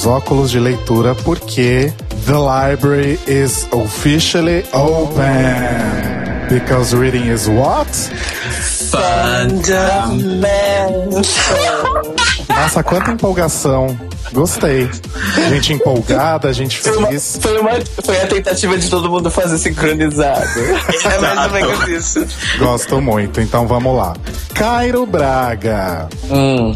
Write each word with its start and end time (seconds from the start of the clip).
os 0.00 0.06
óculos 0.06 0.50
de 0.50 0.58
leitura 0.58 1.14
porque 1.14 1.92
the 2.24 2.32
library 2.32 3.18
is 3.26 3.68
officially 3.70 4.64
open. 4.72 5.28
Because 6.48 6.96
reading 6.96 7.28
is 7.30 7.46
what? 7.48 7.86
Fundamental. 8.90 10.40
Nossa, 12.48 12.82
quanta 12.82 13.10
empolgação. 13.10 13.94
Gostei. 14.32 14.88
Gente 15.50 15.74
empolgada, 15.74 16.50
gente 16.52 16.78
Foi, 16.80 16.96
uma, 16.96 17.08
feliz. 17.08 17.38
foi, 17.40 17.58
uma, 17.58 17.70
foi 18.02 18.22
a 18.22 18.26
tentativa 18.26 18.78
de 18.78 18.88
todo 18.88 19.10
mundo 19.10 19.30
fazer 19.30 19.58
sincronizado. 19.58 20.48
É 21.04 21.18
mais 21.18 21.46
ou 21.46 21.50
menos 21.50 21.88
isso. 21.88 22.26
Gosto 22.58 23.02
muito, 23.02 23.38
então 23.40 23.66
vamos 23.66 23.94
lá. 23.96 24.14
Cairo 24.54 25.04
Braga. 25.04 26.08
hum. 26.30 26.74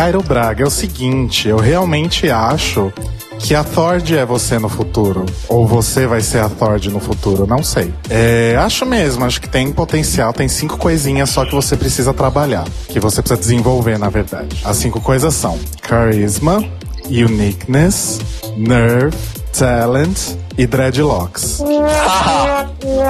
Cairo 0.00 0.22
Braga, 0.22 0.64
é 0.64 0.66
o 0.66 0.70
seguinte, 0.70 1.46
eu 1.46 1.58
realmente 1.58 2.30
acho 2.30 2.90
que 3.38 3.54
a 3.54 3.62
Thord 3.62 4.16
é 4.16 4.24
você 4.24 4.58
no 4.58 4.66
futuro. 4.66 5.26
Ou 5.46 5.66
você 5.66 6.06
vai 6.06 6.22
ser 6.22 6.38
a 6.38 6.48
Thord 6.48 6.88
no 6.88 6.98
futuro, 6.98 7.46
não 7.46 7.62
sei. 7.62 7.92
É, 8.08 8.56
acho 8.58 8.86
mesmo, 8.86 9.26
acho 9.26 9.38
que 9.42 9.46
tem 9.46 9.70
potencial, 9.70 10.32
tem 10.32 10.48
cinco 10.48 10.78
coisinhas 10.78 11.28
só 11.28 11.44
que 11.44 11.54
você 11.54 11.76
precisa 11.76 12.14
trabalhar. 12.14 12.64
Que 12.88 12.98
você 12.98 13.20
precisa 13.20 13.38
desenvolver, 13.38 13.98
na 13.98 14.08
verdade. 14.08 14.62
As 14.64 14.78
cinco 14.78 15.02
coisas 15.02 15.34
são 15.34 15.58
Charisma, 15.86 16.64
Uniqueness, 17.04 18.20
Nerve, 18.56 19.14
Talent 19.52 20.18
e 20.56 20.66
Dreadlocks. 20.66 21.60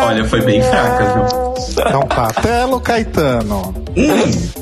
Olha, 0.04 0.24
foi 0.24 0.40
bem 0.40 0.60
fraca, 0.60 1.14
viu? 1.14 1.54
Então 1.68 2.02
tá, 2.08 2.32
Telo 2.42 2.80
Caetano. 2.80 3.74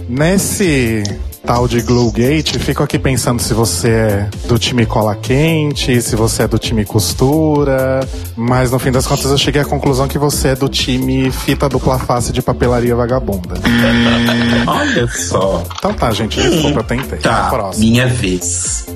Nesse 0.06 1.04
tal 1.44 1.66
de 1.66 1.80
Glue 1.80 2.12
Gate, 2.12 2.56
fico 2.58 2.82
aqui 2.82 2.98
pensando 2.98 3.40
se 3.40 3.54
você 3.54 3.88
é 3.88 4.28
do 4.46 4.58
time 4.58 4.84
cola 4.84 5.16
quente, 5.16 6.00
se 6.02 6.16
você 6.16 6.42
é 6.42 6.48
do 6.48 6.58
time 6.58 6.84
costura, 6.84 8.00
mas 8.36 8.70
no 8.70 8.78
fim 8.78 8.90
das 8.90 9.06
contas 9.06 9.30
eu 9.30 9.38
cheguei 9.38 9.62
à 9.62 9.64
conclusão 9.64 10.06
que 10.08 10.18
você 10.18 10.48
é 10.48 10.54
do 10.54 10.68
time 10.68 11.30
fita 11.30 11.68
dupla 11.68 11.98
face 11.98 12.32
de 12.32 12.42
papelaria 12.42 12.94
vagabunda. 12.94 13.54
Olha 14.66 15.08
só. 15.08 15.62
Então 15.78 15.94
tá, 15.94 16.10
gente, 16.12 16.40
desculpa, 16.40 16.80
eu 16.80 16.84
tentei. 16.84 17.18
Tá, 17.18 17.70
minha 17.76 18.06
vez. 18.06 18.86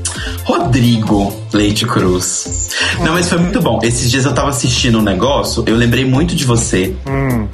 Rodrigo 0.44 1.32
Leite 1.52 1.86
Cruz. 1.86 2.70
Não, 3.00 3.12
mas 3.12 3.28
foi 3.28 3.38
muito 3.38 3.60
bom. 3.60 3.78
Esses 3.82 4.10
dias 4.10 4.24
eu 4.24 4.32
tava 4.32 4.50
assistindo 4.50 4.98
um 4.98 5.02
negócio, 5.02 5.62
eu 5.66 5.76
lembrei 5.76 6.04
muito 6.04 6.34
de 6.34 6.44
você. 6.44 6.94
Hum. 7.06 7.46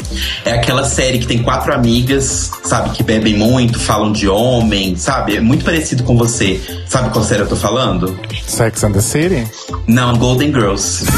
É 0.45 0.53
aquela 0.53 0.85
série 0.85 1.19
que 1.19 1.27
tem 1.27 1.43
quatro 1.43 1.75
amigas, 1.75 2.51
sabe, 2.65 2.91
que 2.91 3.03
bebem 3.03 3.37
muito, 3.37 3.79
falam 3.79 4.13
de 4.13 4.29
homem, 4.29 4.97
sabe? 4.97 5.37
É 5.37 5.41
muito 5.41 5.65
parecido 5.65 6.05
com 6.05 6.17
você. 6.17 6.61
Sabe 6.87 7.11
qual 7.11 7.25
série 7.25 7.43
eu 7.43 7.49
tô 7.49 7.57
falando? 7.57 8.19
Sex 8.47 8.85
and 8.85 8.93
the 8.93 9.01
City? 9.01 9.47
Não, 9.87 10.17
Golden 10.17 10.53
Girls. 10.53 11.05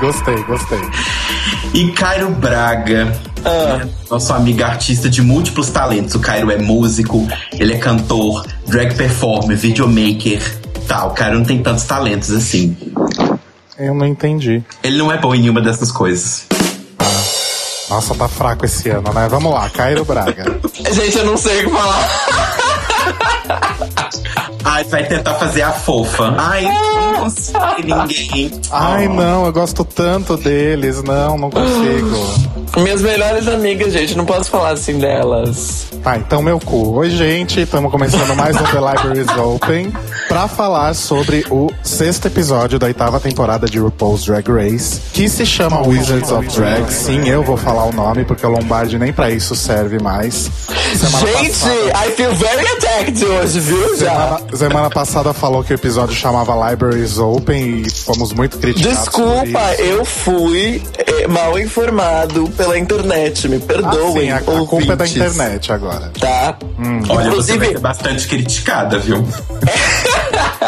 Gostei, 0.00 0.42
gostei. 0.44 0.80
E 1.72 1.90
Cairo 1.92 2.30
Braga, 2.30 3.14
Ah, 3.44 3.86
nosso 4.10 4.32
amigo 4.32 4.62
artista 4.64 5.08
de 5.08 5.20
múltiplos 5.22 5.70
talentos. 5.70 6.14
O 6.14 6.20
Cairo 6.20 6.50
é 6.50 6.58
músico, 6.58 7.26
ele 7.52 7.74
é 7.74 7.78
cantor, 7.78 8.46
drag 8.66 8.94
performer, 8.94 9.56
videomaker. 9.56 10.40
Tá, 10.88 11.04
o 11.06 11.10
Cairo 11.10 11.38
não 11.38 11.44
tem 11.44 11.62
tantos 11.62 11.84
talentos 11.84 12.30
assim. 12.30 12.76
Eu 13.78 13.94
não 13.94 14.06
entendi. 14.06 14.62
Ele 14.82 14.98
não 14.98 15.12
é 15.12 15.18
bom 15.18 15.34
em 15.34 15.40
nenhuma 15.40 15.60
dessas 15.60 15.90
coisas. 15.90 16.46
Nossa, 17.90 18.14
tá 18.14 18.28
fraco 18.28 18.64
esse 18.64 18.88
ano, 18.88 19.12
né? 19.12 19.28
Vamos 19.28 19.52
lá, 19.52 19.68
Cairo 19.68 20.04
Braga. 20.04 20.58
gente, 20.92 21.18
eu 21.18 21.26
não 21.26 21.36
sei 21.36 21.60
o 21.60 21.68
que 21.68 21.76
falar. 21.76 22.08
Ai, 24.64 24.84
vai 24.84 25.04
tentar 25.04 25.34
fazer 25.34 25.62
a 25.62 25.70
fofa. 25.72 26.34
Ai, 26.38 26.62
não 26.64 27.14
consigo 27.14 27.58
ninguém. 28.06 28.50
Ai, 28.72 29.06
não, 29.08 29.46
eu 29.46 29.52
gosto 29.52 29.84
tanto 29.84 30.36
deles. 30.36 31.02
Não, 31.02 31.36
não 31.36 31.50
consigo. 31.50 32.16
Minhas 32.76 33.02
melhores 33.02 33.46
amigas, 33.46 33.92
gente, 33.92 34.16
não 34.16 34.24
posso 34.26 34.50
falar 34.50 34.70
assim 34.70 34.98
delas. 34.98 35.86
Tá, 36.02 36.18
então 36.18 36.42
meu 36.42 36.58
cu. 36.58 36.96
Oi, 36.96 37.08
gente, 37.08 37.60
estamos 37.60 37.90
começando 37.90 38.34
mais 38.34 38.56
um 38.56 38.64
The 38.64 38.78
Library 38.78 39.20
is 39.20 39.38
Open 39.38 39.92
pra 40.28 40.48
falar 40.48 40.92
sobre 40.94 41.46
o 41.50 41.70
sexto 41.82 42.26
episódio 42.26 42.78
da 42.78 42.86
oitava 42.86 43.18
temporada 43.20 43.66
de 43.66 43.78
RuPaul's 43.78 44.24
Drag 44.26 44.46
Race, 44.50 45.00
que 45.12 45.28
se 45.30 45.46
chama 45.46 45.86
Wizards 45.86 46.30
of 46.32 46.46
Drag. 46.48 46.92
Sim, 46.92 47.26
eu 47.28 47.42
vou 47.42 47.56
falar 47.56 47.84
o 47.84 47.92
nome, 47.92 48.24
porque 48.24 48.44
o 48.44 48.50
Lombardi 48.50 48.98
nem 48.98 49.12
pra 49.12 49.30
isso 49.30 49.54
serve 49.54 49.98
mais. 50.02 50.50
Semana 50.98 51.26
gente, 51.26 51.50
passada- 51.52 52.06
I 52.06 52.10
feel 52.10 52.34
very 52.34 52.66
attacked 52.66 53.24
hoje, 53.24 53.60
viu? 53.60 53.96
Já. 53.96 54.10
Semana, 54.10 54.56
semana 54.56 54.90
passada 54.90 55.32
falou 55.32 55.62
que 55.64 55.72
o 55.72 55.76
episódio 55.76 56.14
chamava 56.14 56.70
Libraries 56.70 57.18
Open 57.18 57.82
e 57.86 57.90
fomos 57.90 58.32
muito 58.32 58.58
criticados. 58.58 58.98
Desculpa, 58.98 59.74
eu 59.78 60.04
fui 60.04 60.82
mal 61.28 61.58
informado 61.58 62.48
pela 62.56 62.78
internet. 62.78 63.48
Me 63.48 63.56
Ah, 63.56 63.60
sim, 63.60 63.66
perdoem. 63.66 64.32
a, 64.32 64.36
a 64.36 64.40
culpa 64.42 64.92
é 64.92 64.96
da 64.96 65.06
internet 65.06 65.72
agora. 65.72 66.10
Tá? 66.18 66.56
Olha, 66.78 66.94
você 67.04 67.12
vai 67.14 67.26
Inclusive, 67.28 67.66
ser 67.68 67.78
bastante 67.78 68.28
criticada, 68.28 68.98
viu? 68.98 69.26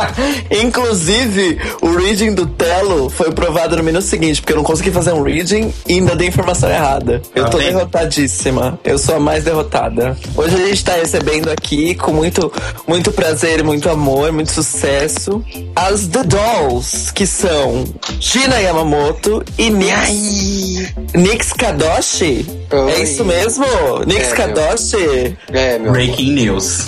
inclusive, 0.51 1.59
o 1.81 1.91
reading 1.97 2.35
do 2.35 2.47
Telo 2.47 3.09
foi 3.11 3.33
provado 3.33 3.77
no 3.77 3.83
minuto 3.83 4.05
seguinte, 4.05 4.41
porque 4.41 4.53
eu 4.53 4.57
não 4.57 4.65
consegui 4.65 4.91
fazer 4.91 5.13
um 5.13 5.23
reading 5.23 5.73
e 5.87 5.95
ainda 5.95 6.15
dei 6.15 6.29
informação 6.29 6.71
errada. 6.71 7.23
Eu 7.35 7.45
Tá 7.45 7.51
tô 7.51 7.59
derrotadíssima. 7.59 8.79
Eu 8.85 8.99
sou 8.99 9.17
a 9.17 9.21
mais 9.21 9.45
derrotada. 9.45 10.17
Hoje 10.37 10.55
a 10.55 10.67
gente 10.67 10.85
tá 10.85 10.95
recebendo 10.95 11.49
aqui 11.51 11.95
com 11.95 12.13
muito, 12.13 12.53
muito 12.87 13.13
prazer, 13.13 13.63
muito 13.63 13.89
amor, 13.89 14.33
muito 14.33 14.51
sucesso 14.53 15.45
as 15.75 16.07
The 16.07 16.25
Dolls, 16.25 17.13
que 17.13 17.27
são 17.27 17.85
Gina 18.21 18.59
Yamamoto 18.61 19.43
e 19.59 19.71
Nix, 19.71 20.93
Nix 21.15 21.53
Kadoshi. 21.53 22.47
Oi. 22.73 22.93
É 22.93 23.03
isso 23.03 23.25
mesmo? 23.25 23.65
Nix 24.07 24.21
É, 24.21 24.27
meu. 24.27 24.37
Kadoshi? 24.37 25.37
É, 25.53 25.79
meu 25.79 25.93
Breaking 25.93 26.33
news. 26.33 26.87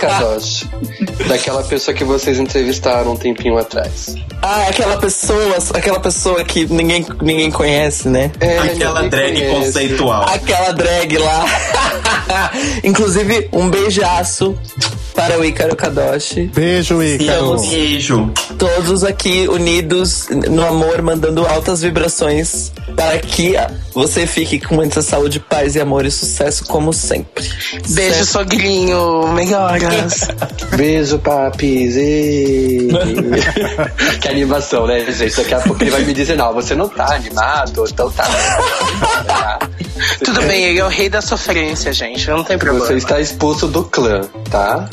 Kadoshi. 0.00 0.68
Daquela 1.28 1.62
pessoa 1.62 1.94
que 1.94 2.04
vocês 2.22 2.38
entrevistaram 2.38 3.12
um 3.12 3.16
tempinho 3.16 3.58
atrás. 3.58 4.14
Ah, 4.40 4.66
aquela 4.68 4.96
pessoa, 4.96 5.56
aquela 5.74 6.00
pessoa 6.00 6.42
que 6.44 6.66
ninguém, 6.66 7.04
ninguém 7.20 7.50
conhece, 7.50 8.08
né? 8.08 8.30
É, 8.40 8.58
Aquela 8.58 9.08
drag 9.08 9.34
conhece. 9.34 9.54
conceitual. 9.66 10.24
Aquela 10.28 10.72
drag 10.72 11.18
lá. 11.18 11.44
Inclusive, 12.84 13.48
um 13.52 13.68
beijaço 13.68 14.56
para 15.14 15.38
o 15.38 15.44
Ícaro 15.44 15.76
Kadoshi. 15.76 16.50
Beijo, 16.54 17.02
Ícaro. 17.02 17.60
Beijo. 17.60 18.32
Todos 18.58 19.04
aqui 19.04 19.46
unidos 19.48 20.28
no 20.48 20.64
amor, 20.66 21.02
mandando 21.02 21.46
altas 21.46 21.82
vibrações 21.82 22.72
para 22.96 23.18
que 23.18 23.54
você 23.94 24.26
fique 24.26 24.58
com 24.60 24.74
muita 24.74 25.02
saúde, 25.02 25.38
paz 25.38 25.74
e 25.76 25.80
amor 25.80 26.04
e 26.06 26.10
sucesso, 26.10 26.64
como 26.64 26.92
sempre. 26.92 27.44
Beijo, 27.88 28.14
Certo? 28.14 28.26
sogrinho. 28.26 29.28
Melhoras. 29.34 30.28
Beijo, 30.76 31.18
papis. 31.18 31.96
Que 34.20 34.28
animação, 34.28 34.86
né, 34.86 35.00
gente? 35.10 35.36
Daqui 35.36 35.54
a 35.54 35.60
pouco 35.60 35.82
ele 35.82 35.90
vai 35.90 36.02
me 36.04 36.12
dizer, 36.12 36.36
não, 36.36 36.52
você 36.52 36.74
não 36.74 36.88
tá 36.88 37.14
animado, 37.14 37.84
então 37.90 38.10
tá. 38.10 38.26
Tudo 40.24 40.42
bem, 40.42 40.64
ele 40.64 40.78
é 40.80 40.84
o 40.84 40.88
rei 40.88 41.08
da 41.08 41.20
sofrência, 41.20 41.92
gente. 41.92 42.28
Não 42.28 42.42
tem 42.42 42.58
problema. 42.58 42.84
Você 42.84 42.94
está 42.94 43.20
expulso 43.20 43.68
do 43.68 43.84
clã, 43.84 44.22
tá? 44.50 44.88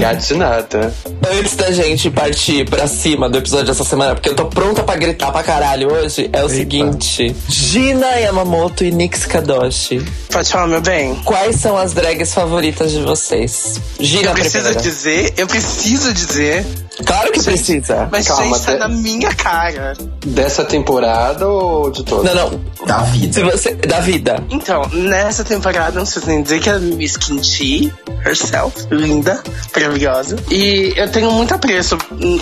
Gato 0.00 0.26
de 0.26 0.34
nada. 0.34 0.94
Antes 1.38 1.56
da 1.56 1.70
gente 1.72 2.10
partir 2.10 2.68
pra 2.68 2.86
cima 2.86 3.28
do 3.28 3.38
episódio 3.38 3.66
dessa 3.66 3.84
semana, 3.84 4.14
porque 4.14 4.28
eu 4.28 4.34
tô 4.34 4.46
pronta 4.46 4.82
pra 4.82 4.96
gritar 4.96 5.32
pra 5.32 5.42
caralho 5.42 5.92
hoje, 5.92 6.28
é 6.32 6.44
o 6.44 6.48
seguinte: 6.48 7.34
Gina 7.48 8.06
Yamamoto 8.16 8.84
e 8.84 8.90
Nix 8.92 9.24
Kadoshi. 9.26 10.04
Pode 10.30 10.50
falar, 10.50 10.66
meu 10.66 10.80
bem? 10.80 11.14
Quais 11.24 11.56
são 11.56 11.76
as 11.76 11.92
drags 11.92 12.32
favoritas 12.34 12.92
de 12.92 13.00
vocês? 13.02 13.80
Gina 13.98 14.30
Eu 14.30 14.34
preciso 14.34 14.64
primeiro. 14.64 14.80
dizer, 14.82 15.34
eu 15.36 15.46
preciso 15.46 16.12
dizer, 16.12 16.53
¿eh? 16.54 16.64
Claro 17.04 17.32
que 17.32 17.42
precisa. 17.42 18.08
mas 18.10 18.28
Calma, 18.28 18.44
gente, 18.44 18.64
tá 18.64 18.70
até- 18.72 18.78
na 18.78 18.88
minha 18.88 19.34
cara. 19.34 19.94
Dessa 20.26 20.64
temporada 20.64 21.46
ou 21.48 21.90
de 21.90 22.04
todas? 22.04 22.32
Não, 22.34 22.50
não. 22.50 22.60
Da 22.86 22.98
vida. 22.98 23.32
Se 23.32 23.42
você. 23.42 23.72
Da 23.74 24.00
vida. 24.00 24.36
Então, 24.50 24.82
nessa 24.92 25.42
temporada, 25.44 25.92
não 25.96 26.02
preciso 26.02 26.26
nem 26.26 26.42
dizer 26.42 26.60
que 26.60 26.70
a 26.70 26.78
Miss 26.78 27.16
Kinchi, 27.16 27.92
herself, 28.24 28.86
linda, 28.90 29.42
maravilhosa. 29.74 30.36
E 30.50 30.92
eu 30.96 31.10
tenho 31.10 31.30
muito 31.32 31.54
apreço, 31.54 31.98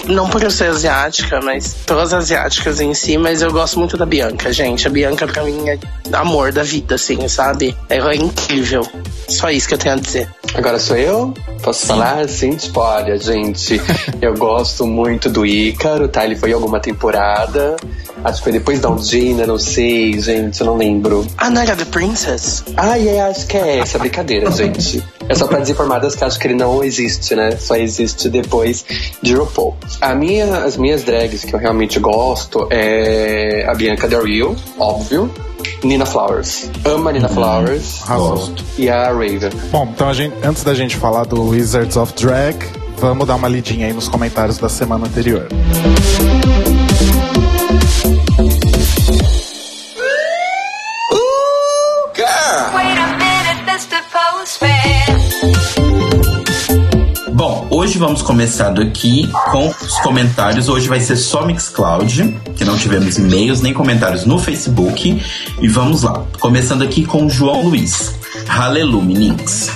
não 0.06 0.28
por 0.28 0.42
eu 0.42 0.50
ser 0.50 0.64
asiática, 0.70 1.40
mas 1.42 1.74
pelas 1.86 2.12
asiáticas 2.12 2.80
em 2.80 2.92
si, 2.94 3.16
mas 3.16 3.40
eu 3.42 3.50
gosto 3.52 3.78
muito 3.78 3.96
da 3.96 4.04
Bianca, 4.06 4.52
gente. 4.52 4.86
A 4.86 4.90
Bianca, 4.90 5.26
pra 5.26 5.42
mim, 5.44 5.68
é 5.68 5.78
amor 6.12 6.52
da 6.52 6.62
vida, 6.62 6.96
assim, 6.96 7.26
sabe? 7.28 7.74
Ela 7.88 8.12
é 8.12 8.16
incrível. 8.16 8.86
Só 9.28 9.50
isso 9.50 9.66
que 9.68 9.74
eu 9.74 9.78
tenho 9.78 9.94
a 9.94 9.98
dizer. 9.98 10.28
Agora 10.54 10.78
sou 10.78 10.96
eu? 10.96 11.32
Posso 11.62 11.86
falar? 11.86 12.28
Sim, 12.28 12.58
olha, 12.74 13.16
gente, 13.18 13.80
eu 14.20 14.34
gosto 14.42 14.84
muito 14.84 15.30
do 15.30 15.46
Ícaro, 15.46 16.08
tá? 16.08 16.24
Ele 16.24 16.34
foi 16.34 16.50
em 16.50 16.52
alguma 16.52 16.80
temporada. 16.80 17.76
Acho 18.24 18.38
que 18.38 18.42
foi 18.42 18.52
depois 18.52 18.80
da 18.80 18.90
Undina, 18.90 19.46
não 19.46 19.56
sei, 19.56 20.20
gente, 20.20 20.60
eu 20.60 20.66
não 20.66 20.76
lembro. 20.76 21.24
Ah, 21.38 21.48
não 21.48 21.62
era 21.62 21.76
The 21.76 21.84
Princess? 21.84 22.64
Ai, 22.76 23.08
é, 23.08 23.20
acho 23.20 23.46
que 23.46 23.56
é 23.56 23.78
essa 23.78 24.00
brincadeira, 24.00 24.50
gente. 24.52 25.00
É 25.28 25.34
só 25.36 25.46
pra 25.46 25.60
desinformadas 25.60 26.16
que 26.16 26.24
acho 26.24 26.40
que 26.40 26.48
ele 26.48 26.56
não 26.56 26.82
existe, 26.82 27.36
né? 27.36 27.52
Só 27.56 27.76
existe 27.76 28.28
depois 28.28 28.84
de 29.22 29.32
RuPaul. 29.36 29.76
A 30.00 30.12
minha, 30.12 30.64
as 30.64 30.76
minhas 30.76 31.04
drags 31.04 31.44
que 31.44 31.54
eu 31.54 31.60
realmente 31.60 32.00
gosto 32.00 32.66
é 32.68 33.64
a 33.68 33.74
Bianca 33.74 34.08
Del 34.08 34.24
Rio, 34.24 34.56
óbvio. 34.76 35.30
Nina 35.84 36.04
Flowers. 36.04 36.68
Ama 36.84 37.12
Nina 37.12 37.28
Flowers. 37.28 38.02
Arrasou. 38.02 38.54
E 38.76 38.88
a 38.88 39.04
Raven. 39.12 39.50
Bom, 39.70 39.88
então 39.94 40.08
a 40.08 40.12
gente, 40.12 40.34
antes 40.42 40.64
da 40.64 40.74
gente 40.74 40.96
falar 40.96 41.24
do 41.24 41.50
Wizards 41.50 41.96
of 41.96 42.12
Drag, 42.14 42.56
vamos 43.08 43.26
dar 43.26 43.34
uma 43.34 43.48
lidinha 43.48 43.86
aí 43.86 43.92
nos 43.92 44.06
comentários 44.06 44.58
da 44.58 44.68
semana 44.68 45.06
anterior. 45.06 45.48
Bom, 57.32 57.66
hoje 57.70 57.98
vamos 57.98 58.22
começando 58.22 58.80
aqui 58.80 59.28
com 59.50 59.66
os 59.66 59.98
comentários. 59.98 60.68
Hoje 60.68 60.86
vai 60.86 61.00
ser 61.00 61.16
só 61.16 61.44
Mixcloud, 61.44 62.40
que 62.56 62.64
não 62.64 62.76
tivemos 62.76 63.18
e-mails 63.18 63.60
nem 63.60 63.74
comentários 63.74 64.24
no 64.24 64.38
Facebook. 64.38 65.20
E 65.60 65.68
vamos 65.68 66.02
lá. 66.02 66.24
Começando 66.38 66.82
aqui 66.82 67.04
com 67.04 67.26
o 67.26 67.28
João 67.30 67.62
Luiz. 67.64 68.14
Hallelujah, 68.46 69.04
meninos. 69.04 69.70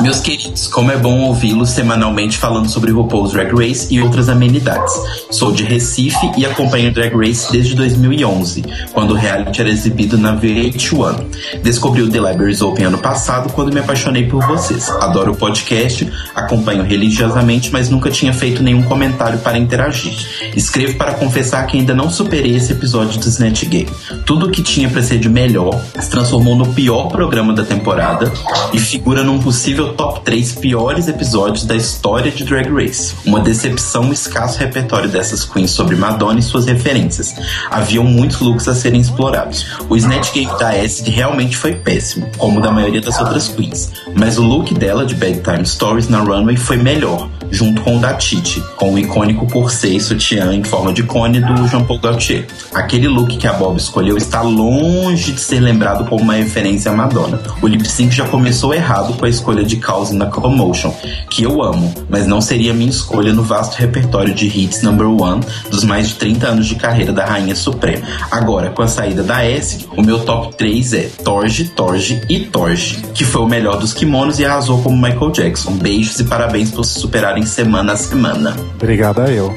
Meus 0.00 0.20
queridos, 0.20 0.68
como 0.68 0.92
é 0.92 0.96
bom 0.96 1.22
ouvi-los 1.22 1.70
semanalmente 1.70 2.38
falando 2.38 2.68
sobre 2.68 2.92
RuPaul's 2.92 3.32
Drag 3.32 3.52
Race 3.52 3.92
e 3.92 4.00
outras 4.00 4.28
amenidades. 4.28 4.94
Sou 5.30 5.50
de 5.50 5.64
Recife 5.64 6.30
e 6.36 6.46
acompanho 6.46 6.92
Drag 6.92 7.12
Race 7.16 7.50
desde 7.50 7.74
2011, 7.74 8.64
quando 8.92 9.12
o 9.12 9.14
reality 9.14 9.60
era 9.60 9.70
exibido 9.70 10.16
na 10.16 10.36
VH1. 10.36 11.60
Descobri 11.62 12.02
o 12.02 12.10
The 12.10 12.18
Libraries 12.18 12.62
Open 12.62 12.86
ano 12.86 12.98
passado 12.98 13.52
quando 13.52 13.72
me 13.72 13.80
apaixonei 13.80 14.26
por 14.26 14.46
vocês. 14.46 14.88
Adoro 15.00 15.32
o 15.32 15.36
podcast, 15.36 16.08
acompanho 16.34 16.84
religiosamente, 16.84 17.72
mas 17.72 17.90
nunca 17.90 18.10
tinha 18.10 18.32
feito 18.32 18.62
nenhum 18.62 18.82
comentário 18.82 19.40
para 19.40 19.58
interagir. 19.58 20.14
Escrevo 20.54 20.96
para 20.96 21.14
confessar 21.14 21.66
que 21.66 21.76
ainda 21.76 21.94
não 21.94 22.08
superei 22.08 22.54
esse 22.54 22.72
episódio 22.72 23.18
do 23.18 23.28
Snatch 23.28 23.64
Game. 23.64 23.90
Tudo 24.24 24.46
o 24.46 24.50
que 24.50 24.62
tinha 24.62 24.88
para 24.88 25.02
ser 25.02 25.18
de 25.18 25.28
melhor 25.28 25.80
se 25.98 26.08
transformou 26.08 26.54
no 26.54 26.72
pior 26.72 27.08
programa 27.08 27.52
da 27.52 27.64
temporada 27.64 28.32
e 28.72 28.78
figura 28.78 29.24
num 29.24 29.38
possível 29.38 29.77
top 29.86 30.20
3 30.22 30.56
piores 30.56 31.08
episódios 31.08 31.64
da 31.64 31.76
história 31.76 32.30
de 32.30 32.44
Drag 32.44 32.68
Race. 32.68 33.14
Uma 33.24 33.40
decepção 33.40 34.10
o 34.10 34.12
escasso 34.12 34.58
repertório 34.58 35.08
dessas 35.08 35.44
queens 35.44 35.70
sobre 35.70 35.96
Madonna 35.96 36.40
e 36.40 36.42
suas 36.42 36.66
referências. 36.66 37.34
Haviam 37.70 38.04
muitos 38.04 38.40
looks 38.40 38.68
a 38.68 38.74
serem 38.74 39.00
explorados. 39.00 39.66
O 39.88 39.96
Snatch 39.96 40.32
Game 40.32 40.50
da 40.58 40.70
Acid 40.70 41.08
realmente 41.08 41.56
foi 41.56 41.74
péssimo, 41.74 42.28
como 42.36 42.58
o 42.58 42.62
da 42.62 42.70
maioria 42.70 43.00
das 43.00 43.18
outras 43.20 43.48
queens, 43.48 43.92
mas 44.14 44.38
o 44.38 44.42
look 44.42 44.74
dela 44.74 45.06
de 45.06 45.14
Bedtime 45.14 45.64
Stories 45.64 46.08
na 46.08 46.18
runway 46.18 46.56
foi 46.56 46.76
melhor, 46.76 47.28
junto 47.50 47.82
com 47.82 47.96
o 47.96 48.00
da 48.00 48.14
Titi, 48.14 48.62
com 48.76 48.94
o 48.94 48.98
icônico 48.98 49.46
corset 49.50 49.96
e 49.96 50.00
sutiã 50.00 50.52
em 50.52 50.64
forma 50.64 50.92
de 50.92 51.02
cone 51.02 51.40
do 51.40 51.66
Jean 51.68 51.84
Paul 51.84 51.98
Gaultier. 51.98 52.46
Aquele 52.74 53.08
look 53.08 53.36
que 53.36 53.46
a 53.46 53.52
Bob 53.52 53.76
escolheu 53.76 54.16
está 54.16 54.42
longe 54.42 55.32
de 55.32 55.40
ser 55.40 55.60
lembrado 55.60 56.04
como 56.08 56.22
uma 56.22 56.34
referência 56.34 56.90
a 56.90 56.94
Madonna. 56.94 57.40
O 57.60 57.66
lip 57.66 57.86
sync 57.86 58.14
já 58.14 58.26
começou 58.26 58.74
errado 58.74 59.14
com 59.14 59.24
a 59.24 59.28
escolha 59.28 59.64
de 59.64 59.76
Cause 59.76 60.14
na 60.14 60.26
Commotion, 60.26 60.94
que 61.30 61.42
eu 61.42 61.62
amo, 61.62 61.92
mas 62.08 62.26
não 62.26 62.40
seria 62.40 62.74
minha 62.74 62.90
escolha 62.90 63.32
no 63.32 63.42
vasto 63.42 63.76
repertório 63.76 64.34
de 64.34 64.46
hits 64.46 64.82
number 64.82 65.06
one 65.06 65.42
dos 65.70 65.84
mais 65.84 66.08
de 66.08 66.14
30 66.14 66.46
anos 66.48 66.66
de 66.66 66.74
carreira 66.74 67.12
da 67.12 67.24
Rainha 67.24 67.54
Suprema. 67.54 68.06
Agora, 68.30 68.70
com 68.70 68.82
a 68.82 68.88
saída 68.88 69.22
da 69.22 69.44
S, 69.44 69.86
o 69.96 70.02
meu 70.02 70.20
top 70.20 70.54
3 70.56 70.92
é 70.94 71.10
Torge, 71.24 71.64
Torge 71.64 72.20
e 72.28 72.40
Torge, 72.40 73.02
que 73.14 73.24
foi 73.24 73.42
o 73.42 73.48
melhor 73.48 73.78
dos 73.78 73.92
kimonos 73.92 74.38
e 74.38 74.44
arrasou 74.44 74.82
como 74.82 74.96
Michael 74.96 75.30
Jackson. 75.30 75.72
Beijos 75.72 76.18
e 76.18 76.24
parabéns 76.24 76.70
por 76.70 76.84
se 76.84 76.98
superarem 77.38 77.46
semana 77.46 77.92
a 77.92 77.96
semana. 77.96 78.56
Obrigada 78.74 79.30
eu. 79.30 79.54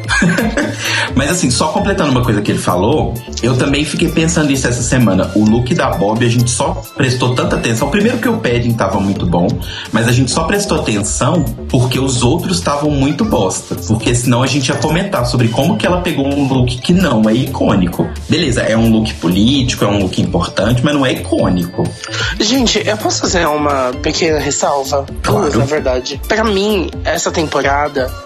Mas 1.16 1.32
assim, 1.32 1.50
só 1.50 1.68
completando 1.70 2.12
uma 2.12 2.24
coisa 2.24 2.42
que 2.42 2.52
ele 2.52 2.60
falou, 2.60 3.14
eu 3.42 3.58
também 3.58 3.86
fiquei 3.86 4.10
pensando 4.10 4.52
isso 4.52 4.68
essa 4.68 4.82
semana. 4.82 5.32
O 5.36 5.44
look 5.44 5.74
da 5.74 5.92
Bob, 5.92 6.26
a 6.26 6.30
gente 6.30 6.50
só 6.50 6.82
prestou 6.96 7.36
tanta 7.36 7.56
atenção. 7.56 7.90
Primeiro 7.90 8.18
que 8.18 8.28
o 8.28 8.38
padding 8.38 8.74
tava 8.74 9.00
muito 9.00 9.26
bom, 9.26 9.48
mas 9.92 10.08
a 10.08 10.12
gente 10.12 10.32
só 10.32 10.44
prestou 10.44 10.80
atenção 10.80 11.44
porque 11.70 12.00
os 12.00 12.24
outros 12.24 12.58
estavam 12.58 12.90
muito 12.92 13.24
bosta. 13.26 13.76
Porque 13.76 14.14
senão 14.16 14.44
a 14.44 14.48
gente 14.48 14.70
ia 14.70 14.76
comentar 14.76 15.26
sobre 15.26 15.50
como 15.50 15.78
que 15.78 15.86
ela 15.86 16.02
pegou 16.02 16.28
um 16.28 16.48
look 16.48 16.78
que 16.78 16.94
não 16.94 17.30
é 17.30 17.34
icônico. 17.34 18.08
Beleza, 18.30 18.62
é 18.62 18.76
um 18.76 18.90
look 18.90 19.14
político, 19.16 19.86
é 19.86 19.88
um 19.88 20.00
look 20.00 20.22
importante, 20.22 20.82
mas 20.84 20.94
não 20.94 21.06
é 21.06 21.14
icônico. 21.14 21.84
Gente, 22.40 22.82
eu 22.86 22.98
posso 22.98 23.22
fazer 23.22 23.46
uma 23.46 23.92
pequena 24.02 24.40
ressalva? 24.40 25.06
Claro. 25.22 25.42
Duas, 25.42 25.56
na 25.56 25.66
verdade. 25.66 26.20
Pra 26.28 26.44
mim, 26.44 26.90
essa 27.04 27.32
temporada, 27.32 27.71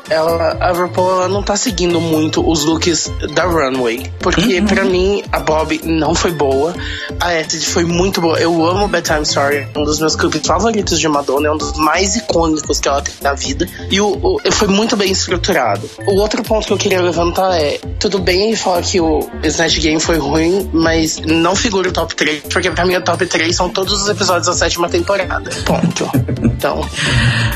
ela, 0.10 0.58
a 0.60 0.72
RuPaul 0.72 1.12
ela 1.12 1.28
não 1.28 1.42
tá 1.44 1.56
seguindo 1.56 2.00
muito 2.02 2.48
os 2.48 2.64
looks 2.64 3.12
da 3.34 3.44
runway. 3.46 4.12
Porque 4.20 4.60
Uhum. 4.60 4.66
pra 4.66 4.84
mim, 4.86 5.24
a 5.32 5.40
Bob 5.40 5.80
não 5.84 6.14
foi 6.16 6.32
boa. 6.32 6.74
A 7.20 7.30
Acid 7.30 7.64
foi 7.66 7.84
muito 7.86 8.22
boa. 8.22 8.38
Eu 8.40 8.66
amo 8.66 8.88
Bedtime 8.88 9.24
Story, 9.24 9.68
um 9.76 9.84
dos 9.84 10.00
meus 10.00 10.16
clipes 10.16 10.46
favoritos 10.46 11.00
de 11.00 11.08
Madonna, 11.08 11.48
é 11.48 11.52
um 11.52 11.58
dos 11.58 11.74
mais 11.78 12.16
icônicos 12.16 12.80
que 12.80 12.88
ela 12.88 13.02
tem 13.02 13.14
na 13.22 13.34
vida. 13.34 13.68
E 13.90 14.00
o, 14.02 14.08
o- 14.22 14.52
foi 14.52 14.68
muito 14.68 14.96
bem 14.96 15.12
estruturado. 15.12 15.90
O 16.08 16.16
outro 16.20 16.42
ponto 16.44 16.66
que 16.68 16.74
eu 16.74 16.78
queria 16.78 17.02
levantar 17.02 17.56
é: 17.60 17.80
tudo 18.00 18.20
bem 18.20 18.48
ele 18.48 18.56
falar 18.56 18.82
que 18.82 19.00
o 19.00 19.28
Snatch 19.44 19.80
Game 19.80 20.00
foi 20.00 20.18
ruim, 20.18 20.70
mas 20.74 21.18
não 21.26 21.56
figura 21.56 21.90
o 21.90 21.92
top 21.92 22.16
3, 22.16 22.44
porque 22.52 22.70
pra 22.72 22.86
mim 22.86 22.96
o 22.96 23.02
top 23.04 23.26
3 23.26 23.56
são 23.56 23.70
todos 23.70 24.02
os 24.04 24.10
episódios 24.10 24.48
da 24.48 24.54
sétima 24.54 24.90
temporada. 24.90 25.50
Ponto. 25.66 26.10
Então, 26.56 26.82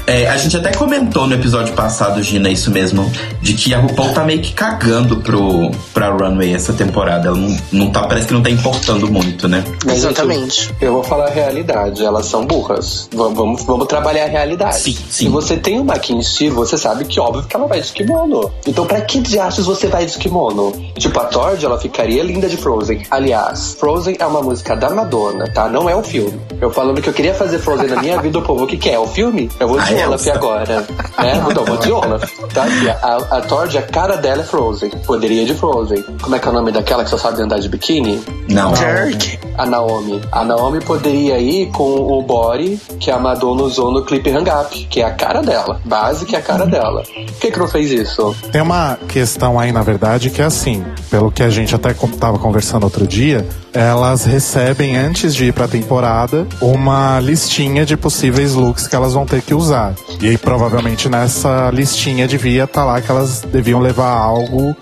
É, 0.06 0.28
a 0.28 0.36
gente 0.38 0.58
até 0.58 0.72
comentou 0.74 1.26
no 1.26 1.34
episódio 1.34 1.74
passado, 1.83 2.21
Gina, 2.21 2.50
isso 2.50 2.69
mesmo, 2.71 3.09
de 3.42 3.54
que 3.54 3.74
a 3.74 3.80
RuPaul 3.80 4.09
tá 4.14 4.26
meio 4.26 4.42
que 4.42 4.52
cagando 4.52 5.18
pro, 5.21 5.71
pra 5.94 6.09
runway 6.09 6.54
essa 6.54 6.74
temporada. 6.74 7.30
Ela 7.30 7.38
não, 7.38 7.57
não 7.71 7.90
tá, 7.90 8.02
parece 8.04 8.28
que 8.28 8.33
não 8.33 8.44
tá 8.44 8.50
importando 8.50 9.09
muito, 9.09 9.48
né? 9.48 9.64
Exatamente. 9.88 10.69
Eu 10.81 10.92
vou 10.94 11.04
falar 11.04 11.28
a 11.28 11.30
realidade, 11.30 12.04
elas 12.04 12.26
são 12.26 12.45
burras. 12.45 13.07
V- 13.12 13.30
Vamos, 13.33 13.64
vamos 13.64 13.88
trabalhar 13.88 14.26
a 14.26 14.28
realidade. 14.28 14.76
Sim, 14.78 14.92
sim. 14.94 15.26
Se 15.26 15.30
você 15.30 15.56
tem 15.56 15.80
uma 15.80 15.98
Kinshi, 15.98 16.50
você 16.50 16.78
sabe 16.78 17.06
que 17.06 17.18
óbvio 17.19 17.44
que 17.44 17.56
ela 17.56 17.68
vai 17.68 17.80
de 17.80 17.92
kimono. 17.94 18.52
Então 18.68 18.86
pra 18.86 19.00
que 19.02 19.19
diachos 19.21 19.66
você 19.66 19.88
vai 19.88 20.06
de 20.06 20.18
kimono? 20.18 20.71
Tipo, 20.98 21.18
a 21.19 21.26
Tord, 21.26 21.64
ela 21.64 21.80
ficaria 21.80 22.21
linda 22.24 22.50
de 22.50 22.57
Frozen. 22.57 23.04
Aliás, 23.09 23.76
Frozen 23.80 24.18
é 24.19 24.26
uma 24.26 24.42
música 24.42 24.76
da 24.76 24.90
Madonna, 24.90 25.50
tá? 25.54 25.69
Não 25.69 25.90
é 25.90 25.95
um 25.95 26.04
filme. 26.04 26.40
Eu 26.59 26.71
falando 26.71 27.02
que 27.02 27.07
eu 27.07 27.14
queria 27.14 27.33
fazer 27.33 27.59
Frozen 27.59 27.88
na 27.88 28.02
minha 28.02 28.19
vida, 28.21 28.38
o 28.40 28.42
povo, 28.42 28.64
o 28.66 28.68
que 28.68 28.76
que 28.78 28.90
é? 28.90 29.00
O 29.00 29.07
filme? 29.07 29.50
Eu 29.59 29.68
vou 29.69 29.80
de 29.80 29.94
Olaf 29.94 30.28
agora. 30.28 30.81
Né? 31.18 31.44
Então, 31.52 31.64
Olaf. 31.69 32.31
Tá? 32.54 32.66
A, 33.02 33.38
a 33.38 33.42
Tord, 33.42 33.78
a 33.78 33.81
cara 33.81 34.18
dela 34.18 34.42
é 34.42 34.45
Frozen. 34.45 34.90
Poderia 35.06 35.44
ir 35.44 35.45
de 35.45 35.54
Frozen. 35.54 36.04
Como 36.21 36.35
é 36.35 36.40
que 36.40 36.47
é 36.47 36.52
o 36.52 36.54
nome 36.54 36.71
daquela 36.71 37.04
que 37.04 37.09
só 37.09 37.18
sabe 37.18 37.42
andar 37.42 37.59
de 37.59 37.69
biquíni? 37.69 38.21
Não. 38.49 38.76
Jerk. 38.76 39.40
A 39.57 39.66
Naomi. 39.66 40.21
A 40.31 40.44
Naomi 40.44 40.80
poderia 40.81 41.38
ir 41.38 41.69
com 41.71 41.83
o 41.83 42.21
body 42.21 42.80
que 42.99 43.11
a 43.11 43.19
Madonna 43.19 43.64
usou 43.64 43.92
no 43.92 44.04
clipe 44.04 44.30
Hang 44.30 44.49
Up, 44.49 44.85
que 44.85 45.02
é 45.02 45.06
a 45.06 45.11
cara 45.11 45.42
dela. 45.42 45.81
Base 45.83 46.26
que 46.26 46.35
é 46.35 46.40
a 46.40 46.42
cara 46.42 46.66
dela. 46.66 47.04
Por 47.04 47.35
que, 47.40 47.52
que 47.52 47.59
não 47.59 47.68
fez 47.68 47.92
isso? 47.92 48.35
Tem 48.52 48.61
uma 48.61 48.97
questão 49.07 49.59
aí, 49.59 49.71
na 49.71 49.81
verdade, 49.81 50.30
que 50.30 50.42
é 50.42 50.45
assim, 50.45 50.83
pelo 51.09 51.31
que 51.31 51.44
a 51.44 51.49
gente 51.49 51.76
até 51.76 51.94
tava 52.19 52.40
conversando 52.40 52.83
outro 52.83 53.06
dia, 53.06 53.45
elas 53.73 54.26
recebem, 54.26 54.97
antes 54.97 55.35
de 55.35 55.45
ir 55.45 55.54
pra 55.54 55.68
temporada, 55.68 56.47
uma 56.61 57.19
listinha 57.19 57.85
de 57.85 57.95
possíveis 57.95 58.54
looks 58.54 58.88
que 58.88 58.95
elas 58.95 59.14
vão 59.14 59.26
ter 59.26 59.42
que 59.42 59.54
usar. 59.54 59.94
E 60.21 60.28
aí, 60.28 60.38
provavelmente, 60.38 61.09
nessa 61.09 61.49
listinha 61.69 62.28
devia 62.28 62.63
estar 62.63 62.85
lá 62.85 63.01
que 63.01 63.11
elas 63.11 63.42
deviam 63.42 63.80
levar 63.80 64.11
algo 64.11 64.75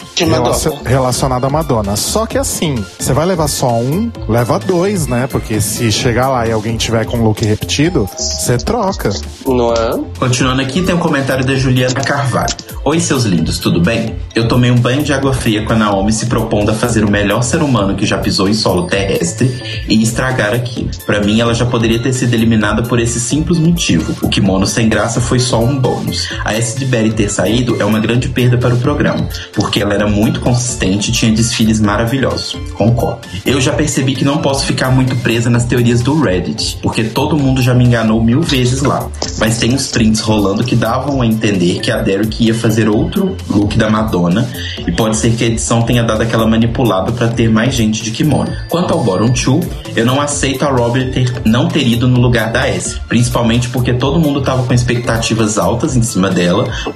relacionado 0.85 1.45
à 1.45 1.49
Madonna. 1.49 1.95
Só 1.95 2.25
que 2.25 2.37
assim, 2.37 2.83
você 2.99 3.13
vai 3.13 3.25
levar 3.25 3.47
só 3.47 3.73
um, 3.73 4.11
leva 4.27 4.59
dois, 4.59 5.07
né? 5.07 5.27
Porque 5.27 5.59
se 5.59 5.91
chegar 5.91 6.29
lá 6.29 6.45
e 6.45 6.51
alguém 6.51 6.77
tiver 6.77 7.05
com 7.05 7.17
um 7.17 7.23
look 7.23 7.43
repetido, 7.43 8.07
você 8.17 8.57
troca. 8.57 9.09
Não 9.45 9.73
é? 9.73 9.99
Continuando 10.19 10.61
aqui, 10.61 10.81
tem 10.83 10.93
um 10.93 10.99
comentário 10.99 11.45
da 11.45 11.55
Juliana 11.55 12.01
Carvalho. 12.01 12.53
Oi, 12.83 12.99
seus 12.99 13.23
lindos, 13.23 13.59
tudo 13.59 13.81
bem? 13.81 14.15
Eu 14.33 14.47
tomei 14.47 14.71
um 14.71 14.77
banho 14.77 15.03
de 15.03 15.11
água 15.11 15.33
fria 15.33 15.65
com 15.65 15.73
a 15.73 15.75
Naomi 15.75 16.13
se 16.13 16.27
propondo 16.27 16.69
a 16.71 16.73
fazer 16.73 17.03
o 17.03 17.11
melhor 17.11 17.41
ser 17.41 17.61
humano 17.61 17.95
que 17.95 18.05
já 18.05 18.17
pisou 18.17 18.47
em 18.47 18.53
solo 18.53 18.87
terrestre 18.87 19.83
e 19.89 20.01
estragar 20.01 20.53
aquilo. 20.53 20.89
Pra 21.05 21.19
mim, 21.19 21.39
ela 21.39 21.53
já 21.53 21.65
poderia 21.65 21.99
ter 21.99 22.13
sido 22.13 22.33
eliminada 22.33 22.83
por 22.83 22.99
esse 22.99 23.19
simples 23.19 23.57
motivo. 23.57 24.15
O 24.21 24.29
kimono 24.29 24.65
sem 24.65 24.87
graça 24.87 25.19
foi 25.19 25.39
só 25.39 25.59
um 25.59 25.77
bônus. 25.77 26.29
A 26.45 26.56
S 26.57 26.77
de 26.77 26.85
Berry 26.85 27.11
ter 27.11 27.29
saído 27.29 27.77
é 27.79 27.85
uma 27.85 27.99
grande 27.99 28.29
perda 28.29 28.57
para 28.57 28.73
o 28.73 28.77
programa, 28.79 29.29
porque 29.53 29.79
ela 29.79 29.93
era 29.93 30.07
muito 30.07 30.39
consistente 30.39 31.09
e 31.09 31.13
tinha 31.13 31.31
desfiles 31.31 31.79
maravilhosos. 31.79 32.57
Concordo. 32.73 33.19
Eu 33.45 33.61
já 33.61 33.71
percebi 33.73 34.15
que 34.15 34.25
não 34.25 34.39
posso 34.39 34.65
ficar 34.65 34.89
muito 34.89 35.15
presa 35.17 35.51
nas 35.51 35.65
teorias 35.65 36.01
do 36.01 36.19
Reddit, 36.19 36.79
porque 36.81 37.03
todo 37.03 37.37
mundo 37.37 37.61
já 37.61 37.75
me 37.75 37.85
enganou 37.85 38.23
mil 38.23 38.41
vezes 38.41 38.81
lá. 38.81 39.07
mas 39.39 39.59
tem 39.59 39.73
uns 39.73 39.87
prints 39.87 40.19
rolando 40.19 40.63
que 40.63 40.75
davam 40.75 41.21
a 41.21 41.27
entender 41.27 41.79
que 41.79 41.91
a 41.91 42.01
Derek 42.01 42.43
ia 42.43 42.55
fazer 42.55 42.89
outro 42.89 43.37
look 43.49 43.77
da 43.77 43.89
Madonna 43.89 44.49
e 44.85 44.91
pode 44.91 45.15
ser 45.17 45.35
que 45.35 45.43
a 45.43 45.47
edição 45.47 45.83
tenha 45.83 46.03
dado 46.03 46.21
aquela 46.21 46.47
manipulada 46.47 47.11
para 47.11 47.27
ter 47.27 47.49
mais 47.49 47.75
gente 47.75 48.03
de 48.03 48.09
kimono. 48.09 48.51
Quanto 48.67 48.93
ao 48.93 49.03
Bottom 49.03 49.29
2, 49.29 49.67
eu 49.95 50.05
não 50.05 50.19
aceito 50.19 50.63
a 50.63 50.69
Robert 50.69 51.11
ter, 51.11 51.31
não 51.45 51.67
ter 51.67 51.87
ido 51.87 52.07
no 52.07 52.19
lugar 52.19 52.51
da 52.51 52.67
S, 52.67 52.99
principalmente 53.07 53.69
porque 53.69 53.93
todo 53.93 54.19
mundo 54.19 54.41
tava 54.41 54.63
com 54.63 54.73
expectativas 54.73 55.57
altas 55.57 55.95
em 55.95 56.01
cima 56.01 56.29
dela 56.29 56.46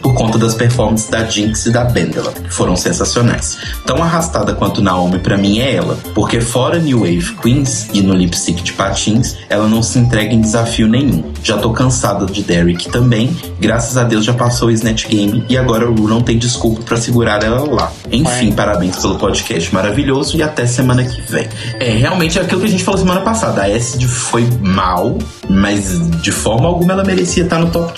por 0.02 0.14
conta 0.14 0.38
das 0.38 0.54
performances 0.54 1.10
da 1.10 1.26
Jinx 1.26 1.66
e 1.66 1.72
da 1.72 1.84
Bendela, 1.84 2.32
que 2.32 2.54
foram 2.54 2.76
sensacionais. 2.76 3.58
Tão 3.86 4.02
arrastada 4.02 4.54
quanto 4.54 4.82
Naomi 4.82 5.20
para 5.20 5.38
mim 5.38 5.60
é 5.60 5.76
ela, 5.76 5.98
porque 6.14 6.42
fora 6.42 6.80
New 6.80 7.00
Wave 7.00 7.36
Queens 7.42 7.90
e 7.94 8.02
no 8.02 8.14
lip 8.14 8.38
sync 8.38 8.62
de 8.62 8.74
patins, 8.74 9.36
ela 9.50 9.68
não 9.68 9.82
se 9.82 10.00
entrega 10.00 10.34
em 10.34 10.42
desafio 10.42 10.88
nenhum. 10.88 11.32
Já 11.44 11.58
tô 11.58 11.72
cansada 11.72 12.26
de 12.26 12.44
Derek 12.44 12.90
também, 12.90 13.36
graças 13.60 13.98
a 13.98 14.04
Deus 14.04 14.26
já 14.26 14.34
passou 14.34 14.68
o 14.68 14.72
Snatch 14.72 15.08
Game 15.08 15.44
e 15.50 15.58
agora 15.58 15.90
o 15.90 15.96
Ru 15.96 16.08
não 16.08 16.22
tem 16.22 16.38
desculpa 16.38 16.82
para 16.84 16.98
segurar 16.98 17.44
ela 17.44 17.64
lá. 17.64 17.92
Enfim, 18.12 18.52
parabéns 18.52 18.98
pelo 18.98 19.18
podcast 19.18 19.74
maravilhoso 19.74 20.38
e 20.38 20.44
até 20.44 20.66
semana 20.66 21.04
que 21.04 21.22
vem. 21.22 21.48
É, 21.80 21.92
realmente 21.92 22.38
é 22.38 22.42
aquilo 22.42 22.62
que 22.62 22.68
a 22.68 22.70
gente 22.70 22.84
falou 22.84 23.00
semana 23.00 23.22
passada. 23.22 23.64
A 23.64 23.70
S 23.70 23.98
foi 24.08 24.48
mal, 24.62 25.18
mas 25.50 26.00
de 26.22 26.32
forma 26.32 26.68
alguma 26.68 26.94
ela 26.94 27.04
merecia 27.04 27.44
estar 27.44 27.60
no 27.60 27.70
top 27.70 27.94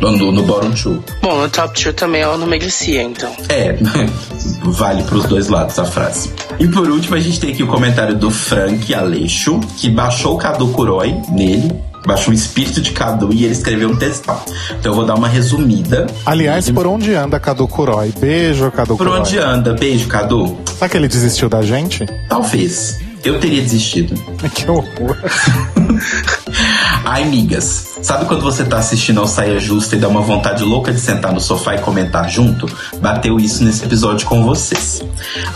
2, 0.00 0.18
no, 0.18 0.32
no 0.32 0.42
bottom 0.42 0.70
2. 0.70 0.89
Bom, 1.22 1.40
no 1.40 1.48
top 1.48 1.82
2 1.82 1.94
também 1.94 2.22
ela 2.22 2.36
não 2.36 2.46
merecia, 2.46 3.02
então. 3.02 3.30
É, 3.48 3.76
vale 4.62 5.02
pros 5.04 5.24
dois 5.26 5.48
lados 5.48 5.78
a 5.78 5.84
frase. 5.84 6.30
E 6.58 6.66
por 6.68 6.88
último, 6.88 7.16
a 7.16 7.20
gente 7.20 7.38
tem 7.40 7.52
aqui 7.52 7.62
o 7.62 7.66
comentário 7.66 8.16
do 8.16 8.30
Frank 8.30 8.92
Aleixo, 8.94 9.60
que 9.78 9.88
baixou 9.90 10.34
o 10.34 10.38
Cadu 10.38 10.68
Kuroi 10.68 11.14
nele. 11.30 11.72
Baixou 12.06 12.30
o 12.32 12.34
espírito 12.34 12.80
de 12.80 12.92
Cadu 12.92 13.30
e 13.30 13.44
ele 13.44 13.52
escreveu 13.52 13.90
um 13.90 13.94
textão. 13.96 14.40
Então 14.78 14.92
eu 14.92 14.94
vou 14.96 15.04
dar 15.04 15.14
uma 15.16 15.28
resumida. 15.28 16.06
Aliás, 16.24 16.70
por 16.70 16.86
onde 16.86 17.14
anda 17.14 17.38
Cadu 17.38 17.68
Kuroi? 17.68 18.10
Beijo, 18.18 18.70
Cadu 18.70 18.96
Por 18.96 19.06
Kuroi. 19.06 19.20
onde 19.20 19.38
anda? 19.38 19.74
Beijo, 19.74 20.08
Cadu. 20.08 20.56
Será 20.78 20.88
que 20.88 20.96
ele 20.96 21.08
desistiu 21.08 21.50
da 21.50 21.60
gente? 21.60 22.06
Talvez. 22.26 22.98
Eu 23.22 23.38
teria 23.38 23.60
desistido. 23.60 24.14
Que 24.54 24.70
horror. 24.70 25.14
Ai, 27.04 27.24
migas, 27.24 27.94
sabe 28.02 28.26
quando 28.26 28.42
você 28.42 28.64
tá 28.64 28.78
assistindo 28.78 29.20
ao 29.20 29.26
Saia 29.26 29.58
Justa 29.58 29.96
e 29.96 29.98
dá 29.98 30.06
uma 30.06 30.20
vontade 30.20 30.62
louca 30.62 30.92
de 30.92 31.00
sentar 31.00 31.32
no 31.32 31.40
sofá 31.40 31.74
e 31.74 31.78
comentar 31.78 32.28
junto? 32.28 32.66
Bateu 33.00 33.38
isso 33.38 33.64
nesse 33.64 33.84
episódio 33.84 34.26
com 34.26 34.44
vocês. 34.44 35.02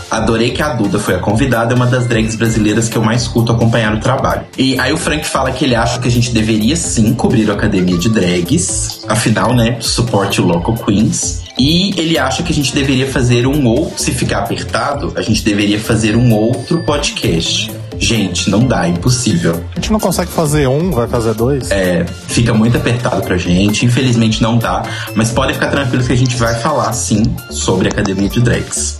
Adorei 0.09 0.51
que 0.51 0.61
a 0.61 0.73
Duda 0.73 0.97
foi 0.99 1.15
a 1.15 1.19
convidada, 1.19 1.73
é 1.73 1.75
uma 1.75 1.85
das 1.85 2.07
drags 2.07 2.35
brasileiras 2.35 2.89
que 2.89 2.97
eu 2.97 3.03
mais 3.03 3.27
curto 3.27 3.51
acompanhar 3.51 3.91
no 3.91 3.99
trabalho. 3.99 4.41
E 4.57 4.79
aí 4.79 4.91
o 4.91 4.97
Frank 4.97 5.25
fala 5.25 5.51
que 5.51 5.63
ele 5.63 5.75
acha 5.75 5.99
que 5.99 6.07
a 6.07 6.11
gente 6.11 6.31
deveria 6.31 6.75
sim 6.75 7.13
cobrir 7.13 7.49
a 7.49 7.53
academia 7.53 7.97
de 7.97 8.09
drags, 8.09 9.05
afinal, 9.07 9.53
né, 9.53 9.77
suporte 9.79 10.41
o 10.41 10.45
Local 10.45 10.75
Queens. 10.75 11.43
E 11.57 11.91
ele 11.97 12.17
acha 12.17 12.43
que 12.43 12.51
a 12.51 12.55
gente 12.55 12.73
deveria 12.73 13.07
fazer 13.07 13.47
um 13.47 13.65
ou, 13.65 13.93
se 13.95 14.11
ficar 14.11 14.39
apertado, 14.39 15.13
a 15.15 15.21
gente 15.21 15.41
deveria 15.43 15.79
fazer 15.79 16.15
um 16.15 16.33
outro 16.33 16.83
podcast. 16.83 17.71
Gente, 17.99 18.49
não 18.49 18.59
dá, 18.59 18.85
é 18.85 18.89
impossível. 18.89 19.63
A 19.73 19.75
gente 19.75 19.91
não 19.91 19.99
consegue 19.99 20.31
fazer 20.31 20.67
um, 20.67 20.91
vai 20.91 21.07
fazer 21.07 21.33
dois? 21.33 21.71
É, 21.71 22.05
fica 22.27 22.53
muito 22.53 22.77
apertado 22.77 23.21
pra 23.21 23.37
gente, 23.37 23.85
infelizmente 23.85 24.41
não 24.41 24.57
dá, 24.57 24.83
mas 25.13 25.31
podem 25.31 25.53
ficar 25.53 25.69
tranquilos 25.69 26.07
que 26.07 26.13
a 26.13 26.17
gente 26.17 26.35
vai 26.35 26.55
falar 26.55 26.91
sim 26.93 27.23
sobre 27.49 27.87
a 27.87 27.91
Academia 27.91 28.29
de 28.29 28.41
Drags. 28.41 28.97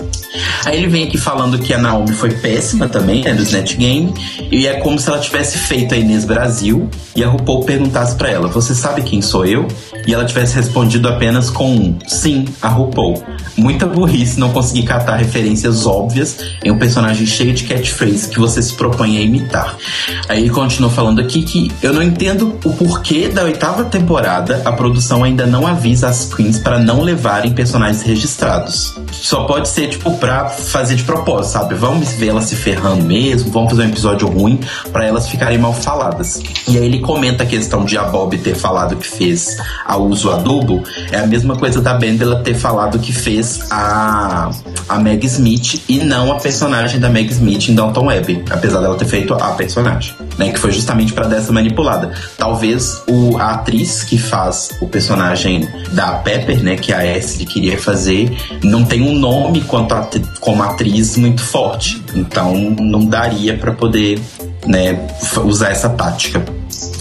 Aí 0.66 0.78
ele 0.78 0.88
vem 0.88 1.04
aqui 1.04 1.18
falando 1.18 1.58
que 1.60 1.74
a 1.74 1.78
Naomi 1.78 2.14
foi 2.14 2.32
péssima 2.32 2.88
também, 2.88 3.24
né, 3.24 3.34
do 3.34 3.44
Snatch 3.44 3.76
Game, 3.76 4.14
e 4.52 4.68
é 4.68 4.80
como 4.80 5.00
se 5.00 5.08
ela 5.08 5.20
tivesse 5.20 5.58
feito 5.58 5.94
a 5.94 5.98
Inês 5.98 6.26
Brasil 6.26 6.90
e 7.16 7.24
a 7.24 7.30
RuPaul 7.30 7.64
perguntasse 7.64 8.16
pra 8.16 8.30
ela: 8.30 8.48
Você 8.48 8.76
sabe 8.76 9.02
quem 9.02 9.22
sou 9.22 9.46
eu? 9.46 9.68
E 10.06 10.14
ela 10.14 10.26
tivesse 10.26 10.56
respondido 10.56 11.08
apenas 11.08 11.50
com 11.50 11.72
um 11.72 11.98
sim, 12.08 12.46
a 12.62 12.68
RuPaul. 12.68 13.24
Muita 13.58 13.86
burrice 13.86 14.40
não 14.40 14.52
conseguir 14.52 14.84
catar 14.84 15.16
referências 15.16 15.86
óbvias 15.86 16.38
em 16.64 16.72
um 16.72 16.78
personagem 16.78 17.26
cheio 17.26 17.54
de 17.54 17.64
catchphrase 17.64 18.30
que 18.30 18.40
você 18.40 18.62
se 18.62 18.74
propõe 18.86 19.18
a 19.18 19.22
imitar. 19.22 19.76
Aí 20.30 20.42
ele 20.42 20.50
continua 20.50 20.90
falando 20.90 21.20
aqui 21.20 21.42
que 21.42 21.72
eu 21.82 21.94
não 21.94 22.04
entendo 22.04 22.60
o 22.64 22.74
porquê 22.74 23.28
da 23.28 23.44
oitava 23.44 23.86
temporada 23.86 24.62
a 24.64 24.72
produção 24.72 25.24
ainda 25.24 25.46
não 25.46 25.66
avisa 25.66 26.08
as 26.08 26.26
queens 26.34 26.60
para 26.60 26.78
não 26.78 27.02
levarem 27.02 27.52
personagens 27.54 28.04
registrados. 28.04 28.96
Só 29.12 29.46
pode 29.46 29.68
ser, 29.70 29.90
tipo, 29.90 30.16
pra 30.18 30.46
fazer 30.46 30.96
de 30.96 31.04
propósito, 31.04 31.54
sabe? 31.54 31.76
Vamos 31.76 32.12
ver 32.14 32.28
elas 32.28 32.46
se 32.46 32.56
ferrando 32.56 33.04
mesmo, 33.04 33.52
vamos 33.52 33.72
fazer 33.72 33.84
um 33.84 33.90
episódio 33.90 34.28
ruim 34.28 34.60
para 34.92 35.06
elas 35.06 35.28
ficarem 35.28 35.58
mal 35.58 35.74
faladas. 35.74 36.42
E 36.68 36.78
aí 36.78 36.86
ele 36.86 37.00
comenta 37.00 37.44
a 37.44 37.46
questão 37.46 37.86
de 37.86 37.98
a 37.98 38.04
Bob 38.04 38.38
ter 38.38 38.56
falado 38.56 38.96
que 38.96 39.08
fez 39.08 39.58
a 39.86 39.98
uso 39.98 40.32
adubo, 40.32 40.84
é 41.12 41.18
a 41.18 41.26
mesma 41.26 41.56
coisa 41.56 41.82
da 41.82 41.94
Bendela 41.96 42.42
ter 42.44 42.54
falado 42.54 43.00
que 43.00 43.14
fez 43.14 43.62
a, 43.72 44.52
a 44.88 45.00
Meg 45.00 45.26
Smith 45.26 45.82
e 45.88 46.00
não 46.00 46.32
a 46.32 46.36
personagem 46.36 47.00
da 47.00 47.10
Meg 47.10 47.32
Smith 47.32 47.70
em 47.70 47.76
Downton 47.76 48.08
Web, 48.08 48.44
apesar 48.50 48.75
dela 48.82 48.96
ter 48.98 49.06
feito 49.06 49.34
a 49.34 49.52
personagem, 49.52 50.16
né? 50.38 50.52
Que 50.52 50.60
foi 50.60 50.72
justamente 50.72 51.14
para 51.14 51.28
dessa 51.28 51.52
manipulada. 51.52 52.12
Talvez 52.38 53.02
o, 53.08 53.38
a 53.38 53.52
atriz 53.52 54.04
que 54.04 54.18
faz 54.18 54.72
o 54.82 54.88
personagem 54.88 55.68
da 55.92 56.14
Pepper, 56.14 56.64
né? 56.64 56.76
Que 56.76 56.94
a 56.94 57.06
S 57.06 57.46
queria 57.46 57.78
fazer, 57.78 58.36
não 58.64 58.84
tem 58.84 59.02
um 59.02 59.16
nome 59.18 59.62
quanto 59.62 59.94
a, 59.94 60.08
como 60.40 60.64
atriz 60.64 61.18
muito 61.18 61.42
forte. 61.42 62.04
Então 62.14 62.54
não 62.56 63.06
daria 63.06 63.58
para 63.58 63.72
poder 63.72 64.20
né, 64.66 65.08
usar 65.44 65.70
essa 65.70 65.90
tática. 65.90 66.44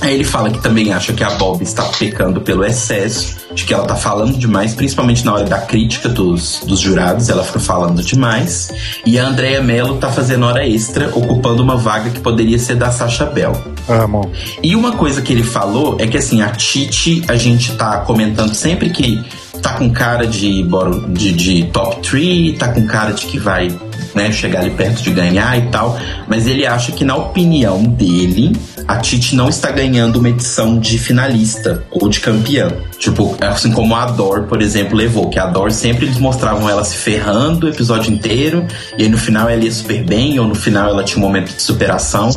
Aí 0.00 0.14
ele 0.14 0.24
fala 0.24 0.50
que 0.50 0.58
também 0.60 0.92
acha 0.92 1.12
que 1.12 1.24
a 1.24 1.30
Bob 1.30 1.62
está 1.62 1.82
pecando 1.98 2.40
pelo 2.40 2.64
excesso, 2.64 3.36
de 3.54 3.64
que 3.64 3.72
ela 3.72 3.86
tá 3.86 3.96
falando 3.96 4.36
demais, 4.36 4.74
principalmente 4.74 5.24
na 5.24 5.34
hora 5.34 5.44
da 5.44 5.58
crítica 5.58 6.08
dos, 6.08 6.60
dos 6.66 6.80
jurados, 6.80 7.28
ela 7.28 7.44
fica 7.44 7.60
falando 7.60 8.02
demais. 8.02 8.70
E 9.06 9.18
a 9.18 9.26
Andrea 9.26 9.62
Mello 9.62 9.96
tá 9.96 10.10
fazendo 10.10 10.44
hora 10.44 10.66
extra, 10.66 11.08
ocupando 11.16 11.62
uma 11.62 11.76
vaga 11.76 12.10
que 12.10 12.20
poderia 12.20 12.58
ser 12.58 12.76
da 12.76 12.90
Sasha 12.90 13.26
Bell. 13.26 13.52
Amo. 13.88 14.30
E 14.62 14.74
uma 14.74 14.92
coisa 14.92 15.22
que 15.22 15.32
ele 15.32 15.44
falou 15.44 15.96
é 15.98 16.06
que 16.06 16.16
assim, 16.16 16.42
a 16.42 16.48
Titi, 16.50 17.22
a 17.28 17.36
gente 17.36 17.72
tá 17.76 17.98
comentando 17.98 18.54
sempre 18.54 18.90
que 18.90 19.22
tá 19.62 19.74
com 19.74 19.90
cara 19.90 20.26
de, 20.26 20.62
de, 21.08 21.32
de 21.32 21.64
top 21.66 22.06
3, 22.06 22.58
tá 22.58 22.68
com 22.68 22.86
cara 22.86 23.12
de 23.12 23.26
que 23.26 23.38
vai 23.38 23.68
né, 24.14 24.30
chegar 24.30 24.60
ali 24.60 24.70
perto 24.70 25.02
de 25.02 25.10
ganhar 25.10 25.58
e 25.58 25.62
tal. 25.68 25.98
Mas 26.28 26.46
ele 26.46 26.66
acha 26.66 26.92
que, 26.92 27.04
na 27.04 27.16
opinião 27.16 27.82
dele, 27.82 28.52
a 28.86 28.96
Titi 28.98 29.34
não 29.34 29.48
está 29.48 29.70
ganhando 29.70 30.18
uma 30.18 30.28
edição 30.28 30.78
de 30.78 30.98
finalista 30.98 31.84
ou 31.90 32.08
de 32.08 32.20
campeã. 32.20 32.68
Tipo, 32.98 33.36
assim 33.40 33.72
como 33.72 33.94
a 33.96 34.06
Dor, 34.06 34.42
por 34.44 34.60
exemplo, 34.60 34.96
levou. 34.96 35.30
Que 35.30 35.38
a 35.38 35.46
Dor 35.46 35.72
sempre 35.72 36.06
eles 36.06 36.18
mostravam 36.18 36.68
ela 36.68 36.84
se 36.84 36.96
ferrando 36.96 37.66
o 37.66 37.70
episódio 37.70 38.12
inteiro. 38.12 38.66
E 38.98 39.02
aí 39.04 39.08
no 39.08 39.18
final 39.18 39.48
ela 39.48 39.62
ia 39.64 39.72
super 39.72 40.04
bem, 40.04 40.38
ou 40.38 40.46
no 40.46 40.54
final 40.54 40.88
ela 40.90 41.02
tinha 41.02 41.18
um 41.18 41.26
momento 41.26 41.54
de 41.54 41.62
superação. 41.62 42.30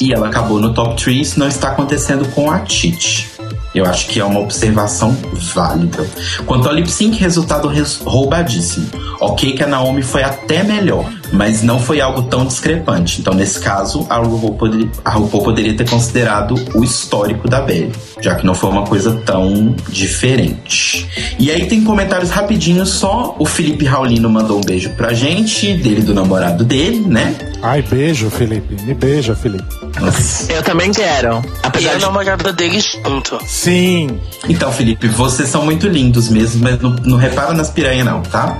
E 0.00 0.12
ela 0.12 0.28
acabou 0.28 0.58
no 0.60 0.72
top 0.72 0.96
3. 1.02 1.26
Isso 1.28 1.38
não 1.38 1.48
está 1.48 1.68
acontecendo 1.68 2.26
com 2.30 2.50
a 2.50 2.60
Titi. 2.60 3.30
Eu 3.74 3.86
acho 3.86 4.06
que 4.08 4.20
é 4.20 4.24
uma 4.24 4.40
observação 4.40 5.16
válida. 5.54 6.06
Quanto 6.44 6.68
ao 6.68 6.74
lip 6.74 6.90
sync, 6.90 7.18
resultado 7.18 7.68
res- 7.68 8.00
roubadíssimo. 8.04 8.86
Ok 9.20 9.52
que 9.52 9.62
a 9.62 9.66
Naomi 9.66 10.02
foi 10.02 10.22
até 10.22 10.62
melhor, 10.62 11.10
mas 11.32 11.62
não 11.62 11.80
foi 11.80 12.00
algo 12.00 12.22
tão 12.22 12.44
discrepante. 12.44 13.20
Então, 13.20 13.34
nesse 13.34 13.58
caso, 13.58 14.06
a 14.08 14.16
RuPaul, 14.18 14.54
poderia, 14.54 14.90
a 15.04 15.10
RuPaul 15.10 15.42
poderia 15.42 15.74
ter 15.74 15.88
considerado 15.88 16.54
o 16.74 16.84
histórico 16.84 17.48
da 17.48 17.60
Belly, 17.60 17.92
já 18.20 18.34
que 18.34 18.44
não 18.44 18.54
foi 18.54 18.70
uma 18.70 18.84
coisa 18.84 19.12
tão 19.24 19.74
diferente. 19.88 21.08
E 21.38 21.50
aí 21.50 21.66
tem 21.66 21.82
comentários 21.82 22.30
rapidinhos 22.30 22.90
só. 22.90 23.34
O 23.38 23.46
Felipe 23.46 23.84
Raulino 23.84 24.28
mandou 24.28 24.58
um 24.58 24.60
beijo 24.60 24.90
pra 24.90 25.12
gente, 25.12 25.74
dele 25.74 26.00
e 26.00 26.04
do 26.04 26.14
namorado 26.14 26.64
dele, 26.64 27.00
né? 27.00 27.34
Ai, 27.62 27.82
beijo, 27.82 28.28
Felipe. 28.28 28.76
Me 28.82 28.94
beija, 28.94 29.34
Felipe. 29.34 29.64
Nossa. 30.00 30.52
Eu 30.52 30.62
também 30.62 30.90
quero. 30.90 31.42
E 31.44 31.50
Apesar 31.62 31.92
a 31.92 31.94
de 31.94 32.02
namorada 32.02 32.52
dele 32.52 32.80
junto. 32.80 33.38
Sim. 33.46 34.20
Então, 34.48 34.72
Felipe, 34.72 35.08
vocês 35.08 35.48
são 35.48 35.64
muito 35.64 35.88
lindos 35.88 36.28
mesmo, 36.28 36.62
mas 36.62 36.80
não, 36.80 36.90
não 37.04 37.16
repara 37.16 37.52
nas 37.54 37.70
piranhas 37.70 38.04
não, 38.04 38.20
tá? 38.22 38.58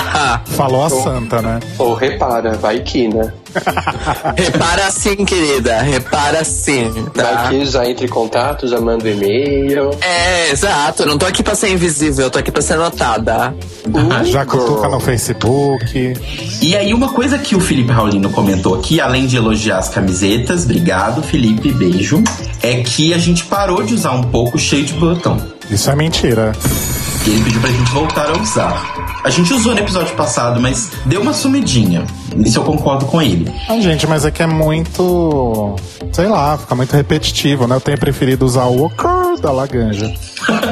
Falou 0.56 0.84
a 0.84 0.90
santa, 0.90 1.42
né? 1.42 1.60
Ou 1.78 1.94
repara, 1.94 2.54
vai 2.56 2.80
que, 2.80 3.08
né? 3.08 3.32
Repara 4.36 4.90
sim, 4.90 5.24
querida. 5.24 5.82
Repara 5.82 6.42
sim, 6.44 6.90
Vai 7.14 7.34
tá? 7.34 7.48
que 7.48 7.66
já 7.66 7.88
entra 7.88 8.04
em 8.04 8.08
contato, 8.08 8.66
já 8.66 8.80
manda 8.80 9.04
um 9.04 9.08
e-mail. 9.08 9.90
É, 10.00 10.50
exato. 10.50 11.02
Eu 11.02 11.06
não 11.06 11.18
tô 11.18 11.26
aqui 11.26 11.42
pra 11.42 11.54
ser 11.54 11.70
invisível, 11.70 12.26
eu 12.26 12.30
tô 12.30 12.38
aqui 12.38 12.50
pra 12.50 12.62
ser 12.62 12.76
notada. 12.76 13.54
Já 14.24 14.46
cutuca 14.46 14.88
no 14.88 15.00
Facebook. 15.00 16.14
E 16.62 16.76
aí, 16.76 16.94
uma 16.94 17.08
coisa 17.10 17.38
que 17.38 17.54
o 17.54 17.60
Felipe 17.60 17.92
Raulino 17.92 18.30
comentou 18.30 18.74
aqui, 18.74 19.00
além 19.00 19.26
de 19.26 19.36
elogiar 19.36 19.78
as 19.78 19.88
camisetas, 19.88 20.64
obrigado, 20.64 21.22
Felipe, 21.22 21.72
beijo, 21.72 22.22
é 22.62 22.80
que 22.82 23.12
a 23.12 23.18
gente 23.18 23.44
parou 23.44 23.82
de 23.82 23.94
usar 23.94 24.12
um 24.12 24.22
pouco 24.22 24.56
o 24.56 24.60
shade 24.60 24.94
button. 24.94 25.38
Isso 25.70 25.90
é 25.90 25.96
mentira. 25.96 26.52
E 27.26 27.30
ele 27.30 27.44
pediu 27.44 27.60
pra 27.60 27.70
gente 27.70 27.90
voltar 27.92 28.30
a 28.30 28.40
usar. 28.40 29.01
A 29.24 29.30
gente 29.30 29.52
usou 29.54 29.72
no 29.72 29.78
episódio 29.78 30.14
passado, 30.16 30.60
mas 30.60 30.90
deu 31.06 31.20
uma 31.22 31.32
sumidinha. 31.32 32.04
Isso 32.44 32.58
eu 32.58 32.64
concordo 32.64 33.06
com 33.06 33.22
ele. 33.22 33.52
Ah, 33.68 33.80
gente, 33.80 34.04
mas 34.06 34.24
é 34.24 34.32
que 34.32 34.42
é 34.42 34.46
muito. 34.46 35.76
Sei 36.12 36.26
lá, 36.26 36.58
fica 36.58 36.74
muito 36.74 36.92
repetitivo, 36.92 37.68
né? 37.68 37.76
Eu 37.76 37.80
tenho 37.80 37.98
preferido 37.98 38.44
usar 38.44 38.64
o 38.64 38.84
uh, 39.34 39.40
da 39.40 39.50
Laganja. 39.50 40.12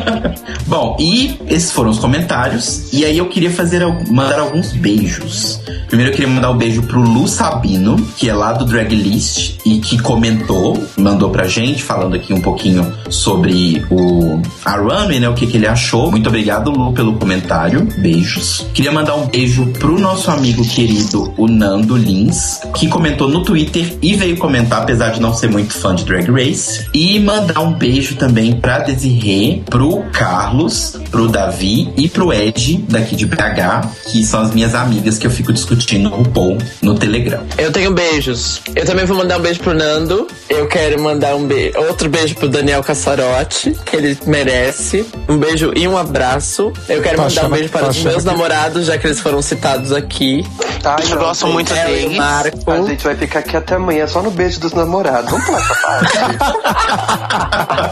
Bom, 0.67 0.97
e 1.00 1.38
esses 1.49 1.73
foram 1.73 1.90
os 1.90 1.99
comentários. 1.99 2.93
E 2.93 3.05
aí 3.05 3.19
eu 3.19 3.29
queria 3.29 3.50
fazer 3.50 3.85
mandar 4.11 4.40
alguns 4.40 4.73
beijos. 4.73 5.61
Primeiro 5.88 6.12
eu 6.12 6.17
queria 6.17 6.33
mandar 6.33 6.50
um 6.50 6.57
beijo 6.57 6.83
pro 6.83 7.00
Lu 7.00 7.26
Sabino, 7.26 7.97
que 8.17 8.29
é 8.29 8.35
lá 8.35 8.52
do 8.52 8.64
Drag 8.64 8.95
List 8.95 9.59
e 9.64 9.79
que 9.81 10.00
comentou, 10.00 10.81
mandou 10.97 11.31
pra 11.31 11.49
gente, 11.49 11.83
falando 11.83 12.14
aqui 12.14 12.33
um 12.33 12.40
pouquinho 12.40 12.93
sobre 13.09 13.85
o 13.90 14.40
a 14.64 15.07
né? 15.07 15.29
O 15.29 15.35
que, 15.35 15.47
que 15.47 15.57
ele 15.57 15.67
achou. 15.67 16.11
Muito 16.11 16.29
obrigado, 16.29 16.71
Lu, 16.71 16.93
pelo 16.93 17.14
comentário. 17.14 17.87
Beijos. 17.99 18.67
Queria 18.73 18.93
mandar 18.93 19.17
um 19.17 19.26
beijo 19.26 19.67
pro 19.79 19.99
nosso 19.99 20.31
amigo 20.31 20.64
querido, 20.64 21.33
o 21.37 21.47
Nando 21.47 21.97
Lins, 21.97 22.61
que 22.75 22.88
comentou 22.88 23.29
no 23.29 23.43
Twitter 23.43 23.97
e 24.00 24.14
veio 24.14 24.37
comentar, 24.37 24.83
apesar 24.83 25.11
de 25.11 25.21
não 25.21 25.35
ser 25.35 25.50
muito 25.50 25.73
fã 25.73 25.95
de 25.95 26.05
Drag 26.05 26.31
Race. 26.31 26.87
E 26.95 27.19
mandar 27.19 27.61
um 27.61 27.73
beijo 27.73 28.17
também 28.17 28.50
pra 28.57 28.78
Desirê, 28.80 29.62
pro 29.69 30.02
Carlos, 30.12 30.99
pro 31.11 31.28
Davi 31.28 31.92
e 31.97 32.09
pro 32.09 32.33
Ed, 32.33 32.85
daqui 32.88 33.14
de 33.16 33.26
BH, 33.26 33.87
que 34.11 34.25
são 34.25 34.40
as 34.40 34.50
minhas 34.52 34.75
amigas 34.75 35.19
que 35.19 35.26
eu 35.26 35.30
fico 35.30 35.52
discutindo 35.52 36.11
o 36.11 36.16
RuPaul 36.16 36.59
no 36.83 36.95
Telegram. 36.95 37.42
Eu 37.59 37.71
tenho 37.73 37.92
beijos. 37.92 38.61
Eu 38.75 38.85
também 38.85 39.04
vou 39.04 39.16
mandar 39.16 39.38
um 39.38 39.40
beijo 39.42 39.61
pro 39.61 39.75
Nando. 39.75 40.26
Eu 40.49 40.66
quero 40.69 41.00
mandar 41.02 41.35
um 41.37 41.47
be 41.47 41.73
outro 41.76 42.09
beijo 42.09 42.35
pro 42.35 42.49
Daniel 42.49 42.83
Cassarotti, 42.83 43.76
que 43.87 43.97
ele 43.97 44.19
merece. 44.26 45.07
Um 45.28 45.37
beijo 45.38 45.73
e 45.76 45.87
um 45.87 45.97
abraço. 45.97 46.73
Eu 46.88 47.02
quero 47.02 47.16
Tá 47.16 47.23
mandar 47.25 47.47
um 47.47 47.50
beijo 47.50 47.69
para 47.69 47.83
tá 47.83 47.88
os 47.88 48.02
meus 48.02 48.16
que- 48.19 48.25
namorados, 48.25 48.87
já 48.87 48.99
que 48.99 49.07
eles 49.07 49.21
foram 49.21 49.40
citados 49.42 49.92
aqui. 49.92 50.45
Ai, 50.85 51.04
Eu 51.04 51.11
não, 51.11 51.19
gosto 51.19 51.47
muito 51.47 51.73
deles. 51.75 52.16
Marco. 52.16 52.71
A 52.71 52.83
gente 52.83 53.04
vai 53.04 53.14
ficar 53.14 53.40
aqui 53.40 53.57
até 53.57 53.75
amanhã 53.75 54.07
só 54.07 54.23
no 54.23 54.30
beijo 54.30 54.59
dos 54.61 54.73
namorados. 54.73 55.30
Vamos 55.30 55.45
pular 55.47 55.59
essa 55.61 55.75
parte. 55.75 56.19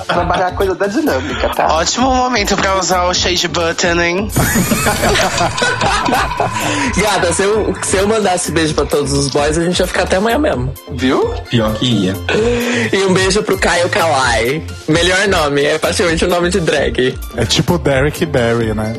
Trabalhar 0.07 0.48
a 0.49 0.53
coisa 0.53 0.75
da 0.75 0.87
dinâmica, 0.87 1.49
tá? 1.51 1.67
Ótimo 1.75 2.15
momento 2.15 2.57
pra 2.57 2.79
usar 2.79 3.05
o 3.05 3.15
shade 3.15 3.49
button, 3.49 4.01
hein? 4.01 4.29
Gata, 6.97 7.33
se 7.33 7.43
eu, 7.43 7.75
se 7.83 7.97
eu 7.97 8.09
mandasse 8.09 8.51
beijo 8.51 8.75
pra 8.75 8.85
todos 8.87 9.13
os 9.13 9.29
boys, 9.29 9.57
a 9.59 9.65
gente 9.65 9.79
ia 9.79 9.87
ficar 9.87 10.03
até 10.03 10.17
amanhã 10.17 10.39
mesmo. 10.39 10.73
Viu? 10.93 11.35
Pior 11.51 11.75
que 11.75 11.87
ia. 11.87 12.15
E 12.93 13.05
um 13.05 13.13
beijo 13.13 13.43
pro 13.43 13.59
Caio 13.59 13.89
Kawai. 13.89 14.63
Melhor 14.89 15.29
nome, 15.29 15.65
é 15.65 15.79
praticamente 15.79 16.25
o 16.25 16.29
nome 16.29 16.51
de 16.51 16.61
drag. 16.61 17.19
É 17.37 17.45
tipo 17.45 17.79
Derek 17.79 18.25
Barry, 18.27 18.75
né? 18.75 18.95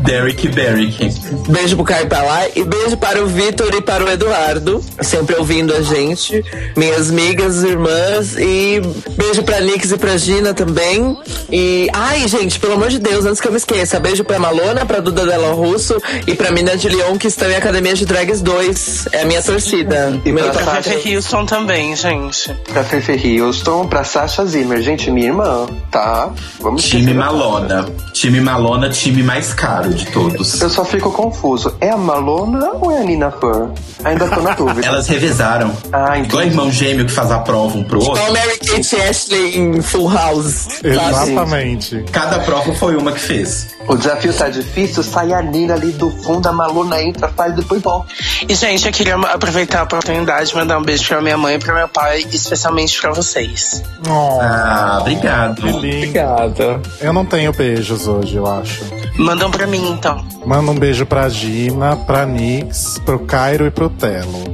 Derek 0.00 0.48
Derrick. 0.48 1.10
Beijo 1.48 1.76
pro 1.76 1.84
Caio 1.84 2.08
Kawai 2.08 2.52
e 2.56 2.64
beijo 2.64 2.96
para 2.96 3.22
o 3.22 3.26
Vitor 3.26 3.74
e 3.74 3.80
para 3.80 4.04
o 4.04 4.10
Eduardo, 4.10 4.82
sempre 5.00 5.36
ouvindo 5.36 5.74
a 5.74 5.82
gente. 5.82 6.44
Minhas 6.76 7.10
amigas, 7.10 7.62
irmãs. 7.62 8.36
E 8.36 8.80
beijo 9.16 9.42
pra 9.42 9.60
Nix 9.76 9.92
e 9.92 9.98
pra 9.98 10.16
Gina 10.16 10.54
também. 10.54 11.18
E, 11.52 11.86
ai, 11.92 12.26
gente, 12.26 12.58
pelo 12.58 12.72
amor 12.74 12.88
de 12.88 12.98
Deus, 12.98 13.26
antes 13.26 13.42
que 13.42 13.46
eu 13.46 13.52
me 13.52 13.58
esqueça, 13.58 14.00
beijo 14.00 14.24
pra 14.24 14.38
Malona, 14.38 14.86
pra 14.86 15.00
Duda 15.00 15.26
Della 15.26 15.52
Russo 15.52 16.00
e 16.26 16.34
pra 16.34 16.50
Mina 16.50 16.78
de 16.78 16.88
Leon, 16.88 17.18
que 17.18 17.26
estão 17.26 17.50
em 17.50 17.54
Academia 17.56 17.92
de 17.92 18.06
Drags 18.06 18.40
2. 18.40 19.08
É 19.12 19.20
a 19.20 19.24
minha 19.26 19.42
torcida. 19.42 20.18
E 20.24 20.32
Meu 20.32 20.48
pra. 20.50 20.82
Fefe 20.82 21.14
Houston 21.14 21.44
também, 21.44 21.94
gente. 21.94 22.50
Pra 22.72 22.82
Fefe 22.84 23.38
Houston, 23.38 23.86
pra 23.86 24.02
Sasha 24.02 24.46
Zimmer. 24.46 24.80
Gente, 24.80 25.10
minha 25.10 25.26
irmã, 25.26 25.66
tá? 25.90 26.30
Vamos 26.58 26.82
Time. 26.84 27.12
Malona. 27.12 27.84
Time 28.14 28.40
Malona, 28.40 28.88
time 28.88 29.22
mais 29.22 29.52
caro 29.52 29.92
de 29.92 30.06
todos. 30.06 30.58
Eu 30.58 30.70
só 30.70 30.86
fico 30.86 31.12
confuso. 31.12 31.76
É 31.82 31.90
a 31.90 31.98
Malona 31.98 32.70
ou 32.80 32.90
é 32.90 32.98
a 32.98 33.04
Nina 33.04 33.30
Fur? 33.30 33.68
Ainda 34.04 34.26
tô 34.26 34.40
na 34.40 34.52
dúvida. 34.56 34.86
Elas 34.86 35.06
revezaram. 35.06 35.70
Ah, 35.92 36.16
entendi. 36.18 36.28
Igual 36.28 36.42
irmão 36.44 36.70
gêmeo 36.72 37.04
que 37.04 37.12
faz 37.12 37.30
a 37.30 37.40
prova 37.40 37.76
um 37.76 37.84
pro 37.84 37.98
outro. 37.98 38.14
Igual 38.16 38.32
Mary 38.32 38.58
Kate 38.58 38.96
Ashley 39.02 39.58
em 39.74 39.82
Full 39.82 40.08
House. 40.12 40.68
sabe? 40.82 40.88
Exatamente. 40.90 42.04
Cada 42.12 42.38
prova 42.40 42.72
foi 42.74 42.96
uma 42.96 43.12
que 43.12 43.20
fez. 43.20 43.68
O 43.88 43.94
desafio 43.96 44.32
tá 44.32 44.48
difícil, 44.48 45.02
sai 45.02 45.32
a 45.32 45.40
Nina 45.40 45.74
ali 45.74 45.92
do 45.92 46.10
fundo, 46.10 46.46
a 46.48 46.52
Malona 46.52 47.00
entra, 47.02 47.28
faz, 47.28 47.54
depois 47.54 47.80
volta. 47.80 48.08
E, 48.48 48.54
gente, 48.54 48.84
eu 48.86 48.92
queria 48.92 49.14
aproveitar 49.16 49.80
a 49.80 49.82
oportunidade 49.84 50.48
de 50.50 50.56
mandar 50.56 50.76
um 50.78 50.82
beijo 50.82 51.06
pra 51.06 51.20
minha 51.22 51.36
mãe 51.38 51.54
e 51.54 51.58
pro 51.58 51.72
meu 51.74 51.86
pai, 51.88 52.26
especialmente 52.32 53.00
pra 53.00 53.12
vocês. 53.12 53.82
Oh, 54.08 54.40
Ah, 54.40 54.98
obrigado. 55.00 55.68
Obrigada. 55.68 56.80
Eu 57.00 57.12
não 57.12 57.24
tenho 57.24 57.52
beijos 57.52 58.08
hoje, 58.08 58.36
eu 58.36 58.46
acho. 58.46 58.82
Mandam 59.18 59.50
pra 59.50 59.66
mim, 59.66 59.90
então. 59.92 60.24
Manda 60.44 60.70
um 60.72 60.78
beijo 60.78 61.06
pra 61.06 61.28
Gina, 61.28 61.96
pra 61.96 62.26
Nix, 62.26 63.00
pro 63.04 63.20
Cairo 63.20 63.66
e 63.66 63.70
pro 63.70 63.88
Telo. 63.88 64.44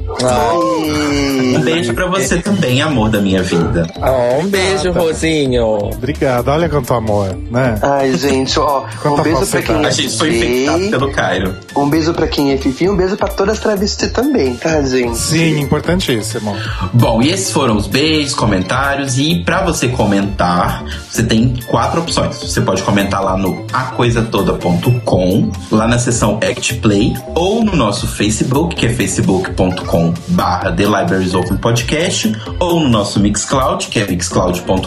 Um 1.55 1.61
beijo 1.61 1.93
pra 1.95 2.07
você 2.07 2.39
também, 2.39 2.81
amor 2.83 3.11
da 3.11 3.21
minha 3.21 3.43
vida. 3.43 3.87
Oh, 4.01 4.41
um 4.41 4.47
beijo, 4.47 4.92
Rosinho. 4.93 5.65
Obrigado, 5.93 6.49
olha 6.49 6.69
quanto 6.69 6.93
amor, 6.95 7.37
né? 7.51 7.79
Ai, 7.83 8.15
gente, 8.17 8.59
ó, 8.59 8.85
um 9.05 9.23
beijo 9.23 9.47
pra 9.47 9.63
quem 9.63 9.83
é 9.83 9.87
A 9.87 9.91
gente 9.91 10.17
foi 10.17 10.37
infectado 10.37 10.79
Fifi, 10.79 10.91
pelo 10.91 11.11
Cairo. 11.13 11.55
um 11.77 11.89
beijo 11.89 12.13
pra 12.15 12.27
quem 12.27 12.53
é 12.53 12.57
Fifi, 12.57 12.89
um 12.89 12.97
beijo 12.97 13.17
pra 13.17 13.29
todas 13.29 13.55
as 13.57 13.63
travestis 13.63 14.11
também, 14.11 14.55
tá, 14.57 14.81
gente? 14.83 15.17
Sim, 15.19 15.61
importantíssimo. 15.61 16.57
Bom, 16.93 17.23
e 17.23 17.31
esses 17.31 17.51
foram 17.51 17.77
os 17.77 17.87
beijos, 17.87 18.35
comentários. 18.35 19.19
E 19.19 19.43
pra 19.45 19.63
você 19.63 19.89
comentar, 19.89 20.85
você 21.11 21.23
tem 21.23 21.55
quatro 21.67 22.01
opções. 22.01 22.37
Você 22.37 22.61
pode 22.61 22.83
comentar 22.83 23.23
lá 23.23 23.37
no 23.37 23.65
acoisatoda.com, 23.73 25.51
lá 25.71 25.87
na 25.87 25.99
seção 25.99 26.39
Act 26.43 26.75
Play, 26.75 27.15
ou 27.35 27.65
no 27.65 27.75
nosso 27.77 28.07
Facebook, 28.07 28.75
que 28.75 28.87
é 28.87 28.89
facebook.com 28.89 30.15
barra 30.29 30.73
The 30.73 30.85
Libraries 30.85 31.35
Open 31.35 31.57
Podcast, 31.57 32.33
ou 32.59 32.81
no 32.81 32.89
nosso 32.89 33.21
Mixcloud, 33.21 33.87
que 33.89 33.99
é 34.01 34.07
mixcloud.com 34.07 34.82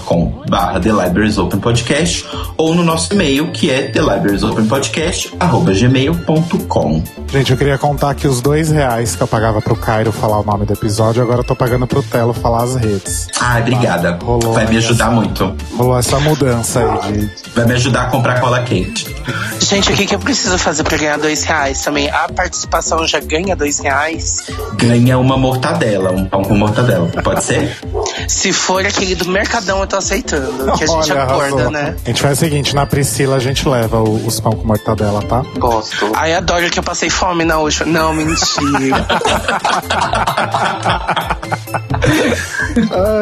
barra 0.50 0.80
The 0.80 0.92
Libraries 0.92 1.38
Open 1.38 1.60
Podcast, 1.60 2.26
ou 2.58 2.74
no 2.76 2.84
nosso 2.84 3.14
e-mail, 3.14 3.52
que 3.52 3.70
é 3.72 3.84
The 3.84 4.00
Libraries 4.02 4.44
Open 4.44 4.66
Podcast, 4.66 5.34
arroba 5.40 5.74
gmail.com. 5.74 7.04
Gente, 7.32 7.52
eu 7.52 7.58
queria 7.58 7.78
contar 7.78 8.14
que 8.16 8.28
os 8.28 8.42
dois 8.42 8.70
reais 8.72 9.16
que 9.16 9.22
eu 9.24 9.28
pagava 9.28 9.62
pro 9.62 9.76
Cairo 9.76 10.12
falar 10.12 10.40
o 10.40 10.44
nome 10.44 10.66
do 10.66 10.74
episódio, 10.74 11.22
agora 11.22 11.40
eu 11.40 11.44
tô 11.44 11.56
pagando 11.56 11.86
pro 11.88 12.02
Telo 12.04 12.34
falar 12.34 12.64
as 12.64 12.76
redes. 12.76 13.28
Ah, 13.40 13.58
obrigada. 13.60 14.18
Rolou 14.24 14.54
Vai 14.54 14.66
me 14.68 14.78
essa- 14.78 14.88
ajudar 14.90 15.12
muito. 15.12 15.56
Rolou 15.78 15.98
essa 15.98 16.20
mudança 16.20 16.80
aí 16.80 17.12
de. 17.14 17.30
Vai 17.56 17.66
me 17.66 17.74
ajudar 17.74 18.04
a 18.04 18.06
comprar 18.08 18.40
cola 18.40 18.62
quente. 18.64 19.14
Gente, 19.60 19.92
o 19.92 19.96
que, 19.96 20.06
que 20.06 20.14
eu 20.16 20.20
preciso 20.20 20.58
fazer 20.58 20.84
pra 20.84 20.98
ganhar 20.98 21.18
dois 21.18 21.44
reais 21.44 21.82
também? 21.82 22.10
A 22.10 22.28
participação 22.30 23.08
já 23.08 23.20
ganha 23.20 23.56
dois 23.56 23.80
reais? 23.80 24.44
Ganha 24.78 25.18
uma 25.18 25.38
mortadela, 25.38 26.12
um 26.12 26.26
pão 26.26 26.44
com 26.44 26.56
mortadela. 26.56 27.08
Pode 27.24 27.44
ser? 27.44 27.76
Se 28.28 28.52
for 28.54 28.86
aquele 28.86 29.16
do 29.16 29.26
Mercadão, 29.30 29.82
eu 29.86 29.90
tô 29.90 29.98
aceitando. 29.98 30.72
Que 30.74 30.84
a 30.84 30.88
gente 30.88 31.12
Olha, 31.12 31.24
acorda, 31.24 31.44
arrasou. 31.46 31.72
né? 31.72 31.96
A 32.04 32.08
gente 32.10 32.22
faz 32.22 32.38
o 32.38 32.42
seguinte, 32.42 32.76
na 32.76 32.86
Priscila 32.86 33.38
a 33.38 33.40
gente 33.40 33.68
leva 33.68 34.00
o- 34.02 34.26
os 34.26 34.40
pão 34.40 34.52
com 34.54 34.68
mortadela, 34.68 35.22
tá? 35.24 35.44
Gosto. 35.58 36.12
Ai, 36.14 36.34
adoro 36.34 36.70
que 36.70 36.80
eu 36.80 36.84
passei 36.84 37.10
fome 37.10 37.44
na 37.46 37.58
última. 37.58 37.86
Não, 37.92 38.14
mentira. 38.14 39.06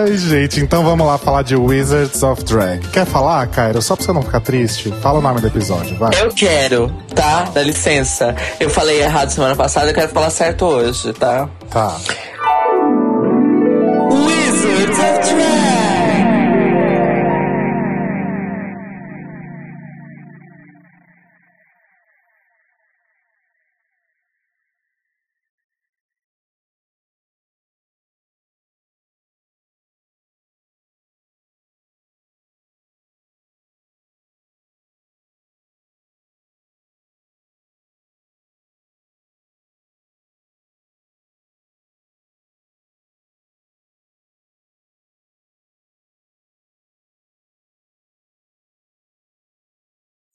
Ai, 0.05 0.17
gente, 0.17 0.59
então 0.59 0.83
vamos 0.83 1.05
lá 1.05 1.17
falar 1.17 1.43
de 1.43 1.55
Wizards 1.55 2.21
of 2.23 2.43
Drag. 2.43 2.79
Quer 2.89 3.05
falar, 3.05 3.45
Cairo? 3.47 3.81
Só 3.81 3.95
pra 3.95 4.05
você 4.05 4.13
não 4.13 4.21
ficar 4.21 4.39
triste, 4.41 4.93
fala 5.01 5.19
o 5.19 5.21
nome 5.21 5.41
do 5.41 5.47
episódio, 5.47 5.97
vai. 5.97 6.11
Eu 6.19 6.29
quero, 6.31 6.91
tá? 7.15 7.43
Dá 7.53 7.61
licença. 7.61 8.35
Eu 8.59 8.69
falei 8.69 9.01
errado 9.01 9.29
semana 9.29 9.55
passada, 9.55 9.89
eu 9.89 9.93
quero 9.93 10.11
falar 10.11 10.29
certo 10.29 10.65
hoje, 10.65 11.13
tá? 11.13 11.47
Tá. 11.69 11.95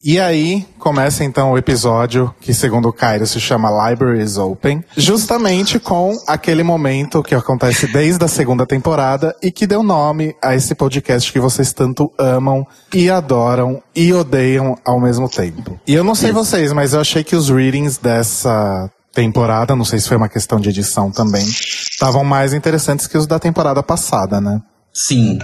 E 0.08 0.18
aí 0.18 0.66
começa 0.78 1.22
então 1.22 1.52
o 1.52 1.58
episódio 1.58 2.34
que, 2.40 2.54
segundo 2.54 2.88
o 2.88 2.92
Cairo, 2.94 3.26
se 3.26 3.38
chama 3.38 3.90
Libraries 3.90 4.38
Open, 4.38 4.82
justamente 4.96 5.78
com 5.78 6.16
aquele 6.26 6.62
momento 6.62 7.22
que 7.22 7.34
acontece 7.34 7.86
desde 7.92 8.24
a 8.24 8.26
segunda 8.26 8.64
temporada 8.64 9.36
e 9.42 9.52
que 9.52 9.66
deu 9.66 9.82
nome 9.82 10.34
a 10.42 10.54
esse 10.54 10.74
podcast 10.74 11.30
que 11.30 11.38
vocês 11.38 11.74
tanto 11.74 12.10
amam 12.16 12.66
e 12.90 13.10
adoram 13.10 13.82
e 13.94 14.10
odeiam 14.14 14.78
ao 14.82 14.98
mesmo 14.98 15.28
tempo. 15.28 15.78
E 15.86 15.92
eu 15.92 16.02
não 16.02 16.14
sei 16.14 16.32
vocês, 16.32 16.72
mas 16.72 16.94
eu 16.94 17.02
achei 17.02 17.22
que 17.22 17.36
os 17.36 17.50
readings 17.50 17.98
dessa 17.98 18.90
temporada, 19.12 19.76
não 19.76 19.84
sei 19.84 19.98
se 19.98 20.08
foi 20.08 20.16
uma 20.16 20.30
questão 20.30 20.58
de 20.58 20.70
edição 20.70 21.10
também, 21.10 21.44
estavam 21.44 22.24
mais 22.24 22.54
interessantes 22.54 23.06
que 23.06 23.18
os 23.18 23.26
da 23.26 23.38
temporada 23.38 23.82
passada, 23.82 24.40
né? 24.40 24.62
Sim. 24.90 25.38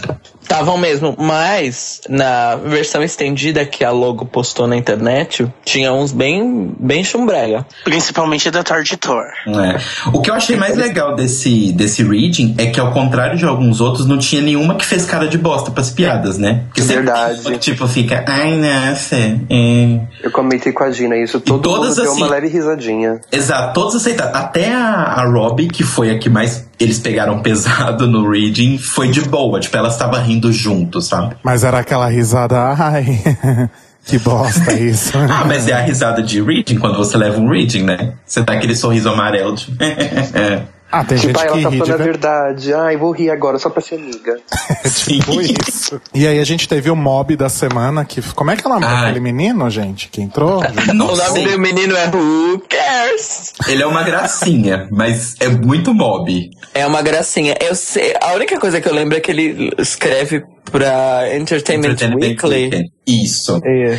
Estavam 0.45 0.77
mesmo, 0.79 1.17
mas 1.19 2.01
na 2.09 2.55
versão 2.57 3.03
estendida 3.03 3.65
que 3.65 3.83
a 3.83 3.91
Logo 3.91 4.25
postou 4.27 4.67
na 4.67 4.77
internet, 4.77 5.51
tinha 5.65 5.93
uns 5.93 6.13
bem, 6.13 6.73
bem 6.79 7.03
chumbrega. 7.03 7.67
Principalmente 7.83 8.51
da 8.51 8.63
de 8.85 8.97
Thor. 8.97 9.25
É. 9.47 9.81
O 10.13 10.21
que 10.21 10.31
eu 10.31 10.35
achei 10.35 10.55
mais 10.57 10.77
legal 10.77 11.15
desse, 11.17 11.73
desse 11.73 12.03
reading 12.03 12.55
é 12.59 12.67
que, 12.67 12.79
ao 12.79 12.93
contrário 12.93 13.37
de 13.39 13.45
alguns 13.45 13.81
outros, 13.81 14.07
não 14.07 14.19
tinha 14.19 14.43
nenhuma 14.43 14.75
que 14.77 14.85
fez 14.85 15.05
cara 15.07 15.27
de 15.27 15.39
bosta 15.39 15.71
pras 15.71 15.91
piadas, 15.91 16.37
né? 16.39 16.63
Porque 16.67 16.83
sempre 16.83 17.05
Verdade. 17.05 17.43
tem 17.43 17.53
que, 17.55 17.59
tipo, 17.59 17.89
fica, 17.89 18.25
ai, 18.29 18.57
nossa. 18.57 19.17
é." 19.17 20.01
Eu 20.23 20.31
comentei 20.31 20.73
com 20.73 20.85
a 20.85 20.91
Gina 20.91 21.17
isso, 21.17 21.41
todo 21.41 21.63
todas 21.63 21.91
mundo 21.91 22.03
deu 22.03 22.13
assim- 22.13 22.23
uma 22.23 22.31
leve 22.31 22.49
risadinha. 22.49 23.21
Exato, 23.33 23.73
todos 23.75 23.95
aceitaram. 23.97 24.35
Até 24.39 24.73
a, 24.73 24.91
a 25.17 25.25
Robbie, 25.25 25.69
que 25.69 25.83
foi 25.83 26.11
a 26.11 26.19
que 26.19 26.29
mais 26.29 26.67
eles 26.79 26.99
pegaram 26.99 27.41
pesado 27.43 28.07
no 28.07 28.29
reading, 28.29 28.77
foi 28.79 29.09
de 29.09 29.23
boa. 29.23 29.59
Tipo, 29.61 29.77
ela 29.77 29.89
estava 29.89 30.19
rindo 30.19 30.34
junto, 30.53 31.01
sabe? 31.01 31.37
Mas 31.43 31.65
era 31.65 31.79
aquela 31.79 32.09
risada, 32.09 32.61
ai, 32.61 33.23
que 34.05 34.19
bosta 34.19 34.73
isso. 34.79 35.17
Ah, 35.17 35.45
mas 35.47 35.69
é 35.69 35.73
a 35.73 35.81
risada 35.81 36.23
de 36.23 36.41
reading 36.43 36.79
quando 36.79 36.97
você 36.97 37.17
leva 37.17 37.41
um 37.41 37.49
reading, 37.49 37.85
né? 37.85 38.15
Você 38.27 38.43
dá 38.43 38.55
aquele 38.55 38.75
sorriso 38.75 39.09
amarelo 39.09 39.55
de. 39.55 39.69
Ah, 40.95 41.03
tem 41.03 41.19
Tipo, 41.19 41.37
gente 41.37 41.43
ah, 41.43 41.47
ela 41.47 41.57
que 41.57 41.63
tá 41.65 41.69
ri 41.71 41.75
de 41.75 41.79
falando 41.87 42.01
a 42.01 42.05
verdade. 42.05 42.73
Ai, 42.73 42.97
vou 42.97 43.11
rir 43.11 43.29
agora 43.29 43.59
só 43.59 43.69
pra 43.69 43.83
ser 43.83 43.97
amiga. 43.97 44.39
Tipo 45.05 45.41
isso. 45.41 46.01
E 46.15 46.25
aí 46.25 46.39
a 46.39 46.45
gente 46.45 46.69
teve 46.69 46.89
o 46.89 46.95
mob 46.95 47.35
da 47.35 47.49
semana, 47.49 48.05
que. 48.05 48.23
Como 48.33 48.53
é 48.53 48.57
que 48.57 48.65
é 48.65 48.71
o 48.71 48.73
nome 48.73 48.87
daquele 48.87 49.19
menino, 49.19 49.69
gente, 49.69 50.09
que 50.09 50.23
entrou? 50.23 50.63
Não 50.95 51.13
o 51.13 51.17
nome 51.17 51.49
do 51.49 51.59
menino 51.59 51.97
é 51.97 52.07
Who 52.07 52.63
Cares? 52.69 53.55
Ele 53.67 53.83
é 53.83 53.87
uma 53.87 54.05
gracinha, 54.05 54.87
mas 54.93 55.35
é 55.41 55.49
muito 55.49 55.93
mob. 55.93 56.49
É 56.73 56.87
uma 56.87 57.03
gracinha. 57.03 57.57
Eu 57.61 57.75
sei, 57.75 58.15
a 58.21 58.33
única 58.35 58.61
coisa 58.61 58.81
que 58.81 58.89
eu 58.89 58.95
lembro 58.95 59.17
é 59.17 59.21
que 59.21 59.33
ele 59.33 59.73
escreve 59.79 60.45
pra 60.79 61.37
Entertainment, 61.37 61.91
Entertainment 61.93 62.21
Weekly. 62.21 62.65
Weekend. 62.65 62.85
Isso. 63.07 63.61
É. 63.65 63.97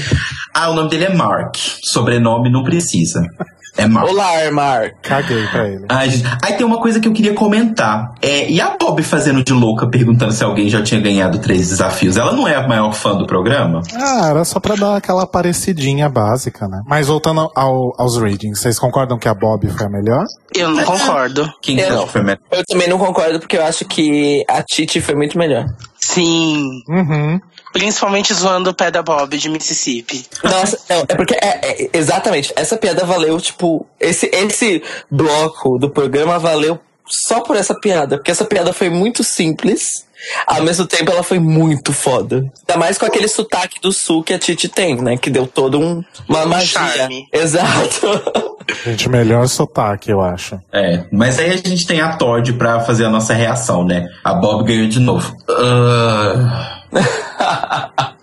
Ah, 0.53 0.69
o 0.71 0.73
nome 0.73 0.89
dele 0.89 1.05
é 1.05 1.13
Mark. 1.13 1.55
Sobrenome 1.83 2.51
não 2.51 2.63
precisa. 2.63 3.21
É 3.77 3.87
Mark. 3.87 4.09
Olá, 4.09 4.51
Mark. 4.51 4.93
Caguei 5.01 5.45
pra 5.47 5.67
ele. 5.67 5.85
Ai. 5.89 6.09
Aí 6.43 6.53
tem 6.53 6.65
uma 6.65 6.79
coisa 6.81 6.99
que 6.99 7.07
eu 7.07 7.13
queria 7.13 7.33
comentar. 7.33 8.09
É, 8.21 8.49
e 8.49 8.59
a 8.59 8.75
Bob 8.79 9.01
fazendo 9.03 9.43
de 9.43 9.51
louca, 9.53 9.89
perguntando 9.89 10.31
se 10.33 10.43
alguém 10.43 10.69
já 10.69 10.81
tinha 10.81 10.99
ganhado 10.99 11.39
três 11.39 11.69
desafios. 11.69 12.15
Ela 12.17 12.31
não 12.33 12.47
é 12.47 12.55
a 12.55 12.65
maior 12.67 12.93
fã 12.93 13.15
do 13.15 13.25
programa? 13.27 13.81
Ah, 13.93 14.29
era 14.29 14.43
só 14.45 14.59
pra 14.61 14.75
dar 14.75 14.95
aquela 14.97 15.25
parecidinha 15.27 16.07
básica, 16.09 16.67
né? 16.69 16.79
Mas 16.87 17.07
voltando 17.07 17.49
ao- 17.55 17.93
aos 17.97 18.17
readings, 18.17 18.59
vocês 18.59 18.79
concordam 18.79 19.17
que 19.19 19.27
a 19.27 19.33
Bob 19.33 19.67
foi 19.69 19.85
a 19.87 19.89
melhor? 19.89 20.23
Eu 20.55 20.69
não 20.71 20.83
concordo. 20.83 21.45
Quem 21.61 21.77
Eu- 21.79 22.03
que 22.05 22.11
foi 22.13 22.21
melhor? 22.21 22.39
Eu 22.51 22.63
também 22.65 22.87
não 22.89 22.97
concordo 22.97 23.39
porque 23.39 23.57
eu 23.57 23.63
acho 23.65 23.83
que 23.85 24.43
a 24.49 24.61
Titi 24.63 24.99
foi 25.01 25.15
muito 25.15 25.37
melhor. 25.37 25.65
Sim. 26.15 26.81
Uhum. 26.87 27.41
Principalmente 27.73 28.33
zoando 28.33 28.69
o 28.69 28.73
pé 28.73 28.89
da 28.89 29.03
Bob 29.03 29.37
de 29.37 29.49
Mississippi. 29.49 30.25
Nossa, 30.43 30.79
não, 30.89 31.05
é 31.07 31.15
porque 31.15 31.35
é, 31.35 31.59
é- 31.61 31.89
exatamente, 31.93 32.53
essa 32.55 32.77
piada 32.77 33.05
valeu, 33.05 33.39
tipo, 33.39 33.85
esse, 33.99 34.27
esse 34.27 34.81
bloco 35.11 35.77
do 35.77 35.89
programa 35.89 36.39
valeu 36.39 36.79
só 37.05 37.41
por 37.41 37.55
essa 37.55 37.75
piada, 37.75 38.17
porque 38.17 38.31
essa 38.31 38.45
piada 38.45 38.71
foi 38.71 38.89
muito 38.89 39.23
simples, 39.23 40.05
ao 40.47 40.61
mesmo 40.63 40.85
tempo 40.85 41.11
ela 41.11 41.23
foi 41.23 41.39
muito 41.39 41.91
foda. 41.93 42.37
Ainda 42.67 42.79
mais 42.79 42.97
com 42.97 43.05
aquele 43.05 43.27
sotaque 43.27 43.79
do 43.81 43.91
sul 43.91 44.23
que 44.23 44.33
a 44.33 44.39
Titi 44.39 44.67
tem, 44.67 44.95
né? 45.01 45.17
Que 45.17 45.29
deu 45.29 45.45
todo 45.47 45.79
um, 45.79 46.03
uma 46.27 46.43
Um 46.45 46.47
magia. 46.49 46.67
charme. 46.67 47.27
Exato. 47.33 48.07
Gente, 48.83 49.07
melhor 49.09 49.47
sotaque, 49.47 50.09
eu 50.09 50.21
acho. 50.21 50.59
É, 50.73 51.03
mas 51.11 51.37
aí 51.39 51.51
a 51.51 51.57
gente 51.57 51.85
tem 51.85 52.01
a 52.01 52.15
Todd 52.17 52.53
pra 52.53 52.79
fazer 52.79 53.05
a 53.05 53.09
nossa 53.09 53.33
reação, 53.33 53.83
né? 53.85 54.07
A 54.23 54.33
Bob 54.33 54.63
ganhou 54.65 54.87
de 54.87 54.99
novo. 54.99 55.35
Ah, 55.49 56.81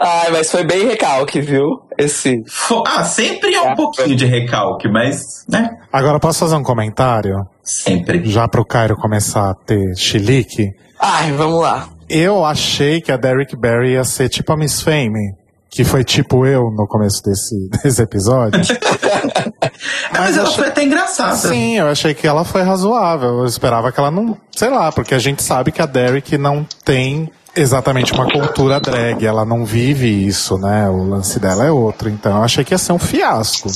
Ai, 0.00 0.30
mas 0.30 0.50
foi 0.50 0.64
bem 0.64 0.86
recalque, 0.86 1.40
viu? 1.40 1.80
Esse. 1.98 2.42
ah, 2.86 3.04
sempre 3.04 3.52
é 3.54 3.60
um 3.60 3.74
pouquinho 3.74 4.14
de 4.14 4.24
recalque, 4.24 4.88
mas, 4.88 5.44
né? 5.48 5.68
Agora, 5.92 6.20
posso 6.20 6.38
fazer 6.40 6.54
um 6.56 6.62
comentário? 6.62 7.46
Sempre. 7.62 8.22
Já 8.30 8.46
pro 8.48 8.64
Cairo 8.64 8.96
começar 8.96 9.50
a 9.50 9.54
ter 9.54 9.96
chilique? 9.96 10.70
Ai, 11.00 11.32
vamos 11.32 11.62
lá. 11.62 11.88
Eu 12.08 12.44
achei 12.44 13.00
que 13.00 13.10
a 13.12 13.16
Derrick 13.16 13.56
Barry 13.56 13.92
ia 13.92 14.04
ser 14.04 14.28
tipo 14.28 14.52
a 14.52 14.56
Miss 14.56 14.80
Fame, 14.82 15.34
que 15.70 15.84
foi 15.84 16.02
tipo 16.04 16.44
eu 16.44 16.70
no 16.70 16.86
começo 16.86 17.22
desse, 17.22 17.54
desse 17.82 18.02
episódio. 18.02 18.60
Ah, 20.12 20.20
mas 20.20 20.36
ela 20.36 20.42
achei- 20.48 20.56
foi 20.58 20.68
até 20.68 20.82
engraçada. 20.84 21.36
Sim, 21.36 21.78
eu 21.78 21.86
achei 21.88 22.12
que 22.14 22.26
ela 22.26 22.44
foi 22.44 22.62
razoável. 22.62 23.38
Eu 23.38 23.46
esperava 23.46 23.90
que 23.92 23.98
ela 24.00 24.10
não. 24.10 24.36
Sei 24.54 24.68
lá, 24.68 24.90
porque 24.92 25.14
a 25.14 25.18
gente 25.18 25.42
sabe 25.42 25.70
que 25.72 25.80
a 25.80 25.86
Derrick 25.86 26.36
não 26.36 26.66
tem 26.84 27.30
exatamente 27.56 28.12
uma 28.12 28.30
cultura 28.30 28.80
drag. 28.80 29.24
Ela 29.24 29.44
não 29.44 29.64
vive 29.64 30.26
isso, 30.26 30.58
né? 30.58 30.88
O 30.88 31.04
lance 31.08 31.38
dela 31.38 31.64
é 31.64 31.70
outro. 31.70 32.08
Então 32.08 32.36
eu 32.38 32.42
achei 32.44 32.64
que 32.64 32.74
ia 32.74 32.78
ser 32.78 32.92
um 32.92 32.98
fiasco. 32.98 33.70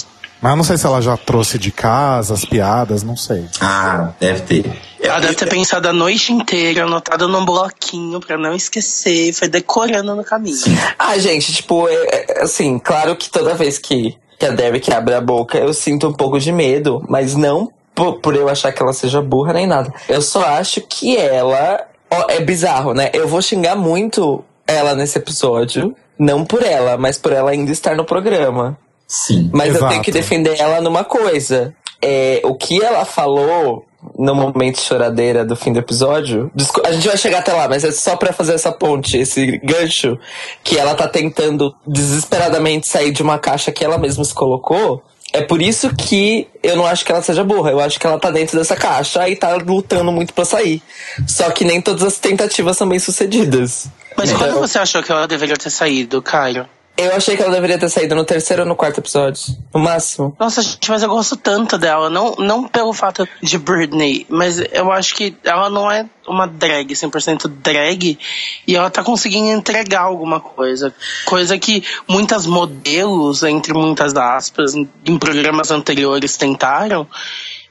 Mas 0.45 0.51
eu 0.53 0.57
não 0.59 0.65
sei 0.65 0.77
se 0.77 0.85
ela 0.85 1.01
já 1.01 1.17
trouxe 1.17 1.59
de 1.59 1.71
casa 1.73 2.35
as 2.35 2.45
piadas, 2.45 3.03
não 3.03 3.17
sei. 3.17 3.47
Ah, 3.63 4.11
deve 4.21 4.43
ter. 4.43 4.79
Ela 5.01 5.19
deve 5.19 5.37
ter 5.37 5.49
pensado 5.49 5.89
a 5.89 5.93
noite 5.95 6.35
inteira, 6.35 6.85
anotado 6.85 7.27
num 7.27 7.47
bloquinho 7.47 8.21
pra 8.21 8.37
não 8.37 8.55
esquecer, 8.55 9.33
foi 9.33 9.49
decorando 9.49 10.15
no 10.15 10.23
caminho. 10.23 10.59
Ah, 10.99 11.17
gente, 11.19 11.51
tipo, 11.51 11.89
é- 11.89 12.27
é, 12.29 12.43
assim, 12.43 12.79
claro 12.79 13.17
que 13.17 13.31
toda 13.31 13.55
vez 13.55 13.79
que, 13.79 14.19
que 14.39 14.45
a 14.45 14.51
Derek 14.51 14.93
abre 14.93 15.15
a 15.15 15.21
boca, 15.23 15.57
eu 15.57 15.73
sinto 15.73 16.09
um 16.09 16.13
pouco 16.13 16.39
de 16.39 16.53
medo, 16.53 17.03
mas 17.09 17.35
não 17.35 17.73
por, 17.95 18.21
por 18.21 18.37
eu 18.37 18.47
achar 18.47 18.71
que 18.71 18.83
ela 18.83 18.93
seja 18.93 19.23
burra 19.23 19.55
nem 19.55 19.67
nada. 19.67 19.91
Eu 20.11 20.21
só 20.21 20.45
acho 20.45 20.83
que 20.83 21.17
ela. 21.17 21.87
ó, 22.11 22.27
é 22.29 22.41
bizarro, 22.41 22.93
né? 22.93 23.09
Eu 23.15 23.27
vou 23.27 23.41
xingar 23.41 23.77
muito 23.77 24.45
ela 24.67 24.95
nesse 24.95 25.17
episódio. 25.17 25.97
Não 26.19 26.45
por 26.45 26.63
ela, 26.63 26.99
mas 26.99 27.17
por 27.17 27.33
ela 27.33 27.51
ainda 27.51 27.73
estar 27.73 27.97
no 27.97 28.05
programa. 28.05 28.79
Sim. 29.07 29.51
Mas 29.53 29.69
eu 29.69 29.77
Exato. 29.77 29.91
tenho 29.91 30.03
que 30.03 30.11
defender 30.11 30.59
ela 30.59 30.81
numa 30.81 31.05
coisa. 31.05 31.75
É, 32.03 32.41
o 32.45 32.55
que 32.55 32.83
ela 32.83 33.05
falou 33.05 33.85
no 34.19 34.35
momento 34.35 34.81
choradeira 34.81 35.45
do 35.45 35.57
fim 35.57 35.73
do 35.73 35.79
episódio. 35.79 36.51
A 36.85 36.93
gente 36.93 37.07
vai 37.09 37.17
chegar 37.17 37.39
até 37.39 37.53
lá, 37.53 37.69
mas 37.69 37.85
é 37.85 37.91
só 37.91 38.17
pra 38.17 38.33
fazer 38.33 38.55
essa 38.55 38.71
ponte, 38.71 39.17
esse 39.17 39.59
gancho. 39.65 40.19
Que 40.63 40.79
ela 40.79 40.95
tá 40.95 41.09
tentando 41.09 41.75
desesperadamente 41.87 42.89
sair 42.89 43.11
de 43.13 43.23
uma 43.23 43.39
caixa 43.39 43.73
que 43.73 43.85
ela 43.85 43.97
mesma 43.99 44.25
se 44.25 44.35
colocou. 44.35 45.03
É 45.33 45.41
por 45.41 45.61
isso 45.61 45.93
que 45.97 46.47
eu 46.63 46.77
não 46.77 46.87
acho 46.87 47.05
que 47.05 47.11
ela 47.11 47.23
seja 47.23 47.43
burra. 47.43 47.71
Eu 47.71 47.81
acho 47.81 47.99
que 47.99 48.07
ela 48.07 48.19
tá 48.21 48.31
dentro 48.31 48.57
dessa 48.57 48.77
caixa 48.77 49.29
e 49.29 49.35
tá 49.35 49.55
lutando 49.57 50.13
muito 50.13 50.33
pra 50.33 50.45
sair. 50.45 50.81
Só 51.27 51.51
que 51.51 51.65
nem 51.65 51.81
todas 51.81 52.03
as 52.05 52.19
tentativas 52.19 52.77
são 52.77 52.89
bem 52.89 52.99
sucedidas. 52.99 53.89
Mas 54.17 54.31
Então, 54.31 54.47
quando 54.47 54.61
você 54.61 54.79
achou 54.79 55.03
que 55.03 55.11
ela 55.11 55.27
deveria 55.27 55.57
ter 55.57 55.71
saído, 55.71 56.23
Cairo? 56.23 56.67
Eu 56.97 57.15
achei 57.15 57.37
que 57.37 57.43
ela 57.43 57.53
deveria 57.53 57.79
ter 57.79 57.89
saído 57.89 58.15
no 58.15 58.25
terceiro 58.25 58.63
ou 58.63 58.69
no 58.69 58.77
quarto 58.77 59.01
episódio. 59.01 59.57
No 59.73 59.81
máximo. 59.81 60.37
Nossa, 60.39 60.63
gente, 60.63 60.91
mas 60.91 61.03
eu 61.03 61.09
gosto 61.09 61.37
tanto 61.37 61.77
dela. 61.77 62.09
Não, 62.09 62.37
não 62.39 62.69
pelo 62.69 62.93
fato 62.93 63.29
de 63.43 63.59
Britney, 63.59 64.27
mas 64.29 64.63
eu 64.73 64.93
acho 64.93 65.15
que 65.15 65.37
ela 65.45 65.69
não 65.69 65.91
é 65.91 66.07
uma 66.27 66.47
drag, 66.47 66.95
100% 66.95 67.49
drag, 67.49 68.19
e 68.67 68.77
ela 68.77 68.91
tá 68.91 69.03
conseguindo 69.03 69.49
entregar 69.49 70.03
alguma 70.03 70.41
coisa. 70.41 70.95
Coisa 71.27 71.59
que 71.59 71.83
muitas 72.09 72.47
modelos, 72.47 73.43
entre 73.43 73.73
muitas 73.75 74.17
aspas, 74.17 74.75
em 74.75 74.89
em 75.15 75.19
programas 75.19 75.71
anteriores 75.71 76.37
tentaram 76.37 77.07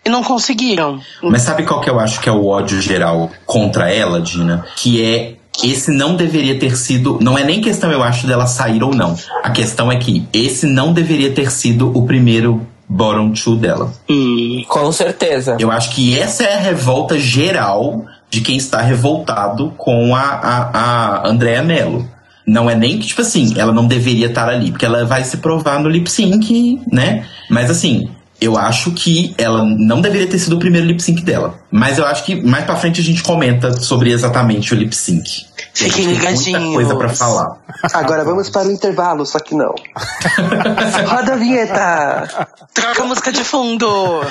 e 0.06 0.10
não 0.10 0.24
conseguiram. 0.24 1.02
Mas 1.22 1.44
sabe 1.44 1.64
qual 1.64 1.82
que 1.82 1.90
eu 1.90 2.00
acho 2.00 2.20
que 2.20 2.30
é 2.30 2.32
o 2.32 2.46
ódio 2.46 2.82
geral 2.82 3.32
contra 3.46 3.92
ela, 3.92 4.22
Dina? 4.22 4.66
Que 4.76 5.04
é 5.04 5.36
esse 5.62 5.92
não 5.92 6.16
deveria 6.16 6.58
ter 6.58 6.76
sido. 6.78 7.20
Não 7.22 7.38
é 7.38 7.44
nem 7.44 7.62
questão, 7.62 7.92
eu 7.92 8.02
acho, 8.02 8.26
dela 8.26 8.46
sair 8.46 8.82
ou 8.82 8.94
não. 8.94 9.16
A 9.44 9.50
questão 9.52 9.92
é 9.92 9.98
que 9.98 10.26
esse 10.34 10.66
não 10.66 10.94
deveria 10.94 11.32
ter 11.32 11.52
sido 11.52 11.96
o 11.96 12.06
primeiro 12.06 12.66
bottom 12.88 13.32
two 13.32 13.56
dela. 13.56 13.92
Hum. 14.10 14.63
Com 14.68 14.92
certeza. 14.92 15.58
Eu 15.60 15.72
acho 15.72 15.92
que 15.92 16.18
essa 16.18 16.44
é 16.44 16.56
a 16.56 16.60
revolta 16.60 17.18
geral 17.20 18.06
de 18.30 18.42
quem 18.42 18.58
está 18.58 18.82
revoltado 18.82 19.72
com 19.78 20.16
a, 20.16 20.22
a, 20.22 20.80
a 21.24 21.28
Andrea 21.30 21.62
Mello. 21.62 22.08
Não 22.46 22.70
é 22.70 22.76
nem 22.76 23.00
que, 23.00 23.08
tipo 23.08 23.22
assim, 23.22 23.54
ela 23.58 23.72
não 23.72 23.88
deveria 23.88 24.28
estar 24.28 24.50
ali, 24.50 24.72
porque 24.72 24.86
ela 24.86 25.06
vai 25.06 25.24
se 25.24 25.38
provar 25.38 25.80
no 25.80 25.88
lip 25.88 26.12
sync, 26.12 26.82
né? 26.92 27.26
Mas 27.50 27.70
assim, 27.70 28.10
eu 28.43 28.58
acho 28.58 28.91
que 28.91 29.34
ela 29.38 29.63
não 29.65 30.01
deveria 30.01 30.27
ter 30.27 30.39
sido 30.39 30.56
o 30.56 30.60
primeiro 30.60 30.86
lip 30.88 31.01
sync 31.01 31.21
dela. 31.23 31.56
Mas 31.71 31.97
eu 31.97 32.06
acho 32.06 32.23
que 32.25 32.41
mais 32.43 32.65
pra 32.65 32.75
frente 32.75 33.01
a 33.01 33.03
gente 33.03 33.23
comenta 33.23 33.73
sobre 33.73 34.12
exatamente 34.12 34.73
o 34.73 34.77
lip 34.77 34.95
sync. 34.95 35.45
Fiquem 35.73 35.91
Tem 35.91 36.06
muita 36.06 36.29
ligadinhos. 36.29 36.73
coisa 36.75 36.95
pra 36.95 37.10
falar. 37.10 37.58
Agora 37.93 38.23
vamos 38.23 38.49
para 38.49 38.67
o 38.67 38.71
intervalo, 38.71 39.25
só 39.25 39.39
que 39.39 39.56
não. 39.56 39.73
Roda 41.10 41.34
a 41.34 41.36
vinheta! 41.36 42.47
Troca 42.73 43.01
a 43.01 43.06
música 43.06 43.32
de 43.32 43.43
fundo! 43.43 43.88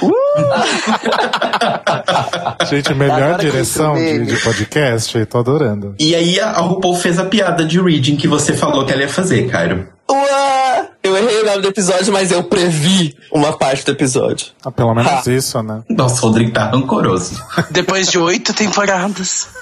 Gente, 2.70 2.94
melhor 2.94 3.38
direção 3.38 3.94
de, 3.94 4.24
de 4.24 4.36
podcast, 4.42 5.26
tô 5.26 5.38
adorando. 5.38 5.94
E 5.98 6.14
aí 6.14 6.38
a 6.40 6.52
a 6.52 6.60
RuPaul 6.60 6.94
fez 6.94 7.18
a 7.18 7.24
piada 7.24 7.64
de 7.64 7.80
reading 7.80 8.16
que 8.16 8.28
você 8.28 8.52
falou 8.52 8.84
que 8.84 8.92
ela 8.92 9.02
ia 9.02 9.08
fazer, 9.08 9.48
Cairo. 9.48 9.86
Ué! 10.10 10.61
Eu 11.02 11.16
errei 11.16 11.42
o 11.42 11.46
nome 11.46 11.62
do 11.62 11.68
episódio, 11.68 12.12
mas 12.12 12.30
eu 12.30 12.44
previ 12.44 13.16
uma 13.32 13.56
parte 13.56 13.84
do 13.84 13.92
episódio. 13.92 14.48
Ah, 14.64 14.70
pelo 14.70 14.94
menos 14.94 15.26
Ha. 15.26 15.30
isso, 15.32 15.60
né? 15.62 15.82
Nossa, 15.88 16.16
o 16.22 16.28
Rodrigo 16.28 16.52
tá 16.52 16.66
rancoroso. 16.70 17.42
Depois 17.70 18.08
de 18.08 18.18
oito 18.18 18.52
temporadas. 18.54 19.48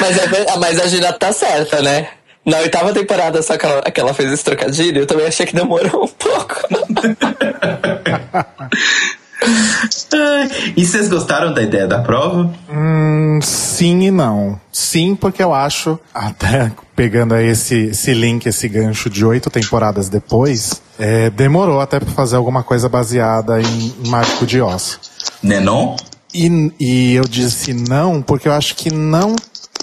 Mas, 0.00 0.18
é 0.18 0.56
mas 0.58 0.80
a 0.80 0.86
Gina 0.86 1.12
tá 1.12 1.32
certa, 1.32 1.82
né? 1.82 2.08
Na 2.44 2.58
oitava 2.58 2.92
temporada, 2.94 3.42
só 3.42 3.58
que 3.58 3.66
ela, 3.66 3.82
que 3.82 4.00
ela 4.00 4.14
fez 4.14 4.32
esse 4.32 4.44
trocadilho, 4.44 5.02
eu 5.02 5.06
também 5.06 5.26
achei 5.26 5.44
que 5.44 5.54
demorou 5.54 6.04
um 6.04 6.08
pouco. 6.08 6.54
E 10.76 10.84
vocês 10.84 11.08
gostaram 11.08 11.52
da 11.52 11.62
ideia 11.62 11.86
da 11.86 12.00
prova? 12.00 12.52
Hum, 12.70 13.38
sim 13.42 14.02
e 14.02 14.10
não. 14.10 14.60
Sim, 14.72 15.14
porque 15.14 15.42
eu 15.42 15.54
acho, 15.54 15.98
até 16.12 16.72
pegando 16.96 17.34
aí 17.34 17.46
esse, 17.46 17.86
esse 17.86 18.12
link, 18.12 18.46
esse 18.46 18.68
gancho 18.68 19.08
de 19.08 19.24
oito 19.24 19.48
temporadas 19.50 20.08
depois, 20.08 20.82
é, 20.98 21.30
demorou 21.30 21.80
até 21.80 22.00
pra 22.00 22.10
fazer 22.10 22.36
alguma 22.36 22.62
coisa 22.62 22.88
baseada 22.88 23.60
em, 23.60 23.94
em 24.04 24.08
Mágico 24.08 24.44
de 24.44 24.60
Oz. 24.60 24.98
Né 25.42 25.60
não? 25.60 25.94
E, 26.34 26.72
e 26.80 27.14
eu 27.14 27.24
disse 27.24 27.72
não, 27.72 28.20
porque 28.20 28.48
eu 28.48 28.52
acho 28.52 28.74
que 28.74 28.92
não 28.92 29.36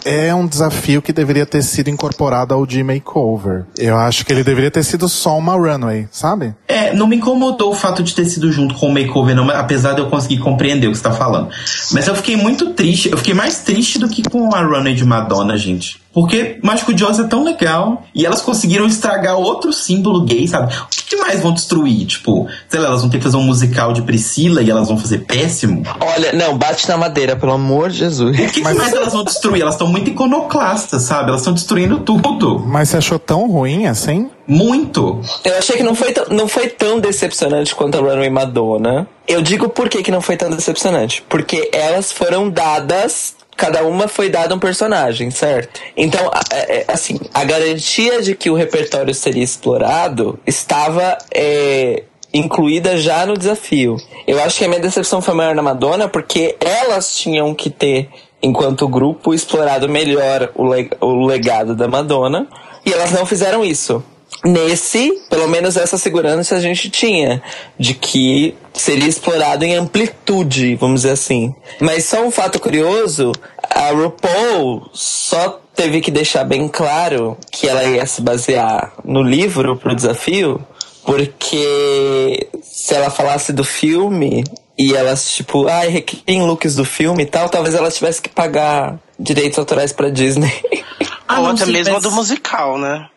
é 0.06 0.34
um 0.34 0.46
desafio 0.46 1.02
que 1.02 1.12
deveria 1.12 1.46
ter 1.46 1.64
sido 1.64 1.90
incorporado 1.90 2.54
ao 2.54 2.66
de 2.66 2.84
Makeover. 2.84 3.66
Eu 3.78 3.98
acho 3.98 4.24
que 4.24 4.32
ele 4.32 4.44
deveria 4.44 4.70
ter 4.70 4.84
sido 4.84 5.10
só 5.10 5.36
uma 5.38 5.54
runway, 5.54 6.08
sabe? 6.12 6.54
É, 6.68 6.94
não 6.94 7.08
me 7.08 7.16
incomodou 7.16 7.72
o 7.72 7.76
fato 7.76 8.04
de 8.04 8.14
ter 8.14 8.26
sido 8.26 8.52
junto 8.52 8.76
com 8.76 8.88
o 8.88 8.94
makeover, 8.94 9.36
não, 9.36 9.50
apesar 9.50 9.94
de 9.94 10.02
eu 10.02 10.10
conseguir 10.10 10.38
compreender 10.38 10.88
o 10.88 10.92
que 10.92 10.98
você 10.98 11.04
tá 11.04 11.12
falando. 11.12 11.50
Mas 11.92 12.08
eu 12.08 12.16
fiquei 12.16 12.36
muito 12.36 12.72
triste, 12.72 13.10
eu 13.10 13.18
fiquei 13.18 13.34
mais 13.34 13.60
triste 13.60 13.98
do 13.98 14.08
que 14.08 14.22
com 14.30 14.54
a 14.54 14.62
runway 14.62 14.94
de 14.94 15.04
Madonna, 15.04 15.58
gente. 15.58 16.05
Porque 16.16 16.58
Mágico 16.64 16.94
de 16.94 17.04
Oz 17.04 17.20
é 17.20 17.26
tão 17.26 17.44
legal. 17.44 18.02
E 18.16 18.26
elas 18.26 18.42
conseguiram 18.42 18.88
estragar 18.88 19.36
outro 19.38 19.72
símbolo 19.72 20.24
gay, 20.24 20.48
sabe? 20.48 20.74
O 20.74 20.88
que, 20.90 21.04
que 21.04 21.16
mais 21.18 21.42
vão 21.42 21.52
destruir? 21.54 22.08
Tipo, 22.08 22.48
sei 22.70 22.80
lá, 22.80 22.88
elas 22.88 23.02
vão 23.02 23.10
ter 23.10 23.18
que 23.18 23.24
fazer 23.24 23.38
um 23.38 23.44
musical 23.44 23.92
de 23.94 24.02
Priscila 24.02 24.62
e 24.64 24.70
elas 24.72 24.88
vão 24.88 24.98
fazer 24.98 25.20
péssimo? 25.26 25.84
Olha, 26.00 26.32
não, 26.34 26.58
bate 26.58 26.88
na 26.88 26.96
madeira, 26.98 27.36
pelo 27.36 27.52
amor 27.52 27.90
de 27.90 27.98
Jesus. 27.98 28.34
O 28.34 28.42
que, 28.42 28.48
que 28.50 28.62
mais 28.62 28.94
elas 28.94 29.12
vão 29.14 29.24
destruir? 29.26 29.62
Elas 29.62 29.76
estão 29.76 29.88
muito 29.88 30.10
iconoclastas, 30.10 31.02
sabe? 31.04 31.30
Elas 31.30 31.42
estão 31.42 31.54
destruindo 31.54 32.00
tudo. 32.00 32.60
Mas 32.66 32.90
você 32.90 32.98
achou 32.98 33.20
tão 33.20 33.48
ruim 33.52 33.86
assim? 33.86 34.30
Muito. 34.48 35.20
Eu 35.44 35.58
achei 35.58 35.76
que 35.76 35.84
não 35.84 35.96
foi, 35.96 36.12
tão- 36.14 36.26
não 36.30 36.48
foi 36.48 36.68
tão 36.68 37.00
decepcionante 37.00 37.76
quanto 37.76 37.98
a 37.98 38.02
Runway 38.02 38.30
Madonna. 38.30 39.08
Eu 39.28 39.42
digo 39.42 39.68
por 39.70 39.90
que, 39.90 40.02
que 40.04 40.12
não 40.12 40.22
foi 40.22 40.38
tão 40.38 40.50
decepcionante. 40.50 41.24
Porque 41.28 41.70
elas 41.74 42.12
foram 42.12 42.50
dadas. 42.50 43.34
Cada 43.58 43.84
uma 43.86 44.08
foi 44.08 44.30
dada 44.30 44.54
um 44.54 44.60
personagem, 44.60 45.32
certo? 45.32 45.80
Então, 45.96 46.30
é- 46.52 46.80
é, 46.80 46.86
assim, 46.88 47.18
a 47.34 47.44
garantia 47.44 48.22
de 48.22 48.36
que 48.36 48.50
o 48.50 48.56
repertório 48.56 49.14
seria 49.14 49.44
explorado 49.44 50.38
estava 50.46 51.18
é, 51.34 52.04
incluída 52.34 52.98
já 52.98 53.26
no 53.26 53.38
desafio. 53.38 53.96
Eu 54.28 54.42
acho 54.44 54.58
que 54.58 54.66
a 54.66 54.68
minha 54.68 54.80
decepção 54.82 55.22
foi 55.22 55.34
maior 55.34 55.56
na 55.56 55.62
Madonna 55.62 56.10
porque 56.10 56.58
elas 56.60 57.16
tinham 57.16 57.54
que 57.56 57.70
ter, 57.70 58.10
enquanto 58.44 58.88
grupo, 58.90 59.34
explorado 59.34 59.88
melhor 59.88 60.52
o, 60.54 60.66
o 61.06 61.26
legado 61.26 61.74
da 61.76 61.88
Madonna. 61.88 62.48
E 62.86 62.92
elas 62.92 63.12
não 63.12 63.26
fizeram 63.26 63.64
isso. 63.64 64.04
Nesse, 64.46 65.12
pelo 65.28 65.48
menos 65.48 65.76
essa 65.76 65.98
segurança 65.98 66.56
a 66.56 66.60
gente 66.60 66.88
tinha, 66.90 67.42
de 67.80 67.96
que 67.96 68.56
seria 68.74 69.08
explorado 69.08 69.66
em 69.66 69.76
amplitude, 69.76 70.76
vamos 70.76 71.02
dizer 71.02 71.14
assim. 71.14 71.56
Mas 71.80 72.06
só 72.06 72.24
um 72.24 72.30
fato 72.30 72.60
curioso, 72.60 73.32
a 73.70 73.90
RuPaul 73.90 74.88
só 74.94 75.60
teve 75.76 76.00
que 76.00 76.12
deixar 76.12 76.44
bem 76.44 76.68
claro 76.68 77.36
que 77.52 77.68
ela 77.68 77.84
ia 77.84 78.06
se 78.06 78.22
basear 78.22 78.94
no 79.04 79.24
livro 79.24 79.78
pro 79.78 79.96
desafio, 79.96 80.62
porque 81.04 82.48
se 82.62 82.94
ela 82.94 83.10
falasse 83.10 83.52
do 83.52 83.64
filme 83.64 84.44
e 84.78 84.94
elas, 84.94 85.34
tipo, 85.34 85.68
ai, 85.68 85.88
recriem 85.88 86.46
looks 86.46 86.76
do 86.76 86.86
filme 86.86 87.24
e 87.24 87.26
tal, 87.26 87.50
talvez 87.50 87.74
ela 87.74 87.90
tivesse 87.90 88.22
que 88.22 88.30
pagar 88.30 89.00
direitos 89.18 89.58
autorais 89.58 89.92
pra 89.92 90.10
Disney. 90.10 90.54
Ah, 91.28 91.40
Ou 91.42 91.48
até 91.48 91.66
sim, 91.66 91.72
mesmo 91.72 91.94
mas- 91.94 92.04
do 92.04 92.12
musical, 92.12 92.78
né? 92.78 93.08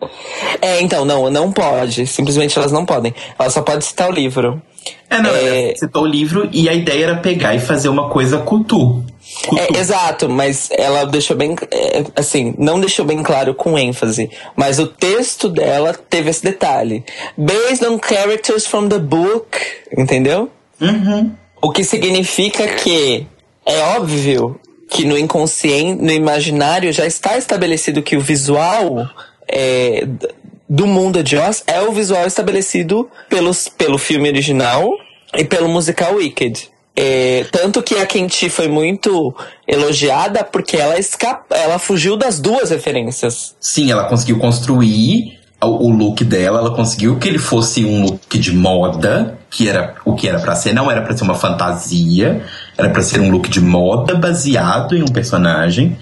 É, 0.63 0.81
então, 0.81 1.05
não, 1.05 1.29
não 1.31 1.53
pode. 1.53 2.07
Simplesmente 2.07 2.59
elas 2.59 2.73
não 2.73 2.87
podem. 2.87 3.15
Ela 3.39 3.51
só 3.51 3.61
pode 3.63 3.85
citar 3.85 4.09
o 4.09 4.13
livro. 4.13 4.63
É, 5.11 5.21
não, 5.21 5.31
É. 5.31 5.69
ela 5.69 5.77
citou 5.77 6.05
o 6.05 6.07
livro 6.07 6.49
e 6.53 6.69
a 6.69 6.73
ideia 6.75 7.05
era 7.05 7.17
pegar 7.19 7.55
e 7.55 7.59
fazer 7.61 7.89
uma 7.91 8.09
coisa 8.09 8.39
cultu. 8.39 9.05
Cultu. 9.47 9.63
É, 9.75 9.79
exato, 9.79 10.27
mas 10.29 10.71
ela 10.73 11.05
deixou 11.05 11.37
bem. 11.37 11.55
é, 11.71 12.03
assim, 12.17 12.55
não 12.57 12.81
deixou 12.81 13.05
bem 13.05 13.23
claro 13.23 13.55
com 13.55 13.79
ênfase. 13.79 14.31
Mas 14.57 14.79
o 14.79 14.87
texto 14.87 15.49
dela 15.51 15.93
teve 16.09 16.31
esse 16.31 16.43
detalhe. 16.43 17.05
Based 17.37 17.85
on 17.85 17.99
characters 18.03 18.67
from 18.67 18.89
the 18.89 18.99
book. 18.99 19.59
Entendeu? 19.97 20.51
Uhum. 20.81 21.31
O 21.61 21.71
que 21.71 21.85
significa 21.85 22.67
que 22.69 23.27
é 23.67 23.81
óbvio 23.97 24.59
que 24.89 25.05
no 25.05 25.19
inconsciente, 25.19 26.03
no 26.03 26.11
imaginário, 26.11 26.93
já 26.93 27.07
está 27.07 27.37
estabelecido 27.37 28.03
que 28.03 28.17
o 28.17 28.21
visual 28.21 29.09
é, 29.47 30.07
do 30.69 30.87
mundo 30.87 31.23
de 31.23 31.37
Oz 31.37 31.63
é 31.67 31.81
o 31.81 31.93
visual 31.93 32.27
estabelecido 32.27 33.09
pelos, 33.29 33.69
pelo 33.69 33.99
filme 33.99 34.29
original 34.29 34.91
e 35.35 35.45
pelo 35.45 35.69
musical 35.69 36.15
Wicked. 36.15 36.71
É, 37.01 37.47
tanto 37.53 37.81
que 37.81 37.95
a 37.95 38.05
Kenty 38.05 38.51
foi 38.51 38.67
muito 38.67 39.33
elogiada 39.69 40.43
porque 40.43 40.77
ela, 40.77 40.99
esca 40.99 41.43
ela 41.51 41.79
fugiu 41.79 42.17
das 42.17 42.41
duas 42.41 42.71
referências. 42.71 43.55
Sim, 43.61 43.91
ela 43.91 44.09
conseguiu 44.09 44.39
construir 44.39 45.39
o 45.61 45.91
look 45.91 46.25
dela, 46.25 46.59
ela 46.59 46.75
conseguiu 46.75 47.19
que 47.19 47.29
ele 47.29 47.39
fosse 47.39 47.85
um 47.85 48.05
look 48.05 48.39
de 48.39 48.53
moda, 48.53 49.39
que 49.51 49.69
era 49.69 49.95
o 50.05 50.15
que 50.15 50.29
era 50.29 50.41
pra 50.41 50.55
ser, 50.55 50.73
não 50.73 50.91
era 50.91 51.03
pra 51.03 51.17
ser 51.17 51.25
uma 51.25 51.35
fantasia, 51.35 52.45
era 52.79 52.89
pra 52.91 53.03
ser 53.03 53.21
um 53.21 53.31
look 53.31 53.51
de 53.51 53.61
moda 53.61 54.15
baseado 54.15 54.97
em 54.97 55.03
um 55.03 55.09
personagem, 55.09 55.99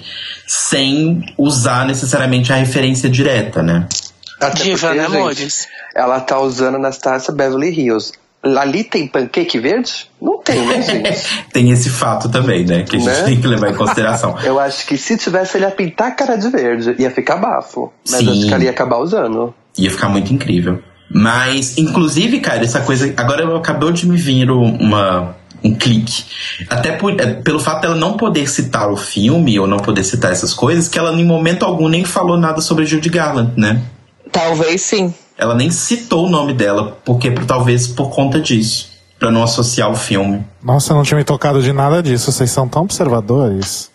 sem 0.46 1.24
usar 1.38 1.86
necessariamente 1.86 2.52
a 2.52 2.56
referência 2.56 3.08
direta, 3.08 3.62
né? 3.62 3.88
Até 4.40 4.64
Diva, 4.64 4.88
porque, 4.88 5.00
né, 5.00 5.06
gente, 5.06 5.16
amores? 5.16 5.68
Ela 5.94 6.20
tá 6.20 6.38
usando 6.38 6.74
Anastasia 6.74 7.32
Beverly 7.32 7.70
Hills. 7.70 8.12
Ali 8.44 8.84
tem 8.84 9.08
pancake 9.08 9.58
verde? 9.58 10.06
Não 10.20 10.38
tem, 10.38 10.64
né, 10.66 10.80
gente? 10.82 11.44
Tem 11.52 11.70
esse 11.70 11.88
fato 11.88 12.28
também, 12.28 12.64
né? 12.64 12.82
Que 12.84 12.96
a 12.96 12.98
gente 13.00 13.08
Né? 13.08 13.22
tem 13.22 13.40
que 13.40 13.46
levar 13.46 13.70
em 13.70 13.74
consideração. 13.74 14.36
Eu 14.44 14.60
acho 14.60 14.86
que 14.86 14.96
se 14.98 15.16
tivesse, 15.16 15.56
ele 15.56 15.64
ia 15.64 15.70
pintar 15.70 16.08
a 16.08 16.10
cara 16.12 16.36
de 16.36 16.48
verde. 16.50 16.94
Ia 16.98 17.10
ficar 17.10 17.36
bafo. 17.38 17.90
Mas 18.08 18.20
Sim. 18.20 18.30
acho 18.30 18.46
que 18.46 18.54
ela 18.54 18.62
ia 18.64 18.70
acabar 18.70 18.98
usando. 18.98 19.52
Ia 19.78 19.90
ficar 19.90 20.10
muito 20.10 20.32
incrível. 20.32 20.80
Mas, 21.10 21.78
inclusive, 21.78 22.38
cara, 22.40 22.62
essa 22.62 22.80
coisa. 22.80 23.12
Agora 23.16 23.56
acabou 23.56 23.90
de 23.90 24.06
me 24.06 24.16
vir 24.16 24.50
uma, 24.50 25.34
um 25.64 25.74
clique. 25.74 26.24
Até 26.68 26.92
por- 26.92 27.18
é, 27.20 27.34
pelo 27.34 27.58
fato 27.58 27.82
dela 27.82 27.94
não 27.94 28.16
poder 28.16 28.48
citar 28.48 28.90
o 28.90 28.96
filme 28.96 29.58
ou 29.58 29.66
não 29.66 29.78
poder 29.78 30.04
citar 30.04 30.32
essas 30.32 30.52
coisas, 30.54 30.88
que 30.88 30.98
ela 30.98 31.12
em 31.12 31.24
momento 31.24 31.64
algum 31.64 31.88
nem 31.88 32.04
falou 32.04 32.36
nada 32.36 32.60
sobre 32.60 32.86
Judy 32.86 33.08
Garland, 33.08 33.52
né? 33.56 33.82
Talvez 34.30 34.82
sim. 34.82 35.14
Ela 35.38 35.54
nem 35.54 35.70
citou 35.70 36.26
o 36.26 36.30
nome 36.30 36.52
dela, 36.54 36.98
porque 37.04 37.30
talvez 37.30 37.86
por 37.86 38.10
conta 38.10 38.40
disso. 38.40 38.94
Pra 39.18 39.30
não 39.30 39.42
associar 39.42 39.90
o 39.90 39.96
filme. 39.96 40.44
Nossa, 40.62 40.92
eu 40.92 40.96
não 40.96 41.02
tinha 41.02 41.16
me 41.16 41.24
tocado 41.24 41.62
de 41.62 41.72
nada 41.72 42.02
disso. 42.02 42.30
Vocês 42.30 42.50
são 42.50 42.68
tão 42.68 42.82
observadores. 42.82 43.90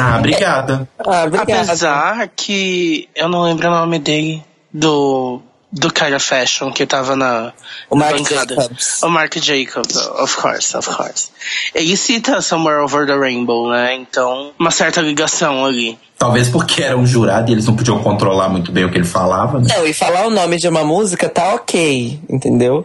Ah, 0.00 0.16
obrigada. 0.18 0.88
Ah, 0.98 1.24
obrigada. 1.26 1.60
Apesar 1.60 2.26
que 2.34 3.06
eu 3.14 3.28
não 3.28 3.42
lembro 3.42 3.68
o 3.68 3.70
nome 3.70 3.98
dele, 3.98 4.42
do, 4.72 5.42
do 5.72 5.92
cara 5.92 6.18
fashion 6.18 6.72
que 6.72 6.84
tava 6.84 7.14
na, 7.14 7.52
O 7.88 7.96
na 7.96 8.06
Marc 8.06 8.18
bancada. 8.18 8.54
Jacobs. 8.54 9.02
O 9.02 9.08
Mark 9.08 9.36
Jacobs, 9.36 9.96
of 9.96 10.36
course, 10.36 10.76
of 10.76 10.88
course. 10.88 11.30
Ele 11.74 11.96
cita 11.96 12.40
Somewhere 12.42 12.82
Over 12.82 13.06
the 13.06 13.16
Rainbow, 13.16 13.70
né? 13.70 13.94
Então, 13.94 14.52
uma 14.58 14.70
certa 14.70 15.00
ligação 15.00 15.64
ali. 15.64 15.98
Talvez 16.18 16.48
porque 16.48 16.82
era 16.82 16.96
um 16.96 17.06
jurado 17.06 17.50
e 17.50 17.54
eles 17.54 17.66
não 17.66 17.76
podiam 17.76 18.02
controlar 18.02 18.48
muito 18.48 18.70
bem 18.72 18.84
o 18.84 18.90
que 18.90 18.98
ele 18.98 19.06
falava, 19.06 19.58
né? 19.60 19.68
Não, 19.74 19.86
e 19.86 19.94
falar 19.94 20.26
o 20.26 20.30
nome 20.30 20.58
de 20.58 20.68
uma 20.68 20.84
música 20.84 21.28
tá 21.28 21.54
ok, 21.54 22.20
entendeu? 22.28 22.84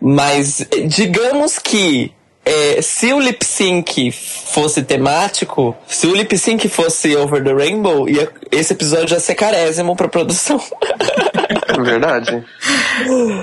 Mas 0.00 0.66
digamos 0.88 1.58
que 1.58 2.12
eh, 2.44 2.80
se 2.82 3.12
o 3.12 3.20
lip 3.20 3.44
sync 3.44 4.10
fosse 4.12 4.82
temático, 4.82 5.76
se 5.86 6.06
o 6.06 6.14
lip 6.14 6.36
sync 6.36 6.68
fosse 6.68 7.16
Over 7.16 7.42
the 7.42 7.52
Rainbow, 7.52 8.08
ia, 8.08 8.28
esse 8.50 8.72
episódio 8.72 9.14
ia 9.14 9.20
ser 9.20 9.34
carésimo 9.34 9.94
pra 9.96 10.08
produção. 10.08 10.60
É 11.68 11.80
verdade. 11.80 12.44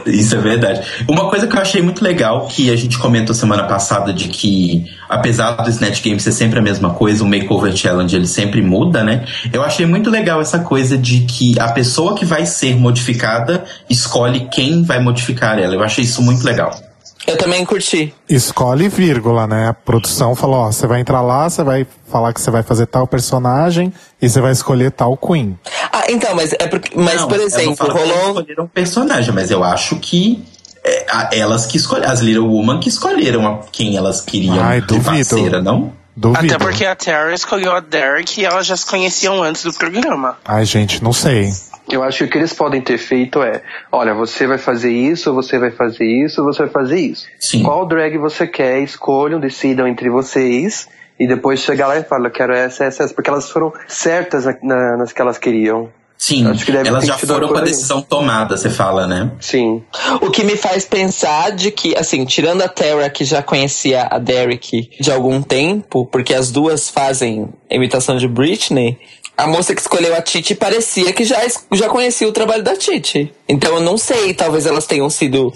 Isso 0.06 0.36
é 0.36 0.40
verdade. 0.40 0.82
Uma 1.08 1.30
coisa 1.30 1.48
que 1.48 1.56
eu 1.56 1.62
achei 1.62 1.82
muito 1.82 2.04
legal, 2.04 2.48
que 2.48 2.70
a 2.70 2.76
gente 2.76 2.98
comentou 2.98 3.34
semana 3.34 3.64
passada, 3.64 4.14
de 4.14 4.28
que 4.28 4.86
apesar 5.08 5.54
do 5.54 5.70
Snatch 5.70 6.02
Game 6.04 6.20
ser 6.20 6.32
sempre 6.32 6.60
a 6.60 6.62
mesma 6.62 6.94
coisa, 6.94 7.24
o 7.24 7.28
Makeover 7.28 7.76
Challenge 7.76 8.16
ele 8.16 8.28
sempre 8.28 8.62
muda, 8.62 9.04
né? 9.04 9.26
Eu 9.52 9.64
achei 9.64 9.86
muito 9.86 10.10
legal 10.12 10.40
essa 10.42 10.60
coisa 10.60 10.98
de 10.98 11.22
que 11.22 11.60
a 11.60 11.70
pessoa 11.72 12.16
que 12.16 12.24
vai 12.24 12.46
ser 12.46 12.76
modificada 12.76 13.64
escolhe 13.90 14.48
quem 14.52 14.84
vai 14.84 15.00
modificar 15.00 15.58
ela. 15.58 15.74
Eu 15.74 15.84
achei 15.84 16.04
isso 16.04 16.22
muito 16.22 16.44
legal. 16.44 16.89
Eu 17.30 17.38
também 17.38 17.64
curti. 17.66 18.14
Escolhe 18.28 18.90
vírgula, 18.90 19.46
né? 19.48 19.70
A 19.70 19.74
produção 19.74 20.36
falou, 20.36 20.58
ó, 20.58 20.72
você 20.72 20.88
vai 20.88 21.00
entrar 21.00 21.22
lá, 21.22 21.50
você 21.50 21.64
vai 21.64 21.86
falar 22.10 22.34
que 22.34 22.42
você 22.42 22.50
vai 22.52 22.64
fazer 22.64 22.86
tal 22.88 23.06
personagem 23.08 23.94
e 24.22 24.28
você 24.30 24.42
vai 24.42 24.52
escolher 24.52 24.92
tal 24.92 25.16
queen. 25.16 25.58
Ah, 25.92 26.04
então, 26.10 26.36
mas 26.36 26.54
é 26.54 26.68
porque. 26.68 26.98
Mas, 27.00 27.22
Não, 27.22 27.28
por 27.28 27.36
eu 27.38 27.42
não 27.42 27.46
exemplo, 27.48 27.88
rolou. 27.92 28.28
escolheram 28.30 28.64
um 28.64 28.68
personagem, 28.68 29.34
mas 29.34 29.52
eu 29.52 29.64
acho 29.64 29.96
que 29.98 30.44
é, 30.84 31.06
a- 31.10 31.30
elas 31.34 31.66
que 31.66 31.78
escolheram, 31.78 32.12
as 32.12 32.20
Little 32.22 32.48
Woman 32.48 32.80
que 32.80 32.90
escolheram 32.90 33.46
a- 33.48 33.60
quem 33.72 33.96
elas 33.98 34.22
queriam 34.22 34.60
Ai, 34.60 34.82
de 34.82 34.88
duvido. 34.88 35.06
parceira, 35.06 35.62
não? 35.62 35.92
Duvido. 36.20 36.54
Até 36.54 36.64
porque 36.64 36.86
a 36.86 36.96
Terra 36.96 37.34
escolheu 37.34 37.72
a 37.72 37.80
Derek 37.80 38.42
e 38.42 38.46
elas 38.46 38.66
já 38.68 38.76
se 38.76 38.86
conheciam 38.86 39.42
antes 39.42 39.64
do 39.64 39.74
programa. 39.74 40.38
Ai, 40.44 40.66
gente, 40.66 41.02
não 41.02 41.14
sei. 41.14 41.50
Eu 41.90 42.04
acho 42.04 42.20
que 42.20 42.24
o 42.26 42.30
que 42.30 42.38
eles 42.38 42.54
podem 42.54 42.82
ter 42.82 42.98
feito 42.98 43.42
é: 43.42 43.62
olha, 43.92 44.14
você 44.14 44.46
vai 44.46 44.58
fazer 44.58 44.92
isso, 44.92 45.34
você 45.34 45.58
vai 45.58 45.72
fazer 45.72 46.06
isso, 46.06 46.44
você 46.44 46.64
vai 46.64 46.72
fazer 46.72 47.00
isso. 47.00 47.26
Sim. 47.40 47.64
Qual 47.64 47.88
drag 47.88 48.18
você 48.18 48.46
quer? 48.46 48.80
Escolham, 48.82 49.40
decidam 49.40 49.88
entre 49.88 50.10
vocês. 50.10 50.88
E 51.18 51.28
depois 51.28 51.60
chegar 51.62 51.88
lá 51.88 51.98
e 51.98 52.04
falar, 52.04 52.28
eu 52.28 52.32
quero 52.32 52.54
essa, 52.54 52.86
essa, 52.86 53.04
essa. 53.04 53.14
Porque 53.14 53.30
elas 53.30 53.50
foram 53.50 53.74
certas 53.88 54.46
na- 54.46 54.56
na- 54.62 54.98
nas 54.98 55.12
que 55.14 55.22
elas 55.22 55.38
queriam. 55.38 55.90
Sim, 56.22 56.46
Acho 56.48 56.66
que 56.66 56.72
deve 56.74 56.90
elas 56.90 57.06
já 57.06 57.18
foram 57.18 57.48
uma 57.48 57.54
com 57.54 57.58
a 57.60 57.62
decisão 57.62 58.02
tomada, 58.02 58.58
você 58.58 58.70
fala, 58.70 59.08
né? 59.08 59.32
Sim. 59.40 59.82
O 60.20 60.30
que 60.30 60.44
me 60.44 60.58
faz 60.58 60.84
pensar 60.84 61.54
de 61.54 61.72
que, 61.72 61.96
assim, 61.96 62.26
tirando 62.26 62.62
a 62.62 62.68
Terra, 62.68 63.10
que 63.10 63.24
já 63.24 63.42
conhecia 63.42 64.06
a 64.12 64.20
Derek 64.20 64.90
de 65.00 65.12
algum 65.14 65.42
tempo, 65.42 66.06
porque 66.06 66.34
as 66.34 66.52
duas 66.52 66.90
fazem 66.90 67.48
imitação 67.72 68.18
de 68.18 68.28
Britney, 68.28 69.00
a 69.38 69.48
moça 69.48 69.74
que 69.74 69.80
escolheu 69.80 70.14
a 70.14 70.22
Titi 70.22 70.54
parecia 70.54 71.14
que 71.14 71.24
já, 71.24 71.40
já 71.72 71.88
conhecia 71.88 72.28
o 72.28 72.34
trabalho 72.34 72.64
da 72.64 72.76
Titi. 72.76 73.34
Então 73.48 73.76
eu 73.76 73.82
não 73.82 73.98
sei, 73.98 74.34
talvez 74.34 74.66
elas 74.66 74.86
tenham 74.86 75.10
sido. 75.10 75.54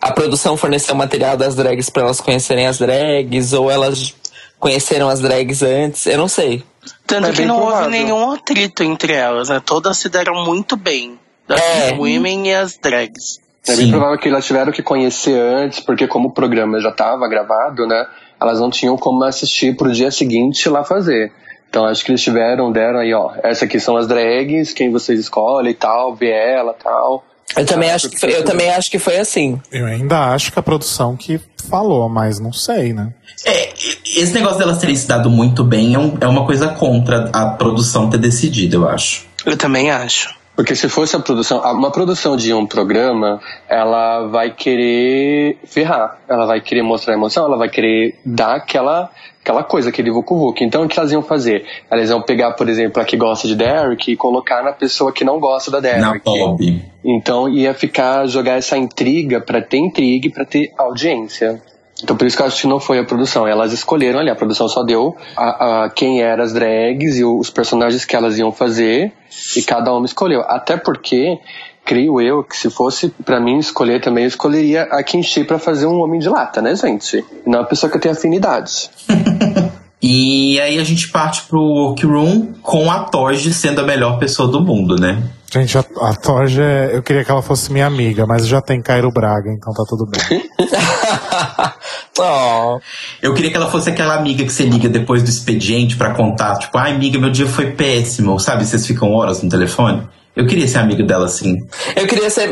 A 0.00 0.10
produção 0.12 0.56
forneceu 0.56 0.94
material 0.94 1.36
das 1.36 1.54
drags 1.54 1.90
pra 1.90 2.04
elas 2.04 2.22
conhecerem 2.22 2.66
as 2.66 2.78
drags, 2.78 3.52
ou 3.52 3.70
elas 3.70 4.14
conheceram 4.58 5.10
as 5.10 5.20
drags 5.20 5.62
antes, 5.62 6.06
eu 6.06 6.16
não 6.16 6.28
sei. 6.28 6.64
Tanto 7.06 7.28
É 7.28 7.30
que 7.30 7.36
bem 7.38 7.46
não 7.46 7.56
houve 7.56 7.66
provável. 7.72 7.90
nenhum 7.90 8.30
atrito 8.32 8.82
entre 8.82 9.12
elas, 9.12 9.48
né? 9.48 9.60
Todas 9.64 9.96
se 9.98 10.08
deram 10.08 10.44
muito 10.44 10.76
bem. 10.76 11.18
Das 11.46 11.60
É. 11.60 11.92
women 11.92 12.48
e 12.48 12.54
as 12.54 12.76
drags. 12.76 13.38
É 13.68 13.76
bem 13.76 13.86
Sim. 13.86 13.90
provável 13.90 14.18
que 14.18 14.28
elas 14.28 14.44
tiveram 14.44 14.72
que 14.72 14.82
conhecer 14.82 15.38
antes, 15.38 15.80
porque 15.80 16.06
como 16.06 16.28
o 16.28 16.32
programa 16.32 16.80
já 16.80 16.90
estava 16.90 17.28
gravado, 17.28 17.86
né? 17.86 18.06
Elas 18.40 18.60
não 18.60 18.70
tinham 18.70 18.96
como 18.96 19.24
assistir 19.24 19.76
pro 19.76 19.92
dia 19.92 20.10
seguinte 20.10 20.68
lá 20.68 20.84
fazer. 20.84 21.32
Então 21.68 21.84
acho 21.84 22.04
que 22.04 22.10
eles 22.10 22.22
tiveram, 22.22 22.70
deram 22.72 23.00
aí, 23.00 23.12
ó, 23.12 23.32
essa 23.42 23.64
aqui 23.64 23.78
são 23.80 23.96
as 23.96 24.06
drags, 24.06 24.72
quem 24.72 24.90
vocês 24.90 25.18
escolhem 25.20 25.70
e 25.70 25.74
tal, 25.74 26.14
vê 26.14 26.30
ela 26.30 26.74
e 26.78 26.82
tal. 26.82 27.24
Eu 27.56 27.64
também, 27.66 27.90
acho 27.90 28.08
que 28.10 28.18
foi, 28.18 28.34
eu 28.34 28.44
também 28.44 28.70
acho 28.70 28.90
que 28.90 28.98
foi 28.98 29.18
assim. 29.18 29.60
Eu 29.70 29.86
ainda 29.86 30.32
acho 30.32 30.50
que 30.52 30.58
a 30.58 30.62
produção 30.62 31.16
que 31.16 31.40
falou, 31.70 32.08
mas 32.08 32.38
não 32.40 32.52
sei, 32.52 32.92
né? 32.92 33.12
É, 33.44 33.72
esse 34.16 34.32
negócio 34.32 34.58
delas 34.58 34.78
terem 34.78 34.96
se 34.96 35.06
dado 35.06 35.30
muito 35.30 35.62
bem 35.64 35.94
é, 35.94 35.98
um- 35.98 36.16
é 36.20 36.26
uma 36.26 36.44
coisa 36.44 36.68
contra 36.68 37.30
a 37.32 37.46
produção 37.50 38.10
ter 38.10 38.18
decidido, 38.18 38.76
eu 38.76 38.88
acho. 38.88 39.24
Eu 39.44 39.56
também 39.56 39.90
acho. 39.90 40.34
Porque 40.56 40.74
se 40.74 40.88
fosse 40.88 41.14
a 41.14 41.20
produção, 41.20 41.60
uma 41.74 41.90
produção 41.90 42.34
de 42.34 42.52
um 42.54 42.66
programa, 42.66 43.38
ela 43.68 44.26
vai 44.26 44.50
querer 44.50 45.58
ferrar, 45.66 46.18
ela 46.26 46.46
vai 46.46 46.62
querer 46.62 46.82
mostrar 46.82 47.12
emoção, 47.12 47.44
ela 47.44 47.58
vai 47.58 47.68
querer 47.68 48.18
dar 48.24 48.54
aquela, 48.54 49.10
aquela 49.42 49.62
coisa, 49.62 49.90
aquele 49.90 50.10
vucu 50.10 50.54
Então 50.62 50.84
o 50.84 50.88
que 50.88 50.98
elas 50.98 51.12
iam 51.12 51.22
fazer? 51.22 51.66
Elas 51.90 52.08
iam 52.08 52.22
pegar, 52.22 52.52
por 52.52 52.70
exemplo, 52.70 53.02
a 53.02 53.04
que 53.04 53.18
gosta 53.18 53.46
de 53.46 53.54
Derek 53.54 54.10
e 54.10 54.16
colocar 54.16 54.64
na 54.64 54.72
pessoa 54.72 55.12
que 55.12 55.24
não 55.24 55.38
gosta 55.38 55.70
da 55.70 55.78
Derek. 55.78 56.00
Na 56.00 56.18
Bob. 56.24 56.82
Então 57.04 57.46
ia 57.50 57.74
ficar 57.74 58.26
jogar 58.26 58.54
essa 58.54 58.78
intriga 58.78 59.42
pra 59.42 59.60
ter 59.60 59.76
intriga 59.76 60.28
e 60.28 60.30
pra 60.30 60.46
ter 60.46 60.72
audiência. 60.78 61.60
Então 62.02 62.16
por 62.16 62.26
isso 62.26 62.36
que 62.36 62.42
eu 62.42 62.46
acho 62.46 62.62
que 62.62 62.66
não 62.66 62.78
foi 62.78 62.98
a 62.98 63.04
produção. 63.04 63.46
Elas 63.46 63.72
escolheram 63.72 64.20
ali, 64.20 64.30
a 64.30 64.34
produção 64.34 64.68
só 64.68 64.82
deu 64.82 65.16
a, 65.36 65.84
a 65.84 65.90
quem 65.90 66.20
eram 66.20 66.44
as 66.44 66.52
drags 66.52 67.16
e 67.16 67.24
os 67.24 67.50
personagens 67.50 68.04
que 68.04 68.14
elas 68.14 68.38
iam 68.38 68.52
fazer 68.52 69.12
e 69.56 69.62
cada 69.62 69.92
uma 69.92 70.06
escolheu. 70.06 70.42
Até 70.42 70.76
porque, 70.76 71.38
creio 71.84 72.20
eu, 72.20 72.44
que 72.44 72.56
se 72.56 72.70
fosse 72.70 73.08
pra 73.24 73.40
mim 73.40 73.58
escolher 73.58 74.00
também, 74.00 74.24
eu 74.24 74.28
escolheria 74.28 74.82
a 74.82 75.02
Kinshi 75.02 75.44
pra 75.44 75.58
fazer 75.58 75.86
um 75.86 76.00
homem 76.00 76.20
de 76.20 76.28
lata, 76.28 76.60
né, 76.60 76.74
gente? 76.74 77.24
Não 77.46 77.60
uma 77.60 77.64
pessoa 77.64 77.90
que 77.90 77.96
eu 77.96 78.00
tenho 78.00 78.14
afinidade. 78.14 78.90
E 80.02 80.60
aí 80.60 80.78
a 80.78 80.84
gente 80.84 81.08
parte 81.08 81.42
pro 81.48 81.60
workroom 81.60 82.52
com 82.62 82.90
a 82.90 83.00
Torge 83.00 83.52
sendo 83.52 83.80
a 83.80 83.84
melhor 83.84 84.18
pessoa 84.18 84.48
do 84.48 84.60
mundo, 84.60 84.96
né? 84.96 85.22
Gente, 85.50 85.78
a, 85.78 85.80
a 85.80 86.14
Torge, 86.14 86.60
é- 86.60 86.90
eu 86.92 87.02
queria 87.02 87.24
que 87.24 87.30
ela 87.30 87.40
fosse 87.40 87.72
minha 87.72 87.86
amiga, 87.86 88.26
mas 88.26 88.46
já 88.46 88.60
tem 88.60 88.82
Cairo 88.82 89.10
Braga, 89.10 89.50
então 89.50 89.72
tá 89.72 89.84
tudo 89.88 90.06
bem. 90.06 90.42
oh. 92.18 92.78
Eu 93.22 93.32
queria 93.32 93.50
que 93.50 93.56
ela 93.56 93.70
fosse 93.70 93.88
aquela 93.88 94.16
amiga 94.16 94.44
que 94.44 94.52
você 94.52 94.64
liga 94.64 94.88
depois 94.88 95.22
do 95.22 95.30
expediente 95.30 95.96
pra 95.96 96.14
contar, 96.14 96.58
tipo, 96.58 96.76
ai 96.76 96.92
amiga, 96.92 97.18
meu 97.18 97.30
dia 97.30 97.46
foi 97.46 97.70
péssimo, 97.72 98.38
sabe? 98.38 98.66
Vocês 98.66 98.86
ficam 98.86 99.12
horas 99.12 99.42
no 99.42 99.48
telefone. 99.48 100.06
Eu 100.34 100.46
queria 100.46 100.68
ser 100.68 100.78
amiga 100.78 101.02
dela 101.02 101.24
assim. 101.24 101.56
Eu 101.96 102.06
queria 102.06 102.28
ser. 102.28 102.50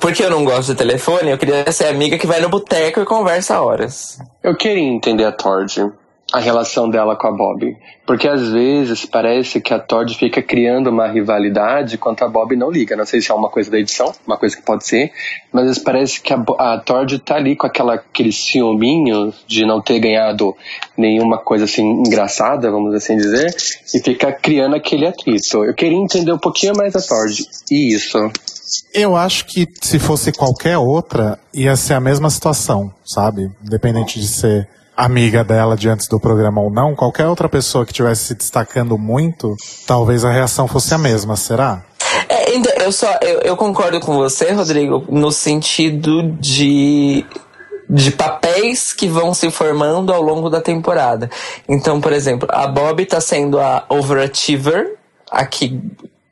Porque 0.00 0.22
eu 0.22 0.30
não 0.30 0.44
gosto 0.44 0.68
de 0.70 0.76
telefone, 0.76 1.30
eu 1.32 1.38
queria 1.38 1.70
ser 1.72 1.86
amiga 1.88 2.16
que 2.16 2.26
vai 2.26 2.40
no 2.40 2.48
boteco 2.48 3.00
e 3.00 3.04
conversa 3.04 3.60
horas. 3.60 4.16
Eu 4.44 4.56
queria 4.56 4.84
entender 4.84 5.24
a 5.24 5.32
Tord, 5.32 5.90
a 6.32 6.38
relação 6.38 6.88
dela 6.88 7.16
com 7.16 7.26
a 7.26 7.32
Bob. 7.32 7.76
Porque 8.06 8.28
às 8.28 8.48
vezes 8.48 9.06
parece 9.06 9.60
que 9.60 9.72
a 9.72 9.78
Tord 9.78 10.14
fica 10.16 10.42
criando 10.42 10.90
uma 10.90 11.08
rivalidade 11.08 11.94
enquanto 11.94 12.22
a 12.22 12.28
Bob 12.28 12.56
não 12.56 12.70
liga. 12.70 12.96
Não 12.96 13.04
sei 13.04 13.20
se 13.20 13.30
é 13.30 13.34
uma 13.34 13.48
coisa 13.48 13.70
da 13.70 13.78
edição, 13.78 14.12
uma 14.26 14.36
coisa 14.36 14.56
que 14.56 14.62
pode 14.62 14.86
ser, 14.86 15.12
mas 15.52 15.78
parece 15.78 16.20
que 16.20 16.32
a, 16.32 16.42
a 16.58 16.78
Tord 16.78 17.18
tá 17.20 17.36
ali 17.36 17.54
com 17.56 17.66
aquela, 17.66 17.94
aquele 17.94 18.32
ciúminho 18.32 19.32
de 19.46 19.64
não 19.64 19.80
ter 19.80 19.98
ganhado 19.98 20.56
nenhuma 20.96 21.38
coisa 21.38 21.64
assim 21.64 21.82
engraçada, 21.82 22.70
vamos 22.70 22.94
assim 22.94 23.16
dizer, 23.16 23.54
e 23.94 24.00
fica 24.00 24.32
criando 24.32 24.76
aquele 24.76 25.06
atrito. 25.06 25.64
Eu 25.64 25.74
queria 25.74 25.98
entender 25.98 26.32
um 26.32 26.38
pouquinho 26.38 26.76
mais 26.76 26.94
a 26.96 27.00
Tord. 27.00 27.44
E 27.70 27.94
isso. 27.94 28.18
Eu 28.94 29.16
acho 29.16 29.46
que 29.46 29.66
se 29.80 29.98
fosse 29.98 30.32
qualquer 30.32 30.78
outra, 30.78 31.38
ia 31.52 31.74
ser 31.76 31.94
a 31.94 32.00
mesma 32.00 32.30
situação, 32.30 32.92
sabe? 33.04 33.50
Independente 33.64 34.20
de 34.20 34.28
ser 34.28 34.68
amiga 35.04 35.42
dela 35.42 35.76
de 35.76 35.88
antes 35.88 36.06
do 36.06 36.20
programa 36.20 36.60
ou 36.60 36.70
não, 36.70 36.94
qualquer 36.94 37.26
outra 37.26 37.48
pessoa 37.48 37.84
que 37.84 37.92
estivesse 37.92 38.24
se 38.24 38.34
destacando 38.34 38.98
muito, 38.98 39.56
talvez 39.86 40.24
a 40.24 40.30
reação 40.30 40.68
fosse 40.68 40.94
a 40.94 40.98
mesma, 40.98 41.36
será? 41.36 41.82
É, 42.28 42.54
então, 42.54 42.72
eu 42.76 42.92
só. 42.92 43.18
Eu, 43.22 43.40
eu 43.40 43.56
concordo 43.56 44.00
com 44.00 44.14
você, 44.14 44.52
Rodrigo, 44.52 45.04
no 45.08 45.30
sentido 45.32 46.32
de. 46.38 47.24
De 47.92 48.12
papéis 48.12 48.92
que 48.92 49.08
vão 49.08 49.34
se 49.34 49.50
formando 49.50 50.12
ao 50.12 50.22
longo 50.22 50.48
da 50.48 50.60
temporada. 50.60 51.28
Então, 51.68 52.00
por 52.00 52.12
exemplo, 52.12 52.48
a 52.52 52.68
Bob 52.68 53.04
tá 53.04 53.20
sendo 53.20 53.58
a 53.58 53.84
overachiever, 53.88 54.96
a 55.28 55.44
que 55.44 55.76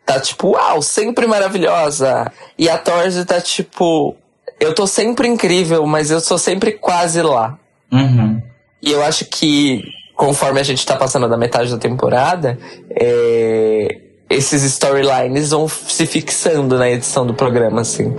tá 0.07 0.21
tipo, 0.21 0.51
uau, 0.51 0.81
sempre 0.81 1.27
maravilhosa. 1.27 2.31
E 2.57 2.69
a 2.69 2.79
Torge 2.79 3.25
tá 3.25 3.41
tipo, 3.41 4.15
eu 4.61 4.73
tô 4.73 4.87
sempre 4.87 5.27
incrível, 5.27 5.85
mas 5.85 6.13
eu 6.13 6.21
sou 6.21 6.39
sempre 6.39 6.73
quase 6.73 7.21
lá. 7.23 7.59
Uhum. 7.93 8.41
E 8.81 8.93
eu 8.93 9.03
acho 9.03 9.25
que, 9.27 9.83
conforme 10.15 10.61
a 10.61 10.63
gente 10.63 10.85
tá 10.85 10.97
passando 10.97 11.29
da 11.29 11.37
metade 11.37 11.71
da 11.71 11.79
temporada, 11.79 12.59
é, 12.91 14.01
esses 14.31 14.63
storylines 14.63 15.51
vão 15.51 15.67
se 15.67 16.05
fixando 16.07 16.77
na 16.77 16.91
edição 16.91 17.27
do 17.27 17.33
programa, 17.33 17.81
assim. 17.81 18.15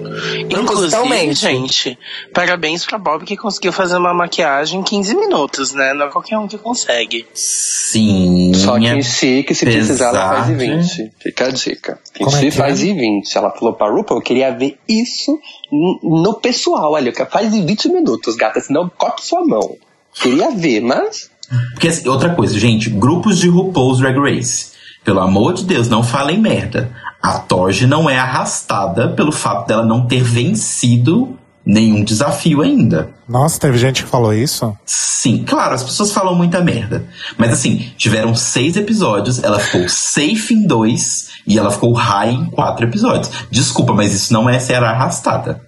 Inclusive, 0.50 1.34
gente, 1.34 1.98
parabéns 2.34 2.84
pra 2.84 2.98
Bob 2.98 3.26
que 3.26 3.38
conseguiu 3.38 3.72
fazer 3.72 3.98
uma 3.98 4.13
maquiagem 4.13 4.80
em 4.80 4.84
15 4.84 5.15
minutos, 5.15 5.74
né? 5.74 5.93
Não 5.93 6.08
é 6.08 6.10
qualquer 6.10 6.38
um 6.39 6.48
que 6.48 6.58
consegue. 6.58 7.28
Sim. 7.34 8.54
Só 8.56 8.80
que 8.80 8.88
é 8.88 8.95
em 8.95 9.04
si, 9.04 9.43
que 9.43 9.54
se 9.54 9.65
precisar, 9.65 10.10
ela 10.10 10.30
faz 10.36 10.50
em 10.50 10.58
pesar. 10.58 10.76
20. 10.78 11.12
Fica 11.19 11.45
a 11.45 11.52
dica. 11.52 12.00
Em 12.19 12.24
Como 12.26 12.36
é 12.36 12.39
si 12.39 12.45
que 12.45 12.52
faz 12.52 12.82
é? 12.82 12.86
em 12.88 12.98
20. 12.98 13.38
Ela 13.38 13.52
falou 13.52 13.74
pra 13.76 13.89
RuPaul, 13.89 14.19
eu 14.19 14.24
queria 14.24 14.52
ver 14.52 14.80
isso 14.88 15.39
no 15.72 16.34
pessoal 16.41 16.95
ali. 16.95 17.12
que 17.12 17.24
Faz 17.26 17.54
em 17.54 17.63
20 17.63 17.89
minutos, 17.89 18.36
gata, 18.36 18.60
senão 18.60 18.89
corta 18.98 19.22
sua 19.22 19.45
mão. 19.45 19.78
Queria 20.22 20.52
ver, 20.52 20.82
mas... 20.82 21.30
Porque 21.72 21.88
assim, 21.88 22.08
outra 22.08 22.36
coisa, 22.36 22.58
gente, 22.60 22.90
grupos 22.90 23.40
de 23.40 23.48
RuPaul's 23.48 24.00
Drag 24.00 24.17
Race. 24.20 24.72
Pelo 25.04 25.22
amor 25.22 25.54
de 25.54 25.63
Deus, 25.63 25.90
não 25.90 26.04
falem 26.04 26.40
merda. 26.40 26.92
A 27.22 27.40
Torge 27.40 27.88
não 27.88 28.10
é 28.10 28.17
arrastada 28.17 29.10
pelo 29.10 29.32
fato 29.32 29.67
dela 29.67 29.86
não 29.86 30.06
ter 30.06 30.22
vencido 30.22 31.38
nenhum 31.65 32.04
desafio 32.04 32.62
ainda. 32.62 33.10
Nossa, 33.28 33.60
teve 33.60 33.78
gente 33.78 34.04
que 34.04 34.10
falou 34.10 34.34
isso? 34.34 34.76
Sim, 34.86 35.44
claro, 35.44 35.76
as 35.76 35.84
pessoas 35.84 36.12
falam 36.12 36.36
muita 36.36 36.62
merda. 36.62 37.06
Mas 37.38 37.52
assim, 37.52 37.92
tiveram 37.98 38.34
seis 38.36 38.76
episódios, 38.76 39.44
ela 39.44 39.60
ficou 39.60 39.88
safe 39.88 40.54
em 40.54 40.65
dois 40.65 41.30
e 41.46 41.58
ela 41.58 41.72
ficou 41.72 41.94
high 41.94 42.32
em 42.32 42.46
quatro 42.46 42.86
episódios. 42.86 43.32
Desculpa, 43.52 43.94
mas 43.94 44.13
isso 44.13 44.34
não 44.34 44.50
é 44.50 44.60
ser 44.60 44.84
arrastada. 44.84 45.62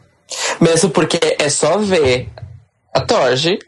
Mesmo 0.60 0.89
porque 0.89 1.20
é 1.38 1.49
só 1.49 1.78
ver 1.78 2.30
a 2.93 3.02
Torge 3.02 3.60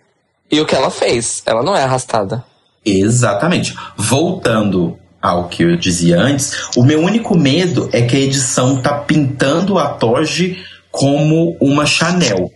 e 0.54 0.62
o 0.62 0.66
que 0.66 0.76
ela 0.76 0.92
fez. 0.92 1.42
Ela 1.46 1.64
não 1.64 1.76
é 1.76 1.84
arrastada. 1.84 2.44
Exatamente. 2.86 3.76
Voltando 3.98 4.98
ao 5.22 5.48
que 5.48 5.64
eu 5.64 5.76
dizia 5.78 6.20
antes, 6.20 6.70
o 6.76 6.84
meu 6.84 7.02
único 7.02 7.38
medo 7.38 7.90
é 7.92 8.02
que 8.02 8.16
a 8.16 8.20
edição 8.20 8.78
tá 8.78 8.94
pintando 8.94 9.80
a 9.80 9.88
Torge 9.88 10.58
como 10.92 11.58
uma 11.60 11.86
Chanel. 11.86 12.52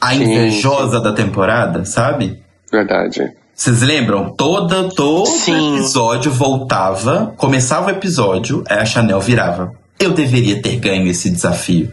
A 0.00 0.10
Sim, 0.10 0.24
invejosa 0.24 1.00
da 1.00 1.12
temporada, 1.12 1.84
sabe? 1.84 2.42
Verdade. 2.70 3.32
Vocês 3.54 3.80
lembram? 3.80 4.34
Todo, 4.34 4.88
todo 4.90 5.26
Sim. 5.26 5.76
episódio 5.76 6.30
voltava, 6.30 7.32
começava 7.36 7.86
o 7.86 7.90
episódio, 7.90 8.62
aí 8.68 8.78
a 8.78 8.84
Chanel 8.84 9.20
virava. 9.20 9.72
Eu 9.98 10.12
deveria 10.12 10.60
ter 10.60 10.76
ganho 10.76 11.06
esse 11.06 11.30
desafio. 11.30 11.90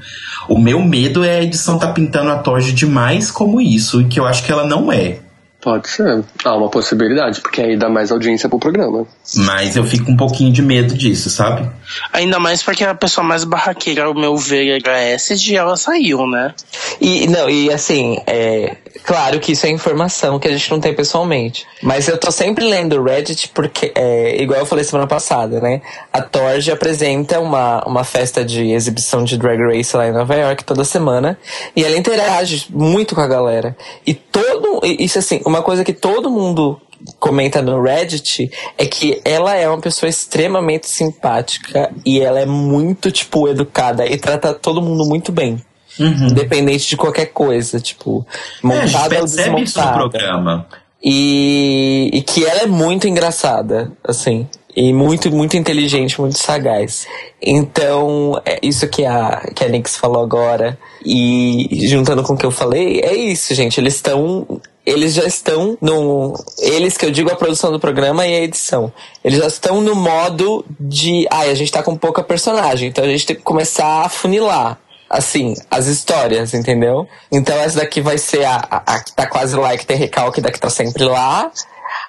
O 0.50 0.58
meu 0.58 0.82
medo 0.82 1.24
é 1.24 1.38
a 1.38 1.44
edição 1.44 1.80
tá 1.80 1.88
pintando 1.88 2.32
a 2.32 2.38
Torge 2.38 2.74
demais 2.74 3.32
como 3.32 3.62
isso, 3.62 4.02
e 4.02 4.06
que 4.06 4.20
eu 4.20 4.26
acho 4.26 4.44
que 4.44 4.52
ela 4.52 4.66
não 4.66 4.92
é. 4.92 5.20
Pode 5.64 5.88
ser. 5.88 6.26
Há 6.44 6.58
uma 6.58 6.70
possibilidade, 6.70 7.40
porque 7.40 7.62
aí 7.62 7.78
dá 7.78 7.88
mais 7.88 8.12
audiência 8.12 8.50
pro 8.50 8.60
programa. 8.60 9.08
Mas 9.38 9.78
eu 9.78 9.86
fico 9.86 10.12
um 10.12 10.18
pouquinho 10.18 10.52
de 10.52 10.62
medo 10.62 10.94
disso, 10.94 11.30
sabe? 11.30 11.70
Ainda 12.12 12.38
mais 12.38 12.62
porque 12.62 12.84
a 12.84 12.94
pessoa 12.94 13.26
mais 13.26 13.46
barraqueira, 13.46 14.04
ao 14.04 14.14
meu 14.14 14.36
ver, 14.36 14.82
era 14.82 14.92
a 14.92 15.16
Acid 15.16 15.48
e 15.48 15.56
ela 15.56 15.78
saiu, 15.78 16.28
né? 16.28 16.54
E 17.00 17.28
não, 17.28 17.50
e 17.50 17.72
assim, 17.72 18.18
é 18.28 18.76
claro 19.04 19.40
que 19.40 19.54
isso 19.54 19.66
é 19.66 19.70
informação 19.70 20.40
que 20.40 20.48
a 20.48 20.52
gente 20.52 20.70
não 20.70 20.80
tem 20.80 20.94
pessoalmente. 20.94 21.66
Mas 21.82 22.08
eu 22.08 22.18
tô 22.18 22.32
sempre 22.32 22.66
lendo 22.66 22.98
o 22.98 23.04
Reddit 23.04 23.50
porque, 23.54 23.92
é, 23.96 24.42
igual 24.42 24.60
eu 24.60 24.66
falei 24.66 24.84
semana 24.84 25.08
passada, 25.08 25.60
né? 25.60 25.82
A 26.12 26.22
Torge 26.22 26.72
apresenta 26.72 27.40
uma, 27.40 27.84
uma 27.86 28.04
festa 28.04 28.44
de 28.44 28.72
exibição 28.72 29.24
de 29.24 29.38
Drag 29.38 29.60
Race 29.60 29.96
lá 29.96 30.08
em 30.08 30.12
Nova 30.12 30.36
York 30.36 30.64
toda 30.64 30.84
semana. 30.84 31.38
E 31.76 31.84
ela 31.84 31.98
interage 31.98 32.68
muito 32.70 33.16
com 33.16 33.22
a 33.22 33.28
galera. 33.28 33.76
E 34.06 34.14
todo. 34.14 34.82
Isso 34.84 35.20
assim, 35.20 35.42
uma 35.46 35.62
coisa 35.62 35.84
que 35.84 35.94
todo 35.94 36.30
mundo 36.30 36.80
comenta 37.20 37.62
no 37.62 37.82
Reddit 37.82 38.50
é 38.78 38.86
que 38.86 39.22
ela 39.26 39.56
é 39.56 39.68
uma 39.68 39.80
pessoa 39.80 40.10
extremamente 40.10 40.90
simpática 40.90 41.92
e 42.06 42.20
ela 42.20 42.40
é 42.40 42.46
muito, 42.46 43.12
tipo, 43.12 43.48
educada 43.48 44.06
e 44.06 44.18
trata 44.18 44.54
todo 44.54 44.82
mundo 44.82 45.06
muito 45.06 45.32
bem. 45.32 45.62
Independente 46.00 46.88
de 46.90 46.98
qualquer 46.98 47.28
coisa, 47.28 47.80
tipo, 47.80 48.26
É, 48.64 48.68
montada 48.68 49.16
ou 49.16 49.22
percebe 49.22 49.62
isso 49.62 49.80
no 49.80 49.86
desmontada. 49.86 49.98
programa. 49.98 50.68
E, 51.06 52.10
e 52.14 52.22
que 52.22 52.46
ela 52.46 52.62
é 52.62 52.66
muito 52.68 53.08
engraçada, 53.08 53.92
assim. 54.08 54.48
E 54.76 54.92
muito, 54.92 55.30
muito 55.32 55.56
inteligente, 55.56 56.20
muito 56.20 56.40
sagaz. 56.40 57.06
Então, 57.40 58.42
é 58.44 58.58
isso 58.64 58.88
que 58.88 59.06
a, 59.06 59.48
que 59.54 59.64
a 59.64 59.68
Nix 59.68 59.96
falou 59.98 60.24
agora. 60.24 60.80
E 61.06 61.68
juntando 61.88 62.24
com 62.24 62.34
o 62.34 62.38
que 62.38 62.46
eu 62.46 62.50
falei, 62.50 63.02
é 63.02 63.14
isso, 63.14 63.54
gente. 63.54 63.80
Eles 63.80 63.96
estão. 63.96 64.48
Eles 64.86 65.14
já 65.14 65.26
estão 65.26 65.78
no. 65.80 66.34
Eles 66.60 66.98
que 66.98 67.06
eu 67.06 67.12
digo 67.12 67.30
a 67.32 67.36
produção 67.36 67.72
do 67.72 67.80
programa 67.80 68.26
e 68.26 68.36
a 68.36 68.42
edição. 68.42 68.92
Eles 69.24 69.40
já 69.40 69.48
estão 69.48 69.80
no 69.82 69.94
modo 69.96 70.66
de. 70.80 71.28
Ai, 71.30 71.52
a 71.52 71.56
gente 71.56 71.72
tá 71.72 71.84
com 71.84 71.96
pouca 71.96 72.24
personagem. 72.24 72.90
Então 72.90 73.04
a 73.04 73.08
gente 73.08 73.26
tem 73.28 73.36
que 73.36 73.44
começar 73.44 74.06
a 74.06 74.10
funilar 74.10 74.80
assim, 75.14 75.54
as 75.70 75.86
histórias, 75.86 76.56
entendeu? 76.56 77.08
Então 77.32 77.56
essa 77.58 77.80
daqui 77.80 78.02
vai 78.02 78.18
ser 78.18 78.44
a, 78.44 78.56
a, 78.70 78.96
a 78.96 79.00
que 79.00 79.14
tá 79.14 79.28
quase 79.28 79.56
lá 79.56 79.74
e 79.74 79.78
que 79.78 79.86
tem 79.86 79.96
recalque 79.96 80.42
da 80.42 80.52
que 80.52 80.60
tá 80.60 80.72
sempre 80.72 81.04
lá. 81.04 81.52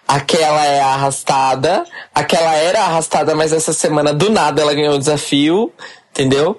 Aquela 0.09 0.65
é 0.65 0.81
a 0.81 0.87
arrastada. 0.87 1.85
Aquela 2.15 2.55
era 2.55 2.81
arrastada, 2.81 3.35
mas 3.35 3.53
essa 3.53 3.75
semana 3.75 4.15
do 4.15 4.31
nada 4.31 4.63
ela 4.63 4.73
ganhou 4.73 4.95
o 4.95 4.99
desafio, 4.99 5.71
entendeu? 6.11 6.59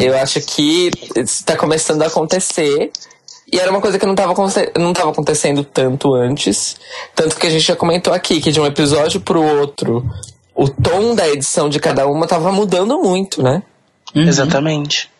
Eu 0.00 0.16
acho 0.16 0.40
que 0.40 0.90
está 1.16 1.56
começando 1.56 2.02
a 2.02 2.06
acontecer. 2.06 2.92
E 3.52 3.58
era 3.58 3.70
uma 3.70 3.80
coisa 3.80 3.98
que 3.98 4.06
não 4.06 4.14
estava 4.14 4.32
não 4.78 4.92
tava 4.92 5.10
acontecendo 5.10 5.64
tanto 5.64 6.14
antes. 6.14 6.76
Tanto 7.16 7.36
que 7.36 7.48
a 7.48 7.50
gente 7.50 7.62
já 7.62 7.74
comentou 7.74 8.12
aqui 8.12 8.40
que 8.40 8.52
de 8.52 8.60
um 8.60 8.66
episódio 8.66 9.20
pro 9.20 9.42
outro, 9.42 10.08
o 10.54 10.68
tom 10.68 11.16
da 11.16 11.28
edição 11.28 11.68
de 11.68 11.80
cada 11.80 12.06
uma 12.06 12.28
tava 12.28 12.52
mudando 12.52 12.96
muito, 13.00 13.42
né? 13.42 13.62
Exatamente. 14.14 15.12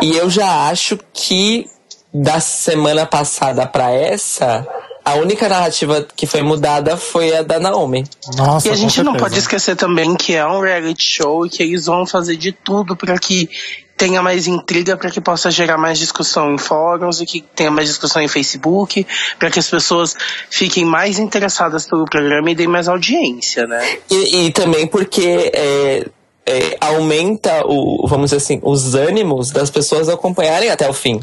E 0.00 0.16
eu 0.16 0.30
já 0.30 0.68
acho 0.68 0.98
que 1.12 1.66
da 2.12 2.40
semana 2.40 3.06
passada 3.06 3.66
pra 3.66 3.90
essa, 3.90 4.66
a 5.04 5.14
única 5.14 5.48
narrativa 5.48 6.06
que 6.16 6.26
foi 6.26 6.42
mudada 6.42 6.96
foi 6.96 7.36
a 7.36 7.42
da 7.42 7.58
Naomi. 7.58 8.04
Nossa, 8.36 8.68
E 8.68 8.70
a 8.70 8.74
gente 8.74 9.02
não 9.02 9.16
pode 9.16 9.38
esquecer 9.38 9.76
também 9.76 10.14
que 10.14 10.34
é 10.34 10.46
um 10.46 10.60
reality 10.60 11.04
show 11.04 11.46
e 11.46 11.50
que 11.50 11.62
eles 11.62 11.86
vão 11.86 12.06
fazer 12.06 12.36
de 12.36 12.52
tudo 12.52 12.96
para 12.96 13.18
que 13.18 13.48
tenha 13.96 14.22
mais 14.22 14.46
intriga, 14.46 14.96
para 14.96 15.10
que 15.10 15.20
possa 15.20 15.50
gerar 15.50 15.76
mais 15.76 15.98
discussão 15.98 16.54
em 16.54 16.58
fóruns 16.58 17.20
e 17.20 17.26
que 17.26 17.42
tenha 17.54 17.70
mais 17.70 17.86
discussão 17.86 18.22
em 18.22 18.28
Facebook, 18.28 19.06
para 19.38 19.50
que 19.50 19.58
as 19.58 19.68
pessoas 19.68 20.16
fiquem 20.48 20.86
mais 20.86 21.18
interessadas 21.18 21.86
pelo 21.86 22.06
programa 22.06 22.50
e 22.50 22.54
deem 22.54 22.68
mais 22.68 22.88
audiência, 22.88 23.66
né? 23.66 23.98
E, 24.10 24.46
e 24.46 24.52
também 24.52 24.86
porque 24.86 25.50
é, 25.52 26.06
é, 26.46 26.76
aumenta, 26.80 27.62
o, 27.64 28.06
vamos 28.08 28.30
dizer 28.30 28.36
assim, 28.36 28.60
os 28.62 28.94
ânimos 28.94 29.50
das 29.50 29.70
pessoas 29.70 30.08
acompanharem 30.08 30.70
até 30.70 30.88
o 30.88 30.92
fim. 30.92 31.20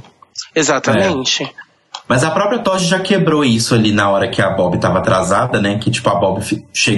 Exatamente. 0.55 1.49
Mas 2.07 2.24
a 2.24 2.32
própria 2.32 2.59
Todd 2.59 2.84
já 2.86 2.99
quebrou 2.99 3.43
isso 3.43 3.76
ali 3.76 3.91
na 3.91 4.09
hora 4.09 4.30
que 4.30 4.41
a 4.41 4.51
Bob 4.51 4.78
tava 4.78 4.99
atrasada, 4.99 5.61
né? 5.61 5.78
Que, 5.78 5.91
tipo, 5.91 6.09
a 6.09 6.15
Bob 6.15 6.41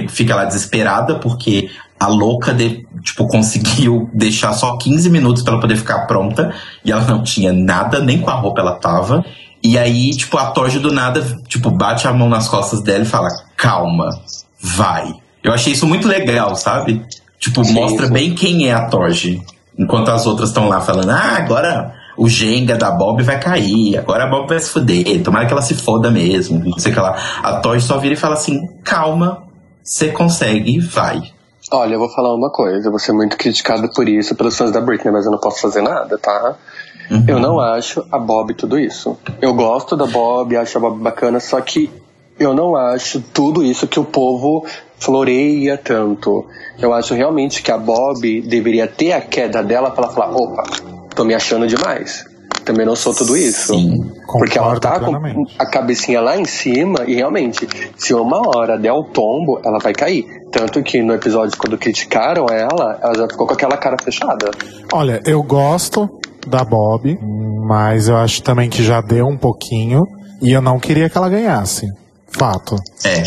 fica 0.08 0.36
lá 0.36 0.44
desesperada 0.44 1.16
porque 1.16 1.68
a 1.98 2.06
louca, 2.06 2.54
de, 2.54 2.86
tipo, 3.02 3.26
conseguiu 3.26 4.08
deixar 4.14 4.52
só 4.52 4.76
15 4.76 5.10
minutos 5.10 5.42
pra 5.42 5.54
ela 5.54 5.60
poder 5.60 5.76
ficar 5.76 6.06
pronta. 6.06 6.54
E 6.84 6.92
ela 6.92 7.02
não 7.04 7.24
tinha 7.24 7.52
nada, 7.52 7.98
nem 7.98 8.20
com 8.20 8.30
a 8.30 8.34
roupa 8.34 8.60
ela 8.60 8.76
tava. 8.76 9.24
E 9.62 9.76
aí, 9.76 10.10
tipo, 10.10 10.38
a 10.38 10.46
Torge 10.52 10.78
do 10.78 10.92
nada, 10.92 11.22
tipo, 11.48 11.70
bate 11.70 12.06
a 12.06 12.12
mão 12.12 12.28
nas 12.28 12.48
costas 12.48 12.80
dela 12.80 13.02
e 13.02 13.06
fala, 13.06 13.28
calma, 13.56 14.08
vai. 14.60 15.12
Eu 15.42 15.52
achei 15.52 15.72
isso 15.72 15.86
muito 15.86 16.06
legal, 16.06 16.54
sabe? 16.54 17.04
Tipo, 17.40 17.64
Sim, 17.64 17.72
mostra 17.72 18.08
bem 18.08 18.34
quem 18.34 18.68
é 18.68 18.72
a 18.72 18.86
Torge. 18.86 19.42
Enquanto 19.78 20.10
as 20.10 20.26
outras 20.26 20.50
estão 20.50 20.68
lá 20.68 20.80
falando, 20.80 21.10
ah, 21.10 21.38
agora 21.38 21.94
o 22.18 22.28
Jenga 22.28 22.76
da 22.76 22.90
Bob 22.90 23.22
vai 23.22 23.40
cair, 23.40 23.96
agora 23.96 24.24
a 24.24 24.30
Bob 24.30 24.46
vai 24.46 24.60
se 24.60 24.68
fuder, 24.68 25.22
tomara 25.22 25.46
que 25.46 25.52
ela 25.52 25.62
se 25.62 25.74
foda 25.74 26.10
mesmo, 26.10 26.62
não 26.62 26.78
sei 26.78 26.92
o 26.92 26.94
que 26.94 27.00
lá. 27.00 27.16
A 27.42 27.60
Torge 27.60 27.86
só 27.86 27.96
vira 27.96 28.12
e 28.12 28.16
fala 28.16 28.34
assim, 28.34 28.60
calma, 28.84 29.42
você 29.82 30.08
consegue, 30.08 30.78
vai. 30.80 31.22
Olha, 31.72 31.94
eu 31.94 31.98
vou 31.98 32.10
falar 32.10 32.34
uma 32.34 32.50
coisa, 32.50 32.88
eu 32.88 32.90
vou 32.90 32.98
ser 32.98 33.12
muito 33.12 33.38
criticado 33.38 33.90
por 33.94 34.06
isso, 34.06 34.34
pelos 34.34 34.54
fãs 34.56 34.70
da 34.70 34.80
Britney, 34.82 35.10
mas 35.10 35.24
eu 35.24 35.30
não 35.30 35.38
posso 35.38 35.62
fazer 35.62 35.80
nada, 35.80 36.18
tá? 36.18 36.56
Eu 37.26 37.40
não 37.40 37.58
acho 37.58 38.04
a 38.12 38.18
Bob 38.18 38.54
tudo 38.54 38.78
isso. 38.78 39.16
Eu 39.40 39.52
gosto 39.54 39.96
da 39.96 40.06
Bob, 40.06 40.56
acho 40.56 40.78
a 40.78 40.80
Bob 40.80 41.00
bacana, 41.02 41.40
só 41.40 41.60
que 41.60 41.90
eu 42.40 42.54
não 42.54 42.74
acho 42.74 43.20
tudo 43.20 43.62
isso 43.62 43.86
que 43.86 44.00
o 44.00 44.04
povo 44.04 44.64
floreia 44.98 45.76
tanto. 45.76 46.46
Eu 46.80 46.94
acho 46.94 47.12
realmente 47.12 47.62
que 47.62 47.70
a 47.70 47.76
Bob 47.76 48.40
deveria 48.40 48.86
ter 48.86 49.12
a 49.12 49.20
queda 49.20 49.62
dela 49.62 49.90
pra 49.90 50.04
ela 50.04 50.14
falar, 50.14 50.34
opa, 50.34 50.62
tô 51.14 51.22
me 51.22 51.34
achando 51.34 51.66
demais. 51.66 52.24
Também 52.64 52.86
não 52.86 52.96
sou 52.96 53.14
tudo 53.14 53.36
isso. 53.36 53.74
Sim. 53.74 54.10
Porque 54.26 54.58
ela 54.58 54.80
tá 54.80 54.98
com 55.00 55.12
a 55.58 55.66
cabecinha 55.66 56.20
lá 56.20 56.38
em 56.38 56.46
cima 56.46 57.04
e 57.06 57.14
realmente, 57.14 57.68
se 57.96 58.14
uma 58.14 58.40
hora 58.56 58.78
der 58.78 58.92
o 58.92 59.04
tombo, 59.04 59.60
ela 59.62 59.78
vai 59.78 59.92
cair. 59.92 60.24
Tanto 60.50 60.82
que 60.82 61.02
no 61.02 61.12
episódio, 61.12 61.58
quando 61.58 61.76
criticaram 61.76 62.46
ela, 62.50 62.98
ela 63.02 63.14
já 63.14 63.28
ficou 63.28 63.46
com 63.46 63.52
aquela 63.52 63.76
cara 63.76 63.96
fechada. 64.02 64.50
Olha, 64.92 65.20
eu 65.26 65.42
gosto 65.42 66.08
da 66.46 66.64
Bob, 66.64 67.18
mas 67.66 68.08
eu 68.08 68.16
acho 68.16 68.42
também 68.42 68.70
que 68.70 68.82
já 68.82 69.02
deu 69.02 69.26
um 69.26 69.36
pouquinho. 69.36 70.00
E 70.42 70.52
eu 70.52 70.62
não 70.62 70.78
queria 70.78 71.10
que 71.10 71.18
ela 71.18 71.28
ganhasse. 71.28 71.86
Fato. 72.32 72.76
É. 73.04 73.22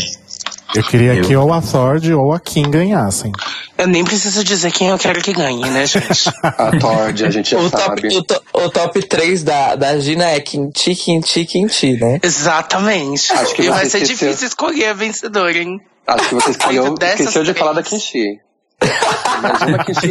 Eu 0.74 0.82
queria 0.82 1.14
Eu- 1.14 1.24
que 1.24 1.36
ou 1.36 1.52
a 1.52 1.60
Thord 1.62 2.12
ou 2.14 2.32
a 2.32 2.40
Kim 2.40 2.68
ganhassem. 2.70 3.30
Eu 3.78 3.86
nem 3.86 4.02
preciso 4.04 4.42
dizer 4.42 4.72
quem 4.72 4.88
eu 4.88 4.98
quero 4.98 5.20
que 5.22 5.32
ganhe, 5.32 5.60
né, 5.70 5.86
gente? 5.86 6.28
A 6.42 6.76
Tord, 6.78 7.24
a 7.24 7.30
gente 7.30 7.50
já 7.50 7.58
O 7.58 7.68
top, 7.70 7.82
sabe. 7.84 8.16
o, 8.16 8.22
to- 8.22 8.42
o 8.54 8.68
top 8.70 9.02
3 9.02 9.42
da, 9.42 9.74
da 9.76 9.98
Gina 9.98 10.24
é 10.30 10.40
Quinti, 10.40 10.94
Quinti, 10.94 11.44
Quinti, 11.44 11.92
né? 11.98 12.18
Exatamente. 12.22 13.32
Acho 13.32 13.54
que 13.54 13.62
e 13.62 13.68
vai 13.68 13.86
ser 13.86 14.02
esqueceu. 14.02 14.28
difícil 14.28 14.48
escolher 14.48 14.86
a 14.86 14.92
vencedora, 14.94 15.56
hein? 15.58 15.80
Acho 16.06 16.28
que 16.28 16.34
você 16.36 16.50
esqueceu, 16.52 16.94
Dessas 16.94 17.20
esqueceu 17.20 17.44
de 17.44 17.54
falar 17.54 17.72
da 17.72 17.82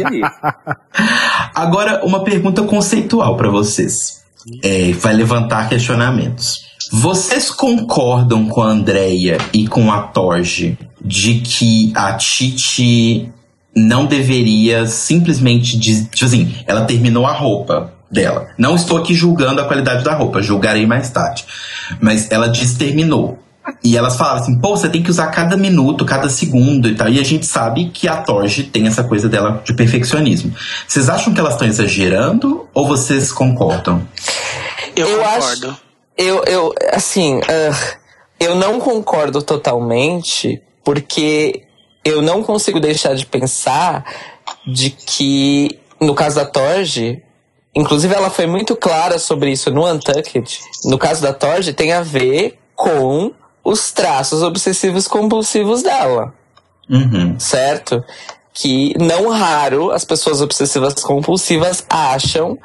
ali. 0.06 0.20
Agora, 1.54 2.04
uma 2.04 2.22
pergunta 2.24 2.62
conceitual 2.64 3.36
pra 3.36 3.50
vocês. 3.50 4.22
É, 4.62 4.92
vai 4.92 5.14
levantar 5.14 5.68
questionamentos. 5.70 6.73
Vocês 6.92 7.50
concordam 7.50 8.46
com 8.48 8.62
a 8.62 8.66
Andrea 8.66 9.38
e 9.52 9.66
com 9.66 9.90
a 9.92 10.02
Torge 10.02 10.78
de 11.04 11.36
que 11.40 11.92
a 11.94 12.12
Titi 12.14 13.30
não 13.74 14.06
deveria 14.06 14.86
simplesmente. 14.86 15.76
diz- 15.78 16.08
Tipo 16.12 16.26
assim, 16.26 16.54
ela 16.66 16.84
terminou 16.84 17.26
a 17.26 17.32
roupa 17.32 17.92
dela. 18.10 18.48
Não 18.56 18.74
estou 18.76 18.96
aqui 18.98 19.14
julgando 19.14 19.60
a 19.60 19.64
qualidade 19.64 20.04
da 20.04 20.14
roupa, 20.14 20.40
julgarei 20.42 20.86
mais 20.86 21.10
tarde. 21.10 21.44
Mas 22.00 22.30
ela 22.30 22.48
diz 22.48 22.74
terminou. 22.74 23.38
E 23.82 23.96
elas 23.96 24.16
falavam 24.16 24.42
assim, 24.42 24.58
pô, 24.60 24.76
você 24.76 24.90
tem 24.90 25.02
que 25.02 25.10
usar 25.10 25.28
cada 25.28 25.56
minuto, 25.56 26.04
cada 26.04 26.28
segundo 26.28 26.86
e 26.86 26.94
tal. 26.94 27.08
E 27.08 27.18
a 27.18 27.22
gente 27.24 27.46
sabe 27.46 27.86
que 27.92 28.06
a 28.06 28.16
Torge 28.18 28.62
tem 28.64 28.86
essa 28.86 29.02
coisa 29.02 29.26
dela 29.26 29.62
de 29.64 29.72
perfeccionismo. 29.72 30.52
Vocês 30.86 31.08
acham 31.08 31.32
que 31.32 31.40
elas 31.40 31.54
estão 31.54 31.66
exagerando 31.66 32.68
ou 32.74 32.86
vocês 32.86 33.32
concordam? 33.32 34.02
Eu, 34.94 35.08
Eu 35.08 35.18
concordo. 35.18 35.68
acho- 35.70 35.83
Eu, 36.16 36.44
eu 36.44 36.74
assim, 36.92 37.40
ah, 37.48 37.96
eu 38.38 38.54
não 38.54 38.78
concordo 38.80 39.42
totalmente, 39.42 40.62
porque 40.84 41.62
eu 42.04 42.22
não 42.22 42.42
consigo 42.42 42.78
deixar 42.78 43.14
de 43.14 43.26
pensar 43.26 44.04
de 44.66 44.90
que, 44.90 45.78
no 46.00 46.14
caso 46.14 46.36
da 46.36 46.44
Torge, 46.44 47.22
inclusive 47.74 48.14
ela 48.14 48.30
foi 48.30 48.46
muito 48.46 48.76
clara 48.76 49.18
sobre 49.18 49.50
isso 49.50 49.70
no 49.70 49.90
Untucked, 49.90 50.60
no 50.84 50.98
caso 50.98 51.22
da 51.22 51.32
Torge 51.32 51.72
tem 51.72 51.92
a 51.92 52.02
ver 52.02 52.58
com 52.76 53.32
os 53.64 53.90
traços 53.92 54.42
obsessivos 54.42 55.08
compulsivos 55.08 55.82
dela, 55.82 56.34
Uhum. 56.88 57.40
certo? 57.40 58.04
Que 58.52 58.94
não 58.98 59.30
raro 59.30 59.90
as 59.90 60.04
pessoas 60.04 60.40
obsessivas 60.42 60.94
compulsivas 61.02 61.84
acham 61.88 62.58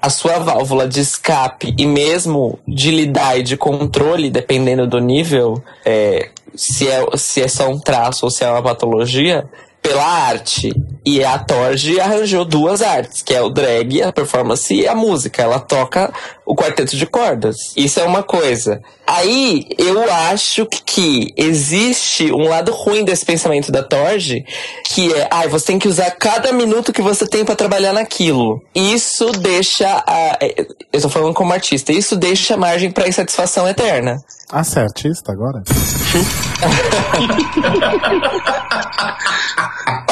a 0.00 0.10
sua 0.10 0.38
válvula 0.38 0.86
de 0.86 1.00
escape 1.00 1.74
e 1.76 1.86
mesmo 1.86 2.58
de 2.66 2.90
lidar 2.90 3.38
e 3.38 3.42
de 3.42 3.56
controle, 3.56 4.30
dependendo 4.30 4.86
do 4.86 4.98
nível, 5.00 5.62
é, 5.84 6.30
se, 6.54 6.88
é, 6.88 7.04
se 7.16 7.42
é 7.42 7.48
só 7.48 7.68
um 7.68 7.78
traço 7.78 8.24
ou 8.24 8.30
se 8.30 8.44
é 8.44 8.50
uma 8.50 8.62
patologia, 8.62 9.48
pela 9.86 10.04
arte. 10.04 10.72
E 11.04 11.22
a 11.22 11.38
Torge 11.38 12.00
arranjou 12.00 12.44
duas 12.44 12.82
artes, 12.82 13.22
que 13.22 13.32
é 13.32 13.40
o 13.40 13.48
drag, 13.48 14.02
a 14.02 14.12
performance 14.12 14.74
e 14.74 14.88
a 14.88 14.94
música. 14.94 15.40
Ela 15.40 15.60
toca 15.60 16.12
o 16.44 16.56
quarteto 16.56 16.96
de 16.96 17.06
cordas. 17.06 17.56
Isso 17.76 18.00
é 18.00 18.02
uma 18.02 18.24
coisa. 18.24 18.82
Aí 19.06 19.68
eu 19.78 20.02
acho 20.12 20.66
que 20.84 21.32
existe 21.36 22.32
um 22.32 22.48
lado 22.48 22.72
ruim 22.72 23.04
desse 23.04 23.24
pensamento 23.24 23.70
da 23.70 23.84
Torge, 23.84 24.44
que 24.86 25.14
é, 25.14 25.28
ai, 25.30 25.46
você 25.46 25.66
tem 25.66 25.78
que 25.78 25.86
usar 25.86 26.10
cada 26.10 26.52
minuto 26.52 26.92
que 26.92 27.00
você 27.00 27.24
tem 27.24 27.44
pra 27.44 27.54
trabalhar 27.54 27.92
naquilo. 27.92 28.60
Isso 28.74 29.30
deixa 29.30 30.02
a, 30.04 30.38
é, 30.40 30.66
eu 30.92 31.00
tô 31.00 31.08
falando 31.08 31.34
como 31.34 31.52
artista, 31.52 31.92
isso 31.92 32.16
deixa 32.16 32.56
margem 32.56 32.90
pra 32.90 33.06
insatisfação 33.06 33.68
eterna. 33.68 34.20
Ah, 34.50 34.62
você 34.62 34.78
é 34.78 34.82
artista 34.82 35.32
agora? 35.32 35.62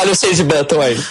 Olha 0.00 0.12
o 0.12 0.16
Sage 0.16 0.42
Button 0.42 0.80
aí. 0.80 0.98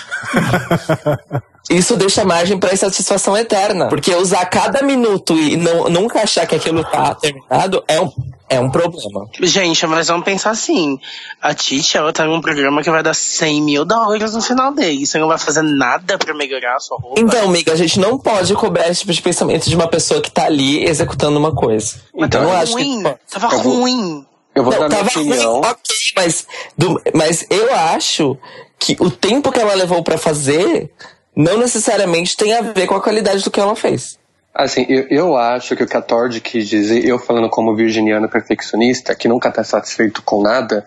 Isso 1.69 1.95
deixa 1.95 2.25
margem 2.25 2.59
pra 2.59 2.73
insatisfação 2.73 3.37
eterna. 3.37 3.87
Porque 3.87 4.13
usar 4.13 4.45
cada 4.47 4.83
minuto 4.83 5.33
e 5.33 5.55
não, 5.55 5.85
nunca 5.89 6.21
achar 6.21 6.45
que 6.45 6.55
aquilo 6.55 6.83
tá 6.83 7.15
terminado 7.15 7.81
é 7.87 8.01
um, 8.01 8.11
é 8.55 8.59
um 8.59 8.69
problema. 8.69 9.27
Gente, 9.41 9.85
mas 9.87 10.07
vamos 10.07 10.23
pensar 10.25 10.51
assim. 10.51 10.99
A 11.41 11.53
Titi, 11.53 11.97
ela 11.97 12.11
tá 12.13 12.25
num 12.25 12.41
programa 12.41 12.81
que 12.81 12.89
vai 12.89 13.01
dar 13.03 13.13
100 13.13 13.61
mil 13.61 13.85
dólares 13.85 14.33
no 14.33 14.41
final 14.41 14.73
dele. 14.73 15.05
Você 15.05 15.17
não 15.19 15.27
vai 15.27 15.37
fazer 15.37 15.61
nada 15.61 16.17
pra 16.17 16.33
melhorar 16.33 16.75
a 16.75 16.79
sua 16.79 16.97
roupa. 16.97 17.19
Então, 17.19 17.45
amiga, 17.45 17.73
a 17.73 17.75
gente 17.75 17.99
não 17.99 18.17
pode 18.17 18.53
cobrar 18.55 18.87
esse 18.89 19.01
tipo 19.01 19.13
de 19.13 19.21
pensamento 19.21 19.69
de 19.69 19.75
uma 19.75 19.87
pessoa 19.87 20.21
que 20.21 20.31
tá 20.31 20.45
ali 20.45 20.83
executando 20.85 21.37
uma 21.37 21.53
coisa. 21.53 21.95
Mas 22.13 22.27
Então, 22.27 22.43
eu 22.43 22.49
tava 22.49 22.65
ruim. 22.71 23.03
que. 23.03 23.15
Tava 23.39 23.55
Eu 23.55 23.61
vou- 23.61 23.73
ruim. 23.79 24.25
Eu 24.55 24.63
vou 24.63 24.71
Não, 24.73 24.79
dar 24.81 24.89
minha 24.89 25.03
tava 25.03 25.13
ruim, 25.19 25.29
opinião. 25.31 25.61
ok, 25.61 25.95
mas, 26.15 26.47
do- 26.77 27.01
mas 27.15 27.45
eu 27.49 27.73
acho 27.73 28.37
que 28.77 28.95
o 28.99 29.09
tempo 29.09 29.51
que 29.51 29.59
ela 29.59 29.73
levou 29.73 30.03
pra 30.03 30.15
fazer 30.17 30.91
não 31.35 31.57
necessariamente 31.57 32.37
tem 32.37 32.53
a 32.53 32.61
ver 32.61 32.85
com 32.85 32.93
a 32.93 33.01
qualidade 33.01 33.43
do 33.43 33.49
que 33.49 33.59
ela 33.59 33.75
fez. 33.75 34.19
Assim, 34.53 34.85
eu, 34.87 35.07
eu 35.09 35.35
acho 35.35 35.75
que 35.75 35.83
o 35.83 35.87
que 35.87 35.97
a 35.97 36.01
Tord 36.01 36.39
quis 36.41 36.69
dizer, 36.69 37.03
eu 37.05 37.17
falando 37.17 37.49
como 37.49 37.75
virginiano 37.75 38.29
perfeccionista, 38.29 39.15
que 39.15 39.27
nunca 39.27 39.49
tá 39.51 39.63
satisfeito 39.63 40.21
com 40.21 40.43
nada 40.43 40.85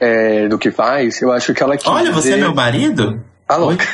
é, 0.00 0.48
do 0.48 0.58
que 0.58 0.70
faz, 0.70 1.22
eu 1.22 1.30
acho 1.30 1.54
que 1.54 1.62
ela 1.62 1.76
quis 1.76 1.86
Olha, 1.86 2.12
você 2.12 2.30
dizer... 2.30 2.38
é 2.38 2.42
meu 2.42 2.54
marido? 2.54 3.22
Ah, 3.48 3.56
louca. 3.56 3.84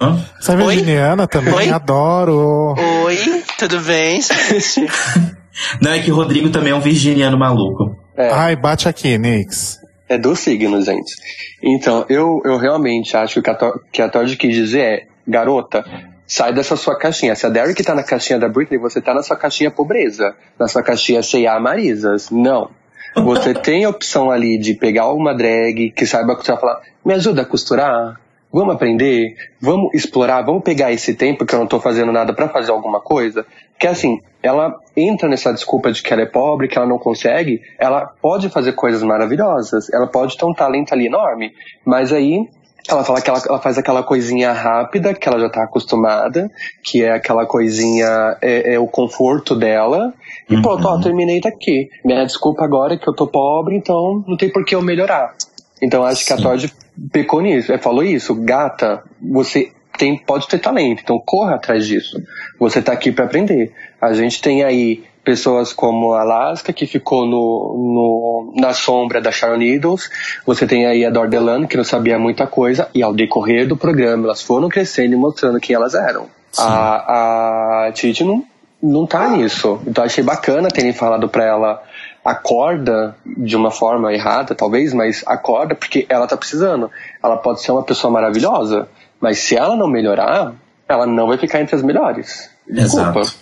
Hã? 0.00 0.24
Você 0.40 0.52
é 0.52 0.54
Oi? 0.54 0.66
virginiana 0.66 1.26
também? 1.26 1.52
Oi? 1.52 1.68
Adoro. 1.68 2.76
Oi, 3.04 3.42
tudo 3.58 3.80
bem, 3.80 4.20
gente? 4.20 4.86
Não, 5.82 5.90
é 5.90 5.98
que 5.98 6.12
o 6.12 6.14
Rodrigo 6.14 6.48
também 6.50 6.72
é 6.72 6.76
um 6.76 6.80
virginiano 6.80 7.36
maluco. 7.36 7.96
É. 8.16 8.30
Ai, 8.30 8.54
bate 8.54 8.88
aqui, 8.88 9.18
Nix. 9.18 9.80
É 10.08 10.16
do 10.16 10.34
signo, 10.36 10.80
gente. 10.80 11.14
Então, 11.62 12.06
eu, 12.08 12.40
eu 12.44 12.56
realmente 12.56 13.16
acho 13.16 13.42
que 13.42 13.50
a 13.50 13.56
que 13.92 14.00
a 14.00 14.08
Tord 14.08 14.36
quis 14.36 14.54
dizer 14.54 14.80
é, 14.80 15.06
garota, 15.26 15.84
sai 16.30 16.52
dessa 16.52 16.76
sua 16.76 16.96
caixinha. 16.96 17.34
Se 17.34 17.44
a 17.44 17.48
Derek 17.48 17.82
tá 17.82 17.92
na 17.92 18.04
caixinha 18.04 18.38
da 18.38 18.48
Britney, 18.48 18.78
você 18.78 19.00
tá 19.00 19.12
na 19.12 19.20
sua 19.20 19.36
caixinha 19.36 19.68
pobreza. 19.68 20.36
Na 20.56 20.68
sua 20.68 20.80
caixinha 20.80 21.24
C&A 21.24 21.58
Marisas. 21.58 22.30
Não. 22.30 22.70
Você 23.16 23.52
tem 23.58 23.84
a 23.84 23.88
opção 23.88 24.30
ali 24.30 24.56
de 24.56 24.74
pegar 24.74 25.12
uma 25.12 25.34
drag 25.34 25.90
que 25.90 26.06
saiba 26.06 26.36
costurar 26.36 26.58
e 26.58 26.60
falar, 26.60 26.80
me 27.04 27.14
ajuda 27.14 27.42
a 27.42 27.44
costurar? 27.44 28.20
Vamos 28.52 28.76
aprender? 28.76 29.34
Vamos 29.60 29.92
explorar? 29.92 30.42
Vamos 30.42 30.62
pegar 30.62 30.92
esse 30.92 31.14
tempo 31.14 31.44
que 31.44 31.52
eu 31.52 31.58
não 31.58 31.66
tô 31.66 31.80
fazendo 31.80 32.12
nada 32.12 32.32
pra 32.32 32.48
fazer 32.48 32.70
alguma 32.70 33.00
coisa? 33.00 33.44
Que 33.76 33.88
assim, 33.88 34.20
ela 34.40 34.76
entra 34.96 35.28
nessa 35.28 35.52
desculpa 35.52 35.90
de 35.90 36.00
que 36.00 36.12
ela 36.12 36.22
é 36.22 36.26
pobre, 36.26 36.68
que 36.68 36.78
ela 36.78 36.86
não 36.86 36.98
consegue, 36.98 37.60
ela 37.78 38.06
pode 38.06 38.48
fazer 38.50 38.72
coisas 38.72 39.02
maravilhosas, 39.02 39.92
ela 39.92 40.06
pode 40.06 40.36
ter 40.36 40.44
um 40.44 40.54
talento 40.54 40.92
ali 40.92 41.06
enorme, 41.06 41.52
mas 41.84 42.12
aí 42.12 42.48
ela 42.88 43.04
fala 43.04 43.20
que 43.20 43.30
ela, 43.30 43.40
ela 43.48 43.60
faz 43.60 43.78
aquela 43.78 44.02
coisinha 44.02 44.52
rápida, 44.52 45.14
que 45.14 45.28
ela 45.28 45.38
já 45.38 45.48
tá 45.48 45.64
acostumada, 45.64 46.50
que 46.82 47.02
é 47.02 47.12
aquela 47.12 47.46
coisinha, 47.46 48.36
é, 48.40 48.74
é 48.74 48.78
o 48.78 48.86
conforto 48.86 49.54
dela, 49.54 50.12
e 50.48 50.60
pronto, 50.60 50.86
ó, 50.86 51.00
terminei 51.00 51.40
daqui. 51.40 51.88
Minha 52.04 52.24
desculpa 52.24 52.64
agora 52.64 52.94
é 52.94 52.96
que 52.98 53.08
eu 53.08 53.14
tô 53.14 53.26
pobre, 53.26 53.76
então 53.76 54.24
não 54.26 54.36
tem 54.36 54.50
por 54.50 54.64
que 54.64 54.74
eu 54.74 54.82
melhorar. 54.82 55.34
Então 55.82 56.02
acho 56.02 56.26
que 56.26 56.32
a 56.32 56.36
Sim. 56.36 56.42
Todd 56.42 56.72
pecou 57.12 57.40
nisso, 57.40 57.72
é, 57.72 57.78
falou 57.78 58.02
isso, 58.02 58.34
gata, 58.34 59.02
você 59.20 59.72
tem, 59.98 60.16
pode 60.16 60.48
ter 60.48 60.58
talento, 60.58 61.02
então 61.02 61.20
corra 61.24 61.54
atrás 61.54 61.86
disso. 61.86 62.16
Você 62.58 62.80
tá 62.80 62.92
aqui 62.92 63.12
para 63.12 63.26
aprender. 63.26 63.72
A 64.00 64.12
gente 64.12 64.40
tem 64.40 64.62
aí 64.62 65.04
pessoas 65.30 65.72
como 65.72 66.12
a 66.12 66.22
Alaska, 66.22 66.72
que 66.72 66.86
ficou 66.86 67.24
no, 67.24 68.52
no- 68.54 68.60
na 68.60 68.72
sombra 68.74 69.20
da 69.20 69.30
Sharon 69.30 69.58
Needles. 69.58 70.10
Você 70.44 70.66
tem 70.66 70.86
aí 70.86 71.04
a 71.04 71.10
Dordelane, 71.10 71.68
que 71.68 71.76
não 71.76 71.84
sabia 71.84 72.18
muita 72.18 72.46
coisa. 72.48 72.88
E 72.92 73.00
ao 73.00 73.12
decorrer 73.14 73.68
do 73.68 73.76
programa, 73.76 74.24
elas 74.26 74.42
foram 74.42 74.68
crescendo 74.68 75.14
e 75.14 75.16
mostrando 75.16 75.60
quem 75.60 75.76
elas 75.76 75.94
eram. 75.94 76.26
A, 76.58 77.86
a 77.86 77.92
Titi 77.92 78.24
não, 78.24 78.42
não 78.82 79.06
tá 79.06 79.28
nisso. 79.28 79.80
Então 79.86 80.02
achei 80.02 80.24
bacana 80.24 80.68
terem 80.68 80.92
falado 80.92 81.28
pra 81.28 81.44
ela 81.44 81.80
acorda 82.24 83.14
de 83.24 83.54
uma 83.56 83.70
forma 83.70 84.12
errada, 84.12 84.52
talvez, 84.54 84.92
mas 84.92 85.22
acorda 85.26 85.74
porque 85.76 86.06
ela 86.08 86.26
tá 86.26 86.36
precisando. 86.36 86.90
Ela 87.22 87.36
pode 87.36 87.62
ser 87.62 87.70
uma 87.70 87.84
pessoa 87.84 88.12
maravilhosa, 88.12 88.88
mas 89.20 89.38
se 89.38 89.56
ela 89.56 89.76
não 89.76 89.86
melhorar, 89.86 90.52
ela 90.88 91.06
não 91.06 91.28
vai 91.28 91.38
ficar 91.38 91.60
entre 91.60 91.76
as 91.76 91.82
melhores. 91.82 92.50
Desculpa. 92.68 93.20
Exato. 93.20 93.39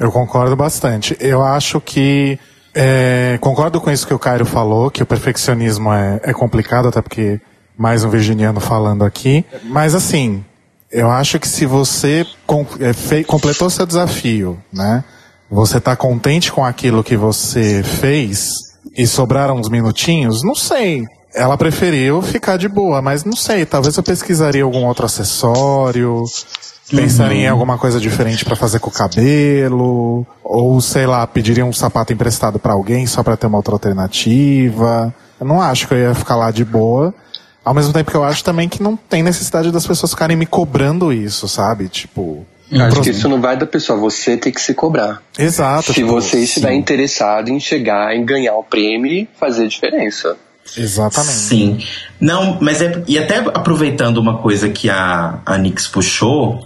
Eu 0.00 0.10
concordo 0.10 0.56
bastante. 0.56 1.16
Eu 1.20 1.44
acho 1.44 1.80
que. 1.80 2.38
é, 2.74 3.38
concordo 3.40 3.80
com 3.80 3.90
isso 3.90 4.06
que 4.06 4.14
o 4.14 4.18
Cairo 4.18 4.46
falou, 4.46 4.90
que 4.90 5.02
o 5.02 5.06
perfeccionismo 5.06 5.92
é, 5.92 6.20
é 6.24 6.32
complicado, 6.32 6.88
até 6.88 7.00
porque 7.02 7.40
mais 7.76 8.02
um 8.04 8.08
virginiano 8.10 8.60
falando 8.60 9.04
aqui. 9.04 9.44
Mas 9.64 9.94
assim, 9.94 10.44
eu 10.90 11.10
acho 11.10 11.38
que 11.38 11.46
se 11.48 11.66
você 11.66 12.26
com- 12.46 12.66
é, 12.80 12.92
fe- 12.92 13.24
completou 13.24 13.68
seu 13.70 13.84
desafio, 13.86 14.58
né? 14.72 15.04
Você 15.50 15.80
tá 15.80 15.94
contente 15.96 16.50
com 16.52 16.64
aquilo 16.64 17.02
que 17.04 17.16
você 17.16 17.82
fez 17.82 18.52
e 18.96 19.06
sobraram 19.06 19.56
uns 19.56 19.68
minutinhos, 19.68 20.42
não 20.44 20.54
sei. 20.54 21.04
Ela 21.34 21.56
preferiu 21.58 22.22
ficar 22.22 22.56
de 22.56 22.68
boa, 22.68 23.00
mas 23.02 23.24
não 23.24 23.36
sei, 23.36 23.64
talvez 23.66 23.96
eu 23.96 24.02
pesquisaria 24.02 24.62
algum 24.64 24.84
outro 24.86 25.06
acessório, 25.06 26.24
pensaria 26.90 27.42
em 27.44 27.48
alguma 27.48 27.78
coisa 27.78 28.00
diferente 28.00 28.44
pra 28.44 28.56
fazer 28.56 28.78
com 28.78 28.90
o 28.90 28.92
cabelo, 28.92 30.26
ou 30.42 30.80
sei 30.80 31.06
lá, 31.06 31.26
pediria 31.26 31.64
um 31.64 31.72
sapato 31.72 32.12
emprestado 32.12 32.58
pra 32.58 32.72
alguém 32.72 33.06
só 33.06 33.22
pra 33.22 33.36
ter 33.36 33.46
uma 33.46 33.58
outra 33.58 33.74
alternativa. 33.74 35.14
Eu 35.40 35.46
não 35.46 35.60
acho 35.60 35.88
que 35.88 35.94
eu 35.94 35.98
ia 35.98 36.14
ficar 36.14 36.36
lá 36.36 36.50
de 36.50 36.64
boa. 36.64 37.14
Ao 37.64 37.74
mesmo 37.74 37.92
tempo 37.92 38.10
que 38.10 38.16
eu 38.16 38.24
acho 38.24 38.42
também 38.42 38.68
que 38.68 38.82
não 38.82 38.96
tem 38.96 39.22
necessidade 39.22 39.70
das 39.70 39.86
pessoas 39.86 40.12
ficarem 40.12 40.36
me 40.36 40.46
cobrando 40.46 41.12
isso, 41.12 41.46
sabe? 41.48 41.88
Tipo. 41.88 42.46
Acho 42.72 42.90
pros- 42.90 43.00
que 43.00 43.10
isso 43.10 43.28
não 43.28 43.40
vai 43.40 43.56
da 43.56 43.66
pessoa, 43.66 43.98
você 43.98 44.36
tem 44.36 44.52
que 44.52 44.60
se 44.60 44.74
cobrar. 44.74 45.20
Exato. 45.38 45.86
Se 45.86 45.94
tipo, 45.94 46.08
você 46.08 46.38
estiver 46.40 46.68
sim. 46.70 46.76
interessado 46.76 47.48
em 47.48 47.58
chegar, 47.58 48.14
em 48.14 48.24
ganhar 48.24 48.54
o 48.54 48.62
prêmio 48.62 49.12
e 49.12 49.28
fazer 49.38 49.66
diferença. 49.66 50.36
Exatamente. 50.76 51.32
Sim. 51.34 51.78
Não, 52.20 52.58
mas 52.60 52.80
é. 52.80 53.02
E 53.08 53.18
até 53.18 53.38
aproveitando 53.38 54.18
uma 54.18 54.38
coisa 54.38 54.68
que 54.68 54.88
a, 54.88 55.40
a 55.44 55.58
Nix 55.58 55.88
puxou, 55.88 56.64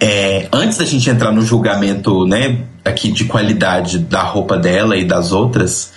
é, 0.00 0.48
antes 0.50 0.78
da 0.78 0.84
gente 0.84 1.08
entrar 1.10 1.30
no 1.30 1.42
julgamento, 1.42 2.26
né, 2.26 2.64
aqui 2.84 3.12
de 3.12 3.26
qualidade 3.26 3.98
da 3.98 4.22
roupa 4.22 4.56
dela 4.56 4.96
e 4.96 5.04
das 5.04 5.30
outras, 5.30 5.92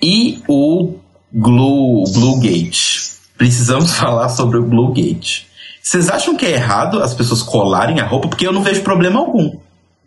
e 0.00 0.40
o 0.48 0.94
Glue, 1.32 2.04
Glue 2.12 2.40
Gate. 2.40 3.10
Precisamos 3.36 3.94
falar 3.96 4.28
sobre 4.28 4.58
o 4.58 4.64
Glue 4.64 4.92
Gate. 4.92 5.42
Vocês 5.82 6.08
acham 6.08 6.36
que 6.36 6.46
é 6.46 6.52
errado 6.52 7.02
as 7.02 7.14
pessoas 7.14 7.42
colarem 7.42 8.00
a 8.00 8.06
roupa? 8.06 8.28
Porque 8.28 8.46
eu 8.46 8.52
não 8.52 8.62
vejo 8.62 8.82
problema 8.82 9.18
algum. 9.18 9.58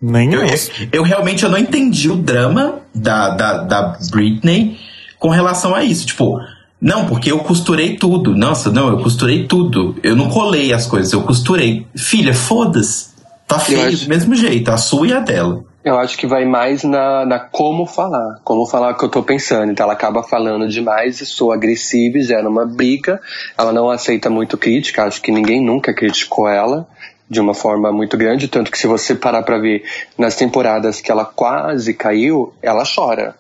Nem 0.01 0.33
Eu, 0.33 0.41
eu. 0.41 0.47
eu, 0.47 0.59
eu 0.91 1.03
realmente 1.03 1.43
eu 1.43 1.49
não 1.49 1.57
entendi 1.57 2.09
o 2.09 2.15
drama 2.15 2.79
da, 2.93 3.29
da, 3.29 3.63
da 3.63 3.97
Britney 4.11 4.77
com 5.17 5.29
relação 5.29 5.73
a 5.73 5.83
isso. 5.83 6.05
Tipo, 6.05 6.39
não, 6.79 7.05
porque 7.05 7.31
eu 7.31 7.39
costurei 7.39 7.95
tudo. 7.95 8.35
Nossa, 8.35 8.69
não, 8.69 8.89
eu 8.89 8.97
costurei 8.97 9.47
tudo. 9.47 9.95
Eu 10.03 10.15
não 10.15 10.29
colei 10.29 10.73
as 10.73 10.85
coisas, 10.85 11.11
eu 11.13 11.23
costurei. 11.23 11.87
Filha, 11.95 12.33
foda-se. 12.33 13.12
Tá 13.55 13.59
feio 13.59 13.87
acho- 13.87 14.03
do 14.05 14.09
mesmo 14.09 14.35
jeito, 14.35 14.69
a 14.71 14.77
sua 14.77 15.07
e 15.07 15.13
a 15.13 15.19
dela. 15.19 15.63
Eu 15.83 15.97
acho 15.99 16.17
que 16.17 16.25
vai 16.25 16.45
mais 16.45 16.83
na, 16.85 17.25
na 17.25 17.39
como 17.39 17.85
falar, 17.85 18.39
como 18.45 18.65
falar 18.65 18.91
o 18.93 18.97
que 18.97 19.03
eu 19.03 19.09
tô 19.09 19.21
pensando. 19.21 19.69
Então 19.71 19.83
ela 19.83 19.91
acaba 19.93 20.23
falando 20.23 20.67
demais 20.69 21.19
e 21.19 21.25
sou 21.25 21.51
agressiva 21.51 22.17
e 22.17 22.23
gera 22.23 22.47
uma 22.47 22.65
briga. 22.65 23.19
Ela 23.57 23.73
não 23.73 23.89
aceita 23.89 24.29
muito 24.29 24.57
crítica, 24.57 25.03
acho 25.03 25.21
que 25.21 25.29
ninguém 25.31 25.61
nunca 25.61 25.93
criticou 25.93 26.47
ela 26.47 26.87
de 27.29 27.39
uma 27.41 27.53
forma 27.53 27.91
muito 27.91 28.15
grande, 28.15 28.47
tanto 28.47 28.71
que 28.71 28.77
se 28.77 28.85
você 28.87 29.13
parar 29.15 29.43
pra 29.43 29.57
ver 29.57 29.83
nas 30.17 30.35
temporadas 30.35 31.01
que 31.01 31.11
ela 31.11 31.25
quase 31.25 31.93
caiu, 31.93 32.53
ela 32.61 32.83
chora. 32.85 33.35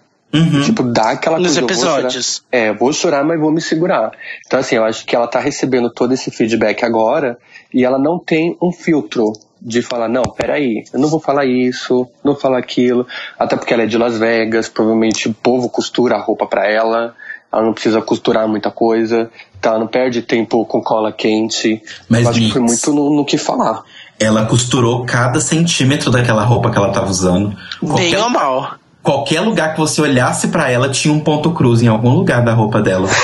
Tipo, 0.65 0.81
dá 0.81 1.11
aquela 1.11 1.37
Nos 1.37 1.57
coisa. 1.57 1.61
eu 1.61 1.67
vou 1.67 1.75
chorar. 1.77 1.91
episódios. 1.99 2.43
É, 2.51 2.69
eu 2.69 2.75
vou 2.75 2.91
chorar, 2.91 3.23
mas 3.23 3.39
vou 3.39 3.51
me 3.51 3.61
segurar. 3.61 4.11
Então, 4.47 4.59
assim, 4.59 4.75
eu 4.77 4.83
acho 4.83 5.05
que 5.05 5.15
ela 5.15 5.27
tá 5.27 5.39
recebendo 5.39 5.91
todo 5.91 6.11
esse 6.11 6.31
feedback 6.31 6.83
agora 6.83 7.37
e 7.71 7.85
ela 7.85 7.99
não 7.99 8.17
tem 8.17 8.57
um 8.59 8.71
filtro 8.71 9.31
de 9.65 9.81
falar, 9.81 10.09
não, 10.09 10.23
peraí, 10.23 10.83
eu 10.93 10.99
não 10.99 11.07
vou 11.07 11.19
falar 11.19 11.45
isso, 11.45 12.07
não 12.23 12.33
vou 12.33 12.41
falar 12.41 12.57
aquilo. 12.57 13.07
Até 13.39 13.55
porque 13.55 13.73
ela 13.73 13.83
é 13.83 13.85
de 13.85 13.97
Las 13.97 14.17
Vegas, 14.17 14.67
provavelmente 14.67 15.29
o 15.29 15.33
povo 15.33 15.69
costura 15.69 16.15
a 16.15 16.19
roupa 16.21 16.45
pra 16.45 16.69
ela. 16.69 17.15
Ela 17.51 17.63
não 17.63 17.73
precisa 17.73 18.01
costurar 18.01 18.47
muita 18.47 18.69
coisa. 18.69 19.29
Então 19.57 19.71
ela 19.71 19.79
não 19.79 19.87
perde 19.87 20.21
tempo 20.21 20.65
com 20.65 20.81
cola 20.81 21.11
quente. 21.11 21.81
Mas, 22.09 22.23
eu 22.23 22.29
acho 22.29 22.39
que 22.39 22.51
foi 22.51 22.61
muito 22.61 22.93
no, 22.93 23.15
no 23.15 23.23
que 23.23 23.37
falar. 23.37 23.83
Ela 24.19 24.45
costurou 24.45 25.05
cada 25.05 25.39
centímetro 25.39 26.11
daquela 26.11 26.43
roupa 26.43 26.69
que 26.69 26.77
ela 26.77 26.91
tava 26.91 27.09
usando. 27.09 27.55
Bem 27.81 28.11
Qualquer, 28.11 28.19
ou 28.19 28.29
mal. 28.29 28.75
qualquer 29.01 29.39
lugar 29.41 29.73
que 29.73 29.79
você 29.79 30.01
olhasse 30.01 30.49
pra 30.49 30.69
ela 30.69 30.89
tinha 30.89 31.13
um 31.13 31.19
ponto 31.19 31.51
cruz 31.51 31.81
em 31.81 31.87
algum 31.87 32.09
lugar 32.09 32.43
da 32.43 32.53
roupa 32.53 32.81
dela. 32.81 33.07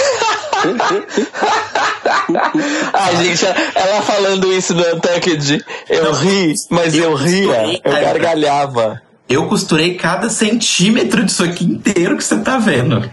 Ai, 2.94 3.16
gente, 3.24 3.46
ela 3.76 4.02
falando 4.02 4.52
isso 4.52 4.74
no 4.74 4.84
Untucked, 4.96 5.64
eu 5.90 6.14
ri, 6.14 6.54
mas 6.70 6.96
eu, 6.96 7.04
eu 7.04 7.16
ria, 7.16 7.82
eu 7.84 7.92
gargalhava. 7.92 9.02
Eu 9.28 9.48
costurei 9.48 9.94
cada 9.96 10.30
centímetro 10.30 11.24
disso 11.24 11.44
aqui 11.44 11.64
inteiro 11.64 12.18
que 12.18 12.24
você 12.24 12.40
tá 12.40 12.58
vendo. 12.58 13.10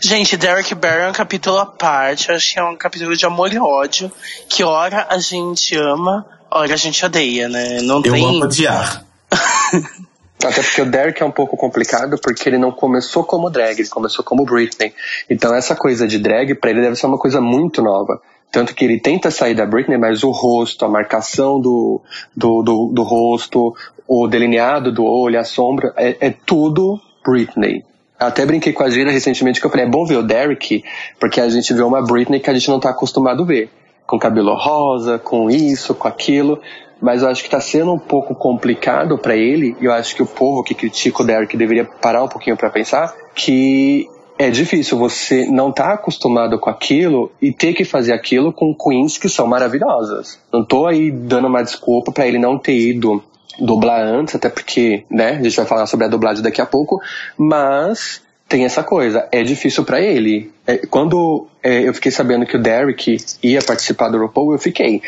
Gente, 0.00 0.36
Derek 0.36 0.72
Barry 0.76 1.02
é 1.02 1.08
um 1.08 1.12
capítulo 1.12 1.58
à 1.58 1.66
parte. 1.66 2.28
Eu 2.28 2.36
acho 2.36 2.52
que 2.52 2.58
é 2.60 2.62
um 2.62 2.76
capítulo 2.76 3.16
de 3.16 3.26
amor 3.26 3.52
e 3.52 3.58
ódio. 3.58 4.12
Que 4.48 4.62
ora 4.62 5.08
a 5.10 5.18
gente 5.18 5.74
ama, 5.76 6.24
ora 6.48 6.72
a 6.74 6.76
gente 6.76 7.04
odeia, 7.04 7.48
né? 7.48 7.80
Não 7.82 7.96
Eu 7.96 8.12
tem. 8.12 8.24
amo 8.24 8.44
odiar. 8.44 9.04
Até 10.44 10.62
porque 10.62 10.82
o 10.82 10.86
Derek 10.86 11.22
é 11.22 11.26
um 11.26 11.32
pouco 11.32 11.56
complicado 11.56 12.16
porque 12.22 12.48
ele 12.48 12.58
não 12.58 12.70
começou 12.70 13.24
como 13.24 13.50
drag, 13.50 13.80
ele 13.80 13.88
começou 13.88 14.24
como 14.24 14.44
Britney. 14.44 14.94
Então 15.28 15.54
essa 15.54 15.74
coisa 15.74 16.06
de 16.06 16.18
drag 16.18 16.54
pra 16.54 16.70
ele 16.70 16.80
deve 16.80 16.96
ser 16.96 17.06
uma 17.06 17.18
coisa 17.18 17.40
muito 17.40 17.82
nova. 17.82 18.20
Tanto 18.50 18.74
que 18.74 18.84
ele 18.84 19.00
tenta 19.00 19.30
sair 19.30 19.54
da 19.54 19.66
Britney, 19.66 19.98
mas 19.98 20.22
o 20.22 20.30
rosto, 20.30 20.84
a 20.84 20.88
marcação 20.88 21.60
do, 21.60 22.00
do, 22.34 22.62
do, 22.62 22.90
do 22.94 23.02
rosto, 23.02 23.74
o 24.06 24.26
delineado 24.26 24.90
do 24.90 25.04
olho, 25.04 25.38
a 25.38 25.44
sombra, 25.44 25.92
é, 25.96 26.16
é 26.28 26.30
tudo 26.30 26.98
Britney. 27.24 27.84
Até 28.18 28.46
brinquei 28.46 28.72
com 28.72 28.82
a 28.82 28.90
Gina 28.90 29.12
recentemente 29.12 29.60
que 29.60 29.66
eu 29.66 29.70
falei, 29.70 29.86
é 29.86 29.88
bom 29.88 30.04
ver 30.04 30.16
o 30.16 30.22
Derek, 30.22 30.82
porque 31.20 31.40
a 31.40 31.48
gente 31.48 31.72
vê 31.74 31.82
uma 31.82 32.02
Britney 32.02 32.40
que 32.40 32.50
a 32.50 32.54
gente 32.54 32.68
não 32.68 32.80
tá 32.80 32.90
acostumado 32.90 33.42
a 33.42 33.46
ver. 33.46 33.70
Com 34.06 34.18
cabelo 34.18 34.54
rosa, 34.54 35.18
com 35.18 35.50
isso, 35.50 35.94
com 35.94 36.08
aquilo. 36.08 36.60
Mas 37.00 37.22
eu 37.22 37.28
acho 37.28 37.42
que 37.42 37.50
tá 37.50 37.60
sendo 37.60 37.92
um 37.92 37.98
pouco 37.98 38.34
complicado 38.34 39.18
pra 39.18 39.36
ele, 39.36 39.76
e 39.80 39.84
eu 39.84 39.92
acho 39.92 40.14
que 40.14 40.22
o 40.22 40.26
povo 40.26 40.62
que 40.62 40.74
critica 40.74 41.22
o 41.22 41.26
Derek 41.26 41.56
deveria 41.56 41.84
parar 41.84 42.24
um 42.24 42.28
pouquinho 42.28 42.56
pra 42.56 42.70
pensar, 42.70 43.14
que 43.34 44.08
é 44.38 44.50
difícil 44.50 44.96
você 44.96 45.46
não 45.46 45.72
tá 45.72 45.94
acostumado 45.94 46.58
com 46.58 46.70
aquilo 46.70 47.30
e 47.42 47.52
ter 47.52 47.74
que 47.74 47.84
fazer 47.84 48.12
aquilo 48.12 48.52
com 48.52 48.74
queens 48.74 49.18
que 49.18 49.28
são 49.28 49.46
maravilhosas. 49.46 50.38
Não 50.52 50.64
tô 50.64 50.86
aí 50.86 51.10
dando 51.10 51.48
uma 51.48 51.62
desculpa 51.62 52.12
pra 52.12 52.26
ele 52.26 52.38
não 52.38 52.56
ter 52.56 52.78
ido 52.78 53.22
dublar 53.58 54.00
antes, 54.00 54.36
até 54.36 54.48
porque, 54.48 55.04
né, 55.10 55.30
a 55.30 55.42
gente 55.42 55.56
vai 55.56 55.66
falar 55.66 55.86
sobre 55.86 56.06
a 56.06 56.08
dublagem 56.08 56.42
daqui 56.42 56.60
a 56.60 56.66
pouco, 56.66 57.00
mas 57.36 58.22
tem 58.48 58.64
essa 58.64 58.82
coisa, 58.82 59.28
é 59.30 59.42
difícil 59.42 59.84
pra 59.84 60.00
ele. 60.00 60.50
É, 60.66 60.78
quando 60.86 61.46
é, 61.62 61.86
eu 61.86 61.92
fiquei 61.92 62.10
sabendo 62.10 62.46
que 62.46 62.56
o 62.56 62.62
Derek 62.62 63.16
ia 63.42 63.60
participar 63.62 64.08
do 64.08 64.18
RuPaul, 64.18 64.52
eu 64.52 64.58
fiquei, 64.58 65.02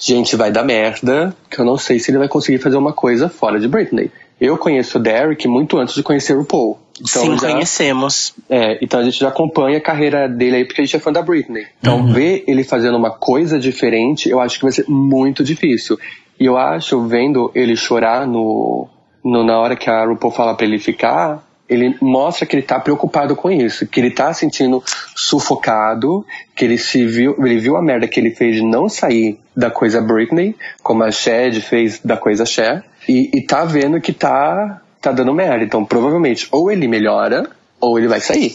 gente, 0.00 0.34
vai 0.36 0.50
dar 0.50 0.62
merda, 0.64 1.36
que 1.50 1.58
eu 1.60 1.64
não 1.64 1.76
sei 1.76 1.98
se 1.98 2.10
ele 2.10 2.18
vai 2.18 2.28
conseguir 2.28 2.58
fazer 2.58 2.76
uma 2.76 2.92
coisa 2.92 3.28
fora 3.28 3.60
de 3.60 3.68
Britney. 3.68 4.10
Eu 4.40 4.56
conheço 4.58 4.98
o 4.98 5.00
Derek 5.02 5.46
muito 5.48 5.78
antes 5.78 5.94
de 5.94 6.02
conhecer 6.02 6.34
o 6.34 6.38
RuPaul. 6.40 6.78
Então 6.98 7.22
Sim, 7.22 7.38
já- 7.38 7.52
conhecemos. 7.52 8.34
é, 8.48 8.78
então 8.82 9.00
a 9.00 9.02
gente 9.04 9.18
já 9.18 9.28
acompanha 9.28 9.76
a 9.78 9.80
carreira 9.82 10.26
dele 10.28 10.56
aí 10.56 10.64
porque 10.64 10.80
a 10.80 10.84
gente 10.84 10.96
é 10.96 10.98
fã 10.98 11.12
da 11.12 11.20
Britney. 11.22 11.66
Então 11.80 11.98
Uhum. 12.00 12.12
ver 12.14 12.44
ele 12.46 12.64
fazendo 12.64 12.96
uma 12.96 13.10
coisa 13.10 13.58
diferente, 13.58 14.28
eu 14.30 14.40
acho 14.40 14.56
que 14.56 14.62
vai 14.64 14.72
ser 14.72 14.86
muito 14.88 15.44
difícil. 15.44 15.98
E 16.40 16.46
eu 16.46 16.56
acho, 16.56 17.00
vendo 17.06 17.50
ele 17.54 17.76
chorar 17.76 18.26
no, 18.26 18.88
no- 19.24 19.44
na 19.44 19.58
hora 19.58 19.76
que 19.76 19.88
a 19.90 20.04
RuPaul 20.06 20.32
fala 20.32 20.54
pra 20.54 20.66
ele 20.66 20.78
ficar, 20.78 21.45
ele 21.68 21.96
mostra 22.00 22.46
que 22.46 22.54
ele 22.56 22.62
tá 22.62 22.78
preocupado 22.78 23.34
com 23.34 23.50
isso, 23.50 23.86
que 23.86 24.00
ele 24.00 24.10
tá 24.10 24.32
sentindo 24.32 24.82
sufocado, 25.14 26.24
que 26.54 26.64
ele 26.64 26.78
se 26.78 27.04
viu, 27.04 27.34
ele 27.38 27.58
viu 27.58 27.76
a 27.76 27.82
merda 27.82 28.06
que 28.06 28.20
ele 28.20 28.30
fez 28.30 28.56
de 28.56 28.62
não 28.62 28.88
sair 28.88 29.38
da 29.56 29.70
coisa 29.70 30.00
Britney, 30.00 30.54
como 30.82 31.02
a 31.02 31.10
Shed 31.10 31.60
fez 31.60 32.00
da 32.04 32.16
coisa 32.16 32.46
Cher, 32.46 32.84
e, 33.08 33.30
e 33.34 33.42
tá 33.42 33.64
vendo 33.64 34.00
que 34.00 34.12
tá, 34.12 34.80
tá 35.00 35.12
dando 35.12 35.34
merda. 35.34 35.64
Então 35.64 35.84
provavelmente 35.84 36.48
ou 36.50 36.70
ele 36.70 36.86
melhora, 36.86 37.48
ou 37.80 37.98
ele 37.98 38.08
vai 38.08 38.20
sair. 38.20 38.54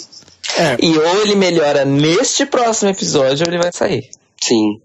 E 0.80 0.98
ou 0.98 1.22
ele 1.22 1.36
melhora 1.36 1.86
neste 1.86 2.46
próximo 2.46 2.90
episódio 2.90 3.46
ou 3.46 3.54
ele 3.54 3.62
vai 3.62 3.72
sair. 3.72 4.10
Sim. 4.42 4.80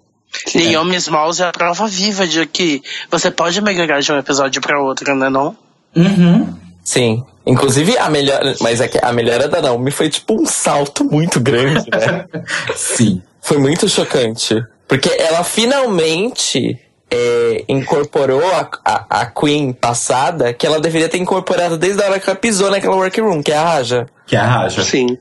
E 0.55 0.77
Homens 0.77 1.09
Maus 1.09 1.41
é 1.41 1.45
a 1.47 1.53
prova 1.53 1.87
viva 1.87 2.27
de 2.27 2.45
que 2.47 2.83
você 3.11 3.31
pode 3.31 3.61
melhorar 3.63 4.01
de 4.01 4.13
um 4.13 4.19
episódio 4.19 4.61
pra 4.61 4.81
outro, 4.81 5.15
né 5.17 5.31
não? 5.31 5.57
Uhum. 5.95 6.55
Sim. 6.85 7.25
Inclusive, 7.47 7.97
a 7.97 8.11
melhora. 8.11 8.55
Mas 8.61 8.81
é 8.81 8.89
que 8.89 8.99
a 9.01 9.13
melhora 9.13 9.49
da 9.49 9.63
Naomi 9.63 9.91
foi 9.91 10.09
tipo 10.09 10.35
um 10.35 10.45
salto 10.45 11.05
muito 11.05 11.39
grande, 11.39 11.89
né? 11.91 12.27
Sim. 12.75 13.23
Foi 13.41 13.59
muito 13.59 13.89
chocante. 13.89 14.61
Porque 14.89 15.09
ela 15.21 15.45
finalmente 15.45 16.81
é, 17.11 17.65
incorporou 17.69 18.45
a, 18.45 18.69
a, 18.85 19.21
a 19.21 19.27
Queen 19.27 19.73
passada 19.73 20.53
que 20.53 20.67
ela 20.67 20.81
deveria 20.81 21.09
ter 21.09 21.19
incorporado 21.19 21.79
desde 21.79 22.03
a 22.03 22.07
hora 22.07 22.19
que 22.19 22.29
ela 22.29 22.39
pisou 22.39 22.71
naquela 22.71 22.97
workroom, 22.97 23.43
que 23.43 23.53
é 23.53 23.57
a 23.57 23.65
Raja. 23.65 24.07
Que 24.27 24.35
é 24.35 24.41
a 24.41 24.47
Raja. 24.47 24.83
Sim. 24.83 25.17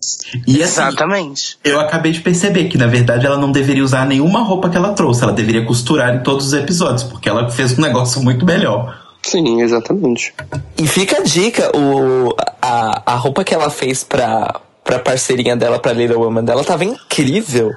E 0.47 0.63
assim, 0.63 0.81
Exatamente. 0.81 1.59
eu 1.63 1.79
acabei 1.79 2.11
de 2.11 2.21
perceber 2.21 2.65
que, 2.65 2.77
na 2.77 2.87
verdade, 2.87 3.25
ela 3.25 3.37
não 3.37 3.51
deveria 3.51 3.83
usar 3.83 4.05
nenhuma 4.07 4.41
roupa 4.41 4.69
que 4.69 4.77
ela 4.77 4.93
trouxe. 4.93 5.23
Ela 5.23 5.33
deveria 5.33 5.63
costurar 5.63 6.15
em 6.15 6.23
todos 6.23 6.47
os 6.47 6.53
episódios, 6.53 7.03
porque 7.03 7.29
ela 7.29 7.49
fez 7.51 7.77
um 7.77 7.81
negócio 7.81 8.21
muito 8.23 8.45
melhor. 8.45 9.04
Sim, 9.25 9.63
exatamente. 9.63 10.35
E 10.77 10.87
fica 10.87 11.17
a 11.17 11.23
dica, 11.23 11.75
o, 11.75 12.35
a, 12.61 13.13
a 13.13 13.15
roupa 13.15 13.43
que 13.43 13.55
ela 13.55 13.71
fez 13.71 14.03
pra, 14.03 14.61
pra 14.83 14.99
parceirinha 14.99 15.57
dela, 15.57 15.79
pra 15.79 15.93
Little 15.93 16.19
Woman 16.19 16.43
dela, 16.43 16.63
tava 16.63 16.85
incrível. 16.85 17.71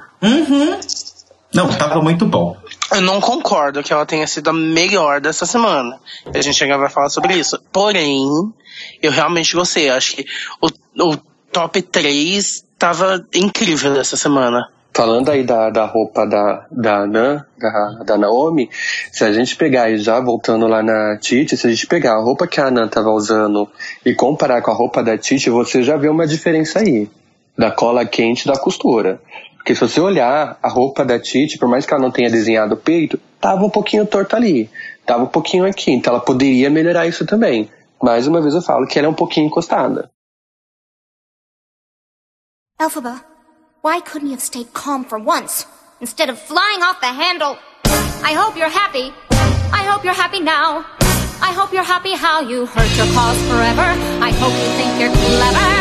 Não, 1.51 1.67
tava 1.69 2.03
muito 2.03 2.23
bom. 2.27 2.55
Eu 2.93 3.01
não 3.01 3.19
concordo 3.19 3.81
que 3.81 3.91
ela 3.91 4.05
tenha 4.05 4.27
sido 4.27 4.51
a 4.51 4.53
melhor 4.53 5.19
dessa 5.19 5.47
semana. 5.47 5.99
A 6.31 6.39
gente 6.39 6.63
ainda 6.63 6.77
vai 6.77 6.89
falar 6.89 7.09
sobre 7.09 7.33
isso. 7.33 7.59
Porém, 7.73 8.27
eu 9.01 9.11
realmente 9.11 9.55
gostei. 9.55 9.89
Acho 9.89 10.17
que 10.17 10.25
o, 10.61 10.67
o 11.03 11.17
top 11.51 11.81
3 11.81 12.63
tava 12.77 13.25
incrível 13.33 13.91
dessa 13.91 14.15
semana. 14.15 14.69
Falando 14.93 15.29
aí 15.29 15.43
da, 15.43 15.69
da 15.69 15.85
roupa 15.85 16.25
da, 16.25 16.65
da 16.71 17.05
Nan, 17.05 17.45
da, 17.57 18.03
da 18.03 18.17
Naomi, 18.17 18.69
se 19.11 19.23
a 19.23 19.31
gente 19.31 19.55
pegar 19.55 19.89
e 19.89 19.97
já 19.97 20.19
voltando 20.19 20.67
lá 20.67 20.83
na 20.83 21.17
Titi, 21.17 21.55
se 21.55 21.67
a 21.67 21.69
gente 21.69 21.87
pegar 21.87 22.15
a 22.15 22.21
roupa 22.21 22.47
que 22.47 22.59
a 22.59 22.69
Nan 22.69 22.87
tava 22.87 23.09
usando 23.11 23.69
e 24.05 24.13
comparar 24.13 24.61
com 24.61 24.71
a 24.71 24.73
roupa 24.73 25.03
da 25.03 25.17
Titi, 25.17 25.49
você 25.49 25.83
já 25.83 25.95
vê 25.95 26.09
uma 26.09 26.27
diferença 26.27 26.79
aí. 26.79 27.09
Da 27.57 27.71
cola 27.71 28.05
quente 28.05 28.47
da 28.47 28.57
costura. 28.57 29.21
Porque 29.55 29.75
se 29.75 29.81
você 29.81 30.01
olhar 30.01 30.57
a 30.61 30.69
roupa 30.69 31.05
da 31.05 31.19
Titi, 31.19 31.57
por 31.57 31.69
mais 31.69 31.85
que 31.85 31.93
ela 31.93 32.01
não 32.01 32.11
tenha 32.11 32.29
desenhado 32.29 32.73
o 32.73 32.77
peito, 32.77 33.19
tava 33.39 33.63
um 33.63 33.69
pouquinho 33.69 34.05
torta 34.05 34.35
ali. 34.35 34.69
Tava 35.05 35.23
um 35.23 35.27
pouquinho 35.27 35.65
aqui. 35.65 35.91
Então 35.91 36.13
ela 36.13 36.23
poderia 36.23 36.69
melhorar 36.69 37.05
isso 37.05 37.25
também. 37.25 37.69
Mais 38.01 38.27
uma 38.27 38.41
vez 38.41 38.53
eu 38.55 38.61
falo 38.61 38.87
que 38.87 38.97
ela 38.97 39.07
é 39.07 39.11
um 39.11 39.13
pouquinho 39.13 39.47
encostada. 39.47 40.09
Elphaba, 42.79 43.28
why 43.81 44.01
couldn't 44.01 44.27
you 44.27 44.35
have 44.35 44.41
stayed 44.41 44.73
calm 44.73 45.05
for 45.05 45.17
once 45.17 45.65
instead 46.01 46.29
of 46.29 46.37
flying 46.37 46.81
off 46.83 46.99
the 46.99 47.07
handle? 47.07 47.57
I 48.23 48.33
hope 48.33 48.57
you're 48.57 48.69
happy. 48.69 49.13
I 49.71 49.83
hope 49.89 50.03
you're 50.03 50.13
happy 50.13 50.41
now. 50.41 50.85
I 51.41 51.53
hope 51.53 51.71
you're 51.71 51.83
happy 51.83 52.13
how 52.13 52.41
you 52.41 52.65
hurt 52.65 52.97
your 52.97 53.07
cause 53.15 53.39
forever. 53.47 53.87
I 54.19 54.31
hope 54.31 54.51
you 54.51 54.69
think 54.75 54.99
you're 54.99 55.15
clever. 55.15 55.71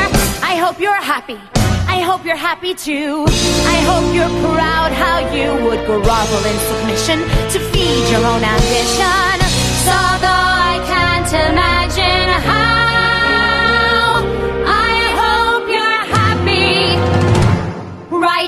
I 0.46 0.54
hope 0.62 0.78
you're 0.78 1.02
happy. 1.02 1.40
I 1.88 2.00
hope 2.00 2.24
you're 2.24 2.36
happy 2.36 2.74
too. 2.74 3.26
I 3.26 3.78
hope 3.90 4.14
you're 4.14 4.34
proud 4.54 4.92
how 4.92 5.18
you 5.34 5.50
would 5.64 5.84
grovel 5.84 6.42
in 6.46 6.58
submission 6.70 7.18
to 7.52 7.58
feed 7.72 8.04
your 8.12 8.24
own 8.24 8.44
ambition. 8.44 9.34
So 9.82 9.96
though 10.22 10.46
I 10.70 10.78
can't 10.86 11.32
imagine 11.50 12.28
how, 12.46 12.57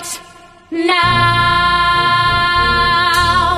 right 0.00 0.90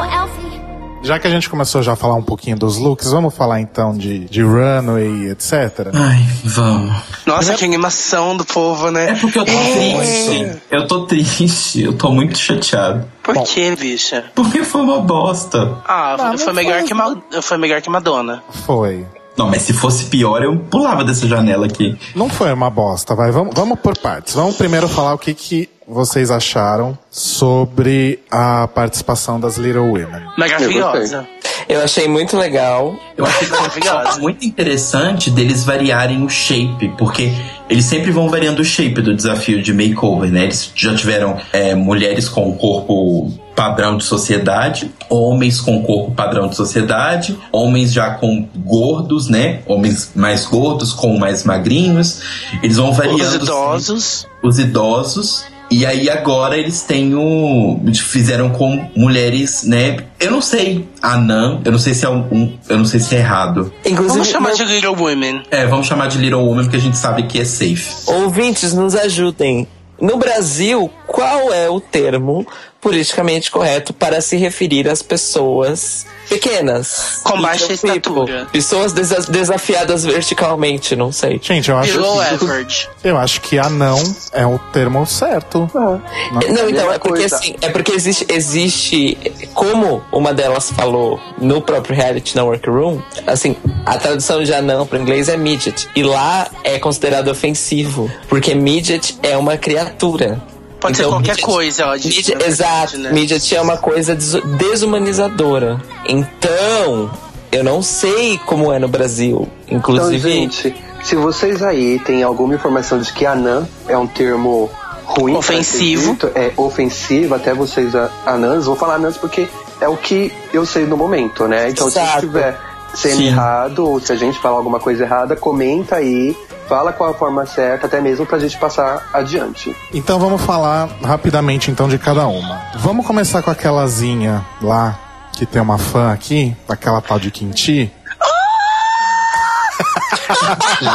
now, 0.03 0.05
Elfie. 0.23 0.61
Já 1.03 1.19
que 1.19 1.27
a 1.27 1.31
gente 1.31 1.49
começou 1.51 1.83
já 1.83 1.93
a 1.93 1.97
falar 1.97 2.15
um 2.15 2.23
pouquinho 2.23 2.57
dos 2.57 2.79
looks, 2.79 3.11
vamos 3.11 3.35
falar 3.35 3.61
então 3.61 3.93
de, 3.97 4.21
de 4.27 4.43
runway, 4.43 5.31
etc. 5.31 5.89
Ai, 5.95 6.25
vamos. 6.45 6.95
Nossa, 7.27 7.55
que 7.55 7.65
animação 7.65 8.37
do 8.37 8.45
povo, 8.45 8.91
né? 8.91 9.11
É 9.11 9.15
porque 9.15 9.39
eu 9.39 9.45
tô 9.45 9.53
triste. 9.53 10.59
Eu 10.71 10.87
tô 10.87 11.07
triste. 11.07 11.83
Eu 11.83 11.93
tô 11.97 12.11
muito 12.11 12.39
chateado. 12.39 13.05
Por 13.23 13.43
que, 13.45 13.75
bicha? 13.77 14.25
Porque 14.35 14.63
foi 14.65 14.81
uma 14.83 15.01
bosta. 15.01 15.77
Ah, 15.85 16.17
Não, 16.19 16.39
foi, 16.39 16.47
não 16.47 16.55
melhor 16.55 16.79
foi, 16.81 16.89
que 16.89 16.95
Ma- 16.95 17.17
foi 17.43 17.59
melhor 17.59 17.81
que 17.83 17.91
Madonna. 17.91 18.43
Foi. 18.67 19.05
Não, 19.37 19.49
mas 19.49 19.63
se 19.63 19.73
fosse 19.73 20.05
pior, 20.07 20.43
eu 20.43 20.57
pulava 20.59 21.03
dessa 21.05 21.27
janela 21.27 21.65
aqui. 21.65 21.99
Não 22.15 22.29
foi 22.29 22.53
uma 22.53 22.69
bosta, 22.69 23.15
vai. 23.15 23.31
Vamos, 23.31 23.55
vamos 23.55 23.81
por 23.81 23.97
partes. 23.97 24.35
Vamos 24.35 24.57
primeiro 24.57 24.87
falar 24.89 25.15
o 25.15 25.19
que, 25.19 25.33
que 25.33 25.71
vocês 25.93 26.31
acharam 26.31 26.97
sobre 27.11 28.21
a 28.31 28.67
participação 28.67 29.39
das 29.39 29.57
Little 29.57 29.85
Women. 29.85 30.23
Maravilhosa. 30.39 31.27
Eu 31.69 31.83
achei 31.83 32.09
muito 32.09 32.37
legal. 32.37 32.95
Eu 33.17 33.25
achei 33.25 33.49
Maravilhosa. 33.49 34.19
muito 34.21 34.45
interessante 34.45 35.31
deles 35.31 35.65
variarem 35.65 36.25
o 36.25 36.29
shape, 36.29 36.93
porque 36.99 37.33
eles 37.69 37.85
sempre 37.85 38.11
vão 38.11 38.29
variando 38.29 38.61
o 38.61 38.65
shape 38.65 39.01
do 39.01 39.15
desafio 39.15 39.63
de 39.63 39.73
makeover, 39.73 40.31
né? 40.31 40.45
Eles 40.45 40.73
já 40.75 40.95
tiveram 40.95 41.39
é, 41.53 41.75
mulheres 41.75 42.29
com 42.29 42.49
o 42.51 42.57
corpo 42.57 43.31
padrão 43.55 43.97
de 43.97 44.05
sociedade, 44.05 44.91
homens 45.11 45.61
com 45.61 45.83
corpo 45.83 46.13
padrão 46.13 46.49
de 46.49 46.57
sociedade, 46.57 47.39
homens 47.53 47.93
já 47.93 48.15
com 48.15 48.49
gordos, 48.57 49.29
né? 49.29 49.61
Homens 49.67 50.13
mais 50.15 50.47
gordos 50.47 50.93
com 50.93 51.19
mais 51.19 51.45
magrinhos. 51.45 52.23
Eles 52.63 52.77
vão 52.77 52.93
variando 52.93 53.21
Os 53.23 53.35
idosos. 53.35 54.27
os 54.43 54.59
idosos. 54.59 55.52
E 55.75 55.87
aí 55.87 56.11
agora 56.11 56.57
eles 56.57 56.83
têm 56.83 57.15
o. 57.15 57.81
Fizeram 57.95 58.51
com 58.51 58.91
mulheres, 58.95 59.65
né? 59.65 59.97
Eu 60.21 60.31
não 60.31 60.43
sei, 60.43 60.87
anã, 61.01 61.61
eu 61.65 61.73
não 61.73 61.79
sei 61.79 61.95
se 61.95 62.05
é 62.05 62.11
um. 62.11 62.27
um- 62.31 62.59
eu 62.69 62.77
não 62.77 62.85
sei 62.85 63.01
se 63.01 63.15
é 63.17 63.21
errado. 63.21 63.73
Inclusive, 63.85 64.13
Vamos 64.19 64.29
chamar 64.29 64.53
de 64.53 64.65
Little 64.67 64.95
Women. 64.95 65.43
É, 65.51 65.67
vamos 65.67 65.87
chamar 65.87 66.09
de 66.09 66.19
Little 66.19 66.45
Woman 66.45 66.65
porque 66.65 66.77
a 66.77 66.81
gente 66.81 66.99
sabe 66.99 67.23
que 67.23 67.41
é 67.41 67.45
safe. 67.47 67.89
ouvintes, 68.07 68.75
nos 68.75 68.95
ajudem. 68.95 69.67
No 70.01 70.19
Brasil, 70.19 70.91
qual 71.13 71.53
é 71.53 71.69
o 71.69 71.79
termo 71.79 72.47
politicamente 72.81 73.49
correto 73.49 73.93
para 73.93 74.21
se 74.21 74.37
referir 74.37 74.89
às 74.89 75.03
pessoas 75.03 76.05
pequenas? 76.29 77.21
Com 77.23 77.41
baixa 77.41 77.69
people. 77.69 77.91
estatura. 77.91 78.47
Pessoas 78.51 78.93
desa- 78.93 79.31
desafiadas 79.31 80.05
verticalmente, 80.05 80.97
não 80.97 81.13
sei. 81.13 81.39
Gente, 81.41 81.71
eu 81.71 81.77
acho, 81.79 81.93
Below 81.93 82.21
average. 82.21 82.89
eu 83.05 83.17
acho 83.17 83.41
que 83.41 83.57
anão 83.59 84.03
é 84.33 84.45
o 84.45 84.59
termo 84.59 85.07
certo. 85.07 85.71
Não, 85.73 86.01
então, 86.43 86.67
mesma 86.67 86.95
é 86.95 86.99
porque 86.99 87.21
coisa. 87.21 87.37
assim, 87.37 87.55
é 87.61 87.69
porque 87.69 87.93
existe, 87.93 88.27
existe, 88.29 89.17
como 89.55 90.03
uma 90.11 90.33
delas 90.35 90.71
falou 90.73 91.21
no 91.39 91.61
próprio 91.61 91.95
reality 91.95 92.35
na 92.35 92.43
workroom, 92.43 93.01
assim, 93.27 93.55
a 93.87 93.97
tradução 93.97 94.43
de 94.43 94.53
anão 94.53 94.87
para 94.87 94.99
inglês 94.99 95.29
é 95.29 95.37
midget. 95.37 95.89
E 95.95 96.03
lá 96.03 96.49
é 96.65 96.79
considerado 96.81 97.29
ofensivo, 97.29 98.11
porque 98.29 98.55
midget 98.55 99.17
é 99.23 99.37
uma 99.37 99.57
criatura. 99.57 100.43
Pode 100.83 100.97
ser 100.97 101.03
Então, 101.05 101.13
qualquer 101.13 101.31
midget- 101.37 101.47
coisa, 101.47 101.85
ó. 101.87 101.91
na 101.91 101.97
verdade, 101.97 102.45
exato, 102.45 102.99
né? 102.99 103.13
midget 103.13 103.55
é 103.57 103.61
uma 103.61 103.77
coisa 103.79 104.15
des- 104.15 104.35
desumanizadora. 104.59 105.81
Então, 106.07 107.11
eu 107.51 107.63
não 107.65 107.81
sei 107.83 108.39
como 108.47 108.73
é 108.73 108.79
no 108.79 108.89
Brasil. 108.89 109.49
Então, 109.67 109.79
Inclusive, 109.79 110.31
gente, 110.31 110.75
se 111.03 111.15
vocês 111.17 111.63
aí 111.63 111.99
têm 112.01 112.23
alguma 112.23 112.55
informação 112.55 112.99
de 112.99 113.13
que 113.13 113.25
anã 113.25 113.67
é 113.89 113.97
um 113.97 114.07
termo 114.07 114.69
ruim, 115.05 115.33
ser 115.35 115.39
Ofensivo. 115.39 116.11
dito, 116.13 116.31
é 116.35 116.53
ofensivo, 116.57 117.35
até 117.35 117.53
vocês 117.55 117.93
anãs, 118.27 118.65
vou 118.67 118.77
falar 118.77 118.95
anãs 118.97 119.17
porque 119.17 119.47
é 119.81 119.89
o 119.89 119.97
que 119.97 120.33
eu 120.53 120.65
sei 120.67 120.85
no 120.87 120.97
momento, 120.97 121.47
né? 121.47 121.69
Então, 121.71 121.91
se 121.91 121.99
Exato. 121.99 122.15
estiver 122.27 122.59
sendo 122.95 123.17
Sim. 123.19 123.27
errado, 123.29 123.89
ou 123.89 124.01
se 124.01 124.13
a 124.13 124.17
gente 124.17 124.39
falar 124.39 124.57
alguma 124.57 124.79
coisa 124.81 125.05
errada, 125.05 125.35
comenta 125.37 125.97
aí, 125.97 126.37
fala 126.73 126.91
qual 126.91 127.11
a 127.11 127.15
forma 127.15 127.45
certa, 127.45 127.87
até 127.87 128.01
mesmo 128.01 128.25
pra 128.25 128.39
gente 128.39 128.57
passar 128.57 129.11
adiante. 129.13 129.77
Então 129.93 130.19
vamos 130.19 130.41
falar 130.41 130.89
rapidamente 131.03 131.71
então 131.71 131.87
de 131.87 131.99
cada 131.99 132.27
uma. 132.27 132.63
Vamos 132.77 133.07
começar 133.07 133.43
com 133.43 133.51
aquelazinha 133.51 134.43
lá 134.63 134.99
que 135.35 135.45
tem 135.45 135.61
uma 135.61 135.77
fã 135.77 136.11
aqui, 136.11 136.57
aquela 136.67 137.03
tal 137.03 137.19
de 137.19 137.31
Quinti. 137.31 137.93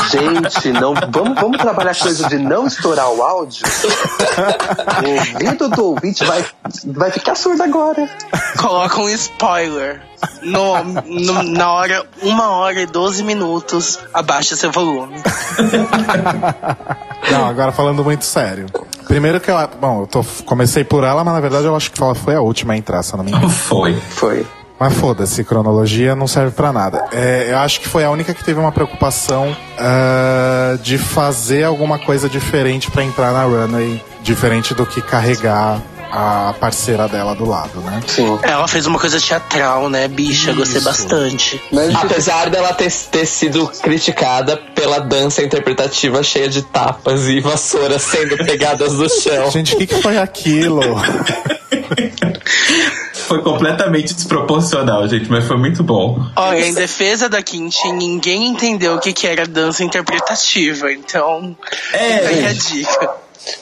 Gente, 0.09 0.71
não, 0.71 0.93
vamos, 1.11 1.39
vamos 1.39 1.57
trabalhar 1.57 1.95
coisa 1.95 2.27
de 2.27 2.37
não 2.37 2.67
estourar 2.67 3.09
o 3.11 3.21
áudio? 3.21 3.65
O 5.05 5.09
ouvido 5.11 5.69
do 5.69 5.85
ouvinte 5.85 6.23
vai, 6.25 6.45
vai 6.85 7.11
ficar 7.11 7.35
surdo 7.35 7.63
agora. 7.63 8.07
Coloca 8.57 8.99
um 9.01 9.09
spoiler. 9.09 10.01
No, 10.41 10.83
no- 10.83 11.43
na 11.43 11.71
hora, 11.71 12.05
uma 12.23 12.47
hora 12.49 12.81
e 12.81 12.85
12 12.87 13.23
minutos, 13.23 13.99
abaixa 14.13 14.55
seu 14.55 14.71
volume. 14.71 15.13
Não, 17.31 17.45
agora 17.47 17.71
falando 17.71 18.03
muito 18.03 18.25
sério. 18.25 18.65
Primeiro 19.07 19.39
que 19.39 19.49
eu, 19.51 19.55
bom, 19.79 20.01
eu 20.01 20.07
tô, 20.07 20.23
comecei 20.45 20.83
por 20.83 21.03
ela, 21.03 21.23
mas 21.23 21.33
na 21.33 21.39
verdade 21.39 21.65
eu 21.65 21.75
acho 21.75 21.91
que 21.91 22.01
ela 22.01 22.15
foi 22.15 22.35
a 22.35 22.41
última 22.41 22.73
a 22.73 22.77
entrar, 22.77 23.03
se 23.03 23.13
eu 23.13 23.17
não 23.17 23.23
me 23.25 23.31
engano. 23.31 23.49
Foi. 23.49 23.95
Foi. 23.95 24.45
Mas 24.79 24.93
foda-se, 24.93 25.43
cronologia 25.43 26.15
não 26.15 26.27
serve 26.27 26.51
pra 26.51 26.71
nada. 26.71 27.05
É, 27.11 27.47
eu 27.49 27.57
acho 27.57 27.81
que 27.81 27.87
foi 27.87 28.03
a 28.03 28.11
única 28.11 28.33
que 28.33 28.43
teve 28.43 28.59
uma 28.59 28.71
preocupação 28.71 29.55
ah, 29.77 30.77
de 30.81 30.97
fazer 30.97 31.63
alguma 31.63 31.97
coisa 31.97 32.29
diferente 32.29 32.91
pra 32.91 33.03
entrar 33.03 33.31
na 33.33 33.43
runway, 33.43 34.03
diferente 34.21 34.73
do 34.73 34.85
que 34.85 35.01
carregar 35.01 35.81
a 36.11 36.53
parceira 36.59 37.07
dela 37.07 37.35
do 37.35 37.45
lado, 37.45 37.81
né? 37.81 38.01
Sim. 38.07 38.39
Ela 38.41 38.67
fez 38.67 38.85
uma 38.85 38.97
coisa 38.97 39.19
teatral, 39.19 39.89
né, 39.89 40.07
bicha? 40.07 40.53
Gostei 40.53 40.77
Isso. 40.77 40.85
bastante. 40.85 41.61
Mas 41.71 41.93
Apesar 41.93 42.49
dela 42.49 42.73
ter, 42.73 42.91
ter 42.91 43.25
sido 43.25 43.67
criticada 43.81 44.57
pela 44.73 44.99
dança 44.99 45.43
interpretativa 45.43 46.23
cheia 46.23 46.47
de 46.47 46.61
tapas 46.61 47.27
e 47.27 47.39
vassouras 47.39 48.01
sendo 48.03 48.37
pegadas 48.37 48.93
do 48.93 49.09
chão. 49.09 49.51
Gente, 49.51 49.75
o 49.75 49.77
que, 49.77 49.87
que 49.87 50.01
foi 50.01 50.17
aquilo? 50.17 50.81
Foi 53.27 53.41
completamente 53.41 54.13
desproporcional, 54.13 55.07
gente, 55.07 55.29
mas 55.29 55.45
foi 55.45 55.57
muito 55.57 55.83
bom. 55.83 56.17
Olha, 56.35 56.65
em 56.65 56.73
defesa 56.73 57.27
da 57.27 57.41
Quinti, 57.43 57.91
ninguém 57.91 58.47
entendeu 58.47 58.95
o 58.95 58.99
que, 58.99 59.11
que 59.11 59.27
era 59.27 59.45
dança 59.45 59.83
interpretativa. 59.83 60.91
Então, 60.91 61.55
É, 61.93 62.17
fica 62.19 62.29
aí 62.29 62.45
a 62.47 62.53
dica. 62.53 63.09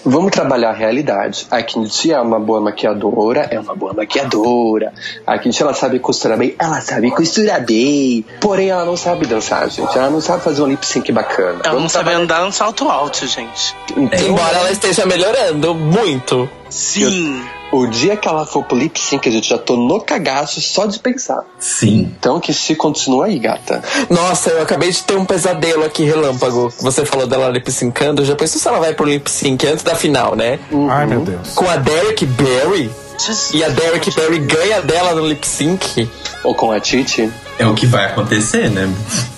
Vamos 0.04 0.32
trabalhar 0.32 0.70
a 0.70 0.74
realidade. 0.74 1.46
A 1.52 1.62
Kinti 1.62 2.12
é 2.12 2.20
uma 2.20 2.40
boa 2.40 2.60
maquiadora, 2.60 3.48
é 3.52 3.60
uma 3.60 3.76
boa 3.76 3.94
maquiadora. 3.94 4.92
A 5.28 5.38
Kinti 5.38 5.62
ela 5.62 5.76
sabe 5.76 6.00
costurar 6.00 6.38
bem, 6.40 6.56
ela 6.58 6.82
sabe 6.82 7.12
costurar 7.12 7.64
bem. 7.64 8.26
Porém, 8.42 8.70
ela 8.70 8.84
não 8.86 8.98
sabe 8.98 9.28
dançar, 9.28 9.70
gente. 9.70 9.96
Ela 9.96 10.10
não 10.10 10.22
sabe 10.22 10.44
fazer 10.44 10.64
um 10.64 10.68
lip 10.68 10.84
sync 10.86 11.12
bacana. 11.12 11.60
Ela 11.64 11.74
não 11.74 11.80
Vamos 11.80 11.92
sabe 11.92 12.06
trabalhar- 12.06 12.24
andar 12.24 12.46
no 12.46 12.52
salto 12.52 12.90
alto, 12.90 13.28
gente. 13.28 13.76
Então, 13.96 14.20
Embora 14.28 14.58
ela 14.58 14.72
esteja 14.72 15.06
melhorando 15.06 15.76
muito. 15.76 16.50
Sim. 16.70 17.44
o 17.72 17.88
dia 17.88 18.16
que 18.16 18.28
ela 18.28 18.46
for 18.46 18.64
pro 18.64 18.78
lip 18.78 19.00
sync, 19.00 19.28
a 19.28 19.32
gente 19.32 19.50
já 19.50 19.58
tô 19.58 19.76
no 19.76 20.02
cagaço 20.02 20.62
só 20.62 20.86
de 20.86 21.00
pensar. 21.00 21.44
Sim. 21.60 22.14
Então, 22.18 22.40
que 22.40 22.54
se 22.54 22.76
continua 22.76 23.26
aí, 23.26 23.40
gata. 23.40 23.84
Nossa, 24.10 24.50
eu 24.50 24.62
acabei 24.62 24.92
de 24.92 25.04
ter 25.04 25.18
um 25.18 25.26
pesadelo 25.26 25.84
aqui, 25.84 26.04
relâmpago. 26.04 26.74
Você 26.80 27.06
falou 27.06 27.28
dela 27.28 27.50
lip 27.50 27.72
syncando. 27.72 28.24
Já 28.26 28.36
pensou 28.36 28.60
se 28.60 28.68
ela 28.68 28.80
vai 28.80 28.94
pro 28.94 29.06
lip 29.06 29.30
sync 29.30 29.66
antes 29.68 29.84
da 29.84 29.96
final, 29.96 30.36
né? 30.36 30.60
Ai, 30.90 31.06
meu 31.06 31.22
Deus. 31.22 31.54
Com 31.54 31.70
a 31.70 31.78
Derek 31.78 32.26
Barry? 32.26 32.90
E 33.54 33.64
a 33.64 33.70
Derek 33.70 34.12
Barry 34.12 34.40
ganha 34.40 34.82
dela 34.82 35.14
no 35.14 35.26
lip 35.26 35.48
sync? 35.48 36.10
Ou 36.44 36.54
com 36.54 36.72
a 36.72 36.80
Titi. 36.80 37.32
É 37.58 37.66
o 37.66 37.74
que 37.74 37.86
vai 37.86 38.06
acontecer, 38.06 38.70
né? 38.70 38.94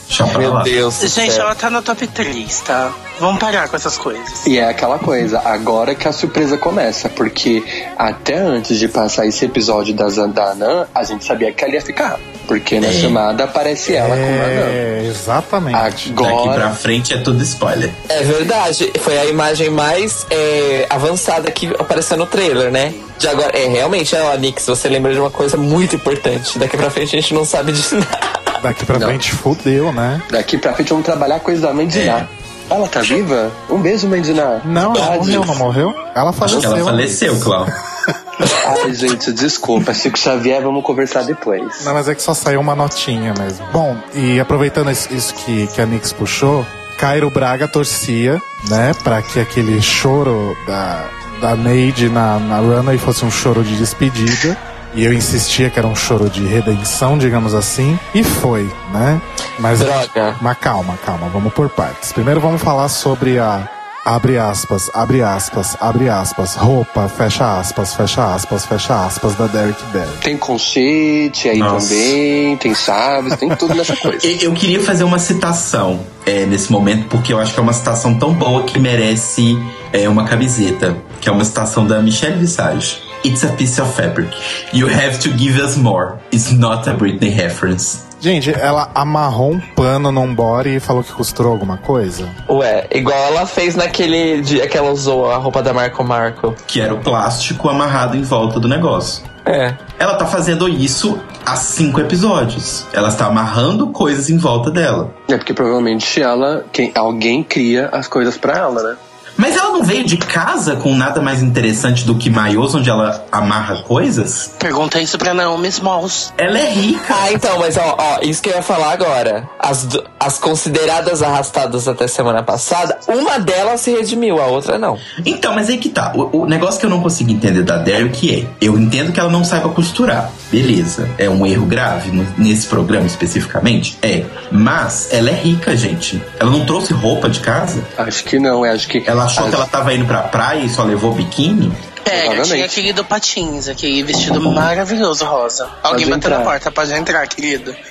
Deixa 0.08 0.26
pra 0.26 0.40
Meu 0.40 0.54
lá. 0.54 0.64
Deus. 0.64 1.00
Gente, 1.02 1.34
céu. 1.34 1.46
ela 1.46 1.56
tá 1.56 1.70
no 1.70 1.82
top 1.82 2.08
3, 2.08 2.62
tá? 2.62 2.92
Vamos 3.20 3.40
parar 3.40 3.68
com 3.68 3.76
essas 3.76 3.98
coisas. 3.98 4.46
E 4.46 4.58
é 4.58 4.70
aquela 4.70 5.00
coisa, 5.00 5.42
agora 5.44 5.96
que 5.96 6.08
a 6.08 6.12
surpresa 6.12 6.58
começa, 6.58 7.10
porque 7.10 7.64
até 7.98 8.38
antes 8.38 8.78
de 8.78 8.88
passar 8.88 9.26
esse 9.26 9.44
episódio 9.46 9.94
da 9.94 10.08
Zandanã, 10.08 10.86
a 10.94 11.04
gente 11.04 11.26
sabia 11.26 11.52
que 11.52 11.64
ela 11.64 11.74
ia 11.74 11.82
ficar. 11.82 12.20
Porque 12.48 12.80
na 12.80 12.92
chamada 12.94 13.44
aparece 13.44 13.94
ela 13.94 14.16
com 14.16 14.24
a 14.24 14.46
Anã. 14.46 14.68
É, 14.70 15.06
exatamente. 15.10 15.74
Daqui 15.78 16.14
pra 16.14 16.28
Agora, 16.28 16.70
frente 16.72 17.14
é 17.14 17.18
tudo 17.18 17.44
spoiler. 17.44 17.92
É 18.08 18.24
verdade, 18.24 18.92
foi 19.02 19.18
a 19.18 19.26
imagem 19.26 19.70
mais 19.70 20.26
é, 20.30 20.86
avançada 20.90 21.52
que 21.52 21.68
apareceu 21.78 22.16
no 22.16 22.26
trailer, 22.26 22.72
né? 22.72 22.94
De 23.20 23.28
agora, 23.28 23.58
é 23.58 23.68
realmente, 23.68 24.16
ó, 24.16 24.36
Nix, 24.38 24.66
você 24.66 24.88
lembra 24.88 25.12
de 25.14 25.20
uma 25.20 25.32
coisa 25.32 25.58
muito 25.58 25.96
importante. 25.96 26.58
Daqui 26.58 26.78
pra 26.78 26.90
frente 26.90 27.18
a 27.18 27.20
gente 27.20 27.34
não 27.34 27.44
sabe 27.44 27.74
de 27.74 27.96
nada. 27.96 28.37
Daqui 28.62 28.86
pra 28.86 29.00
Não. 29.00 29.08
frente 29.08 29.32
fudeu, 29.32 29.92
né? 29.92 30.22
daqui 30.30 30.58
pra 30.58 30.74
frente 30.74 30.90
vamos 30.90 31.06
trabalhar 31.06 31.36
a 31.36 31.40
coisa 31.40 31.62
da 31.68 31.74
mãe 31.74 31.88
de 31.88 32.04
Ná. 32.04 32.28
Ela 32.70 32.88
tá 32.88 33.00
viva? 33.00 33.50
Um 33.70 33.80
beijo, 33.80 34.08
mãe 34.10 34.22
de 34.22 34.34
Ná. 34.34 34.60
Não, 34.66 34.94
ela 34.96 35.16
morreu, 35.16 35.46
não 35.46 35.56
morreu? 35.56 35.96
Ela 36.14 36.30
Acho 36.32 36.38
faleceu. 36.40 36.60
que 36.60 36.66
ela 36.80 36.84
faleceu, 36.84 37.40
Clau. 37.40 37.66
Ai, 38.84 38.94
gente, 38.94 39.32
desculpa. 39.32 39.94
Chico 39.94 40.18
Xavier, 40.20 40.62
vamos 40.62 40.84
conversar 40.84 41.24
depois. 41.24 41.84
Não, 41.86 41.94
mas 41.94 42.08
é 42.10 42.16
que 42.16 42.22
só 42.22 42.34
saiu 42.34 42.60
uma 42.60 42.76
notinha 42.76 43.34
mesmo. 43.40 43.66
Bom, 43.72 43.96
e 44.14 44.40
aproveitando 44.40 44.92
isso 44.92 45.08
isso 45.14 45.34
que, 45.34 45.68
que 45.68 45.82
a 45.82 45.86
Nix 45.86 46.12
puxou, 46.12 46.66
Cairo 47.00 47.30
Braga 47.30 47.68
torcia, 47.68 48.42
né, 48.70 48.92
pra 49.04 49.22
que 49.22 49.40
aquele 49.40 49.82
choro 49.82 50.56
da, 50.68 51.06
da 51.42 51.56
Neide 51.56 52.10
na, 52.10 52.38
na 52.40 52.58
runway 52.58 52.98
fosse 52.98 53.24
um 53.26 53.32
choro 53.32 53.64
de 53.64 53.76
despedida. 53.78 54.58
E 54.94 55.04
eu 55.04 55.14
insistia 55.14 55.70
que 55.70 55.78
era 55.78 55.88
um 55.88 55.96
choro 55.96 56.30
de 56.30 56.46
redenção, 56.46 57.18
digamos 57.18 57.54
assim. 57.54 58.00
E 58.14 58.24
foi, 58.24 58.64
né? 58.92 59.22
Mas, 59.60 59.80
Droga. 59.80 60.36
mas 60.42 60.58
calma, 60.58 60.98
calma, 61.06 61.30
vamos 61.30 61.54
por 61.54 61.70
partes. 61.70 62.12
Primeiro 62.12 62.40
vamos 62.40 62.62
falar 62.62 62.88
sobre 62.90 63.38
a, 63.38 63.70
Abre 64.08 64.38
aspas, 64.38 64.90
abre 64.94 65.22
aspas, 65.22 65.76
abre 65.82 66.08
aspas. 66.08 66.56
Roupa, 66.56 67.10
fecha 67.10 67.60
aspas, 67.60 67.94
fecha 67.94 68.34
aspas, 68.34 68.66
fecha 68.66 69.06
aspas 69.06 69.36
da 69.36 69.48
Derek 69.48 69.84
Bell. 69.88 70.08
Tem 70.24 70.38
conchete 70.38 71.50
aí 71.50 71.60
Nossa. 71.60 71.90
também, 71.90 72.56
tem 72.56 72.74
chaves, 72.74 73.36
tem 73.36 73.50
tudo 73.50 73.76
nessa 73.76 73.98
coisa. 74.00 74.26
Eu 74.26 74.48
eu 74.48 74.54
queria 74.54 74.82
fazer 74.82 75.04
uma 75.04 75.20
citação 75.20 76.00
é, 76.26 76.46
nesse 76.46 76.72
momento, 76.72 77.08
porque 77.10 77.34
eu 77.34 77.38
acho 77.38 77.54
que 77.54 77.60
é 77.60 77.62
uma 77.62 77.74
citação 77.74 78.18
tão 78.18 78.32
boa 78.34 78.64
que 78.64 78.80
merece 78.80 79.60
é, 79.92 80.08
uma 80.08 80.24
camiseta, 80.24 80.96
que 81.20 81.28
é 81.28 81.32
uma 81.32 81.44
citação 81.44 81.86
da 81.86 82.02
Michelle 82.02 82.40
Visage. 82.40 83.02
It's 83.24 83.44
a 83.44 83.52
piece 83.54 83.82
of 83.82 83.94
fabric. 83.96 84.30
You 84.74 84.88
have 84.88 85.20
to 85.20 85.30
give 85.38 85.60
us 85.62 85.78
more. 85.78 86.20
It's 86.32 86.52
not 86.52 86.88
a 86.88 86.94
Britney 86.94 87.36
reference. 87.36 88.06
Gente, 88.20 88.52
ela 88.52 88.90
amarrou 88.96 89.54
um 89.54 89.60
pano 89.60 90.12
num 90.12 90.34
body 90.34 90.78
e 90.78 90.80
falou 90.80 91.04
que 91.04 91.12
costurou 91.12 91.52
alguma 91.52 91.78
coisa. 91.78 92.28
Ué, 92.50 92.88
igual 92.92 93.18
ela 93.18 93.46
fez 93.46 93.76
naquele 93.76 94.42
dia 94.42 94.68
que 94.68 94.76
ela 94.76 94.90
usou 94.90 95.30
a 95.32 95.38
roupa 95.38 95.62
da 95.62 95.72
Marco 95.72 96.04
Marco. 96.04 96.56
Que 96.66 96.82
era 96.82 96.94
o 96.94 97.00
plástico 97.00 97.70
amarrado 97.70 98.18
em 98.18 98.24
volta 98.24 98.60
do 98.60 98.68
negócio. 98.68 99.24
É. 99.46 99.74
Ela 99.98 100.16
tá 100.16 100.26
fazendo 100.26 100.68
isso 100.68 101.18
há 101.46 101.56
cinco 101.56 102.02
episódios. 102.02 102.86
Ela 102.92 103.08
está 103.08 103.28
amarrando 103.28 103.88
coisas 103.88 104.30
em 104.30 104.38
volta 104.38 104.70
dela. 104.70 105.14
É 105.30 105.38
porque 105.38 105.54
provavelmente 105.54 106.22
ela, 106.22 106.66
quem, 106.74 106.92
alguém 106.96 107.44
cria 107.44 107.88
as 107.94 108.08
coisas 108.08 108.38
pra 108.38 108.58
ela, 108.58 108.84
né? 108.84 108.98
Mas 109.38 109.56
ela 109.56 109.72
não 109.72 109.84
veio 109.84 110.04
de 110.04 110.18
casa 110.18 110.76
com 110.76 110.96
nada 110.96 111.22
mais 111.22 111.42
interessante 111.44 112.06
do 112.06 112.16
que 112.16 112.30
maiôs 112.30 112.74
onde 112.76 112.90
ela 112.90 113.24
amarra 113.32 113.84
coisas? 113.84 114.52
Pergunta 114.60 115.00
isso 115.00 115.18
pra 115.18 115.34
Naomi 115.34 115.68
Smalls. 115.68 116.34
Ela 116.38 116.58
é 116.60 116.70
rica. 116.70 117.14
Ah, 117.16 117.32
então, 117.32 117.60
mas 117.60 117.78
ó, 117.78 117.96
ó, 117.98 118.20
isso 118.22 118.42
que 118.42 118.50
eu 118.50 118.56
ia 118.56 118.62
falar 118.62 118.92
agora. 118.94 119.48
As, 119.60 119.86
do- 119.86 120.04
as 120.28 120.38
consideradas 120.38 121.24
arrastadas 121.24 121.88
até 121.88 122.08
semana 122.08 122.44
passada, 122.44 123.00
uma 123.08 123.40
delas 123.40 123.80
se 123.82 123.92
redimiu, 123.92 124.42
a 124.42 124.48
outra 124.48 124.78
não. 124.78 124.98
Então, 125.26 125.56
mas 125.56 125.70
aí 125.70 125.78
que 125.78 125.88
tá. 125.90 126.12
O, 126.16 126.42
o 126.44 126.46
negócio 126.46 126.80
que 126.80 126.86
eu 126.86 126.90
não 126.90 127.02
consigo 127.02 127.32
entender 127.32 127.64
da 127.64 127.78
Derek 127.78 128.36
é: 128.44 128.46
eu 128.66 128.78
entendo 128.78 129.12
que 129.14 129.20
ela 129.20 129.30
não 129.32 129.44
saiba 129.44 129.70
costurar. 129.70 130.30
Beleza. 130.52 131.10
É 131.18 131.30
um 131.30 131.46
erro 131.46 131.66
grave 131.66 132.12
no- 132.12 132.28
nesse 132.38 132.68
programa 132.68 133.06
especificamente? 133.08 133.98
É. 134.02 134.26
Mas 134.52 135.08
ela 135.12 135.30
é 135.30 135.34
rica, 135.34 135.76
gente. 135.76 136.22
Ela 136.40 136.52
não 136.52 136.66
trouxe 136.66 136.94
roupa 136.94 137.30
de 137.30 137.40
casa? 137.40 137.82
Acho 137.98 138.24
que 138.26 138.38
não, 138.38 138.66
é, 138.66 138.72
acho 138.72 138.88
que. 138.88 139.04
Ela 139.08 139.24
achou 139.26 139.44
acho- 139.44 139.50
que 139.52 139.56
ela 139.56 139.66
tava 139.68 139.94
indo 139.94 140.06
pra 140.06 140.24
praia 140.24 140.60
e 140.60 140.70
só 140.70 140.84
levou 140.84 141.14
biquíni? 141.14 141.72
Pega, 142.04 142.18
Provavelmente. 142.20 142.50
tinha 142.54 142.66
aquele 142.66 142.94
do 142.94 143.04
Patins, 143.06 143.68
aquele 143.68 144.04
vestido 144.04 144.42
maravilhoso 144.52 145.26
rosa. 145.26 145.70
Alguém 145.84 146.08
bateu 146.08 146.30
na 146.30 146.42
porta, 146.42 146.72
pode 146.72 146.94
entrar, 146.94 147.28
querido. 147.28 147.76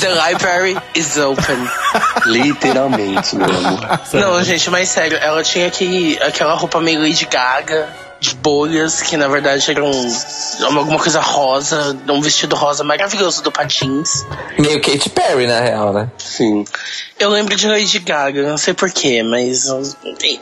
The 0.00 0.08
library 0.08 0.76
is 0.94 1.16
open. 1.16 1.68
Literalmente, 2.26 3.36
meu 3.36 3.46
amor. 3.46 4.00
Não, 4.12 4.42
gente, 4.42 4.68
mas 4.70 4.88
sério, 4.88 5.16
ela 5.18 5.42
tinha 5.42 5.68
aquele, 5.68 6.20
aquela 6.22 6.54
roupa 6.54 6.80
meio 6.80 7.00
Lady 7.00 7.24
Gaga, 7.26 7.88
de 8.22 8.36
bolhas, 8.36 9.02
que 9.02 9.16
na 9.16 9.26
verdade 9.26 9.68
era 9.68 9.84
um, 9.84 10.08
alguma 10.78 10.98
coisa 10.98 11.20
rosa, 11.20 11.98
um 12.08 12.20
vestido 12.20 12.54
rosa 12.54 12.84
maravilhoso 12.84 13.42
do 13.42 13.50
Patins. 13.50 14.24
Meio 14.56 14.80
Katy 14.80 15.10
Perry, 15.10 15.48
na 15.48 15.60
real, 15.60 15.92
né? 15.92 16.08
Sim. 16.16 16.64
Eu 17.18 17.30
lembro 17.30 17.56
de 17.56 17.66
Lady 17.66 17.98
Gaga, 17.98 18.48
não 18.48 18.56
sei 18.56 18.74
porquê, 18.74 19.24
mas 19.24 19.66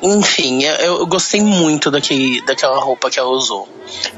enfim, 0.03 0.63
eu, 0.63 0.99
eu 0.99 1.07
gostei 1.07 1.41
muito 1.41 1.91
daquele, 1.91 2.43
daquela 2.43 2.79
roupa 2.79 3.11
que 3.11 3.19
ela 3.19 3.31
usou. 3.31 3.67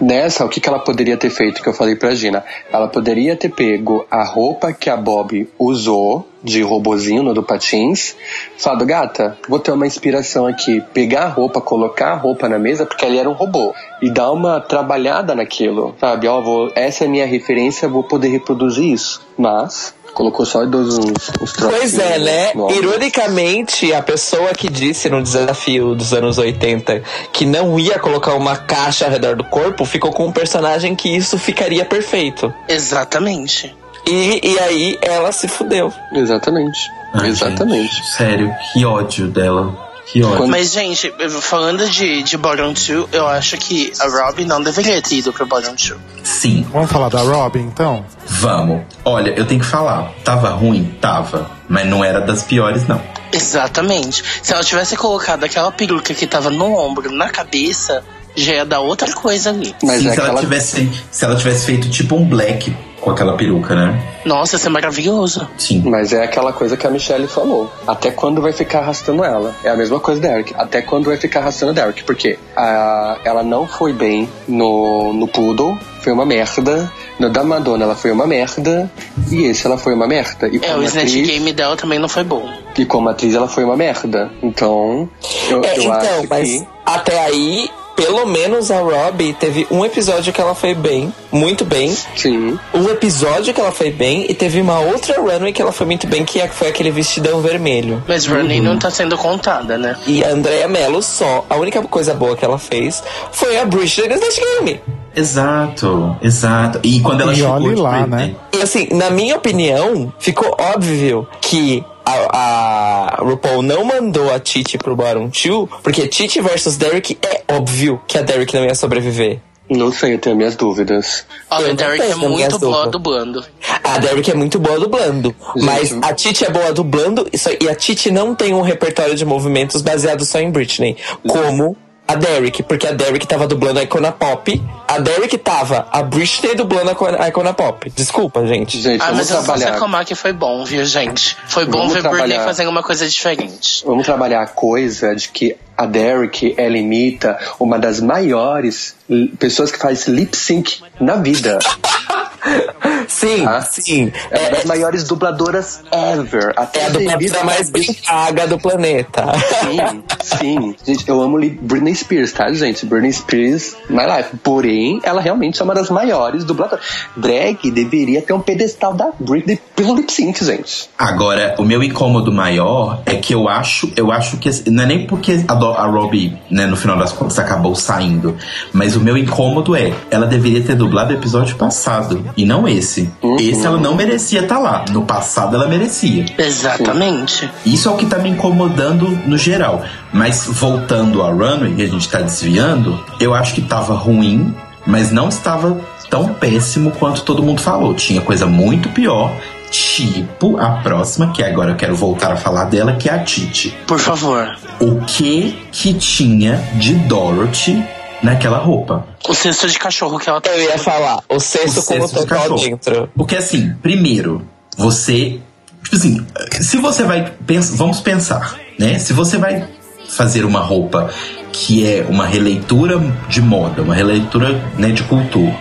Nessa, 0.01 0.45
o 0.45 0.49
que, 0.49 0.61
que 0.61 0.69
ela 0.69 0.81
poderia 0.81 1.17
ter 1.17 1.31
feito 1.31 1.63
que 1.63 1.69
eu 1.69 1.75
falei 1.75 1.95
pra 1.95 2.17
Gina? 2.17 2.45
Ela 2.73 2.89
poderia 2.89 3.37
ter 3.37 3.49
pego 3.49 4.05
a 4.11 4.25
roupa 4.25 4.73
que 4.73 4.91
a 4.91 4.97
Bob 4.97 5.49
usou 5.57 6.29
de 6.43 6.63
robozinho 6.63 7.23
no 7.23 7.33
do 7.33 7.43
Patins, 7.43 8.17
falado, 8.57 8.85
gata, 8.85 9.39
vou 9.49 9.59
ter 9.59 9.71
uma 9.73 9.87
inspiração 9.87 10.47
aqui, 10.47 10.83
pegar 10.93 11.25
a 11.25 11.29
roupa, 11.29 11.61
colocar 11.61 12.13
a 12.13 12.17
roupa 12.17 12.49
na 12.49 12.59
mesa, 12.59 12.85
porque 12.85 13.05
ali 13.05 13.19
era 13.19 13.29
um 13.29 13.35
robô, 13.35 13.75
e 14.01 14.11
dar 14.11 14.33
uma 14.33 14.61
trabalhada 14.61 15.35
naquilo, 15.35 15.95
sabe? 16.01 16.27
Ó, 16.27 16.41
vou, 16.41 16.71
essa 16.75 17.05
é 17.05 17.07
a 17.07 17.11
minha 17.11 17.27
referência, 17.27 17.89
vou 17.89 18.03
poder 18.03 18.29
reproduzir 18.29 18.93
isso. 18.93 19.23
Mas, 19.39 19.95
colocou 20.13 20.45
só 20.45 20.65
uns, 20.65 20.99
uns, 20.99 21.31
uns 21.41 21.53
Pois 21.53 21.99
é, 21.99 22.19
né? 22.19 22.53
Ironicamente, 22.77 23.93
a 23.93 24.03
pessoa 24.03 24.53
que 24.53 24.69
disse 24.69 25.09
no 25.09 25.23
desafio 25.23 25.95
dos 25.95 26.13
anos 26.13 26.39
80 26.39 27.03
que 27.33 27.45
não 27.45 27.79
ia 27.79 27.99
colocar 27.99 28.35
uma 28.35 28.57
caixa 28.57 29.07
ao 29.07 29.11
redor 29.11 29.37
do 29.37 29.45
corpo 29.45 29.85
ficou 29.85 30.13
com 30.13 30.27
um 30.27 30.33
personagem 30.33 30.95
que 30.95 31.09
isso 31.09 31.39
ficaria 31.39 31.85
perfeito. 31.85 32.53
Exatamente. 32.69 33.75
E, 34.07 34.41
e 34.43 34.59
aí 34.59 34.99
ela 35.01 35.31
se 35.33 35.47
fudeu. 35.49 35.93
Exatamente. 36.13 36.79
Ai, 37.15 37.29
Exatamente. 37.29 37.95
gente, 37.95 38.07
sério, 38.11 38.55
que 38.73 38.85
ódio 38.85 39.29
dela. 39.29 39.91
Que 40.07 40.23
ódio. 40.23 40.37
Quando- 40.39 40.51
Mas, 40.51 40.73
gente, 40.73 41.13
falando 41.41 41.89
de, 41.89 42.23
de 42.23 42.37
Bottom 42.37 42.73
2, 42.73 42.89
eu 43.13 43.27
acho 43.29 43.57
que 43.59 43.93
a 44.01 44.09
Robin 44.27 44.45
não 44.45 44.61
deveria 44.63 45.01
ter 45.01 45.17
ido 45.17 45.33
pro 45.33 45.47
Bottom 45.47 45.75
2. 45.75 45.95
Sim, 46.25 46.67
Vamos 46.73 46.91
falar 46.91 47.09
da 47.09 47.21
Robin, 47.21 47.61
então? 47.61 48.05
vamos. 48.27 48.83
Olha, 49.05 49.31
eu 49.31 49.47
tenho 49.47 49.61
que 49.61 49.67
falar. 49.67 50.11
Tava 50.25 50.51
ruim? 50.51 50.97
Tava. 51.01 51.51
Mas 51.69 51.87
não 51.87 52.05
era 52.05 52.21
das 52.21 52.43
piores, 52.43 52.87
não. 52.89 53.01
Exatamente. 53.33 54.23
Se 54.43 54.53
ela 54.53 54.65
tivesse 54.65 54.97
colocado 54.97 55.45
aquela 55.45 55.71
peruca 55.71 56.13
que 56.15 56.27
tava 56.27 56.51
no 56.51 56.75
ombro, 56.75 57.11
na 57.13 57.29
cabeça, 57.31 58.03
já 58.35 58.55
ia 58.55 58.65
dar 58.65 58.81
outra 58.81 59.13
coisa 59.13 59.51
ali. 59.51 59.75
Mas 59.83 60.01
Sim, 60.03 60.09
é 60.09 60.13
se, 60.15 60.21
ela 60.21 60.41
tivesse, 60.41 60.91
se 61.11 61.25
ela 61.25 61.37
tivesse 61.37 61.67
feito 61.67 61.89
tipo 61.91 62.17
um 62.17 62.25
black 62.25 62.75
com 63.03 63.11
aquela 63.11 63.37
peruca, 63.37 63.75
né? 63.75 64.01
Nossa, 64.25 64.57
isso 64.57 64.67
é 64.67 64.71
maravilhoso. 64.71 65.47
Sim. 65.59 65.83
Mas 65.85 66.13
é 66.13 66.23
aquela 66.25 66.53
coisa 66.53 66.77
que 66.77 66.87
a 66.87 66.91
Michelle 66.91 67.27
falou. 67.27 67.71
Até 67.87 68.11
quando 68.11 68.41
vai 68.41 68.53
ficar 68.53 68.79
arrastando 68.79 69.25
ela? 69.25 69.55
É 69.65 69.69
a 69.71 69.77
mesma 69.77 69.99
coisa 70.01 70.21
da 70.21 70.29
Eric. 70.33 70.55
Até 70.57 70.81
quando 70.81 71.07
vai 71.07 71.17
ficar 71.17 71.41
arrastando 71.41 71.73
a 71.73 71.75
Derek? 71.75 72.05
Porque 72.05 72.39
a, 72.57 73.19
ela 73.25 73.43
não 73.43 73.67
foi 73.67 73.93
bem 73.93 74.29
no, 74.47 75.13
no 75.13 75.27
Poodle, 75.29 75.77
foi 76.01 76.13
uma 76.13 76.25
merda. 76.25 76.91
No 77.19 77.29
da 77.29 77.43
Madonna 77.45 77.85
ela 77.85 77.95
foi 77.97 78.11
uma 78.13 78.27
merda. 78.27 78.91
E 79.31 79.43
esse 79.45 79.67
ela 79.67 79.77
foi 79.77 79.93
uma 79.95 80.07
merda. 80.07 80.49
E 80.49 80.61
É, 80.65 80.77
o 80.77 80.83
Snatch 80.85 81.09
atriz, 81.09 81.27
Game 81.29 81.53
dela 81.53 81.77
também 81.77 81.99
não 81.99 82.09
foi 82.09 82.23
bom. 82.25 82.49
e 82.79 82.85
como 82.87 83.09
atriz 83.09 83.35
ela 83.35 83.49
foi 83.49 83.65
uma 83.65 83.77
merda. 83.77 84.31
Então, 84.43 85.09
eu, 85.51 85.65
É, 85.65 85.77
eu 85.77 85.83
então, 85.83 85.93
acho 85.93 86.27
mas 86.31 86.49
que. 86.49 86.69
até 86.87 87.19
aí, 87.19 87.69
pelo 87.97 88.27
menos 88.27 88.71
a 88.71 88.79
Robbie 88.81 89.33
teve 89.35 89.67
um 89.71 89.85
episódio 89.85 90.33
que 90.33 90.41
ela 90.41 90.55
foi 90.55 90.75
bem, 90.75 91.13
muito 91.31 91.65
bem. 91.65 91.95
Sim. 92.17 92.59
Um 92.75 92.89
episódio 92.89 93.53
que 93.55 93.61
ela 93.61 93.73
foi 93.73 93.91
bem 93.91 94.27
e 94.29 94.35
teve 94.35 94.61
uma 94.61 94.81
outra 94.81 95.21
runway 95.21 95.53
que 95.53 95.61
ela 95.63 95.73
foi 95.73 95.87
muito 95.87 96.07
bem, 96.07 96.25
que 96.25 96.41
é- 96.41 96.49
foi 96.49 96.69
aquele 96.69 96.91
vestidão 96.91 97.41
vermelho. 97.41 98.03
Mas 98.09 98.27
Running 98.27 98.61
não 98.61 98.79
tá 98.79 98.91
sendo 98.91 99.17
contada, 99.17 99.77
né? 99.79 99.97
E 100.07 100.25
a 100.25 100.31
Andrea 100.31 100.69
Mello 100.69 101.03
só, 101.03 101.45
a 101.49 101.57
única 101.57 101.83
coisa 101.83 102.15
boa 102.15 102.37
que 102.37 102.45
ela 102.45 102.59
fez 102.59 103.03
foi 103.31 103.59
a 103.59 103.65
Bridget 103.65 104.09
Snatch 104.13 104.39
Game. 104.39 104.81
Exato, 105.15 106.17
exato. 106.23 106.81
E 106.83 107.01
quando 107.01 107.21
ela 107.21 107.33
E 107.33 107.37
chegou 107.37 107.53
olhe 107.55 107.75
lá, 107.75 108.07
né? 108.07 108.35
E 108.53 108.63
assim, 108.63 108.89
na 108.93 109.11
minha 109.11 109.37
opinião, 109.37 110.13
ficou 110.19 110.55
óbvio 110.59 111.27
que 111.41 111.85
a, 112.05 113.17
a 113.17 113.23
RuPaul 113.23 113.63
não 113.63 113.85
mandou 113.85 114.33
a 114.33 114.39
Titi 114.39 114.79
pro 114.79 114.97
Bottom 114.97 115.29
2, 115.29 115.81
porque 115.83 116.07
Titi 116.07 116.41
versus 116.41 116.77
Derek 116.77 117.19
é 117.23 117.43
óbvio 117.55 118.01
que 118.07 118.19
a 118.19 118.23
Derek 118.23 118.55
não 118.55 118.65
ia 118.65 118.75
sobreviver. 118.75 119.41
Não 119.71 119.91
sei, 119.93 120.15
eu 120.15 120.19
tenho 120.19 120.37
minhas 120.37 120.57
dúvidas. 120.57 121.25
Olha, 121.51 121.73
o 121.73 121.77
Derek 121.77 122.03
é 122.03 122.15
muito 122.15 122.59
boa 122.59 122.89
dublando. 122.89 123.45
A 123.83 123.99
Derek 123.99 124.31
é 124.31 124.35
muito 124.35 124.59
boa 124.59 124.79
dublando, 124.79 125.35
mas 125.57 125.93
a 126.03 126.13
Titi 126.13 126.45
é 126.45 126.51
boa 126.51 126.73
dublando 126.73 127.27
e, 127.33 127.65
e 127.65 127.69
a 127.69 127.75
Titi 127.75 128.11
não 128.11 128.35
tem 128.35 128.53
um 128.53 128.61
repertório 128.61 129.15
de 129.15 129.25
movimentos 129.25 129.81
baseado 129.81 130.25
só 130.25 130.41
em 130.41 130.51
Britney, 130.51 130.97
como 131.27 131.77
a 132.07 132.15
Derek, 132.17 132.63
porque 132.65 132.87
a 132.87 132.93
Derek 132.93 133.27
tava 133.27 133.47
dublando 133.47 133.79
a 133.81 133.83
Icona 133.85 134.13
Pop, 134.13 134.63
a 134.89 134.99
Derek 134.99 135.39
tava 135.39 135.87
a 135.91 136.03
Britney 136.03 136.55
dublando 136.55 136.91
a 136.91 136.93
Icona- 136.93 137.23
a 137.23 137.29
Icona 137.29 137.55
Pop. 137.55 137.91
Desculpa, 137.95 138.47
gente. 138.47 138.81
Gente, 138.81 139.01
Ah, 139.01 139.07
vamos 139.07 139.19
mas 139.21 139.31
eu 139.31 139.37
só 139.37 139.43
trabalhar. 139.43 139.71
reclamar 139.73 140.05
que 140.05 140.15
foi 140.15 140.33
bom, 140.33 140.65
viu, 140.65 140.85
gente? 140.85 141.37
Foi 141.49 141.65
bom 141.65 141.79
Vamos 141.79 141.95
ver 141.95 142.03
Britney 142.03 142.19
trabalhar. 142.19 142.45
fazendo 142.45 142.69
uma 142.71 142.83
coisa 142.83 143.09
diferente. 143.09 143.83
Vamos 143.87 144.05
trabalhar 144.05 144.43
a 144.43 144.47
coisa 144.47 145.15
de 145.15 145.29
que 145.29 145.57
a 145.77 145.87
Derek, 145.87 146.55
ela 146.59 146.77
imita 146.77 147.39
uma 147.59 147.79
das 147.79 148.01
maiores 148.01 148.95
pessoas 149.39 149.71
que 149.71 149.79
faz 149.79 150.07
lip 150.07 150.37
sync 150.37 150.81
na 151.01 151.17
vida. 151.17 151.59
Sim, 153.09 153.45
Ah. 153.47 153.61
sim. 153.61 154.13
É 154.31 154.39
uma 154.39 154.47
É, 154.47 154.51
das 154.51 154.65
maiores 154.65 155.05
dubladoras 155.05 155.81
ever. 155.91 156.53
Até 156.57 156.81
é 156.81 156.87
a 156.87 156.89
dubladora 156.89 157.45
mais 157.45 157.71
bem 157.71 157.95
paga 158.07 158.47
do 158.47 158.59
planeta. 158.59 159.25
Sim, 159.61 160.03
sim. 160.23 160.75
Gente, 160.87 161.09
eu 161.09 161.21
amo 161.21 161.39
Britney 161.61 161.95
Spears, 161.95 162.33
tá, 162.33 162.53
gente? 162.53 162.87
Britney 162.87 163.13
Spears, 163.13 163.77
my 163.91 164.05
life. 164.07 164.37
Porém, 164.43 165.01
ela 165.05 165.21
realmente 165.21 165.61
é 165.61 165.65
uma 165.65 165.75
das 165.75 165.91
maiores 165.91 166.45
dubladoras. 166.45 166.85
Drag 167.17 167.71
deveria 167.71 168.23
ter 168.23 168.33
um 168.33 168.41
pedestal 168.41 168.95
da 168.95 169.11
Britney 169.19 169.61
pelo 169.75 169.95
lip 169.97 170.11
sync, 170.13 170.45
gente. 170.45 170.89
Agora, 170.99 171.55
o 171.59 171.65
meu 171.65 171.83
incômodo 171.83 172.33
maior 172.33 173.03
é 173.07 173.17
que 173.17 173.35
eu 173.35 173.49
acho, 173.49 173.91
eu 173.97 174.11
acho 174.13 174.37
que 174.39 174.49
assim, 174.49 174.65
não 174.71 174.85
é 174.85 174.87
nem 174.87 175.07
porque 175.07 175.45
a, 175.49 175.55
Do- 175.55 175.73
a 175.73 175.87
Robbie, 175.87 176.39
né, 176.51 176.67
no 176.67 176.77
final 176.77 176.97
das 176.97 177.13
contas 177.13 177.39
acabou 177.39 177.75
saindo, 177.75 178.37
mas 178.73 178.97
o 178.97 179.01
meu 179.01 179.17
incômodo 179.17 179.75
é, 179.77 179.93
ela 180.11 180.27
deveria 180.27 180.63
ter 180.63 180.75
dublado 180.77 181.13
o 181.13 181.17
episódio 181.17 181.57
passado 181.57 182.32
e 182.37 182.45
não 182.45 182.67
esse. 182.67 183.11
Esse 183.39 183.67
ela 183.67 183.79
não 183.79 183.95
merecia 183.95 184.41
estar 184.41 184.59
lá. 184.59 184.85
No 184.91 185.03
passado 185.03 185.57
ela 185.57 185.69
merecia. 185.69 186.25
Exatamente. 186.39 187.51
Isso 187.65 187.89
é 187.89 187.93
o 187.93 187.97
que 187.97 188.07
tá 188.07 188.19
me 188.19 188.31
incomodando 188.31 189.09
no 189.27 189.37
geral. 189.37 189.83
Mas 190.13 190.47
voltando 190.47 191.23
a 191.23 191.31
Runway, 191.31 191.75
que 191.75 191.83
a 191.83 191.89
gente 191.89 192.09
tá 192.09 192.21
desviando, 192.21 193.03
eu 193.21 193.35
acho 193.35 193.55
que 193.55 193.63
tava 193.63 193.95
ruim, 193.95 194.55
mas 194.87 195.11
não 195.11 195.29
estava 195.29 195.81
tão 196.11 196.35
péssimo 196.35 196.91
quanto 196.93 197.23
todo 197.23 197.43
mundo 197.43 197.61
falou. 197.61 197.95
Tinha 197.95 198.21
coisa 198.21 198.47
muito 198.47 198.89
pior. 198.91 199.35
Tipo 199.71 200.59
a 200.59 200.83
próxima, 200.83 201.33
que 201.33 201.43
agora 201.43 201.71
eu 201.71 201.77
quero 201.77 201.97
voltar 201.97 202.31
a 202.31 202.37
falar 202.37 202.65
dela, 202.65 202.93
que 202.93 203.09
é 203.09 203.15
a 203.15 203.19
Titi. 203.21 203.75
Por 203.87 203.99
favor. 203.99 204.55
O 204.79 205.01
que 205.07 205.59
que 205.73 205.95
tinha 205.95 206.63
de 206.75 206.93
Dorothy 206.93 207.83
naquela 208.23 208.59
roupa? 208.59 209.07
O 209.29 209.35
cesto 209.35 209.67
de 209.69 209.79
cachorro 209.79 210.19
que 210.19 210.29
ela 210.29 210.41
tá. 210.41 210.51
Eu 210.51 210.63
ia 210.63 210.79
falar, 210.79 211.21
o 211.29 211.39
cesto 211.41 211.81
O 211.81 211.85
com 211.85 211.95
o 211.95 212.01
cesto 212.03 212.15
de 212.21 212.27
total 212.27 212.39
cachorro. 212.43 212.61
dentro. 212.61 213.11
Porque 213.17 213.37
assim, 213.37 213.75
primeiro, 213.83 214.47
você. 214.77 215.41
Tipo 215.83 215.97
assim, 215.97 216.27
se 216.61 216.77
você 216.79 217.03
vai. 217.05 217.33
pens- 217.47 217.75
vamos 217.75 218.01
pensar, 218.01 218.57
né? 218.79 218.99
Se 218.99 219.13
você 219.13 219.37
vai 219.37 219.69
fazer 220.09 220.45
uma 220.45 220.61
roupa 220.61 221.11
que 221.53 221.87
é 221.87 222.07
uma 222.09 222.27
releitura 222.27 222.99
de 223.29 223.41
moda, 223.43 223.83
uma 223.83 223.95
releitura 223.95 224.53
né, 224.79 224.91
de 224.91 225.03
cultura 225.05 225.55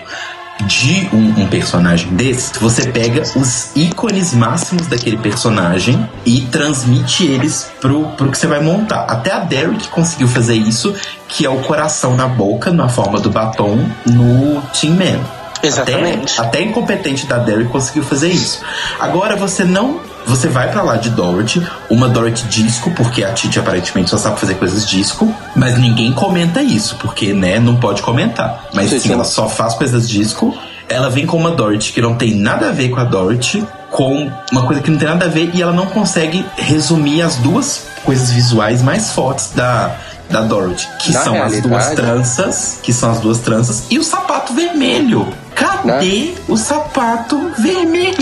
de 0.62 1.10
um, 1.14 1.42
um 1.42 1.48
personagem 1.48 2.14
desse, 2.14 2.58
você 2.60 2.88
pega 2.88 3.24
os 3.36 3.76
ícones 3.76 4.34
máximos 4.34 4.88
daquele 4.88 5.18
personagem 5.18 6.10
e 6.26 6.42
transmite 6.42 7.26
eles 7.26 7.70
pro, 7.80 8.06
pro 8.10 8.30
que 8.32 8.38
você 8.38 8.48
vai 8.48 8.62
montar. 8.62 9.06
Até 9.06 9.32
a 9.32 9.40
Derek 9.40 9.88
conseguiu 9.90 10.28
fazer 10.28 10.56
isso, 10.56 10.96
que 11.28 11.46
é 11.46 11.50
o 11.50 11.60
coração 11.60 12.16
na 12.16 12.28
boca, 12.28 12.72
na 12.72 12.90
forma 12.90 13.20
do 13.20 13.30
batom, 13.30 13.86
no 14.06 14.62
Team 14.74 14.96
Man. 14.96 15.42
Exatamente. 15.64 16.40
Até, 16.40 16.48
até 16.48 16.60
a 16.60 16.62
incompetente 16.64 17.26
da 17.26 17.38
Derry 17.38 17.66
conseguiu 17.66 18.04
fazer 18.04 18.30
isso. 18.30 18.62
Agora 19.00 19.36
você 19.36 19.64
não. 19.64 20.00
Você 20.26 20.48
vai 20.48 20.72
pra 20.72 20.82
lá 20.82 20.96
de 20.98 21.10
Dorothy, 21.10 21.66
uma 21.90 22.08
Dorothy 22.08 22.48
disco, 22.48 22.92
porque 22.92 23.24
a 23.24 23.34
Titi 23.34 23.60
aparentemente 23.60 24.10
só 24.10 24.18
sabe 24.18 24.40
fazer 24.40 24.56
coisas 24.56 24.88
disco, 24.88 25.34
mas 25.56 25.78
ninguém 25.78 26.12
comenta 26.12 26.62
isso, 26.62 26.96
porque, 26.98 27.34
né, 27.34 27.60
não 27.60 27.76
pode 27.76 28.02
comentar. 28.02 28.66
Mas 28.74 28.90
sim, 28.90 29.00
sim. 29.00 29.14
ela 29.14 29.24
só 29.24 29.50
faz 29.50 29.74
coisas 29.74 30.08
disco. 30.08 30.58
Ela 30.88 31.10
vem 31.10 31.26
com 31.26 31.38
uma 31.38 31.52
Dorothy 31.52 31.94
que 31.94 32.02
não 32.02 32.16
tem 32.16 32.36
nada 32.36 32.70
a 32.70 32.72
ver 32.72 32.90
com 32.90 33.00
a 33.00 33.04
Dorothy, 33.04 33.66
com 33.90 34.32
uma 34.52 34.64
coisa 34.64 34.82
que 34.82 34.92
não 34.92 34.98
tem 34.98 35.08
nada 35.08 35.26
a 35.26 35.30
ver, 35.30 35.52
e 35.54 35.62
ela 35.62 35.74
não 35.74 35.86
consegue 35.86 36.46
resumir 36.58 37.22
as 37.22 37.38
duas 37.38 37.88
coisas 38.04 38.32
visuais 38.32 38.82
mais 38.82 39.12
fortes 39.12 39.52
da, 39.54 39.96
da 40.32 40.42
Dorothy, 40.42 40.88
que 41.00 41.12
Na 41.14 41.22
são 41.22 41.34
as 41.44 41.52
duas 41.62 41.84
realidade- 41.84 41.96
tranças, 41.96 42.80
que 42.82 42.94
são 42.94 43.12
as 43.12 43.20
duas 43.20 43.40
tranças, 43.40 43.84
e 43.90 44.00
o 44.00 44.04
sapato 44.04 44.54
vermelho. 44.54 45.28
Cadê 45.56 46.34
o 46.48 46.58
sapato 46.58 47.38
vermelho? 47.60 48.16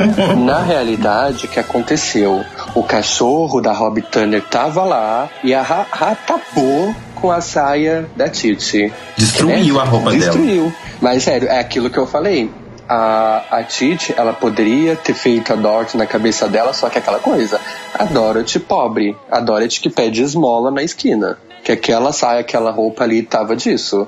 Na 0.44 0.62
realidade, 0.62 1.46
o 1.46 1.48
que 1.48 1.60
aconteceu? 1.60 2.44
O 2.74 2.82
cachorro 2.82 3.60
da 3.60 3.72
Rob 3.72 4.00
Turner 4.02 4.42
tava 4.42 4.82
lá 4.84 5.28
e 5.44 5.52
a 5.54 5.62
ra- 5.62 5.86
ratapou 5.90 6.94
com 7.14 7.30
a 7.30 7.40
saia 7.40 8.08
da 8.16 8.28
Titi. 8.28 8.92
Destruiu 9.16 9.80
a 9.80 9.84
roupa 9.84 10.10
dela. 10.10 10.22
Destruiu. 10.24 10.72
Mas 11.00 11.22
sério, 11.22 11.48
é 11.48 11.58
aquilo 11.58 11.90
que 11.90 11.98
eu 11.98 12.06
falei. 12.06 12.50
A, 12.88 13.42
a 13.50 13.62
Titi, 13.64 14.14
ela 14.16 14.32
poderia 14.32 14.94
ter 14.94 15.12
feito 15.14 15.52
a 15.52 15.56
Dorothy 15.56 15.96
na 15.96 16.06
cabeça 16.06 16.46
dela, 16.48 16.72
só 16.72 16.88
que 16.88 16.98
é 16.98 17.00
aquela 17.00 17.18
coisa. 17.18 17.60
A 17.98 18.04
Dorothy 18.04 18.60
pobre. 18.60 19.16
A 19.30 19.40
Dorothy 19.40 19.80
que 19.80 19.90
pede 19.90 20.22
esmola 20.22 20.70
na 20.70 20.82
esquina. 20.84 21.36
Que 21.66 21.72
aquela 21.72 22.12
saia, 22.12 22.38
aquela 22.42 22.70
roupa 22.70 23.02
ali 23.02 23.24
tava 23.24 23.56
disso. 23.56 24.06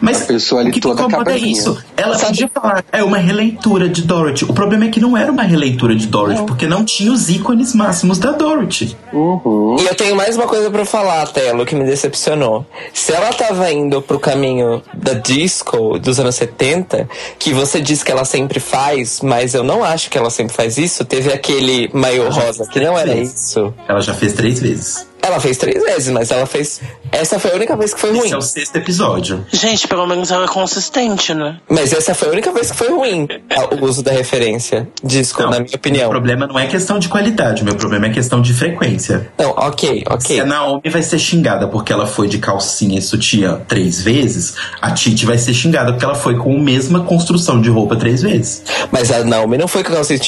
Mas 0.00 0.22
A 0.22 0.24
pessoa 0.24 0.62
ali 0.62 0.70
o 0.70 0.72
que 0.72 0.80
toda 0.80 1.06
me 1.06 1.32
é 1.32 1.36
isso. 1.36 1.76
Ela 1.94 2.18
podia 2.18 2.48
falar, 2.48 2.82
é 2.90 3.04
uma 3.04 3.18
releitura 3.18 3.90
de 3.90 4.00
Dorothy. 4.00 4.46
O 4.46 4.54
problema 4.54 4.86
é 4.86 4.88
que 4.88 4.98
não 4.98 5.14
era 5.14 5.30
uma 5.30 5.42
releitura 5.42 5.94
de 5.94 6.06
Dorothy, 6.06 6.44
porque 6.46 6.66
não 6.66 6.82
tinha 6.82 7.12
os 7.12 7.28
ícones 7.28 7.74
máximos 7.74 8.18
da 8.18 8.32
Dorothy. 8.32 8.96
Uhum. 9.12 9.76
E 9.78 9.84
eu 9.84 9.94
tenho 9.94 10.16
mais 10.16 10.34
uma 10.34 10.46
coisa 10.46 10.70
pra 10.70 10.86
falar, 10.86 11.26
Telo, 11.26 11.66
que 11.66 11.74
me 11.74 11.84
decepcionou. 11.84 12.64
Se 12.94 13.12
ela 13.12 13.34
tava 13.34 13.70
indo 13.70 14.00
pro 14.00 14.18
caminho 14.18 14.82
da 14.94 15.12
disco 15.12 15.98
dos 15.98 16.18
anos 16.18 16.36
70, 16.36 17.06
que 17.38 17.52
você 17.52 17.82
diz 17.82 18.02
que 18.02 18.10
ela 18.10 18.24
sempre 18.24 18.58
faz, 18.58 19.20
mas 19.20 19.52
eu 19.52 19.62
não 19.62 19.84
acho 19.84 20.08
que 20.08 20.16
ela 20.16 20.30
sempre 20.30 20.54
faz 20.54 20.78
isso, 20.78 21.04
teve 21.04 21.30
aquele 21.30 21.90
maiô 21.92 22.30
rosa, 22.30 22.66
que 22.66 22.80
não 22.80 22.98
era 22.98 23.14
isso. 23.14 23.74
Ela 23.86 24.00
já 24.00 24.14
fez 24.14 24.32
três 24.32 24.58
vezes. 24.58 25.12
Ela 25.26 25.40
fez 25.40 25.56
três 25.56 25.82
vezes, 25.82 26.10
mas 26.12 26.30
ela 26.30 26.44
fez. 26.44 26.82
Essa 27.10 27.38
foi 27.38 27.52
a 27.52 27.54
única 27.54 27.74
vez 27.76 27.94
que 27.94 28.00
foi 28.00 28.10
ruim. 28.10 28.24
Esse 28.26 28.34
é 28.34 28.36
o 28.36 28.42
sexto 28.42 28.76
episódio. 28.76 29.46
Gente, 29.50 29.88
pelo 29.88 30.06
menos 30.06 30.30
ela 30.30 30.44
é 30.44 30.48
consistente, 30.48 31.32
né? 31.32 31.56
Mas 31.66 31.94
essa 31.94 32.14
foi 32.14 32.28
a 32.28 32.32
única 32.32 32.52
vez 32.52 32.70
que 32.70 32.76
foi 32.76 32.88
ruim 32.90 33.26
a- 33.56 33.74
o 33.74 33.84
uso 33.86 34.02
da 34.02 34.12
referência 34.12 34.86
disco, 35.02 35.40
Não, 35.42 35.50
na 35.50 35.60
minha 35.60 35.70
O 35.72 35.76
opinião. 35.76 36.10
problema 36.10 36.46
não 36.46 36.58
é 36.58 36.66
questão 36.66 36.98
de 36.98 37.08
qualidade, 37.08 37.62
o 37.62 37.64
meu 37.64 37.74
problema 37.74 38.06
é 38.06 38.10
questão 38.10 38.42
de 38.42 38.52
frequência. 38.52 39.30
Não, 39.38 39.50
ok, 39.52 40.00
Se 40.00 40.12
ok. 40.12 40.40
a 40.40 40.44
Naomi 40.44 40.90
vai 40.90 41.02
ser 41.02 41.18
xingada 41.18 41.68
porque 41.68 41.90
ela 41.90 42.06
foi 42.06 42.28
de 42.28 42.36
calcinha 42.38 42.98
e 42.98 43.02
sutiã 43.02 43.62
três 43.66 44.02
vezes, 44.02 44.54
a 44.82 44.90
Titi 44.90 45.24
vai 45.24 45.38
ser 45.38 45.54
xingada 45.54 45.92
porque 45.92 46.04
ela 46.04 46.14
foi 46.14 46.36
com 46.36 46.54
a 46.54 46.60
mesma 46.60 47.00
construção 47.04 47.60
de 47.62 47.70
roupa 47.70 47.96
três 47.96 48.20
vezes. 48.20 48.62
Mas 48.92 49.10
a 49.10 49.24
Naomi 49.24 49.56
não 49.56 49.68
foi 49.68 49.82
com 49.82 49.92
a 49.92 49.96
calcinha 49.96 50.18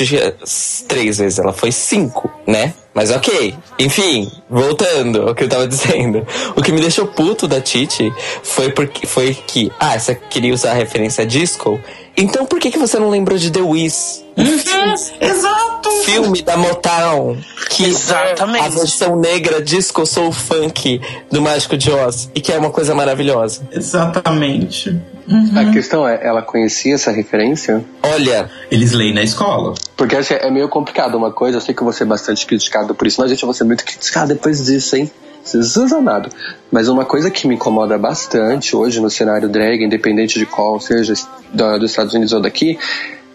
três 0.89 1.19
vezes, 1.19 1.39
ela 1.39 1.53
foi 1.53 1.71
cinco, 1.71 2.31
né? 2.47 2.73
Mas 2.97 3.11
ok. 3.11 3.55
Enfim, 3.79 4.33
voltando 4.49 5.29
ao 5.29 5.35
que 5.35 5.45
eu 5.45 5.49
tava 5.51 5.69
dizendo. 5.69 6.27
O 6.57 6.63
que 6.63 6.73
me 6.73 6.81
deixou 6.81 7.07
puto 7.07 7.47
da 7.47 7.61
Titi 7.61 8.11
foi 8.43 8.73
porque 8.73 9.07
foi 9.07 9.35
que, 9.35 9.71
ah, 9.79 9.99
você 9.99 10.15
queria 10.15 10.55
usar 10.55 10.71
a 10.71 10.75
referência 10.75 11.27
disco? 11.27 11.79
Então 12.17 12.47
por 12.47 12.59
que, 12.59 12.71
que 12.71 12.79
você 12.79 12.99
não 12.99 13.11
lembrou 13.11 13.39
de 13.39 13.51
The 13.51 13.61
Wiz? 13.61 14.25
Exato! 15.21 15.91
Filme 16.05 16.43
da 16.43 16.57
Motown, 16.57 17.37
que 17.71 17.85
Exatamente. 17.85 18.65
é 18.65 18.67
a 18.67 18.69
versão 18.69 19.17
negra 19.17 19.63
disco 19.63 20.07
soul 20.07 20.33
funk 20.33 21.01
do 21.31 21.43
Mágico 21.43 21.77
de 21.77 21.91
Oz, 21.91 22.31
e 22.35 22.41
que 22.41 22.53
é 22.53 22.59
uma 22.59 22.71
coisa 22.71 22.95
maravilhosa. 22.95 23.63
Exatamente. 23.73 24.99
A 25.57 25.73
questão 25.73 26.07
é, 26.09 26.25
ela 26.25 26.41
conhecia 26.41 26.95
essa 26.95 27.11
referência? 27.11 27.85
Olha, 28.03 28.49
Eles 28.71 28.93
leem 28.93 29.13
na 29.13 29.23
escola. 29.23 29.75
Porque 29.97 30.15
assim, 30.15 30.35
é 30.35 30.51
meio 30.51 30.69
complicado 30.69 31.17
uma 31.17 31.33
coisa, 31.33 31.57
eu 31.57 31.61
sei 31.61 31.75
que 31.75 31.81
eu 31.81 31.85
vou 31.85 31.93
ser 31.93 32.05
bastante 32.05 32.47
criticado 32.47 32.95
por 32.95 33.07
isso, 33.07 33.21
mas 33.21 33.31
gente, 33.31 33.43
eu 33.43 33.47
vou 33.47 33.55
ser 33.55 33.65
muito 33.65 33.85
criticado 33.85 34.29
depois 34.29 34.65
disso, 34.65 34.97
hein? 34.97 35.11
Jesus 35.53 35.93
amado. 35.93 36.31
Mas 36.71 36.89
uma 36.89 37.05
coisa 37.05 37.31
que 37.31 37.47
me 37.47 37.55
incomoda 37.55 37.97
bastante 37.97 38.75
hoje 38.75 39.01
no 39.01 39.09
cenário 39.11 39.49
drag, 39.49 39.83
independente 39.85 40.39
de 40.39 40.47
qual 40.47 40.79
seja 40.81 41.15
da- 41.53 41.79
dos 41.79 41.91
Estados 41.91 42.13
Unidos 42.15 42.33
ou 42.33 42.41
daqui, 42.41 42.79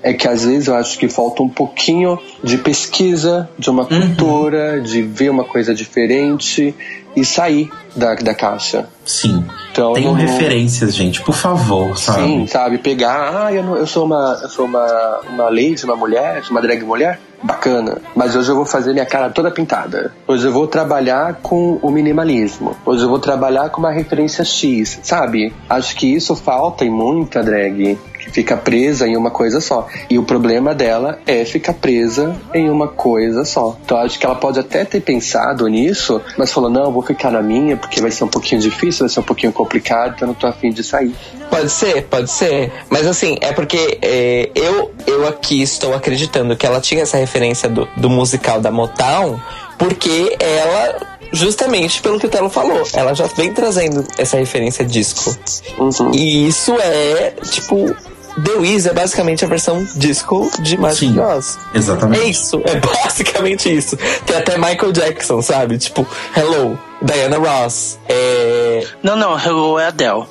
é 0.04 0.14
que 0.14 0.28
às 0.28 0.44
vezes 0.44 0.68
eu 0.68 0.76
acho 0.76 0.98
que 0.98 1.08
falta 1.08 1.44
um 1.44 1.50
pouquinho 1.50 2.18
de 2.44 2.58
pesquisa, 2.58 3.48
de 3.58 3.70
uma 3.70 3.86
cultura, 3.86 4.82
de 4.82 5.02
ver 5.04 5.30
uma 5.30 5.44
coisa 5.44 5.76
diferente 5.76 6.74
e 7.16 7.26
sair 7.26 7.70
da, 7.96 8.16
da 8.16 8.34
caixa. 8.34 8.88
Sim. 9.06 9.44
Então, 9.72 9.94
Tenham 9.94 10.14
não- 10.14 10.20
referências, 10.20 10.96
gente, 10.96 11.22
por 11.22 11.34
favor, 11.36 11.98
sabe? 11.98 12.22
Sim, 12.24 12.48
sabe? 12.48 12.78
Pegar, 12.78 13.46
ah, 13.48 13.54
eu, 13.54 13.64
não- 13.64 13.76
eu 13.76 13.88
sou 13.88 14.06
uma, 14.06 14.40
eu 14.42 14.50
sou 14.50 14.66
uma, 14.66 15.20
uma 15.30 15.50
lady, 15.50 15.84
uma 15.84 15.96
mulher, 15.96 16.44
sou 16.44 16.52
uma 16.52 16.62
drag 16.62 16.84
mulher, 16.84 17.20
bacana. 17.44 17.98
Mas 18.16 18.36
hoje 18.36 18.50
eu 18.50 18.56
vou 18.56 18.66
fazer 18.66 18.94
minha 18.94 19.06
cara 19.06 19.30
toda 19.30 19.50
pintada. 19.52 20.14
Hoje 20.28 20.46
eu 20.46 20.52
vou 20.54 20.68
trabalhar 20.68 21.36
com 21.42 21.80
o 21.82 21.90
minimalismo. 21.90 22.76
Hoje 22.86 23.04
eu 23.04 23.10
vou 23.10 23.20
trabalhar 23.20 23.70
com 23.70 23.80
uma 23.80 23.92
referência 23.92 24.44
X, 24.46 25.00
sabe? 25.04 25.54
Acho 25.70 25.96
que 25.96 26.14
isso 26.14 26.36
falta 26.36 26.86
em 26.86 26.90
muita 26.92 27.42
drag. 27.44 27.98
Fica 28.32 28.56
presa 28.56 29.08
em 29.08 29.18
uma 29.18 29.32
coisa 29.32 29.60
só. 29.60 29.88
E 30.10 30.18
o 30.18 30.24
problema 30.24 30.74
dela 30.74 31.20
é 31.26 31.44
ficar 31.46 31.74
presa 31.74 32.36
em 32.54 32.70
uma 32.70 32.88
coisa 32.88 33.44
só. 33.46 33.78
Então 33.84 33.98
acho 33.98 34.20
que 34.20 34.26
ela 34.26 34.36
pode 34.36 34.60
até 34.60 34.86
ter 34.86 35.02
pensado 35.02 35.68
nisso, 35.68 36.22
mas 36.38 36.52
falou: 36.52 36.70
não, 36.70 36.92
vou 36.92 37.02
ficar 37.02 37.32
na 37.32 37.42
minha 37.42 37.76
porque 37.78 38.02
vai 38.02 38.12
ser 38.12 38.24
um 38.24 38.28
pouquinho 38.28 38.62
difícil, 38.62 39.06
vai 39.06 39.10
ser 39.10 39.20
um 39.20 39.24
pouquinho 39.24 39.52
complicado, 39.52 40.14
então 40.16 40.28
não 40.28 40.36
tô 40.36 40.48
afim 40.48 40.72
de 40.72 40.84
sair. 40.84 41.14
Pode 41.50 41.70
ser, 41.70 42.04
pode 42.04 42.32
ser. 42.32 42.72
Mas 42.90 43.06
assim, 43.06 43.38
é 43.42 43.52
porque 43.52 44.00
é, 44.02 44.50
eu, 44.56 44.92
eu 45.06 45.28
aqui 45.28 45.62
estou 45.62 45.94
acreditando 45.94 46.56
que 46.56 46.66
ela 46.66 46.80
tinha 46.80 47.04
essa 47.04 47.18
referência 47.18 47.68
do, 47.68 47.88
do 47.98 48.10
musical 48.10 48.62
da 48.62 48.72
Motown, 48.72 49.40
porque 49.78 50.38
ela, 50.40 51.11
justamente 51.32 52.02
pelo 52.02 52.20
que 52.20 52.26
o 52.26 52.30
Telo 52.30 52.50
falou, 52.50 52.84
ela 52.94 53.14
já 53.14 53.28
vem 53.28 53.54
trazendo 53.54 54.06
essa 54.18 54.38
referência 54.38 54.86
disco. 54.86 55.36
Uhum. 55.78 56.12
E 56.14 56.48
isso 56.48 56.74
é, 56.80 57.34
tipo, 57.52 57.96
The 58.44 58.52
Wiz 58.54 58.86
é 58.86 58.94
basicamente 58.94 59.44
a 59.44 59.48
versão 59.48 59.86
disco 59.96 60.50
de 60.60 60.78
Magic 60.78 61.14
Sim. 61.14 61.20
Oz. 61.20 61.60
Exatamente. 61.74 62.24
É 62.24 62.30
isso, 62.30 62.62
é 62.66 62.76
basicamente 62.80 63.76
isso. 63.76 63.98
Tem 64.26 64.38
até 64.38 64.58
Michael 64.58 64.92
Jackson, 64.92 65.42
sabe? 65.42 65.78
Tipo, 65.78 66.08
Hello, 66.36 66.80
Diana 67.02 67.38
Ross. 67.38 68.00
É. 68.08 68.86
Não, 69.04 69.16
não, 69.16 69.38
Hello 69.38 69.80
é 69.80 69.88
Adele. 69.88 70.26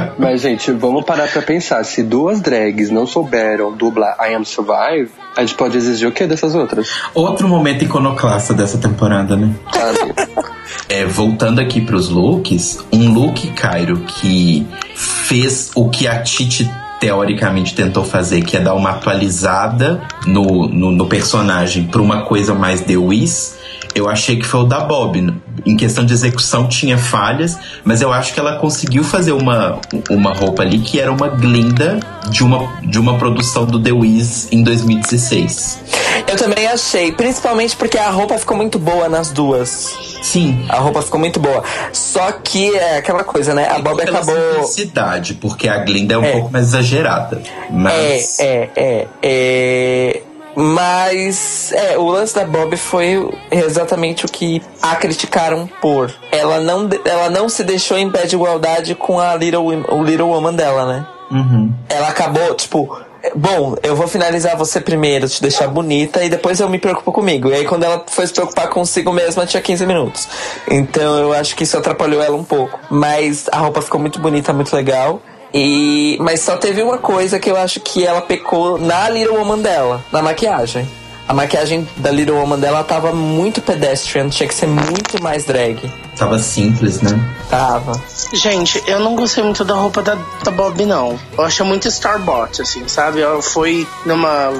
Mas, 0.20 0.42
gente, 0.42 0.70
vamos 0.70 1.04
parar 1.04 1.28
pra 1.28 1.40
pensar. 1.40 1.82
Se 1.82 2.02
duas 2.02 2.42
drags 2.42 2.90
não 2.90 3.06
souberam 3.06 3.72
dublar 3.72 4.16
I 4.20 4.34
Am 4.34 4.44
Survive, 4.44 5.10
a 5.34 5.40
gente 5.40 5.54
pode 5.54 5.78
exigir 5.78 6.06
o 6.06 6.12
que 6.12 6.26
dessas 6.26 6.54
outras? 6.54 6.88
Outro 7.14 7.48
momento 7.48 7.84
iconoclasta 7.84 8.52
dessa 8.52 8.76
temporada, 8.76 9.34
né? 9.34 9.50
Sabe? 9.72 10.14
É, 10.90 11.06
voltando 11.06 11.58
aqui 11.58 11.80
pros 11.80 12.10
looks, 12.10 12.84
um 12.92 13.14
look, 13.14 13.50
Cairo, 13.52 14.00
que 14.00 14.66
fez 14.94 15.70
o 15.74 15.88
que 15.88 16.06
a 16.06 16.22
Titi 16.22 16.70
teoricamente 17.00 17.74
tentou 17.74 18.04
fazer, 18.04 18.42
que 18.42 18.58
é 18.58 18.60
dar 18.60 18.74
uma 18.74 18.90
atualizada 18.90 20.02
no, 20.26 20.68
no, 20.68 20.90
no 20.90 21.06
personagem 21.06 21.84
pra 21.84 22.02
uma 22.02 22.24
coisa 22.26 22.54
mais 22.54 22.82
The 22.82 22.98
Wiz, 22.98 23.56
eu 23.94 24.08
achei 24.08 24.36
que 24.38 24.46
foi 24.46 24.60
o 24.60 24.64
da 24.64 24.80
Bob. 24.80 25.34
Em 25.66 25.76
questão 25.76 26.04
de 26.04 26.12
execução 26.14 26.66
tinha 26.68 26.96
falhas, 26.96 27.58
mas 27.84 28.00
eu 28.00 28.12
acho 28.12 28.32
que 28.32 28.40
ela 28.40 28.56
conseguiu 28.56 29.04
fazer 29.04 29.32
uma, 29.32 29.78
uma 30.08 30.32
roupa 30.32 30.62
ali 30.62 30.78
que 30.78 30.98
era 30.98 31.12
uma 31.12 31.28
glinda 31.28 32.00
de 32.30 32.42
uma, 32.42 32.80
de 32.82 32.98
uma 32.98 33.18
produção 33.18 33.66
do 33.66 33.78
The 33.82 33.92
Wiz 33.92 34.48
em 34.50 34.62
2016. 34.62 35.80
Eu 36.26 36.36
também 36.36 36.66
achei, 36.66 37.12
principalmente 37.12 37.76
porque 37.76 37.98
a 37.98 38.10
roupa 38.10 38.38
ficou 38.38 38.56
muito 38.56 38.78
boa 38.78 39.08
nas 39.08 39.30
duas. 39.30 39.98
Sim. 40.22 40.64
A 40.68 40.78
roupa 40.78 41.02
ficou 41.02 41.18
muito 41.18 41.40
boa. 41.40 41.62
Só 41.92 42.30
que 42.32 42.74
é 42.74 42.98
aquela 42.98 43.24
coisa, 43.24 43.54
né? 43.54 43.68
A 43.68 43.78
Bob 43.80 44.00
acabou. 44.02 44.34
simplicidade, 44.34 45.34
porque 45.34 45.68
a 45.68 45.78
glinda 45.78 46.14
é 46.14 46.18
um 46.18 46.24
É. 46.24 46.32
pouco 46.32 46.52
mais 46.52 46.68
exagerada. 46.68 47.42
Mas. 47.70 48.38
É, 48.38 48.44
é, 48.44 48.70
é, 48.76 49.06
é. 49.22 50.22
Mas 50.54 51.72
é, 51.72 51.96
o 51.96 52.08
lance 52.08 52.34
da 52.34 52.44
Bob 52.44 52.76
foi 52.76 53.28
exatamente 53.50 54.24
o 54.24 54.28
que 54.28 54.62
a 54.82 54.96
criticaram 54.96 55.68
por. 55.80 56.12
Ela 56.32 56.60
não, 56.60 56.88
ela 57.04 57.30
não 57.30 57.48
se 57.48 57.62
deixou 57.62 57.96
em 57.96 58.10
pé 58.10 58.26
de 58.26 58.34
igualdade 58.34 58.94
com 58.94 59.18
a 59.20 59.34
Little, 59.34 59.66
o 59.66 60.02
Little 60.02 60.28
Woman 60.28 60.54
dela, 60.54 60.86
né? 60.86 61.06
Uhum. 61.30 61.72
Ela 61.88 62.08
acabou, 62.08 62.54
tipo, 62.54 62.98
bom, 63.34 63.76
eu 63.82 63.94
vou 63.94 64.08
finalizar 64.08 64.56
você 64.56 64.80
primeiro, 64.80 65.28
te 65.28 65.40
deixar 65.40 65.68
bonita, 65.68 66.24
e 66.24 66.28
depois 66.28 66.58
eu 66.60 66.68
me 66.68 66.78
preocupo 66.78 67.12
comigo. 67.12 67.48
E 67.48 67.54
aí, 67.54 67.64
quando 67.64 67.84
ela 67.84 68.04
foi 68.08 68.26
se 68.26 68.32
preocupar 68.32 68.68
consigo 68.68 69.12
mesma, 69.12 69.46
tinha 69.46 69.62
15 69.62 69.86
minutos. 69.86 70.28
Então, 70.68 71.18
eu 71.18 71.32
acho 71.32 71.54
que 71.54 71.64
isso 71.64 71.76
atrapalhou 71.76 72.22
ela 72.22 72.36
um 72.36 72.44
pouco. 72.44 72.78
Mas 72.90 73.48
a 73.52 73.58
roupa 73.58 73.80
ficou 73.80 74.00
muito 74.00 74.18
bonita, 74.20 74.52
muito 74.52 74.74
legal. 74.74 75.22
E, 75.52 76.16
mas 76.20 76.40
só 76.40 76.56
teve 76.56 76.82
uma 76.82 76.98
coisa 76.98 77.38
que 77.38 77.50
eu 77.50 77.56
acho 77.56 77.80
que 77.80 78.06
ela 78.06 78.20
pecou 78.20 78.78
na 78.78 79.08
Little 79.08 79.36
Woman 79.36 79.58
dela, 79.58 80.04
na 80.12 80.22
maquiagem. 80.22 80.88
A 81.26 81.32
maquiagem 81.32 81.88
da 81.96 82.10
Little 82.10 82.36
Woman 82.36 82.58
dela 82.58 82.82
tava 82.82 83.12
muito 83.12 83.62
pedestrian, 83.62 84.28
tinha 84.28 84.48
que 84.48 84.54
ser 84.54 84.66
muito 84.66 85.22
mais 85.22 85.44
drag. 85.44 85.80
Tava 86.16 86.38
simples, 86.40 87.00
né? 87.00 87.12
Tava. 87.48 87.92
Gente, 88.32 88.82
eu 88.86 88.98
não 88.98 89.14
gostei 89.14 89.44
muito 89.44 89.64
da 89.64 89.74
roupa 89.74 90.02
da, 90.02 90.18
da 90.42 90.50
Bob, 90.50 90.84
não. 90.84 91.18
Eu 91.38 91.44
achei 91.44 91.64
muito 91.64 91.86
Starbot, 91.86 92.60
assim, 92.60 92.86
sabe? 92.88 93.20
Ela 93.20 93.40
foi 93.40 93.86
numa 94.04 94.50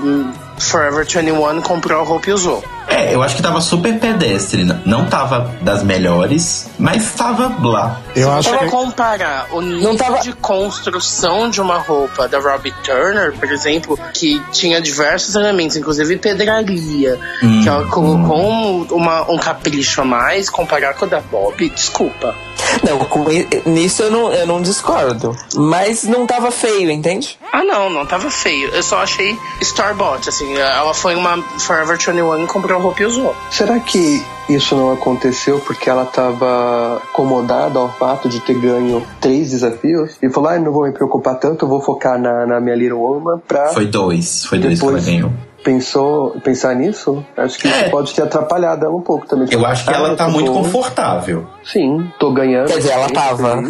Forever 0.58 1.04
21, 1.04 1.60
comprou 1.60 2.00
a 2.00 2.04
roupa 2.04 2.30
e 2.30 2.32
usou. 2.32 2.62
É, 2.88 3.14
eu 3.14 3.22
acho 3.22 3.36
que 3.36 3.42
tava 3.42 3.60
super 3.60 3.98
pedestre. 3.98 4.64
Não 4.84 5.06
tava 5.06 5.54
das 5.62 5.82
melhores, 5.82 6.68
mas 6.78 7.12
tava 7.12 7.54
lá. 7.66 8.00
Eu 8.16 8.30
acho 8.32 8.48
Se 8.50 8.54
você 8.56 8.64
que. 8.64 8.70
comparar 8.70 9.46
o 9.52 9.60
nível 9.60 9.96
tava- 9.96 10.18
de 10.20 10.32
construção 10.32 11.48
de 11.50 11.60
uma 11.60 11.78
roupa 11.78 12.26
da 12.28 12.38
Robbie 12.40 12.72
Turner, 12.84 13.32
por 13.32 13.50
exemplo, 13.50 13.98
que 14.14 14.40
tinha 14.52 14.80
diversos 14.80 15.34
elementos, 15.34 15.76
inclusive 15.76 16.16
pedraria, 16.18 17.18
que 17.62 17.68
ela 17.68 17.86
colocou 17.86 18.50
um, 18.50 18.82
uma- 18.90 19.30
um 19.30 19.36
capricho 19.38 20.00
a 20.00 20.04
mais, 20.04 20.48
comparar 20.50 20.94
com 20.94 21.04
a 21.04 21.08
da 21.08 21.20
Bob, 21.20 21.68
desculpa. 21.70 22.34
Não, 22.84 22.98
nisso 23.72 24.02
eu 24.02 24.10
não, 24.10 24.32
eu 24.32 24.46
não 24.46 24.62
discordo. 24.62 25.36
Mas 25.56 26.04
não 26.04 26.26
tava 26.26 26.50
feio, 26.52 26.90
entende? 26.90 27.36
Ah, 27.52 27.64
não, 27.64 27.90
não 27.90 28.06
tava 28.06 28.30
feio. 28.30 28.68
Eu 28.70 28.82
só 28.82 29.02
achei 29.02 29.36
Starbot, 29.60 30.28
assim. 30.28 30.56
Ela 30.56 30.94
foi 30.94 31.16
uma 31.16 31.42
Forever 31.58 31.96
21 31.98 32.44
e 32.44 32.46
comprou 32.46 32.69
roupa 32.78 33.02
e 33.02 33.06
usou. 33.06 33.34
Será 33.50 33.78
que 33.80 34.22
isso 34.48 34.74
não 34.76 34.92
aconteceu 34.92 35.58
porque 35.60 35.88
ela 35.88 36.02
estava 36.04 36.96
acomodada 37.10 37.78
ao 37.78 37.92
fato 37.92 38.28
de 38.28 38.40
ter 38.40 38.58
ganho 38.60 39.02
três 39.20 39.50
desafios? 39.50 40.16
E 40.22 40.28
falou, 40.30 40.50
ah, 40.50 40.58
não 40.58 40.72
vou 40.72 40.84
me 40.84 40.92
preocupar 40.92 41.36
tanto, 41.36 41.64
eu 41.64 41.68
vou 41.68 41.80
focar 41.80 42.18
na, 42.18 42.46
na 42.46 42.60
minha 42.60 42.74
Little 42.76 42.98
Woman 43.00 43.40
pra... 43.46 43.68
Foi 43.68 43.86
dois. 43.86 44.44
Foi 44.44 44.58
dois 44.58 44.78
que 44.80 44.86
Depois- 44.86 45.06
ela 45.08 45.14
ganhou. 45.16 45.32
Pensou, 45.62 46.30
pensar 46.42 46.74
nisso? 46.74 47.22
Acho 47.36 47.58
que 47.58 47.68
É. 47.68 47.82
isso 47.82 47.90
pode 47.90 48.14
ter 48.14 48.22
atrapalhado 48.22 48.86
ela 48.86 48.94
um 48.96 49.02
pouco 49.02 49.26
também. 49.26 49.46
Eu 49.50 49.64
acho 49.66 49.84
que 49.84 49.92
ela 49.92 50.16
tá 50.16 50.26
muito 50.26 50.50
confortável. 50.52 51.46
Sim, 51.62 52.10
tô 52.18 52.32
ganhando. 52.32 52.68
Quer 52.68 52.78
dizer, 52.78 52.92
ela 52.92 53.10
tava. 53.10 53.62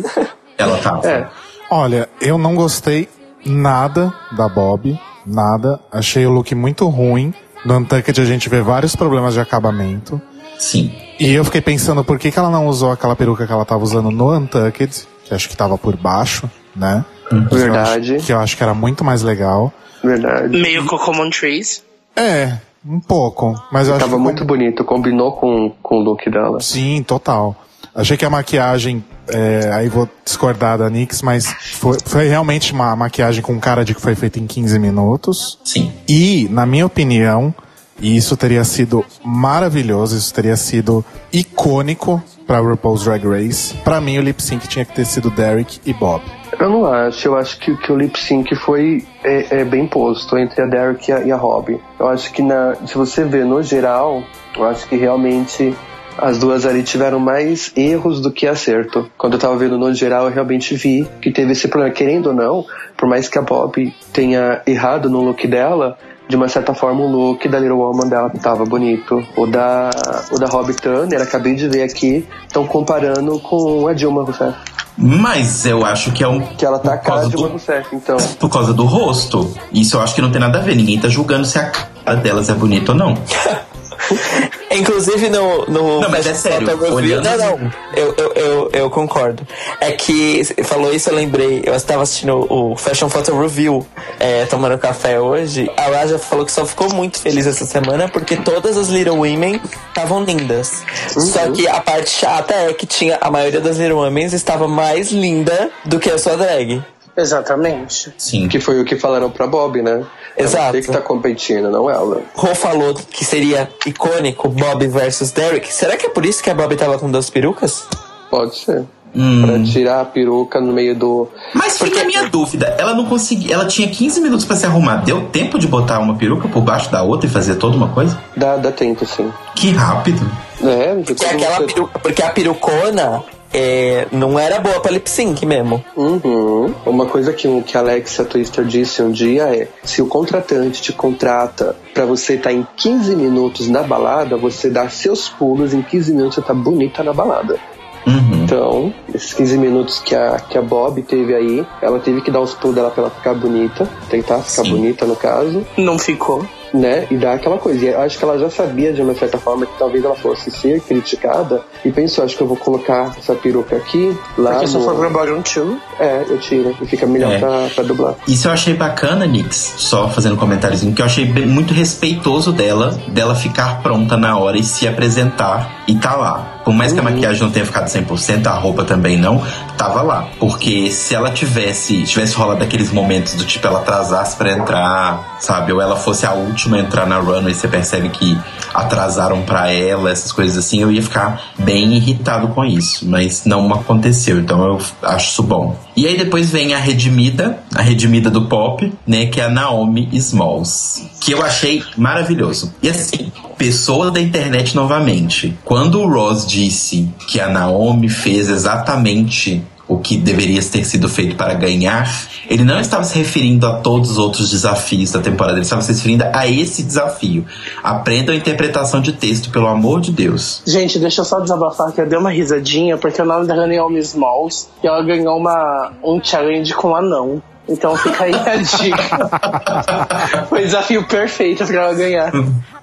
Ela 0.56 0.78
tava. 0.78 1.08
É, 1.08 1.26
Olha, 1.68 2.08
eu 2.20 2.38
não 2.38 2.54
gostei 2.54 3.08
nada 3.44 4.12
da 4.36 4.48
Bob. 4.48 4.96
Nada. 5.26 5.80
Achei 5.90 6.24
o 6.26 6.30
look 6.30 6.54
muito 6.54 6.88
ruim. 6.88 7.34
No 7.64 7.76
Untucked 7.76 8.20
a 8.20 8.24
gente 8.24 8.48
vê 8.48 8.60
vários 8.60 8.96
problemas 8.96 9.34
de 9.34 9.40
acabamento. 9.40 10.20
Sim. 10.58 10.92
E 11.18 11.32
eu 11.32 11.44
fiquei 11.44 11.60
pensando 11.60 12.02
por 12.04 12.18
que, 12.18 12.30
que 12.30 12.38
ela 12.38 12.50
não 12.50 12.66
usou 12.66 12.90
aquela 12.92 13.14
peruca 13.16 13.46
que 13.46 13.52
ela 13.52 13.64
tava 13.64 13.82
usando 13.84 14.10
no 14.10 14.34
Untucked, 14.36 15.06
que 15.24 15.34
acho 15.34 15.48
que 15.48 15.56
tava 15.56 15.76
por 15.78 15.96
baixo, 15.96 16.50
né? 16.74 17.04
Eu 17.30 17.42
Verdade. 17.48 18.16
acho- 18.16 18.26
Que 18.26 18.32
eu 18.32 18.40
acho 18.40 18.56
que 18.56 18.62
era 18.62 18.74
muito 18.74 19.04
mais 19.04 19.22
legal. 19.22 19.72
verdade. 20.02 20.56
Meio 20.58 20.84
Cocomon 20.86 21.30
Trees. 21.30 21.82
É, 22.16 22.58
um 22.84 22.98
pouco. 23.00 23.54
Mas 23.70 23.86
eu 23.88 23.94
acho 23.94 24.04
Tava 24.04 24.16
que 24.16 24.22
muito 24.22 24.44
bonito, 24.44 24.84
combinou 24.84 25.32
com, 25.32 25.70
com 25.82 25.96
o 25.96 26.00
look 26.02 26.28
dela. 26.30 26.60
Sim, 26.60 27.02
total. 27.02 27.54
Achei 27.94 28.16
que 28.16 28.24
a 28.24 28.30
maquiagem, 28.30 29.04
é, 29.28 29.70
aí 29.72 29.88
vou 29.88 30.08
discordar 30.24 30.78
da 30.78 30.88
Nix, 30.88 31.22
mas 31.22 31.46
foi, 31.46 31.98
foi 32.04 32.28
realmente 32.28 32.72
uma 32.72 32.94
maquiagem 32.94 33.42
com 33.42 33.58
cara 33.58 33.84
de 33.84 33.94
que 33.94 34.00
foi 34.00 34.14
feita 34.14 34.38
em 34.38 34.46
15 34.46 34.78
minutos. 34.78 35.58
Sim. 35.64 35.92
E, 36.08 36.48
na 36.50 36.64
minha 36.64 36.86
opinião, 36.86 37.54
e 38.00 38.16
isso 38.16 38.36
teria 38.36 38.64
sido 38.64 39.04
maravilhoso, 39.24 40.16
isso 40.16 40.32
teria 40.32 40.56
sido 40.56 41.04
icônico 41.32 42.22
pra 42.46 42.58
RuPaul's 42.58 43.04
Drag 43.04 43.24
Race. 43.26 43.74
Pra 43.84 44.00
mim, 44.00 44.18
o 44.18 44.22
lip 44.22 44.42
sync 44.42 44.66
tinha 44.66 44.84
que 44.84 44.94
ter 44.94 45.04
sido 45.04 45.30
Derek 45.30 45.80
e 45.84 45.92
Bob. 45.92 46.22
Eu 46.58 46.68
não 46.68 46.86
acho, 46.86 47.28
eu 47.28 47.36
acho 47.36 47.58
que, 47.58 47.76
que 47.76 47.92
o 47.92 47.96
lip 47.96 48.18
sync 48.18 48.54
foi 48.56 49.06
é, 49.22 49.60
é 49.60 49.64
bem 49.64 49.86
posto 49.86 50.36
entre 50.36 50.62
a 50.62 50.66
Derek 50.66 51.10
e 51.10 51.14
a, 51.14 51.20
e 51.20 51.30
a 51.32 51.36
Robin. 51.36 51.78
Eu 51.98 52.08
acho 52.08 52.32
que 52.32 52.42
na, 52.42 52.74
se 52.86 52.96
você 52.96 53.24
vê 53.24 53.44
no 53.44 53.62
geral, 53.62 54.22
eu 54.56 54.64
acho 54.64 54.86
que 54.88 54.96
realmente 54.96 55.74
as 56.20 56.38
duas 56.38 56.66
ali 56.66 56.82
tiveram 56.82 57.18
mais 57.18 57.72
erros 57.76 58.20
do 58.20 58.30
que 58.30 58.46
acerto. 58.46 59.10
Quando 59.18 59.34
eu 59.34 59.38
tava 59.38 59.56
vendo 59.56 59.78
no 59.78 59.92
geral, 59.94 60.26
eu 60.26 60.30
realmente 60.32 60.74
vi 60.74 61.06
que 61.20 61.30
teve 61.32 61.52
esse 61.52 61.68
problema. 61.68 61.92
Querendo 61.94 62.28
ou 62.28 62.34
não, 62.34 62.64
por 62.96 63.08
mais 63.08 63.28
que 63.28 63.38
a 63.38 63.42
Bob 63.42 63.94
tenha 64.12 64.60
errado 64.66 65.08
no 65.10 65.22
look 65.22 65.46
dela, 65.46 65.96
de 66.28 66.36
uma 66.36 66.48
certa 66.48 66.72
forma 66.74 67.00
o 67.02 67.10
look 67.10 67.48
da 67.48 67.58
Little 67.58 67.78
Woman 67.78 68.08
dela 68.08 68.30
tava 68.42 68.64
bonito. 68.64 69.24
O 69.36 69.46
da, 69.46 69.90
o 70.30 70.38
da 70.38 70.46
Robbie 70.46 70.74
Turner, 70.74 71.20
acabei 71.20 71.54
de 71.54 71.68
ver 71.68 71.82
aqui, 71.82 72.26
estão 72.46 72.66
comparando 72.66 73.38
com 73.40 73.88
a 73.88 73.92
Dilma 73.92 74.22
Rousseff. 74.22 74.56
Mas 74.96 75.64
eu 75.64 75.84
acho 75.84 76.12
que 76.12 76.22
é 76.22 76.28
um. 76.28 76.40
Que 76.40 76.64
ela 76.66 76.78
tá 76.78 76.92
a 76.94 76.98
cara 76.98 77.22
de 77.24 77.30
do- 77.30 77.38
uma 77.38 77.48
Rousseff, 77.48 77.96
então. 77.96 78.16
Por 78.38 78.50
causa 78.50 78.74
do 78.74 78.84
rosto. 78.84 79.50
Isso 79.72 79.96
eu 79.96 80.02
acho 80.02 80.14
que 80.14 80.20
não 80.20 80.30
tem 80.30 80.40
nada 80.40 80.58
a 80.58 80.62
ver. 80.62 80.76
Ninguém 80.76 81.00
tá 81.00 81.08
julgando 81.08 81.46
se 81.46 81.58
a 81.58 81.70
cara 81.70 82.16
delas 82.18 82.50
é 82.50 82.54
bonita 82.54 82.92
ou 82.92 82.98
não. 82.98 83.14
Inclusive 84.70 85.28
no. 85.28 85.64
no 85.66 86.00
Não, 86.00 86.10
mas 86.10 86.26
é 86.26 86.34
sério, 86.34 86.66
Photo 86.66 86.78
Review- 86.80 86.94
olhando 86.94 87.24
Não, 87.24 87.32
assim- 87.32 87.62
não. 87.64 87.72
Eu, 87.94 88.14
eu, 88.16 88.32
eu, 88.34 88.70
eu 88.72 88.90
concordo. 88.90 89.46
É 89.80 89.92
que 89.92 90.44
você 90.44 90.62
falou 90.62 90.92
isso, 90.92 91.10
eu 91.10 91.14
lembrei. 91.14 91.62
Eu 91.64 91.74
estava 91.74 92.02
assistindo 92.02 92.46
o 92.52 92.76
Fashion 92.76 93.08
Photo 93.08 93.38
Review, 93.38 93.86
é, 94.18 94.44
tomando 94.46 94.78
café 94.78 95.20
hoje. 95.20 95.70
A 95.76 95.88
Raja 95.90 96.18
falou 96.18 96.44
que 96.46 96.52
só 96.52 96.64
ficou 96.64 96.92
muito 96.94 97.18
feliz 97.20 97.46
essa 97.46 97.64
semana 97.66 98.08
porque 98.08 98.36
todas 98.36 98.76
as 98.76 98.88
Little 98.88 99.16
Women 99.18 99.60
estavam 99.88 100.22
lindas. 100.22 100.82
Só 101.08 101.50
que 101.50 101.66
a 101.68 101.80
parte 101.80 102.10
chata 102.10 102.54
é 102.54 102.72
que 102.72 102.86
tinha 102.86 103.18
a 103.20 103.30
maioria 103.30 103.60
das 103.60 103.76
Little 103.76 103.98
Women 103.98 104.26
estava 104.26 104.68
mais 104.68 105.10
linda 105.10 105.70
do 105.84 105.98
que 105.98 106.10
a 106.10 106.18
sua 106.18 106.36
drag. 106.36 106.82
Exatamente. 107.20 108.12
Sim. 108.18 108.48
Que 108.48 108.60
foi 108.60 108.80
o 108.80 108.84
que 108.84 108.96
falaram 108.96 109.30
pra 109.30 109.46
Bob, 109.46 109.82
né? 109.82 110.04
Exato. 110.36 110.76
É 110.76 110.80
você 110.82 110.86
que 110.88 110.92
tá 110.92 111.00
competindo, 111.00 111.70
não 111.70 111.90
ela. 111.90 112.22
Rô 112.34 112.54
falou 112.54 112.94
que 112.94 113.24
seria 113.24 113.68
icônico 113.86 114.48
Bob 114.48 114.86
versus 114.88 115.30
Derek. 115.32 115.72
Será 115.72 115.96
que 115.96 116.06
é 116.06 116.08
por 116.08 116.24
isso 116.24 116.42
que 116.42 116.50
a 116.50 116.54
Bob 116.54 116.74
tava 116.76 116.98
com 116.98 117.10
duas 117.10 117.28
perucas? 117.30 117.84
Pode 118.30 118.56
ser. 118.56 118.84
Hum. 119.12 119.44
Pra 119.44 119.58
tirar 119.64 120.00
a 120.02 120.04
peruca 120.04 120.60
no 120.60 120.72
meio 120.72 120.94
do. 120.94 121.28
Mas 121.52 121.76
fica 121.76 122.02
a 122.02 122.04
minha 122.04 122.28
dúvida. 122.28 122.76
Ela 122.78 122.94
não 122.94 123.06
conseguia. 123.06 123.54
Ela 123.54 123.66
tinha 123.66 123.88
15 123.88 124.20
minutos 124.20 124.44
pra 124.46 124.54
se 124.54 124.64
arrumar. 124.64 124.98
Deu 124.98 125.26
tempo 125.30 125.58
de 125.58 125.66
botar 125.66 125.98
uma 125.98 126.14
peruca 126.16 126.46
por 126.46 126.60
baixo 126.60 126.92
da 126.92 127.02
outra 127.02 127.26
e 127.26 127.30
fazer 127.30 127.56
toda 127.56 127.76
uma 127.76 127.88
coisa? 127.88 128.16
Dá, 128.36 128.56
dá 128.56 128.70
tempo, 128.70 129.04
sim. 129.04 129.32
Que 129.56 129.72
rápido. 129.72 130.20
É, 130.62 130.94
Porque, 131.04 131.24
aquela 131.24 131.60
peru- 131.66 131.90
porque 132.00 132.22
a 132.22 132.30
perucona 132.30 133.24
é, 133.52 134.06
não 134.12 134.38
era 134.38 134.58
boa 134.60 134.80
pra 134.80 134.90
lip 134.92 135.08
sync 135.10 135.44
mesmo. 135.44 135.84
Uhum. 135.96 136.72
Uma 136.86 137.06
coisa 137.06 137.32
que, 137.32 137.48
o- 137.48 137.62
que 137.62 137.76
a 137.76 137.80
Alexa 137.80 138.24
Twister 138.24 138.64
disse 138.64 139.02
um 139.02 139.10
dia 139.10 139.42
é: 139.54 139.68
se 139.82 140.00
o 140.00 140.06
contratante 140.06 140.80
te 140.82 140.92
contrata 140.92 141.76
pra 141.92 142.04
você 142.04 142.34
estar 142.34 142.52
em 142.52 142.66
15 142.76 143.16
minutos 143.16 143.68
na 143.68 143.82
balada, 143.82 144.36
você 144.36 144.70
dá 144.70 144.88
seus 144.88 145.28
pulos, 145.28 145.74
em 145.74 145.82
15 145.82 146.12
minutos 146.12 146.36
você 146.36 146.42
tá 146.42 146.54
bonita 146.54 147.02
na 147.02 147.12
balada. 147.12 147.58
Uhum. 148.06 148.44
Então, 148.44 148.94
esses 149.14 149.34
15 149.34 149.58
minutos 149.58 150.00
que 150.00 150.14
a, 150.14 150.36
que 150.48 150.56
a 150.56 150.62
Bob 150.62 151.02
teve 151.02 151.34
aí, 151.34 151.66
ela 151.82 151.98
teve 151.98 152.22
que 152.22 152.30
dar 152.30 152.40
os 152.40 152.54
pulos 152.54 152.74
dela 152.74 152.90
pra 152.90 153.02
ela 153.02 153.10
ficar 153.10 153.34
bonita, 153.34 153.86
tentar 154.08 154.38
ficar 154.38 154.64
Sim. 154.64 154.70
bonita 154.70 155.04
no 155.04 155.14
caso. 155.14 155.66
Não 155.76 155.98
ficou. 155.98 156.44
Né? 156.72 157.06
E 157.10 157.16
dá 157.16 157.34
aquela 157.34 157.58
coisa. 157.58 157.84
E 157.84 157.88
eu 157.88 158.00
acho 158.00 158.18
que 158.18 158.24
ela 158.24 158.38
já 158.38 158.50
sabia 158.50 158.92
de 158.92 159.02
uma 159.02 159.14
certa 159.14 159.38
forma 159.38 159.66
que 159.66 159.72
talvez 159.78 160.04
ela 160.04 160.14
fosse 160.14 160.50
ser 160.50 160.80
criticada 160.80 161.62
e 161.84 161.90
pensou, 161.90 162.24
acho 162.24 162.36
que 162.36 162.42
eu 162.42 162.46
vou 162.46 162.56
colocar 162.56 163.14
essa 163.18 163.34
peruca 163.34 163.76
aqui, 163.76 164.16
lá 164.38 164.52
Porque 164.52 164.66
se 164.68 164.74
no... 164.78 164.84
for 164.84 164.94
pro 164.96 165.10
Bottom 165.10 165.42
Two, 165.42 165.78
É, 165.98 166.24
eu 166.28 166.38
tiro. 166.38 166.76
E 166.80 166.86
fica 166.86 167.06
melhor 167.06 167.32
É. 167.32 167.38
pra, 167.38 167.68
pra 167.74 167.84
dublar. 167.84 168.14
Isso 168.28 168.48
eu 168.48 168.52
achei 168.52 168.74
bacana, 168.74 169.26
Nix, 169.26 169.74
só 169.78 170.08
fazendo 170.08 170.34
um 170.34 170.38
comentáriozinho, 170.38 170.94
que 170.94 171.02
eu 171.02 171.06
achei 171.06 171.24
bem- 171.24 171.46
muito 171.46 171.72
respeitoso 171.74 172.52
dela, 172.52 172.98
dela 173.08 173.34
ficar 173.34 173.82
pronta 173.82 174.16
na 174.16 174.38
hora 174.38 174.56
e 174.58 174.62
se 174.64 174.86
apresentar 174.88 175.79
e 175.90 175.96
tá 175.96 176.14
lá. 176.14 176.60
Por 176.64 176.72
mais 176.72 176.92
que 176.92 177.00
a 177.00 177.02
maquiagem 177.02 177.42
não 177.42 177.50
tenha 177.50 177.66
ficado 177.66 177.86
100%, 177.86 178.46
a 178.46 178.52
roupa 178.52 178.84
também 178.84 179.18
não, 179.18 179.42
tava 179.76 180.02
lá. 180.02 180.28
Porque 180.38 180.88
se 180.90 181.16
ela 181.16 181.30
tivesse, 181.30 182.04
tivesse 182.04 182.36
rolado 182.36 182.62
aqueles 182.62 182.92
momentos 182.92 183.34
do 183.34 183.44
tipo, 183.44 183.66
ela 183.66 183.80
atrasasse 183.80 184.36
pra 184.36 184.52
entrar, 184.52 185.38
sabe? 185.40 185.72
Ou 185.72 185.80
ela 185.80 185.96
fosse 185.96 186.24
a 186.26 186.32
última 186.32 186.76
a 186.76 186.80
entrar 186.80 187.06
na 187.06 187.18
runway, 187.18 187.54
você 187.54 187.66
percebe 187.66 188.08
que 188.10 188.38
atrasaram 188.72 189.42
pra 189.42 189.72
ela, 189.72 190.10
essas 190.10 190.30
coisas 190.30 190.56
assim, 190.56 190.80
eu 190.80 190.92
ia 190.92 191.02
ficar 191.02 191.42
bem 191.58 191.92
irritado 191.94 192.48
com 192.48 192.64
isso. 192.64 193.04
Mas 193.08 193.44
não 193.44 193.72
aconteceu, 193.72 194.38
então 194.38 194.64
eu 194.64 194.78
acho 195.02 195.32
isso 195.32 195.42
bom. 195.42 195.76
E 195.96 196.06
aí 196.06 196.16
depois 196.16 196.50
vem 196.50 196.72
a 196.72 196.78
redimida, 196.78 197.58
a 197.74 197.82
redimida 197.82 198.30
do 198.30 198.46
pop, 198.46 198.92
né? 199.04 199.26
Que 199.26 199.40
é 199.40 199.46
a 199.46 199.48
Naomi 199.48 200.08
Smalls. 200.12 201.02
Que 201.20 201.32
eu 201.32 201.42
achei 201.42 201.82
maravilhoso. 201.96 202.72
E 202.80 202.88
assim, 202.88 203.32
pessoa 203.60 204.10
da 204.10 204.18
internet 204.18 204.74
novamente. 204.74 205.54
Quando 205.66 206.00
o 206.00 206.08
Ross 206.08 206.46
disse 206.46 207.06
que 207.28 207.38
a 207.38 207.46
Naomi 207.46 208.08
fez 208.08 208.48
exatamente 208.48 209.62
o 209.86 209.98
que 209.98 210.16
deveria 210.16 210.62
ter 210.62 210.82
sido 210.82 211.10
feito 211.10 211.36
para 211.36 211.52
ganhar, 211.52 212.10
ele 212.48 212.64
não 212.64 212.80
estava 212.80 213.04
se 213.04 213.18
referindo 213.18 213.66
a 213.66 213.74
todos 213.80 214.12
os 214.12 214.16
outros 214.16 214.50
desafios 214.50 215.12
da 215.12 215.20
temporada, 215.20 215.58
ele 215.58 215.64
estava 215.64 215.82
se 215.82 215.92
referindo 215.92 216.24
a 216.32 216.48
esse 216.48 216.82
desafio. 216.82 217.44
Aprenda 217.82 218.32
a 218.32 218.34
interpretação 218.34 219.02
de 219.02 219.12
texto, 219.12 219.50
pelo 219.50 219.66
amor 219.66 220.00
de 220.00 220.10
Deus. 220.10 220.62
Gente, 220.66 220.98
deixa 220.98 221.20
eu 221.20 221.24
só 221.26 221.38
desabafar 221.38 221.92
que 221.92 222.00
eu 222.00 222.08
dei 222.08 222.18
uma 222.18 222.30
risadinha, 222.30 222.96
porque 222.96 223.20
o 223.20 223.26
nome 223.26 223.46
dela 223.46 223.70
é 223.70 223.76
Naomi 223.76 223.98
Smalls 223.98 224.68
e 224.82 224.86
ela 224.86 225.02
ganhou 225.02 225.36
uma, 225.36 225.92
um 226.02 226.18
challenge 226.24 226.72
com 226.72 226.92
um 226.92 226.96
anão. 226.96 227.42
Então 227.68 227.94
fica 227.96 228.24
aí 228.24 228.34
a 228.34 228.56
dica. 228.56 229.30
Foi 230.48 230.62
o 230.62 230.64
desafio 230.64 231.06
perfeito 231.06 231.66
pra 231.66 231.82
ela 231.82 231.94
ganhar. 231.94 232.32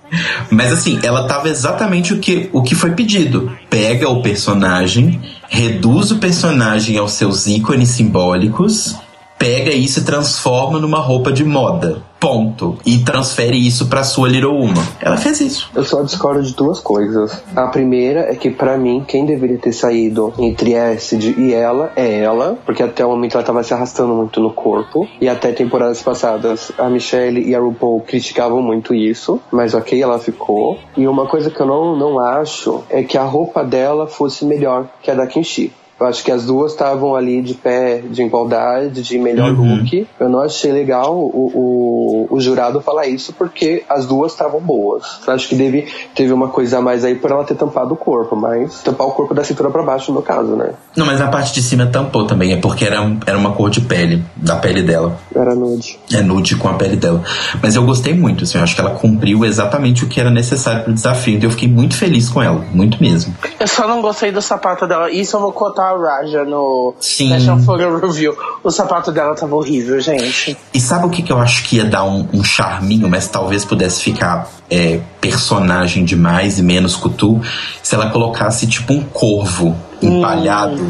Mas 0.50 0.72
assim, 0.72 1.00
ela 1.04 1.28
tava 1.28 1.50
exatamente 1.50 2.14
o 2.14 2.20
que, 2.20 2.50
o 2.54 2.62
que 2.62 2.76
foi 2.76 2.92
pedido. 2.92 3.52
Pega 3.70 4.10
o 4.10 4.22
personagem, 4.22 5.22
reduz 5.50 6.12
o 6.12 6.18
personagem 6.18 6.98
aos 6.98 7.14
seus 7.14 7.48
ícones 7.48 7.90
simbólicos, 7.90 8.96
pega 9.38 9.72
isso 9.72 10.00
e 10.00 10.04
transforma 10.04 10.80
numa 10.80 11.00
roupa 11.00 11.32
de 11.32 11.44
moda. 11.44 12.02
Ponto. 12.20 12.78
E 12.84 12.98
transfere 12.98 13.56
isso 13.56 13.88
pra 13.88 14.04
sua 14.04 14.28
Little 14.28 14.60
Uma. 14.60 14.84
Ela 15.00 15.18
fez 15.18 15.40
isso. 15.40 15.70
Eu 15.76 15.84
só 15.84 16.02
discordo 16.02 16.42
de 16.42 16.56
duas 16.56 16.80
coisas. 16.80 17.44
A 17.56 17.68
primeira 17.68 18.22
é 18.22 18.36
que, 18.36 18.50
pra 18.50 18.76
mim, 18.76 19.06
quem 19.08 19.26
deveria 19.26 19.60
ter 19.60 19.72
saído 19.72 20.34
entre 20.40 20.76
Acid 20.76 21.38
e 21.38 21.54
ela 21.54 21.92
é 21.96 22.20
ela, 22.20 22.58
porque 22.66 22.82
até 22.82 23.06
o 23.06 23.10
momento 23.10 23.36
ela 23.36 23.44
tava 23.44 23.62
se 23.62 23.72
arrastando 23.74 24.16
muito 24.16 24.40
no 24.40 24.52
corpo. 24.52 25.08
E 25.22 25.30
até 25.30 25.52
temporadas 25.52 26.02
passadas, 26.02 26.72
a 26.78 26.90
Michelle 26.90 27.48
e 27.48 27.54
a 27.54 27.60
RuPaul 27.60 28.02
criticavam 28.02 28.64
muito 28.64 28.96
isso, 28.96 29.40
mas 29.52 29.76
ok, 29.76 30.02
ela 30.02 30.18
ficou. 30.18 30.80
E 30.98 31.08
uma 31.08 31.28
coisa 31.28 31.52
que 31.52 31.62
eu 31.62 31.68
não, 31.68 31.96
não 31.96 32.20
acho 32.20 32.84
é 32.90 33.04
que 33.04 33.18
a 33.18 33.24
roupa 33.24 33.64
dela 33.64 34.08
fosse 34.08 34.44
melhor 34.44 34.88
que 35.04 35.12
a 35.12 35.14
da 35.14 35.28
Kenshi. 35.28 35.72
Eu 36.00 36.06
acho 36.08 36.24
que 36.24 36.32
as 36.32 36.46
duas 36.46 36.72
estavam 36.74 37.16
ali 37.16 37.42
de 37.42 37.54
pé 37.56 38.02
de 38.08 38.22
igualdade, 38.22 39.02
de 39.02 39.18
melhor 39.18 39.52
Uhum. 39.52 39.78
look. 39.78 40.08
Eu 40.20 40.30
não 40.30 40.42
achei 40.42 40.72
legal 40.72 41.16
o, 41.16 42.28
o, 42.30 42.36
o 42.36 42.40
jurado 42.40 42.82
falar 42.82 43.08
isso 43.08 43.34
porque 43.34 43.84
as 43.90 44.06
duas 44.06 44.32
estavam 44.32 44.60
boas. 44.60 45.20
Eu 45.26 45.34
acho 45.34 45.48
que 45.48 45.56
deve, 45.56 45.88
teve 46.14 46.32
uma 46.32 46.50
coisa 46.50 46.78
a 46.78 46.82
mais 46.82 47.04
aí 47.04 47.16
por 47.16 47.32
ela 47.32 47.44
ter 47.44 47.56
tampado 47.56 47.94
o 47.94 47.98
corpo, 47.98 48.36
mas 48.36 48.82
tampar 48.84 49.08
o 49.08 49.12
corpo 49.12 49.34
da 49.34 49.44
cintura 49.44 49.70
pra 49.72 49.82
baixo 49.84 50.12
no 50.12 50.22
caso, 50.22 50.56
né? 50.56 50.72
Não, 50.96 51.06
mas 51.06 51.20
a 51.22 51.28
parte 51.28 51.54
de 51.54 51.62
cima 51.62 51.86
tampou 51.88 52.26
também. 52.28 52.54
É 52.54 52.58
porque 52.58 52.86
era, 52.86 52.98
era 53.26 53.38
uma 53.38 53.52
cor 53.54 53.70
de 53.70 53.82
pele, 53.82 54.24
da 54.36 54.56
pele 54.56 54.84
dela. 54.84 55.18
Era 55.36 55.56
nude. 55.56 56.00
É 56.14 56.22
nude 56.22 56.56
com 56.58 56.68
a 56.70 56.74
pele 56.74 56.96
dela. 56.96 57.24
Mas 57.62 57.76
eu 57.76 57.84
gostei 57.84 58.14
muito, 58.14 58.44
assim. 58.44 58.58
Eu 58.58 58.64
acho 58.64 58.76
que 58.76 58.82
ela 58.82 58.92
cumpriu 58.92 59.44
exatamente 59.46 60.04
o 60.04 60.08
que 60.08 60.20
era 60.20 60.30
necessário 60.30 60.84
pro 60.84 60.94
desafio. 60.94 61.36
Então 61.38 61.48
eu 61.48 61.52
fiquei 61.52 61.68
muito 61.68 61.96
feliz 61.96 62.30
com 62.30 62.42
ela. 62.42 62.64
Muito 62.72 63.02
mesmo. 63.02 63.34
Eu 63.60 63.68
só 63.68 63.88
não 63.88 64.02
gostei 64.02 64.32
do 64.32 64.42
sapato 64.42 64.86
dela. 64.88 65.10
Isso 65.12 65.36
eu 65.36 65.42
vou 65.42 65.52
cotar 65.52 65.87
a 65.88 65.98
Raja 65.98 66.44
no 66.44 66.94
Sim. 67.00 67.30
National 67.30 67.60
Photo 67.60 67.98
Review. 67.98 68.36
O 68.64 68.72
sapato 68.72 69.12
dela 69.12 69.36
tava 69.36 69.56
horrível, 69.56 70.00
gente. 70.00 70.58
E 70.74 70.80
sabe 70.80 71.06
o 71.06 71.10
que, 71.10 71.22
que 71.22 71.32
eu 71.32 71.40
acho 71.40 71.64
que 71.64 71.78
ia 71.78 71.86
dar 71.86 72.04
um, 72.04 72.28
um 72.34 72.44
charminho, 72.44 73.10
mas 73.10 73.28
talvez 73.28 73.66
pudesse 73.66 74.02
ficar 74.02 74.50
é, 74.70 75.00
personagem 75.22 76.04
demais 76.04 76.60
e 76.60 76.64
menos 76.64 76.96
cutu? 76.96 77.42
Se 77.82 77.96
ela 77.96 78.10
colocasse 78.10 78.68
tipo 78.68 78.94
um 78.94 79.04
corvo 79.04 79.76
empalhado 80.02 80.86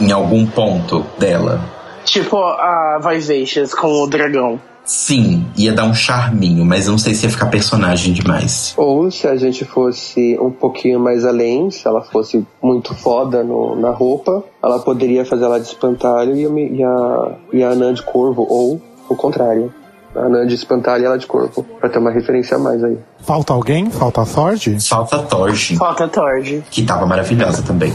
em 0.00 0.12
algum 0.12 0.46
ponto 0.46 1.04
dela. 1.18 1.60
Tipo 2.04 2.38
a 2.38 2.98
Vivacious 3.02 3.74
com 3.74 4.02
o 4.02 4.06
dragão. 4.06 4.60
Sim, 4.88 5.44
ia 5.54 5.70
dar 5.70 5.84
um 5.84 5.92
charminho, 5.92 6.64
mas 6.64 6.86
eu 6.86 6.92
não 6.92 6.98
sei 6.98 7.14
se 7.14 7.26
ia 7.26 7.30
ficar 7.30 7.46
personagem 7.46 8.14
demais. 8.14 8.72
Ou 8.74 9.10
se 9.10 9.26
a 9.26 9.36
gente 9.36 9.62
fosse 9.66 10.38
um 10.40 10.50
pouquinho 10.50 10.98
mais 10.98 11.26
além, 11.26 11.70
se 11.70 11.86
ela 11.86 12.00
fosse 12.00 12.42
muito 12.62 12.94
foda 12.94 13.44
no, 13.44 13.76
na 13.76 13.90
roupa, 13.90 14.42
ela 14.62 14.78
poderia 14.78 15.26
fazer 15.26 15.44
ela 15.44 15.60
de 15.60 15.66
espantalho 15.66 16.34
e, 16.34 16.46
a 16.46 16.48
e 16.48 16.82
a, 16.82 17.32
e 17.52 17.62
a 17.62 17.70
Anã 17.70 17.92
de 17.92 18.02
corvo, 18.02 18.46
ou 18.48 18.80
o 19.10 19.14
contrário. 19.14 19.72
A 20.16 20.20
Anã 20.20 20.46
de 20.46 20.54
espantalho 20.54 21.02
e 21.02 21.06
ela 21.06 21.18
de 21.18 21.26
corpo, 21.26 21.62
pra 21.78 21.90
ter 21.90 21.98
uma 21.98 22.10
referência 22.10 22.56
a 22.56 22.58
mais 22.58 22.82
aí. 22.82 22.96
Falta 23.20 23.52
alguém? 23.52 23.90
Falta 23.90 24.22
a 24.22 24.24
Thord? 24.24 24.88
Falta 24.88 25.16
a 25.16 25.22
Torge, 25.22 25.76
Falta 25.76 26.08
Tord. 26.08 26.64
que 26.70 26.82
tava 26.82 27.04
maravilhosa 27.04 27.62
também. 27.62 27.92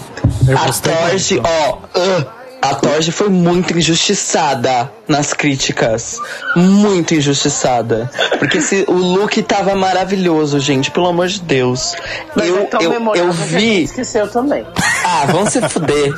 Eu 0.48 0.56
A 0.56 0.62
muito. 0.62 1.42
ó. 1.44 2.43
A 2.64 2.76
Torge 2.76 3.12
foi 3.12 3.28
muito 3.28 3.78
injustiçada 3.78 4.90
nas 5.06 5.34
críticas. 5.34 6.18
Muito 6.56 7.14
injustiçada. 7.14 8.10
Porque 8.40 8.62
se, 8.62 8.86
o 8.88 8.94
look 8.94 9.42
tava 9.44 9.76
maravilhoso, 9.76 10.58
gente. 10.62 10.90
Pelo 10.90 11.08
amor 11.08 11.28
de 11.28 11.42
Deus. 11.42 11.94
Mas 12.34 12.48
eu, 12.48 12.60
é 12.60 12.66
tão 12.68 12.82
eu, 12.82 12.94
eu 12.94 13.12
que 13.12 13.20
a 13.20 13.32
gente 13.32 13.44
vi. 13.48 13.84
esqueceu 13.84 14.30
também. 14.30 14.66
Ah, 15.04 15.26
vamos 15.30 15.50
se 15.52 15.62
fuder. 15.68 16.14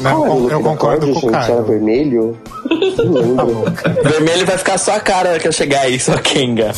Não, 0.00 0.22
Qual 0.22 0.50
eu 0.50 0.60
concordo 0.60 1.06
Cord, 1.06 1.20
com 1.20 1.26
o 1.26 1.32
gente? 1.32 1.50
Era 1.50 1.62
vermelho? 1.62 2.38
Não 2.70 3.12
lembro. 3.12 3.64
Vermelho 4.04 4.46
vai 4.46 4.56
ficar 4.56 4.78
só 4.78 4.94
a 4.94 5.00
cara 5.00 5.24
na 5.24 5.30
hora 5.30 5.40
que 5.40 5.48
eu 5.48 5.52
chegar 5.52 5.80
aí, 5.80 5.98
sua 5.98 6.18
Kenga. 6.18 6.70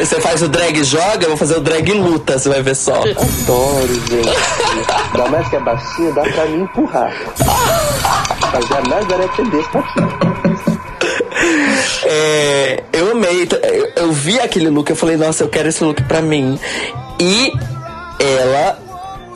Você 0.00 0.20
faz 0.20 0.42
o 0.42 0.48
drag 0.48 0.82
joga, 0.82 1.24
eu 1.24 1.28
vou 1.28 1.36
fazer 1.36 1.56
o 1.56 1.60
drag 1.60 1.92
luta, 1.92 2.38
você 2.38 2.48
vai 2.48 2.62
ver 2.62 2.74
só. 2.74 2.94
Adoro, 2.94 3.94
gente. 4.08 4.30
Ainda 5.12 5.30
mais 5.30 5.48
que 5.48 5.56
é 5.56 5.60
baixinho, 5.60 6.14
dá 6.14 6.22
pra 6.22 6.46
me 6.46 6.62
empurrar. 6.62 7.12
Fazer 8.50 8.74
a 8.74 8.82
Nazaré 8.88 9.28
Tedesco 9.36 9.78
aqui. 9.78 10.00
É, 12.06 12.82
eu 12.92 13.12
amei. 13.12 13.48
Eu, 13.62 14.04
eu 14.04 14.12
vi 14.12 14.38
aquele 14.40 14.68
look, 14.70 14.88
eu 14.90 14.96
falei, 14.96 15.16
nossa, 15.16 15.44
eu 15.44 15.48
quero 15.48 15.68
esse 15.68 15.82
look 15.84 16.02
pra 16.04 16.22
mim. 16.22 16.58
E 17.20 17.52
ela 18.18 18.78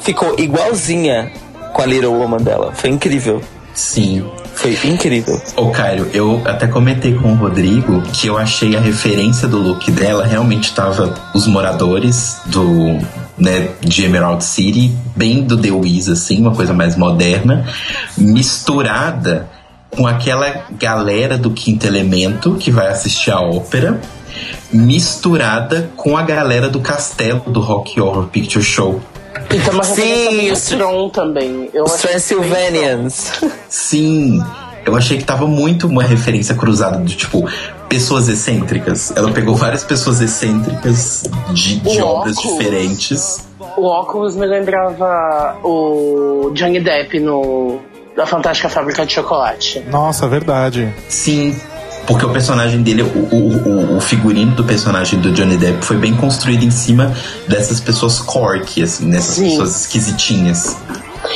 ficou 0.00 0.34
igualzinha 0.38 1.32
com 1.72 1.82
a 1.82 1.86
Little 1.86 2.12
Woman 2.12 2.38
dela. 2.38 2.72
Foi 2.74 2.90
incrível. 2.90 3.42
Sim. 3.74 4.30
Foi 4.58 4.76
incrível. 4.84 5.40
Ô, 5.54 5.70
Caio, 5.70 6.10
eu 6.12 6.42
até 6.44 6.66
comentei 6.66 7.14
com 7.14 7.32
o 7.32 7.36
Rodrigo 7.36 8.02
que 8.12 8.26
eu 8.26 8.36
achei 8.36 8.76
a 8.76 8.80
referência 8.80 9.46
do 9.46 9.56
look 9.56 9.88
dela 9.92 10.26
realmente 10.26 10.74
tava 10.74 11.14
os 11.32 11.46
moradores 11.46 12.40
do, 12.46 12.98
né, 13.38 13.68
de 13.80 14.04
Emerald 14.04 14.42
City, 14.42 14.92
bem 15.14 15.44
do 15.44 15.56
The 15.56 15.70
Wiz, 15.70 16.08
assim, 16.08 16.40
uma 16.40 16.56
coisa 16.56 16.74
mais 16.74 16.96
moderna, 16.96 17.66
misturada 18.16 19.48
com 19.90 20.08
aquela 20.08 20.64
galera 20.72 21.38
do 21.38 21.52
Quinto 21.52 21.86
Elemento 21.86 22.56
que 22.56 22.72
vai 22.72 22.88
assistir 22.88 23.30
a 23.30 23.40
ópera, 23.40 24.00
misturada 24.72 25.88
com 25.96 26.16
a 26.16 26.22
galera 26.22 26.68
do 26.68 26.80
castelo 26.80 27.44
do 27.46 27.60
Rock 27.60 28.00
Horror 28.00 28.26
Picture 28.26 28.64
Show. 28.64 29.00
E 29.50 29.58
tem 29.58 29.72
uma 29.72 29.82
Sim, 29.84 30.52
isso- 30.52 30.76
Tron 30.76 31.08
também. 31.08 31.70
Eu 31.72 31.84
Os 31.84 31.94
achei 31.94 32.10
Transylvanians. 32.10 33.32
Sim, 33.68 34.42
eu 34.84 34.94
achei 34.96 35.16
que 35.18 35.24
tava 35.24 35.46
muito 35.46 35.86
uma 35.86 36.02
referência 36.02 36.54
cruzada 36.54 36.98
de 36.98 37.16
tipo 37.16 37.48
pessoas 37.88 38.28
excêntricas. 38.28 39.12
Ela 39.16 39.30
pegou 39.32 39.54
várias 39.54 39.84
pessoas 39.84 40.20
excêntricas 40.20 41.24
de, 41.52 41.76
de 41.80 42.00
obras 42.02 42.36
óculos. 42.36 42.58
diferentes. 42.58 43.48
O 43.76 43.84
óculos 43.86 44.36
me 44.36 44.46
lembrava 44.46 45.56
o 45.64 46.50
Johnny 46.54 46.80
Depp 46.80 47.18
no 47.20 47.78
da 48.16 48.26
Fantástica 48.26 48.68
Fábrica 48.68 49.06
de 49.06 49.12
Chocolate. 49.12 49.80
Nossa, 49.90 50.26
verdade. 50.26 50.92
Sim, 51.08 51.56
porque 52.08 52.24
o 52.26 52.30
personagem 52.30 52.82
dele, 52.82 53.02
o, 53.02 53.06
o, 53.06 53.96
o- 53.98 54.00
figurino 54.00 54.52
do 54.56 54.64
personagem 54.64 55.20
do 55.20 55.30
Johnny 55.30 55.56
Depp 55.58 55.84
foi 55.84 55.96
bem 55.98 56.16
construído 56.16 56.64
em 56.64 56.70
cima 56.70 57.14
dessas 57.46 57.78
pessoas 57.78 58.18
corky, 58.18 58.82
assim, 58.82 59.10
dessas 59.10 59.34
Sim. 59.36 59.50
pessoas 59.50 59.82
esquisitinhas. 59.82 60.76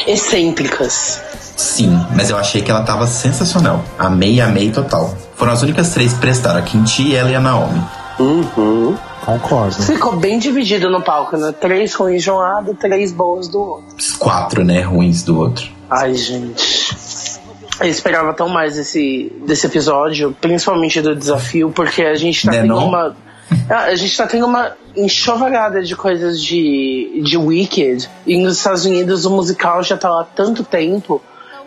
Excêntricas. 0.07 1.20
Sim, 1.57 1.99
mas 2.16 2.31
eu 2.31 2.36
achei 2.39 2.62
que 2.62 2.70
ela 2.70 2.82
tava 2.82 3.07
sensacional. 3.07 3.85
Amei, 3.99 4.40
amei 4.40 4.70
total. 4.70 5.15
Foram 5.36 5.53
as 5.53 5.62
únicas 5.62 5.90
três 5.90 6.12
que 6.15 6.19
prestaram, 6.19 6.59
a 6.59 6.62
Kinti, 6.62 7.15
ela 7.15 7.31
e 7.31 7.35
a 7.35 7.40
Naomi. 7.40 7.82
Uhum. 8.19 8.97
Concordo. 9.24 9.74
Ficou 9.82 10.16
bem 10.16 10.39
dividido 10.39 10.90
no 10.90 11.01
palco, 11.03 11.36
né? 11.36 11.53
Três 11.61 11.94
ruins 11.94 12.23
de 12.23 12.31
um 12.31 12.36
lado, 12.36 12.74
três 12.74 13.12
boas 13.12 13.47
do 13.49 13.61
outro. 13.61 13.94
Os 13.99 14.12
quatro, 14.12 14.65
né, 14.65 14.81
ruins 14.82 15.23
do 15.23 15.39
outro. 15.39 15.66
Ai, 15.90 16.15
gente. 16.15 16.97
Eu 17.81 17.86
esperava 17.89 18.32
tão 18.32 18.49
mais 18.49 18.77
desse, 18.77 19.32
desse 19.47 19.66
episódio, 19.66 20.36
principalmente 20.40 21.01
do 21.01 21.16
desafio, 21.16 21.70
porque 21.70 22.03
a 22.03 22.15
gente 22.15 22.44
tá 22.44 22.53
Né, 22.53 22.61
tendo 22.62 22.74
não? 22.74 22.86
uma. 22.89 23.16
A 23.69 23.94
gente 23.94 24.16
tá 24.16 24.27
tendo 24.27 24.47
uma 24.47 24.73
enxovalhada 24.97 25.82
de 25.82 25.94
coisas 25.94 26.40
de, 26.40 27.20
de 27.23 27.36
Wicked. 27.36 28.09
E 28.27 28.39
nos 28.43 28.57
Estados 28.57 28.86
Unidos 28.86 29.27
o 29.27 29.31
musical 29.31 29.82
já 29.82 29.97
tá 29.97 30.09
lá 30.09 30.23
há 30.23 30.24
tanto 30.24 30.65
tempo. 30.65 31.20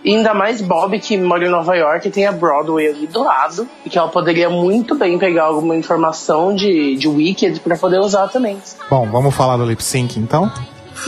E 0.03 0.15
ainda 0.15 0.33
mais 0.33 0.61
Bob, 0.61 0.99
que 0.99 1.15
mora 1.17 1.45
em 1.45 1.49
Nova 1.49 1.75
York, 1.75 2.07
e 2.07 2.11
tem 2.11 2.25
a 2.25 2.31
Broadway 2.31 2.87
ali 2.87 3.07
do 3.07 3.23
lado. 3.23 3.67
E 3.85 3.89
que 3.89 3.97
ela 3.99 4.07
poderia 4.07 4.49
muito 4.49 4.95
bem 4.95 5.17
pegar 5.19 5.43
alguma 5.45 5.75
informação 5.75 6.55
de, 6.55 6.95
de 6.95 7.07
Wicked 7.07 7.59
pra 7.59 7.75
poder 7.77 7.99
usar 7.99 8.27
também. 8.29 8.57
Bom, 8.89 9.07
vamos 9.11 9.33
falar 9.35 9.57
do 9.57 9.65
lip 9.65 9.83
sync 9.83 10.19
então? 10.19 10.51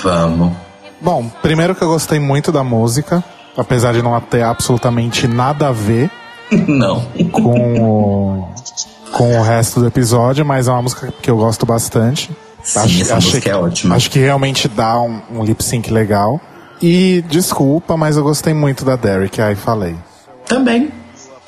Vamos. 0.03 0.53
Bom, 1.01 1.27
primeiro 1.41 1.73
que 1.75 1.83
eu 1.83 1.87
gostei 1.89 2.19
muito 2.19 2.51
da 2.51 2.63
música, 2.63 3.23
apesar 3.57 3.93
de 3.93 4.01
não 4.01 4.19
ter 4.21 4.43
absolutamente 4.43 5.27
nada 5.27 5.67
a 5.67 5.71
ver 5.71 6.09
Não. 6.67 7.01
com 7.31 7.81
o, 7.81 8.47
com 9.11 9.37
o 9.37 9.41
resto 9.41 9.79
do 9.79 9.87
episódio, 9.87 10.45
mas 10.45 10.67
é 10.67 10.71
uma 10.71 10.83
música 10.83 11.13
que 11.21 11.29
eu 11.29 11.37
gosto 11.37 11.65
bastante. 11.65 12.29
Sim, 12.63 13.01
essa 13.01 13.15
música 13.15 13.49
é 13.49 13.55
ótima. 13.55 13.95
Acho 13.95 14.09
que 14.11 14.19
realmente 14.19 14.67
dá 14.67 14.99
um, 15.01 15.21
um 15.31 15.43
lip 15.43 15.63
sync 15.63 15.91
legal. 15.91 16.39
E 16.81 17.23
desculpa, 17.27 17.97
mas 17.97 18.17
eu 18.17 18.23
gostei 18.23 18.53
muito 18.53 18.85
da 18.85 18.95
Derek, 18.95 19.41
aí 19.41 19.55
falei. 19.55 19.95
Também. 20.45 20.91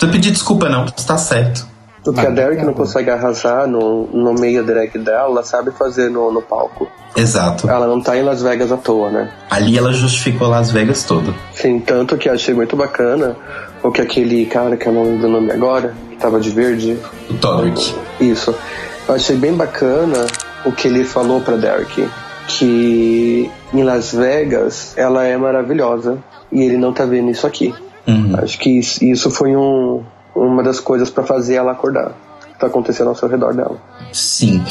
Não 0.01 0.09
pedir 0.09 0.31
desculpa, 0.31 0.69
não. 0.69 0.85
Está 0.85 1.17
certo. 1.17 1.67
Porque 2.13 2.27
a 2.27 2.29
Derek 2.29 2.63
não 2.63 2.73
consegue 2.73 3.09
arrasar 3.09 3.67
no, 3.67 4.07
no 4.07 4.33
meio 4.33 4.63
drag 4.63 4.97
dela, 4.97 5.29
ela 5.29 5.43
sabe 5.43 5.71
fazer 5.71 6.09
no, 6.09 6.31
no 6.31 6.41
palco. 6.41 6.87
Exato. 7.15 7.69
Ela 7.69 7.87
não 7.87 8.01
tá 8.01 8.17
em 8.17 8.23
Las 8.23 8.41
Vegas 8.41 8.71
à 8.71 8.77
toa, 8.77 9.09
né? 9.09 9.29
Ali 9.49 9.77
ela 9.77 9.91
justificou 9.91 10.47
Las 10.47 10.71
Vegas 10.71 11.03
todo. 11.03 11.33
Sim, 11.53 11.79
tanto 11.79 12.17
que 12.17 12.29
achei 12.29 12.53
muito 12.53 12.75
bacana 12.75 13.35
o 13.83 13.91
que 13.91 14.01
aquele 14.01 14.45
cara, 14.45 14.77
que 14.77 14.87
eu 14.87 14.93
não 14.93 15.03
lembro 15.03 15.27
o 15.27 15.31
nome 15.31 15.51
agora, 15.51 15.93
que 16.09 16.17
tava 16.17 16.39
de 16.39 16.49
verde, 16.49 16.97
O 17.29 17.33
Todrick. 17.35 17.95
Isso. 18.19 18.53
Eu 19.07 19.15
achei 19.15 19.35
bem 19.35 19.53
bacana 19.53 20.27
o 20.65 20.71
que 20.71 20.87
ele 20.87 21.03
falou 21.03 21.41
pra 21.41 21.55
Derek. 21.55 22.07
Que 22.47 23.49
em 23.73 23.83
Las 23.83 24.13
Vegas 24.13 24.93
ela 24.97 25.25
é 25.25 25.37
maravilhosa 25.37 26.17
e 26.51 26.61
ele 26.61 26.77
não 26.77 26.91
tá 26.91 27.05
vendo 27.05 27.29
isso 27.29 27.45
aqui. 27.45 27.73
Uhum. 28.07 28.35
Acho 28.41 28.57
que 28.57 28.79
isso 28.79 29.29
foi 29.29 29.55
um, 29.55 30.03
uma 30.35 30.63
das 30.63 30.79
coisas 30.79 31.09
pra 31.09 31.23
fazer 31.23 31.55
ela 31.55 31.71
acordar. 31.71 32.11
O 32.41 32.53
que 32.53 32.59
tá 32.59 32.67
acontecendo 32.67 33.07
ao 33.07 33.15
seu 33.15 33.27
redor 33.27 33.53
dela. 33.53 33.77
Sim. 34.11 34.63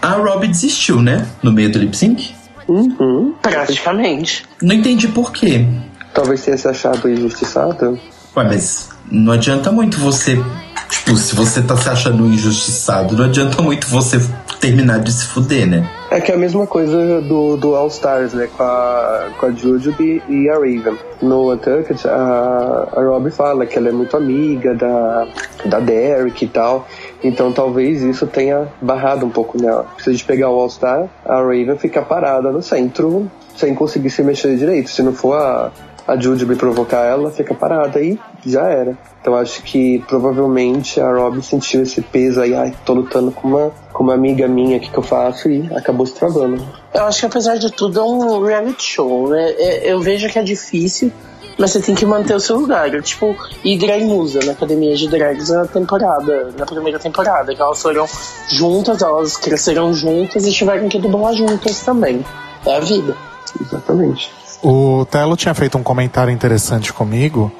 A 0.00 0.12
Robbie 0.12 0.48
desistiu, 0.48 1.00
né? 1.00 1.26
No 1.42 1.52
meio 1.52 1.70
do 1.70 1.78
lip 1.78 1.96
sync. 1.96 2.34
Uhum. 2.68 3.34
Praticamente. 3.42 4.44
Não 4.60 4.74
entendi 4.74 5.08
por 5.08 5.32
quê. 5.32 5.66
Talvez 6.14 6.42
tenha 6.44 6.56
se 6.56 6.68
achado 6.68 7.08
injustiçada. 7.08 7.90
Ué, 8.36 8.44
mas 8.44 8.90
não 9.10 9.32
adianta 9.32 9.70
muito 9.72 9.98
você. 9.98 10.42
Tipo, 10.88 11.16
se 11.16 11.34
você 11.34 11.62
tá 11.62 11.76
se 11.76 11.88
achando 11.88 12.26
injustiçado, 12.26 13.16
não 13.16 13.24
adianta 13.24 13.62
muito 13.62 13.86
você 13.88 14.20
terminar 14.62 15.00
de 15.00 15.12
se 15.12 15.26
fuder, 15.26 15.66
né? 15.66 15.90
É 16.08 16.20
que 16.20 16.30
é 16.30 16.36
a 16.36 16.38
mesma 16.38 16.68
coisa 16.68 17.20
do, 17.20 17.56
do 17.56 17.74
All 17.74 17.88
Stars, 17.88 18.32
né? 18.32 18.48
Com 18.56 18.62
a, 18.62 19.30
com 19.36 19.46
a 19.46 19.50
Jujubee 19.50 20.22
e 20.28 20.48
a 20.48 20.54
Raven. 20.54 20.96
No 21.20 21.52
Untucked, 21.52 22.06
a, 22.06 22.88
a 22.96 23.02
Robbie 23.02 23.32
fala 23.32 23.66
que 23.66 23.76
ela 23.76 23.88
é 23.88 23.92
muito 23.92 24.16
amiga 24.16 24.72
da, 24.72 25.26
da 25.66 25.80
Derek 25.80 26.44
e 26.44 26.48
tal. 26.48 26.86
Então 27.24 27.52
talvez 27.52 28.02
isso 28.02 28.24
tenha 28.28 28.68
barrado 28.80 29.26
um 29.26 29.30
pouco 29.30 29.60
nela. 29.60 29.86
Se 29.98 30.10
a 30.10 30.12
gente 30.12 30.24
pegar 30.24 30.48
o 30.48 30.60
All 30.60 30.70
Star, 30.70 31.08
a 31.24 31.36
Raven 31.38 31.76
fica 31.76 32.00
parada 32.00 32.52
no 32.52 32.62
centro 32.62 33.28
sem 33.56 33.74
conseguir 33.74 34.10
se 34.10 34.22
mexer 34.22 34.56
direito. 34.56 34.90
Se 34.90 35.02
não 35.02 35.12
for 35.12 35.34
a, 35.34 35.72
a 36.06 36.16
Jujubee 36.18 36.56
provocar 36.56 37.04
ela, 37.04 37.30
fica 37.30 37.54
parada 37.54 38.00
e 38.00 38.18
já 38.44 38.66
era. 38.68 38.96
Então 39.20 39.34
acho 39.36 39.62
que 39.62 40.00
provavelmente 40.08 41.00
a 41.00 41.12
Robbie 41.12 41.42
sentiu 41.42 41.82
esse 41.82 42.00
peso 42.00 42.40
aí, 42.40 42.54
ai, 42.54 42.74
tô 42.84 42.92
lutando 42.94 43.30
com 43.30 43.48
uma, 43.48 43.70
com 43.92 44.02
uma 44.02 44.14
amiga 44.14 44.48
minha, 44.48 44.78
o 44.78 44.80
que, 44.80 44.90
que 44.90 44.98
eu 44.98 45.02
faço? 45.02 45.48
E 45.48 45.68
acabou 45.74 46.04
se 46.06 46.14
travando. 46.14 46.62
Eu 46.92 47.04
acho 47.04 47.20
que 47.20 47.26
apesar 47.26 47.56
de 47.56 47.70
tudo 47.70 48.00
é 48.00 48.02
um 48.02 48.42
reality 48.44 48.82
show, 48.82 49.28
né? 49.28 49.50
É- 49.52 49.92
Eu 49.92 50.00
vejo 50.00 50.28
que 50.28 50.38
é 50.38 50.42
difícil, 50.42 51.12
mas 51.58 51.70
você 51.70 51.80
tem 51.80 51.94
que 51.94 52.04
manter 52.04 52.34
o 52.34 52.40
seu 52.40 52.56
lugar. 52.58 52.92
É 52.92 53.00
tipo, 53.00 53.36
ir 53.64 53.78
drag 53.78 54.02
musa 54.04 54.40
na 54.44 54.52
academia 54.52 54.96
de 54.96 55.08
drags 55.08 55.50
na 55.50 55.66
temporada, 55.66 56.52
na 56.58 56.66
primeira 56.66 56.98
temporada, 56.98 57.54
que 57.54 57.62
elas 57.62 57.80
foram 57.80 58.06
juntas, 58.48 59.00
elas 59.02 59.36
cresceram 59.36 59.94
juntas 59.94 60.46
e 60.46 60.52
tiveram 60.52 60.88
que 60.88 60.98
dublar 60.98 61.32
juntas 61.34 61.80
também. 61.80 62.24
É 62.66 62.76
a 62.76 62.80
vida. 62.80 63.16
Exatamente. 63.60 64.32
O 64.62 65.04
Telo 65.10 65.36
tinha 65.36 65.54
feito 65.54 65.76
um 65.76 65.82
comentário 65.82 66.32
interessante 66.32 66.92
comigo 66.92 67.52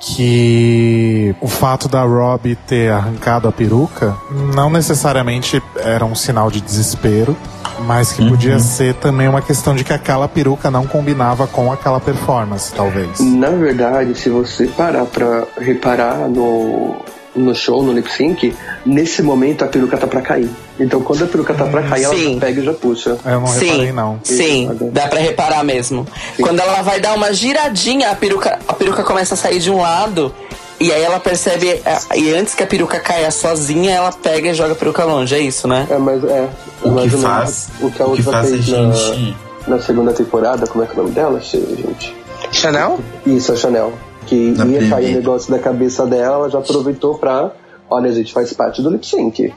que 0.00 1.34
o 1.40 1.48
fato 1.48 1.88
da 1.88 2.02
Robbie 2.02 2.54
ter 2.54 2.90
arrancado 2.92 3.48
a 3.48 3.52
peruca 3.52 4.16
não 4.54 4.70
necessariamente 4.70 5.62
era 5.76 6.04
um 6.04 6.14
sinal 6.14 6.50
de 6.50 6.60
desespero, 6.60 7.36
mas 7.80 8.12
que 8.12 8.28
podia 8.28 8.58
ser 8.58 8.94
também 8.94 9.28
uma 9.28 9.42
questão 9.42 9.74
de 9.74 9.82
que 9.84 9.92
aquela 9.92 10.28
peruca 10.28 10.70
não 10.70 10.86
combinava 10.86 11.46
com 11.46 11.72
aquela 11.72 12.00
performance, 12.00 12.72
talvez. 12.72 13.18
Na 13.20 13.50
verdade, 13.50 14.14
se 14.14 14.28
você 14.28 14.66
parar 14.66 15.04
pra 15.04 15.44
reparar 15.60 16.28
no, 16.28 16.96
no 17.38 17.54
show, 17.54 17.82
no 17.82 17.92
lip 17.92 18.10
sync, 18.10 18.54
nesse 18.84 19.22
momento 19.22 19.64
a 19.64 19.68
peruca 19.68 19.96
tá 19.96 20.06
pra 20.06 20.20
cair. 20.20 20.50
Então 20.78 21.00
quando 21.00 21.24
a 21.24 21.26
peruca 21.26 21.54
tá 21.54 21.64
pra 21.64 21.82
cair, 21.82 22.04
ela 22.04 22.14
Sim. 22.14 22.34
já 22.34 22.40
pega 22.40 22.60
e 22.60 22.64
já 22.64 22.72
puxa. 22.72 23.18
Eu 23.24 23.40
não 23.40 23.46
reparei 23.46 23.92
não. 23.92 24.20
Sim, 24.22 24.70
dá 24.92 25.08
pra 25.08 25.20
reparar 25.20 25.64
mesmo. 25.64 26.06
Quando 26.40 26.60
ela 26.60 26.82
vai 26.82 27.00
dar 27.00 27.14
uma 27.14 27.32
giradinha, 27.32 28.10
a 28.10 28.14
peruca, 28.14 28.58
a 28.66 28.72
peruca 28.72 29.02
começa 29.02 29.34
a 29.34 29.36
sair 29.36 29.60
de 29.60 29.70
um 29.70 29.80
lado. 29.80 30.34
E 30.80 30.92
aí 30.92 31.02
ela 31.02 31.18
percebe, 31.18 31.82
e 32.14 32.32
antes 32.32 32.54
que 32.54 32.62
a 32.62 32.66
peruca 32.66 33.00
caia 33.00 33.32
sozinha, 33.32 33.94
ela 33.94 34.12
pega 34.12 34.50
e 34.50 34.54
joga 34.54 34.74
a 34.74 34.76
peruca 34.76 35.04
longe, 35.04 35.34
é 35.34 35.40
isso, 35.40 35.66
né? 35.66 35.88
É, 35.90 35.98
mas 35.98 36.22
é. 36.22 36.48
O 36.82 36.90
mais 36.90 37.10
que 37.10 37.16
ou 37.16 37.22
menos 37.22 37.36
faz, 37.38 37.68
o 37.80 37.90
que 37.90 38.00
a 38.00 38.06
o 38.06 38.12
que 38.12 38.18
outra 38.20 38.32
faz 38.32 38.46
a 38.46 38.50
fez 38.50 38.64
gente. 38.64 39.36
na, 39.66 39.76
na 39.76 39.82
segunda 39.82 40.12
temporada, 40.12 40.68
como 40.68 40.84
é 40.84 40.86
que 40.86 40.92
é 40.92 41.00
o 41.00 41.02
nome 41.02 41.14
dela, 41.14 41.40
gente? 41.40 42.14
Chanel? 42.52 43.00
Isso, 43.26 43.52
a 43.52 43.56
Chanel. 43.56 43.92
Que 44.28 44.52
Na 44.52 44.66
ia 44.66 44.88
cair 44.88 45.12
o 45.12 45.14
negócio 45.16 45.50
da 45.50 45.58
cabeça 45.58 46.06
dela, 46.06 46.36
ela 46.36 46.50
já 46.50 46.58
aproveitou 46.58 47.16
pra. 47.16 47.52
Olha, 47.90 48.10
a 48.10 48.14
gente 48.14 48.32
faz 48.32 48.52
parte 48.52 48.82
do 48.82 48.90
lip 48.90 49.06
sync. 49.06 49.52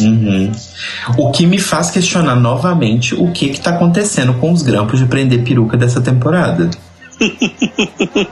Uhum. 0.00 0.50
O 1.18 1.30
que 1.30 1.44
me 1.44 1.58
faz 1.58 1.90
questionar 1.90 2.34
novamente 2.34 3.14
o 3.14 3.30
que 3.32 3.50
que 3.50 3.60
tá 3.60 3.70
acontecendo 3.70 4.32
com 4.34 4.50
os 4.50 4.62
grampos 4.62 4.98
de 4.98 5.06
prender 5.06 5.44
peruca 5.44 5.76
dessa 5.76 6.00
temporada. 6.00 6.70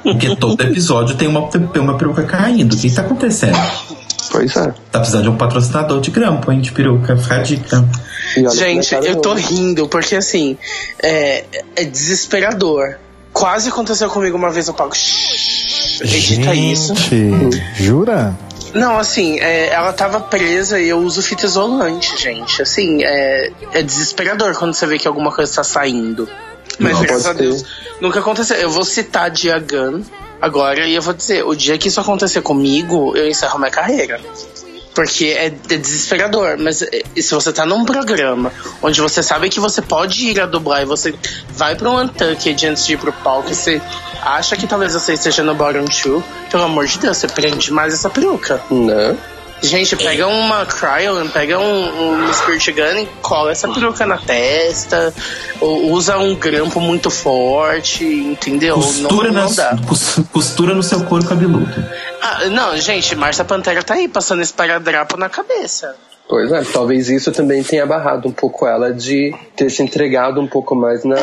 Porque 0.02 0.34
todo 0.36 0.60
episódio 0.62 1.14
tem 1.14 1.28
uma, 1.28 1.46
tem 1.48 1.82
uma 1.82 1.98
peruca 1.98 2.22
caindo. 2.22 2.72
O 2.72 2.76
que 2.76 2.88
que 2.88 2.94
tá 2.94 3.02
acontecendo? 3.02 3.58
Pois 4.30 4.56
é. 4.56 4.72
Tá 4.90 4.98
precisando 4.98 5.24
de 5.24 5.28
um 5.28 5.36
patrocinador 5.36 6.00
de 6.00 6.10
grampo, 6.10 6.50
hein, 6.50 6.60
de 6.60 6.72
peruca. 6.72 7.16
Fica 7.16 7.36
a 7.36 7.42
dica. 7.42 7.88
Gente, 8.54 8.94
eu 8.94 9.16
tô 9.16 9.34
rindo, 9.34 9.88
porque 9.88 10.16
assim, 10.16 10.56
é, 11.02 11.44
é 11.76 11.84
desesperador. 11.84 12.96
Quase 13.32 13.68
aconteceu 13.68 14.10
comigo 14.10 14.36
uma 14.36 14.50
vez 14.50 14.68
no 14.68 14.74
palco. 14.74 14.96
Shhh, 14.96 16.00
Edita 16.02 16.54
isso. 16.54 16.94
Gente, 16.94 17.62
jura? 17.82 18.36
Não, 18.74 18.98
assim, 18.98 19.38
é, 19.40 19.68
ela 19.68 19.92
tava 19.92 20.20
presa 20.20 20.80
e 20.80 20.88
eu 20.88 20.98
uso 20.98 21.22
fita 21.22 21.46
isolante, 21.46 22.16
gente. 22.20 22.62
Assim, 22.62 23.02
é, 23.04 23.52
é 23.72 23.82
desesperador 23.82 24.54
quando 24.56 24.74
você 24.74 24.86
vê 24.86 24.98
que 24.98 25.06
alguma 25.06 25.30
coisa 25.30 25.52
tá 25.54 25.64
saindo. 25.64 26.28
Mas 26.78 26.94
Não, 26.94 27.02
graças 27.02 27.26
a 27.26 27.28
pode 27.28 27.38
ter. 27.38 27.48
Deus, 27.48 27.64
nunca 28.00 28.20
aconteceu. 28.20 28.56
Eu 28.56 28.70
vou 28.70 28.84
citar 28.84 29.30
Diagan 29.30 30.00
agora 30.40 30.86
e 30.86 30.94
eu 30.94 31.02
vou 31.02 31.12
dizer, 31.12 31.44
o 31.44 31.54
dia 31.54 31.76
que 31.76 31.88
isso 31.88 32.00
acontecer 32.00 32.40
comigo, 32.40 33.14
eu 33.16 33.28
encerro 33.28 33.58
minha 33.58 33.70
carreira. 33.70 34.20
Porque 34.94 35.26
é, 35.26 35.46
é 35.46 35.76
desesperador, 35.76 36.56
mas 36.58 36.82
é, 36.82 37.02
e 37.16 37.22
se 37.22 37.34
você 37.34 37.52
tá 37.52 37.64
num 37.64 37.84
programa 37.84 38.52
onde 38.82 39.00
você 39.00 39.22
sabe 39.22 39.48
que 39.48 39.58
você 39.58 39.80
pode 39.80 40.28
ir 40.28 40.40
a 40.40 40.46
dublar 40.46 40.82
e 40.82 40.84
você 40.84 41.14
vai 41.50 41.74
pra 41.74 41.90
um 41.90 41.98
Untucked 41.98 42.66
antes 42.66 42.86
de 42.86 42.92
ir 42.92 42.98
pro 42.98 43.12
palco 43.12 43.50
e 43.50 43.54
você 43.54 43.80
acha 44.22 44.56
que 44.56 44.66
talvez 44.66 44.92
você 44.92 45.14
esteja 45.14 45.42
no 45.42 45.54
bottom 45.54 45.86
two, 45.86 46.22
pelo 46.50 46.64
amor 46.64 46.86
de 46.86 46.98
Deus, 46.98 47.16
você 47.16 47.26
prende 47.26 47.72
mais 47.72 47.94
essa 47.94 48.10
peruca. 48.10 48.60
Né? 48.70 49.16
Gente, 49.62 49.94
pega 49.96 50.26
uma 50.26 50.66
Cryon, 50.66 51.28
pega 51.28 51.58
um, 51.58 52.26
um 52.26 52.32
Spirit 52.34 52.72
Gun 52.72 52.98
e 53.02 53.06
cola 53.22 53.52
essa 53.52 53.68
peruca 53.68 54.04
na 54.04 54.18
testa, 54.18 55.14
usa 55.60 56.18
um 56.18 56.34
grampo 56.34 56.80
muito 56.80 57.10
forte, 57.10 58.04
entendeu? 58.04 58.74
Costura, 58.74 59.28
não, 59.28 59.34
não 59.34 59.42
nas- 59.44 59.56
dá. 59.56 59.76
cos- 59.86 60.16
costura 60.32 60.74
no 60.74 60.82
seu 60.82 61.04
couro 61.04 61.24
cabeludo. 61.26 61.72
Ah, 62.20 62.46
não, 62.46 62.76
gente, 62.76 63.14
Marcia 63.14 63.44
Pantera 63.44 63.82
tá 63.84 63.94
aí 63.94 64.08
passando 64.08 64.42
esparadrapo 64.42 65.16
na 65.16 65.28
cabeça. 65.28 65.94
Pois 66.28 66.50
é, 66.50 66.62
talvez 66.64 67.10
isso 67.10 67.30
também 67.30 67.62
tenha 67.62 67.84
barrado 67.84 68.26
um 68.26 68.32
pouco 68.32 68.66
ela 68.66 68.92
de 68.92 69.34
ter 69.54 69.68
se 69.70 69.82
entregado 69.82 70.40
um 70.40 70.46
pouco 70.46 70.74
mais 70.74 71.04
na. 71.04 71.16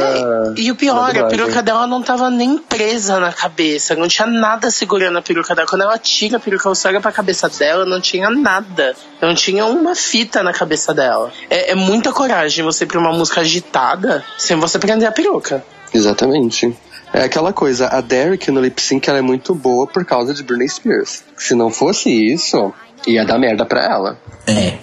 E 0.55 0.69
o 0.69 0.75
pior, 0.75 1.17
a 1.17 1.25
peruca 1.25 1.63
dela 1.63 1.87
não 1.87 2.03
tava 2.03 2.29
nem 2.29 2.57
presa 2.57 3.19
na 3.19 3.33
cabeça. 3.33 3.95
Não 3.95 4.07
tinha 4.07 4.27
nada 4.27 4.69
segurando 4.69 5.17
a 5.17 5.21
peruca 5.21 5.55
dela. 5.55 5.67
Quando 5.67 5.81
ela 5.81 5.97
tira 5.97 6.37
a 6.37 6.39
peruca, 6.39 6.69
você 6.69 6.87
olha 6.87 7.01
pra 7.01 7.11
cabeça 7.11 7.49
dela, 7.49 7.85
não 7.85 7.99
tinha 7.99 8.29
nada. 8.29 8.95
Não 9.19 9.33
tinha 9.33 9.65
uma 9.65 9.95
fita 9.95 10.43
na 10.43 10.53
cabeça 10.53 10.93
dela. 10.93 11.31
É, 11.49 11.71
é 11.71 11.75
muita 11.75 12.11
coragem 12.11 12.63
você 12.63 12.83
ir 12.83 12.87
pra 12.87 12.99
uma 12.99 13.11
música 13.11 13.41
agitada 13.41 14.23
sem 14.37 14.57
você 14.57 14.77
prender 14.77 15.07
a 15.07 15.11
peruca. 15.11 15.63
Exatamente. 15.91 16.75
É 17.11 17.23
aquela 17.23 17.51
coisa, 17.51 17.87
a 17.87 18.01
Derek 18.01 18.51
no 18.51 18.61
lip 18.61 18.79
sync 18.79 19.09
ela 19.09 19.17
é 19.17 19.21
muito 19.21 19.55
boa 19.55 19.87
por 19.87 20.05
causa 20.05 20.33
de 20.33 20.43
Britney 20.43 20.69
Spears. 20.69 21.23
Se 21.35 21.55
não 21.55 21.71
fosse 21.71 22.09
isso, 22.11 22.71
ia 23.07 23.25
dar 23.25 23.37
merda 23.37 23.65
pra 23.65 23.83
ela. 23.83 24.17
É. 24.47 24.77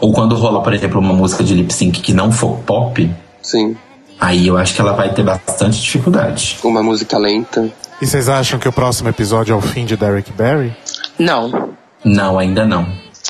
Ou 0.00 0.12
quando 0.12 0.34
rola, 0.36 0.62
por 0.62 0.72
exemplo, 0.72 1.00
uma 1.00 1.12
música 1.14 1.44
de 1.44 1.54
lip 1.54 1.72
sync 1.72 2.00
que 2.00 2.12
não 2.12 2.32
for 2.32 2.58
pop, 2.60 3.10
Sim. 3.42 3.76
aí 4.20 4.46
eu 4.46 4.56
acho 4.56 4.74
que 4.74 4.80
ela 4.80 4.92
vai 4.92 5.12
ter 5.12 5.22
bastante 5.22 5.80
dificuldade. 5.80 6.58
Uma 6.64 6.82
música 6.82 7.18
lenta. 7.18 7.70
E 8.00 8.06
vocês 8.06 8.28
acham 8.28 8.58
que 8.58 8.68
o 8.68 8.72
próximo 8.72 9.08
episódio 9.08 9.52
é 9.52 9.56
o 9.56 9.60
fim 9.60 9.84
de 9.84 9.96
Derek 9.96 10.32
Barry? 10.32 10.74
Não. 11.18 11.70
Não, 12.04 12.38
ainda 12.38 12.66
não. 12.66 12.86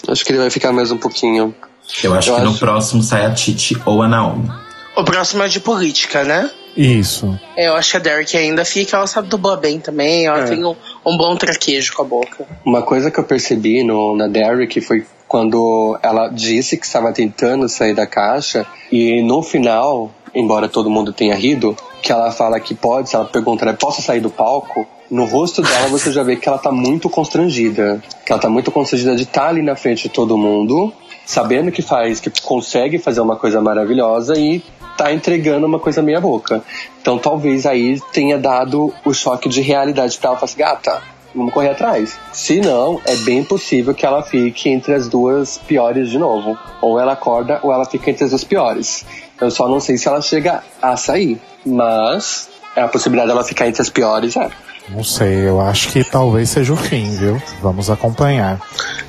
Acho 0.08 0.24
que 0.24 0.32
ele 0.32 0.38
vai 0.38 0.50
ficar 0.50 0.72
mais 0.72 0.90
um 0.90 0.96
pouquinho. 0.98 1.54
Eu 2.02 2.14
acho 2.14 2.30
Eu 2.30 2.36
que 2.36 2.40
no 2.42 2.50
acho- 2.50 2.58
próximo 2.58 3.02
sai 3.02 3.26
a 3.26 3.30
Titi 3.32 3.76
ou 3.84 4.02
a 4.02 4.08
Naomi. 4.08 4.50
O 4.96 5.04
próximo 5.04 5.42
é 5.42 5.48
de 5.48 5.60
política, 5.60 6.24
né? 6.24 6.50
Isso. 6.76 7.38
É, 7.56 7.68
Eu 7.68 7.76
acho 7.76 7.90
que 7.92 7.96
a 7.96 8.00
Derek 8.00 8.36
ainda 8.36 8.64
fica, 8.64 8.96
ela 8.96 9.06
sabe 9.06 9.28
dublar 9.28 9.58
bem 9.58 9.78
também, 9.78 10.26
ela 10.26 10.40
É. 10.40 10.44
tem 10.44 10.64
um, 10.64 10.74
um 11.06 11.16
bom 11.16 11.36
traquejo 11.36 11.94
com 11.94 12.02
a 12.02 12.04
boca. 12.04 12.46
Uma 12.64 12.82
coisa 12.82 13.10
que 13.10 13.18
eu 13.18 13.24
percebi 13.24 13.82
no, 13.82 14.16
na 14.16 14.26
Derek 14.26 14.80
foi 14.80 15.06
quando 15.26 15.98
ela 16.02 16.28
disse 16.28 16.76
que 16.76 16.86
estava 16.86 17.12
tentando 17.12 17.68
sair 17.68 17.94
da 17.94 18.06
caixa 18.06 18.66
e 18.90 19.22
no 19.22 19.42
final, 19.42 20.10
embora 20.34 20.68
todo 20.68 20.90
mundo 20.90 21.12
tenha 21.12 21.34
rido, 21.34 21.76
que 22.02 22.12
ela 22.12 22.30
fala 22.30 22.60
que 22.60 22.74
pode, 22.74 23.08
se 23.08 23.16
ela 23.16 23.24
pergunta, 23.24 23.72
posso 23.74 24.02
sair 24.02 24.20
do 24.20 24.30
palco? 24.30 24.86
No 25.10 25.24
rosto 25.24 25.62
dela 25.62 25.88
você 25.88 26.12
já 26.12 26.22
vê 26.22 26.36
que 26.36 26.48
ela 26.48 26.58
tá 26.58 26.70
muito 26.70 27.08
constrangida. 27.10 28.02
Que 28.24 28.32
ela 28.32 28.40
tá 28.40 28.48
muito 28.48 28.70
constrangida 28.70 29.16
de 29.16 29.22
estar 29.24 29.48
ali 29.48 29.62
na 29.62 29.76
frente 29.76 30.04
de 30.04 30.08
todo 30.08 30.36
mundo, 30.36 30.92
sabendo 31.24 31.72
que 31.72 31.82
faz, 31.82 32.20
que 32.20 32.30
consegue 32.42 32.98
fazer 32.98 33.20
uma 33.20 33.36
coisa 33.36 33.60
maravilhosa 33.60 34.38
e 34.38 34.62
tá 34.96 35.12
entregando 35.12 35.66
uma 35.66 35.78
coisa 35.78 36.02
meia 36.02 36.20
boca. 36.20 36.62
Então 37.00 37.18
talvez 37.18 37.66
aí 37.66 38.00
tenha 38.12 38.38
dado 38.38 38.92
o 39.04 39.12
choque 39.12 39.48
de 39.48 39.60
realidade 39.60 40.18
pra 40.18 40.30
ela, 40.30 40.38
falar 40.38 40.50
assim, 40.50 40.58
gata, 40.58 41.02
vamos 41.34 41.52
correr 41.52 41.70
atrás. 41.70 42.18
Se 42.32 42.60
não, 42.60 43.00
é 43.04 43.16
bem 43.16 43.42
possível 43.42 43.94
que 43.94 44.06
ela 44.06 44.22
fique 44.22 44.68
entre 44.68 44.94
as 44.94 45.08
duas 45.08 45.58
piores 45.58 46.10
de 46.10 46.18
novo. 46.18 46.56
Ou 46.80 46.98
ela 47.00 47.12
acorda 47.12 47.58
ou 47.62 47.72
ela 47.72 47.84
fica 47.84 48.10
entre 48.10 48.24
as 48.24 48.30
duas 48.30 48.44
piores. 48.44 49.04
Eu 49.40 49.50
só 49.50 49.68
não 49.68 49.80
sei 49.80 49.96
se 49.96 50.06
ela 50.08 50.22
chega 50.22 50.62
a 50.80 50.96
sair. 50.96 51.40
Mas 51.66 52.48
é 52.76 52.82
a 52.82 52.88
possibilidade 52.88 53.28
dela 53.28 53.44
ficar 53.44 53.66
entre 53.66 53.82
as 53.82 53.90
piores, 53.90 54.36
é. 54.36 54.50
Não 54.88 55.02
sei, 55.02 55.48
eu 55.48 55.60
acho 55.60 55.88
que 55.88 56.04
talvez 56.04 56.50
seja 56.50 56.72
o 56.72 56.76
fim, 56.76 57.16
viu? 57.16 57.40
Vamos 57.62 57.88
acompanhar. 57.88 58.60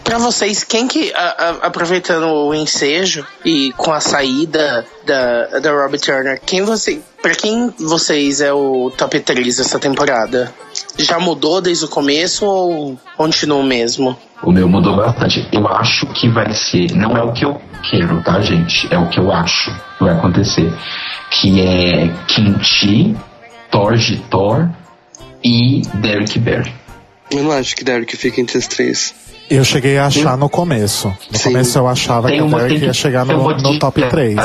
Pra 0.06 0.18
vocês, 0.18 0.64
quem 0.64 0.88
que, 0.88 1.11
a- 1.14 1.19
a- 1.61 1.68
aproveitando 1.68 2.27
o 2.27 2.53
ensejo 2.53 3.26
e 3.43 3.73
com 3.73 3.91
a 3.91 3.99
saída 3.99 4.85
da, 5.06 5.60
da 5.60 5.72
Robbie 5.72 5.99
Turner, 5.99 6.39
quem 6.45 6.64
você, 6.64 7.02
pra 7.22 7.35
quem 7.35 7.73
vocês 7.77 8.39
é 8.39 8.53
o 8.53 8.89
top 8.95 9.19
3 9.19 9.57
dessa 9.57 9.77
temporada? 9.77 10.53
Já 10.97 11.19
mudou 11.19 11.60
desde 11.60 11.84
o 11.84 11.89
começo 11.89 12.45
ou 12.45 12.97
continua 13.18 13.57
o 13.57 13.64
mesmo? 13.64 14.15
O 14.43 14.52
meu 14.53 14.69
mudou 14.69 14.95
bastante. 14.95 15.45
Eu 15.52 15.68
acho 15.68 16.06
que 16.07 16.30
vai 16.30 16.53
ser. 16.53 16.91
Não 16.95 17.18
é 17.18 17.22
o 17.23 17.34
que 17.34 17.43
eu 17.43 17.60
quero, 17.89 18.22
tá, 18.23 18.39
gente? 18.39 18.88
É 18.93 18.97
o 18.97 19.10
que 19.10 19.19
eu 19.19 19.30
acho 19.31 19.72
que 19.97 20.03
vai 20.06 20.14
acontecer. 20.14 20.73
Que 21.31 21.60
é 21.61 22.07
Kimchi, 22.27 23.15
Torge 23.69 24.18
Thor 24.30 24.69
e 25.45 25.81
Derek 26.01 26.39
Barry. 26.39 26.73
Eu 27.30 27.43
não 27.43 27.51
acho 27.51 27.76
que 27.76 27.84
Derek 27.84 28.17
fica 28.17 28.41
entre 28.41 28.57
as 28.57 28.67
três. 28.67 29.13
Eu 29.47 29.63
cheguei 29.63 29.95
a 29.97 30.07
achar 30.07 30.35
no 30.35 30.49
começo. 30.49 31.15
No 31.31 31.38
Sim. 31.38 31.43
começo 31.49 31.77
eu 31.77 31.88
achava 31.88 32.31
que 32.31 32.41
o 32.41 32.49
Derek 32.49 32.84
ia 32.84 32.93
chegar 32.93 33.23
no, 33.26 33.55
no 33.55 33.77
top 33.77 34.01
3. 34.09 34.35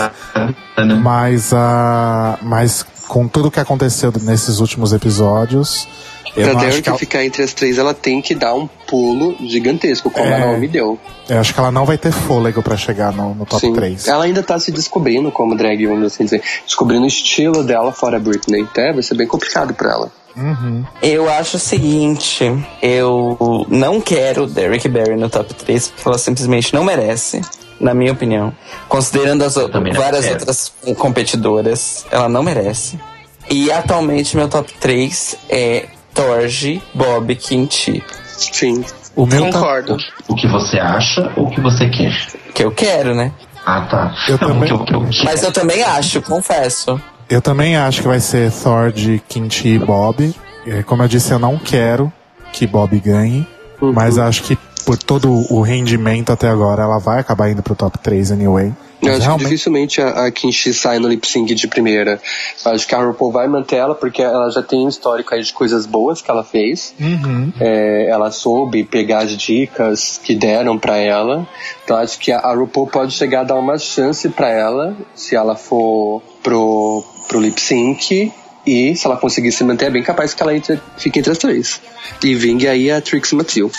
Mas, 1.02 1.52
ah, 1.54 2.38
mas 2.42 2.84
com 3.08 3.26
tudo 3.26 3.50
que 3.50 3.58
aconteceu 3.58 4.12
nesses 4.22 4.60
últimos 4.60 4.92
episódios, 4.92 5.88
eu 6.36 6.50
pra 6.50 6.60
Derek 6.60 6.82
que 6.82 6.88
ela, 6.90 6.98
ficar 6.98 7.24
entre 7.24 7.42
as 7.42 7.52
três, 7.54 7.78
ela 7.78 7.94
tem 7.94 8.20
que 8.20 8.34
dar 8.34 8.54
um 8.54 8.68
pulo 8.86 9.36
gigantesco, 9.40 10.10
como 10.10 10.26
É. 10.26 10.34
a 10.34 10.38
Naomi 10.38 10.68
deu. 10.68 10.98
eu 11.28 11.38
acho 11.40 11.52
que 11.54 11.58
ela 11.58 11.72
não 11.72 11.84
vai 11.86 11.96
ter 11.98 12.12
fôlego 12.12 12.62
pra 12.62 12.76
chegar 12.76 13.12
no, 13.12 13.34
no 13.34 13.46
top 13.46 13.60
Sim. 13.66 13.72
3. 13.72 14.06
Ela 14.06 14.24
ainda 14.24 14.42
tá 14.42 14.58
se 14.58 14.70
descobrindo 14.70 15.32
como 15.32 15.56
drag, 15.56 15.86
vamos 15.86 16.04
assim 16.12 16.24
dizer. 16.24 16.42
Descobrindo 16.66 17.04
o 17.04 17.08
estilo 17.08 17.64
dela 17.64 17.90
fora 17.90 18.18
a 18.18 18.20
Britney. 18.20 18.62
Até 18.62 18.92
vai 18.92 19.02
ser 19.02 19.14
bem 19.14 19.26
complicado 19.26 19.72
pra 19.74 19.92
ela. 19.92 20.12
Eu 21.02 21.30
acho 21.30 21.56
o 21.56 21.60
seguinte, 21.60 22.44
eu 22.82 23.66
não 23.68 24.00
quero 24.00 24.46
Derek 24.46 24.88
Barry 24.88 25.16
no 25.16 25.28
top 25.28 25.52
3 25.54 25.88
porque 25.88 26.08
ela 26.08 26.18
simplesmente 26.18 26.74
não 26.74 26.84
merece, 26.84 27.40
na 27.80 27.92
minha 27.94 28.12
opinião. 28.12 28.52
Considerando 28.88 29.42
as 29.44 29.56
o- 29.56 29.68
várias 29.94 30.24
quero. 30.24 30.38
outras 30.38 30.72
competidoras, 30.96 32.06
ela 32.10 32.28
não 32.28 32.42
merece. 32.42 32.98
E 33.50 33.70
atualmente 33.72 34.36
meu 34.36 34.48
top 34.48 34.72
3 34.80 35.36
é 35.48 35.86
Torge, 36.14 36.82
Bob, 36.94 37.34
Kimchi. 37.36 38.02
Sim. 38.26 38.84
O 39.16 39.26
meu 39.26 39.46
tá- 39.50 39.52
Concordo. 39.58 39.96
O 40.28 40.34
que 40.36 40.46
você 40.48 40.78
acha 40.78 41.32
ou 41.36 41.46
o 41.46 41.50
que 41.50 41.60
você 41.60 41.88
quer? 41.88 42.14
Que 42.54 42.64
eu 42.64 42.70
quero, 42.70 43.14
né? 43.14 43.32
Ah, 43.66 43.82
tá. 43.82 44.14
Eu 44.28 44.38
não, 44.40 44.48
também- 44.48 44.72
o 44.72 44.84
que 44.84 44.94
eu, 44.94 44.98
o 45.00 45.06
que 45.08 45.20
eu 45.20 45.24
Mas 45.24 45.42
eu 45.42 45.52
também 45.52 45.82
acho, 45.82 46.22
confesso. 46.22 47.00
Eu 47.30 47.40
também 47.40 47.76
acho 47.76 48.02
que 48.02 48.08
vai 48.08 48.18
ser 48.18 48.50
Thor 48.50 48.90
de 48.90 49.22
Kimchi 49.28 49.68
e 49.68 49.78
Bob. 49.78 50.34
É, 50.66 50.82
Como 50.82 51.04
eu 51.04 51.08
disse, 51.08 51.30
eu 51.30 51.38
não 51.38 51.56
quero 51.58 52.12
que 52.52 52.66
Bob 52.66 52.98
ganhe. 52.98 53.46
Uhum. 53.80 53.92
Mas 53.92 54.18
acho 54.18 54.42
que 54.42 54.58
por 54.84 54.96
todo 54.98 55.30
o 55.52 55.60
rendimento 55.60 56.32
até 56.32 56.48
agora, 56.48 56.82
ela 56.82 56.98
vai 56.98 57.20
acabar 57.20 57.48
indo 57.48 57.62
pro 57.62 57.76
top 57.76 57.98
3 57.98 58.32
anyway. 58.32 58.72
Eu 59.00 59.12
acho 59.12 59.20
realmente, 59.20 59.44
que 59.44 59.50
dificilmente 59.50 60.00
a, 60.02 60.26
a 60.26 60.30
Kinshi 60.30 60.74
sai 60.74 60.98
no 60.98 61.08
lip 61.08 61.26
sync 61.26 61.54
de 61.54 61.68
primeira. 61.68 62.20
Eu 62.64 62.72
acho 62.72 62.86
que 62.86 62.94
a 62.94 63.02
RuPaul 63.02 63.32
vai 63.32 63.46
manter 63.46 63.76
ela 63.76 63.94
porque 63.94 64.20
ela 64.20 64.50
já 64.50 64.62
tem 64.62 64.84
um 64.84 64.88
histórico 64.88 65.34
aí 65.34 65.42
de 65.42 65.52
coisas 65.52 65.86
boas 65.86 66.20
que 66.20 66.30
ela 66.30 66.44
fez. 66.44 66.94
Uhum. 67.00 67.52
É, 67.60 68.08
ela 68.10 68.30
soube 68.30 68.84
pegar 68.84 69.20
as 69.20 69.36
dicas 69.36 70.20
que 70.22 70.34
deram 70.34 70.78
pra 70.78 70.96
ela. 70.96 71.46
Então 71.84 71.96
acho 71.96 72.18
que 72.18 72.30
a, 72.32 72.40
a 72.40 72.54
RuPaul 72.54 72.88
pode 72.88 73.12
chegar 73.12 73.40
a 73.40 73.44
dar 73.44 73.54
uma 73.54 73.78
chance 73.78 74.28
pra 74.28 74.50
ela 74.50 74.94
se 75.14 75.34
ela 75.34 75.56
for 75.56 76.20
pro, 76.42 77.04
pro 77.30 77.38
lip 77.38 77.60
sync. 77.60 78.32
E 78.66 78.94
se 78.94 79.06
ela 79.06 79.16
conseguir 79.16 79.52
se 79.52 79.64
manter, 79.64 79.86
é 79.86 79.90
bem 79.90 80.02
capaz 80.02 80.34
que 80.34 80.42
ela 80.42 80.54
entre, 80.54 80.78
fique 80.98 81.20
entre 81.20 81.32
as 81.32 81.38
três. 81.38 81.80
E 82.22 82.34
vingue 82.34 82.68
aí 82.68 82.90
a 82.90 83.00
Trixie 83.00 83.36
Mathieu. 83.36 83.70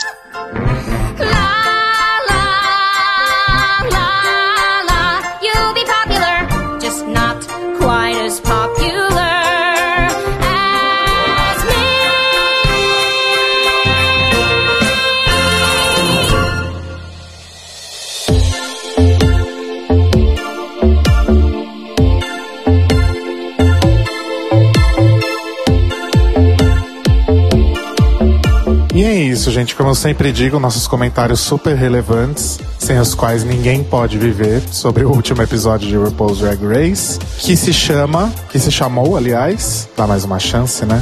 Isso, 29.52 29.60
gente. 29.60 29.76
Como 29.76 29.90
eu 29.90 29.96
sempre 29.96 30.32
digo, 30.32 30.60
nossos 30.60 30.88
comentários 30.88 31.40
super 31.42 31.76
relevantes, 31.76 32.60
sem 32.80 32.98
os 33.00 33.14
quais 33.14 33.44
ninguém 33.44 33.84
pode 33.84 34.18
viver, 34.18 34.62
sobre 34.72 35.04
o 35.04 35.12
último 35.12 35.42
episódio 35.42 35.88
de 35.88 35.96
RuPaul's 35.96 36.40
Drag 36.40 36.60
Race, 36.66 37.20
que 37.40 37.56
se 37.58 37.74
chama, 37.74 38.32
que 38.50 38.60
se 38.60 38.72
chamou, 38.72 39.16
aliás, 39.18 39.88
dá 39.96 40.08
mais 40.08 40.24
uma 40.24 40.40
chance, 40.40 40.86
né? 40.86 41.02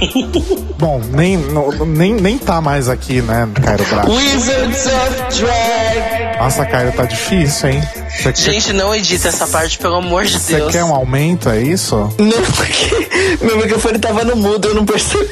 Bom, 0.78 1.00
nem, 1.12 1.36
não- 1.36 1.70
nem, 1.84 2.14
nem 2.14 2.38
tá 2.38 2.60
mais 2.60 2.88
aqui, 2.88 3.20
né, 3.20 3.48
Cairo 3.62 3.84
Braga? 3.90 4.10
Wizards 4.10 4.86
of 4.86 5.40
Drag! 5.40 6.19
Nossa, 6.40 6.64
Cairo, 6.64 6.90
tá 6.92 7.04
difícil, 7.04 7.68
hein? 7.68 7.82
Você 8.08 8.32
quer, 8.32 8.40
Gente, 8.52 8.72
não 8.72 8.94
edita 8.94 9.28
essa 9.28 9.46
parte, 9.46 9.76
pelo 9.76 9.96
amor 9.96 10.24
de 10.24 10.38
você 10.38 10.56
Deus. 10.56 10.72
quer 10.72 10.82
um 10.82 10.94
aumento, 10.94 11.50
é 11.50 11.60
isso? 11.60 11.96
Não, 12.18 12.42
porque 12.56 13.08
meu 13.44 13.58
microfone 13.58 13.98
tava 13.98 14.24
no 14.24 14.34
mudo, 14.36 14.68
eu 14.68 14.74
não 14.74 14.86
percebi. 14.86 15.28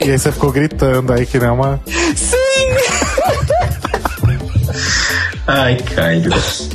E 0.00 0.10
aí 0.12 0.16
você 0.18 0.30
ficou 0.30 0.52
gritando 0.52 1.12
aí 1.12 1.26
que 1.26 1.36
nem 1.36 1.50
uma. 1.50 1.80
Sim! 2.14 2.36
Ai, 5.48 5.76
Caio. 5.96 6.30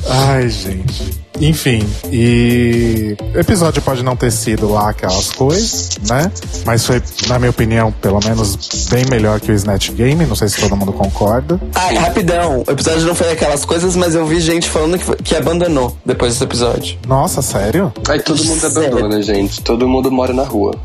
Ai, 0.09 0.49
gente. 0.49 1.26
Enfim, 1.39 1.87
e 2.11 3.15
o 3.35 3.39
episódio 3.39 3.81
pode 3.81 4.03
não 4.03 4.15
ter 4.15 4.31
sido 4.31 4.71
lá 4.71 4.89
aquelas 4.89 5.31
coisas, 5.31 5.97
né? 6.09 6.31
Mas 6.65 6.85
foi, 6.85 7.01
na 7.27 7.37
minha 7.39 7.51
opinião, 7.51 7.91
pelo 7.91 8.19
menos 8.23 8.87
bem 8.89 9.05
melhor 9.09 9.39
que 9.39 9.51
o 9.51 9.55
Snatch 9.55 9.91
Game. 9.91 10.25
Não 10.25 10.35
sei 10.35 10.47
se 10.49 10.59
todo 10.59 10.75
mundo 10.75 10.91
concorda. 10.93 11.59
Ai, 11.75 11.95
rapidão. 11.95 12.63
O 12.67 12.71
episódio 12.71 13.05
não 13.05 13.15
foi 13.15 13.31
aquelas 13.31 13.65
coisas, 13.65 13.95
mas 13.95 14.15
eu 14.15 14.25
vi 14.25 14.39
gente 14.39 14.69
falando 14.69 14.97
que, 14.97 15.23
que 15.23 15.35
abandonou 15.35 15.95
depois 16.05 16.33
desse 16.33 16.43
episódio. 16.43 16.97
Nossa, 17.07 17.41
sério? 17.41 17.93
Aí 18.09 18.19
todo 18.19 18.43
mundo 18.43 18.59
Sério? 18.59 18.97
abandona, 18.97 19.21
gente. 19.21 19.61
Todo 19.61 19.87
mundo 19.87 20.11
mora 20.11 20.33
na 20.33 20.43
rua. 20.43 20.75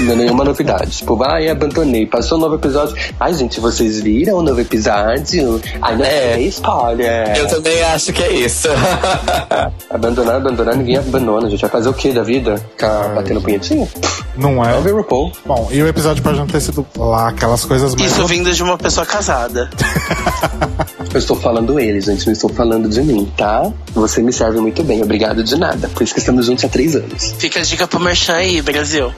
Não 0.00 0.12
é 0.12 0.16
nenhuma 0.16 0.44
novidade. 0.44 0.98
Tipo, 0.98 1.22
ai, 1.24 1.48
abandonei. 1.48 2.06
Passou 2.06 2.38
o 2.38 2.40
novo 2.40 2.56
episódio. 2.56 2.96
Ai, 3.18 3.34
gente, 3.34 3.60
vocês 3.60 4.00
viram 4.00 4.38
o 4.38 4.42
novo 4.42 4.60
episódio? 4.60 5.60
Ai, 5.80 5.96
não 5.96 6.04
é, 6.04 6.40
spoiler. 6.42 7.36
Eu 7.36 7.46
também 7.48 7.82
acho 7.84 8.12
que 8.12 8.22
é 8.22 8.32
isso. 8.32 8.68
Abandonar, 9.94 10.34
abandonar, 10.34 10.76
ninguém 10.76 10.96
abandona. 10.96 11.46
A 11.46 11.50
gente 11.50 11.60
vai 11.60 11.70
fazer 11.70 11.88
o 11.88 11.94
que 11.94 12.12
da 12.12 12.24
vida? 12.24 12.58
Ficar 12.58 13.14
batendo 13.14 13.40
punhetinha? 13.40 13.88
Não 14.36 14.64
é? 14.64 14.80
Ver 14.80 14.94
o 14.94 14.98
RuPaul. 14.98 15.32
Bom, 15.44 15.68
e 15.70 15.82
o 15.82 15.86
episódio 15.86 16.22
pode 16.22 16.38
não 16.38 16.46
ter 16.46 16.60
sido 16.60 16.86
lá 16.96 17.28
aquelas 17.28 17.64
coisas 17.64 17.94
mais. 17.94 18.10
Isso 18.10 18.26
vindo 18.26 18.52
de 18.52 18.62
uma 18.62 18.76
pessoa 18.76 19.06
casada. 19.06 19.70
Eu 21.14 21.18
estou 21.18 21.36
falando 21.36 21.78
eles, 21.78 22.06
gente. 22.06 22.26
Não 22.26 22.32
estou 22.32 22.50
falando 22.50 22.88
de 22.88 23.00
mim, 23.00 23.30
tá? 23.36 23.70
Você 23.92 24.20
me 24.20 24.32
serve 24.32 24.58
muito 24.58 24.82
bem. 24.82 25.00
Obrigado 25.00 25.44
de 25.44 25.56
nada. 25.56 25.88
Por 25.88 26.02
isso 26.02 26.12
que 26.12 26.18
estamos 26.18 26.46
juntos 26.46 26.64
há 26.64 26.68
três 26.68 26.96
anos. 26.96 27.32
Fica 27.38 27.60
a 27.60 27.62
dica 27.62 27.86
pro 27.86 28.00
Merchan 28.00 28.34
aí, 28.34 28.60
Brasil. 28.60 29.12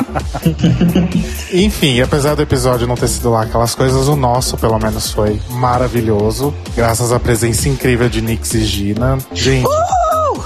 Enfim, 1.54 2.02
apesar 2.02 2.34
do 2.34 2.42
episódio 2.42 2.86
não 2.86 2.96
ter 2.96 3.08
sido 3.08 3.30
lá 3.30 3.44
aquelas 3.44 3.74
coisas, 3.74 4.08
o 4.08 4.16
nosso, 4.16 4.58
pelo 4.58 4.78
menos, 4.78 5.10
foi 5.10 5.40
maravilhoso. 5.48 6.52
Graças 6.76 7.12
à 7.12 7.18
presença 7.18 7.66
incrível 7.66 8.10
de 8.10 8.20
Nix 8.20 8.52
e 8.52 8.64
Gina. 8.64 9.16
Gente, 9.32 9.66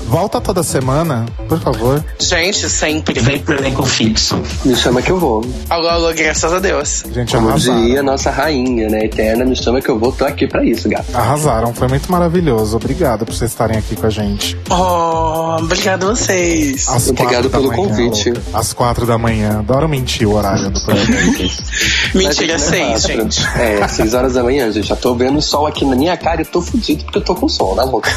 volta 0.07 0.41
toda 0.41 0.63
semana, 0.63 1.25
por 1.49 1.59
favor. 1.61 2.05
Gente, 2.19 2.69
sempre. 2.69 3.19
Vem 3.21 3.39
pro 3.39 3.57
elenco 3.57 3.85
fixo. 3.85 4.41
Me 4.65 4.75
chama 4.77 5.01
que 5.03 5.11
eu 5.11 5.19
vou. 5.19 5.45
Alô, 5.69 5.89
alô, 5.89 6.13
graças 6.15 6.53
a 6.53 6.59
Deus. 6.59 7.05
Gente, 7.13 7.35
Como 7.35 7.49
arrasaram. 7.49 7.81
diria 7.83 8.03
nossa 8.03 8.31
rainha, 8.31 8.89
né? 8.89 9.05
Eterna, 9.05 9.45
me 9.45 9.57
chama 9.57 9.81
que 9.81 9.89
eu 9.89 9.99
vou. 9.99 10.13
Tô 10.13 10.25
aqui 10.25 10.47
pra 10.47 10.65
isso, 10.65 10.89
gato. 10.89 11.07
Arrasaram, 11.15 11.73
foi 11.75 11.89
muito 11.89 12.11
maravilhoso. 12.11 12.77
Obrigado 12.77 13.25
por 13.25 13.35
vocês 13.35 13.51
estarem 13.51 13.77
aqui 13.79 13.97
com 13.97 14.07
a 14.07 14.11
gente. 14.11 14.57
Oh, 14.71 15.57
obrigado 15.63 16.07
a 16.09 16.15
vocês. 16.15 16.89
Às 16.89 17.09
Obrigado 17.09 17.49
pelo 17.51 17.69
manhã, 17.69 17.77
convite. 17.89 18.31
louca. 18.31 18.43
Às 18.59 18.73
quatro 18.73 19.07
da 19.07 19.17
manhã. 19.19 19.59
Adoro 19.61 19.89
mentir 19.89 20.27
o 20.29 20.35
horário 20.35 20.71
do 20.71 20.81
programa. 20.81 21.33
Mentira, 22.15 22.55
é 22.55 22.59
seis, 22.59 23.07
quatro. 23.07 23.23
gente. 23.23 23.47
É, 23.59 23.89
seis 23.89 24.15
horas 24.15 24.35
da 24.35 24.43
manhã, 24.43 24.71
gente. 24.71 24.87
Já 24.89 24.97
tô 24.97 25.15
vendo 25.15 25.39
o 25.39 25.43
sol 25.43 25.67
aqui 25.67 25.85
na 25.85 25.97
minha 25.97 26.17
cara 26.17 26.43
e 26.43 26.45
tô 26.45 26.61
fudido 26.61 27.05
porque 27.05 27.19
eu 27.19 27.23
tô 27.23 27.35
com 27.35 27.49
sol, 27.49 27.75
na 27.75 27.87
boca. 27.87 28.11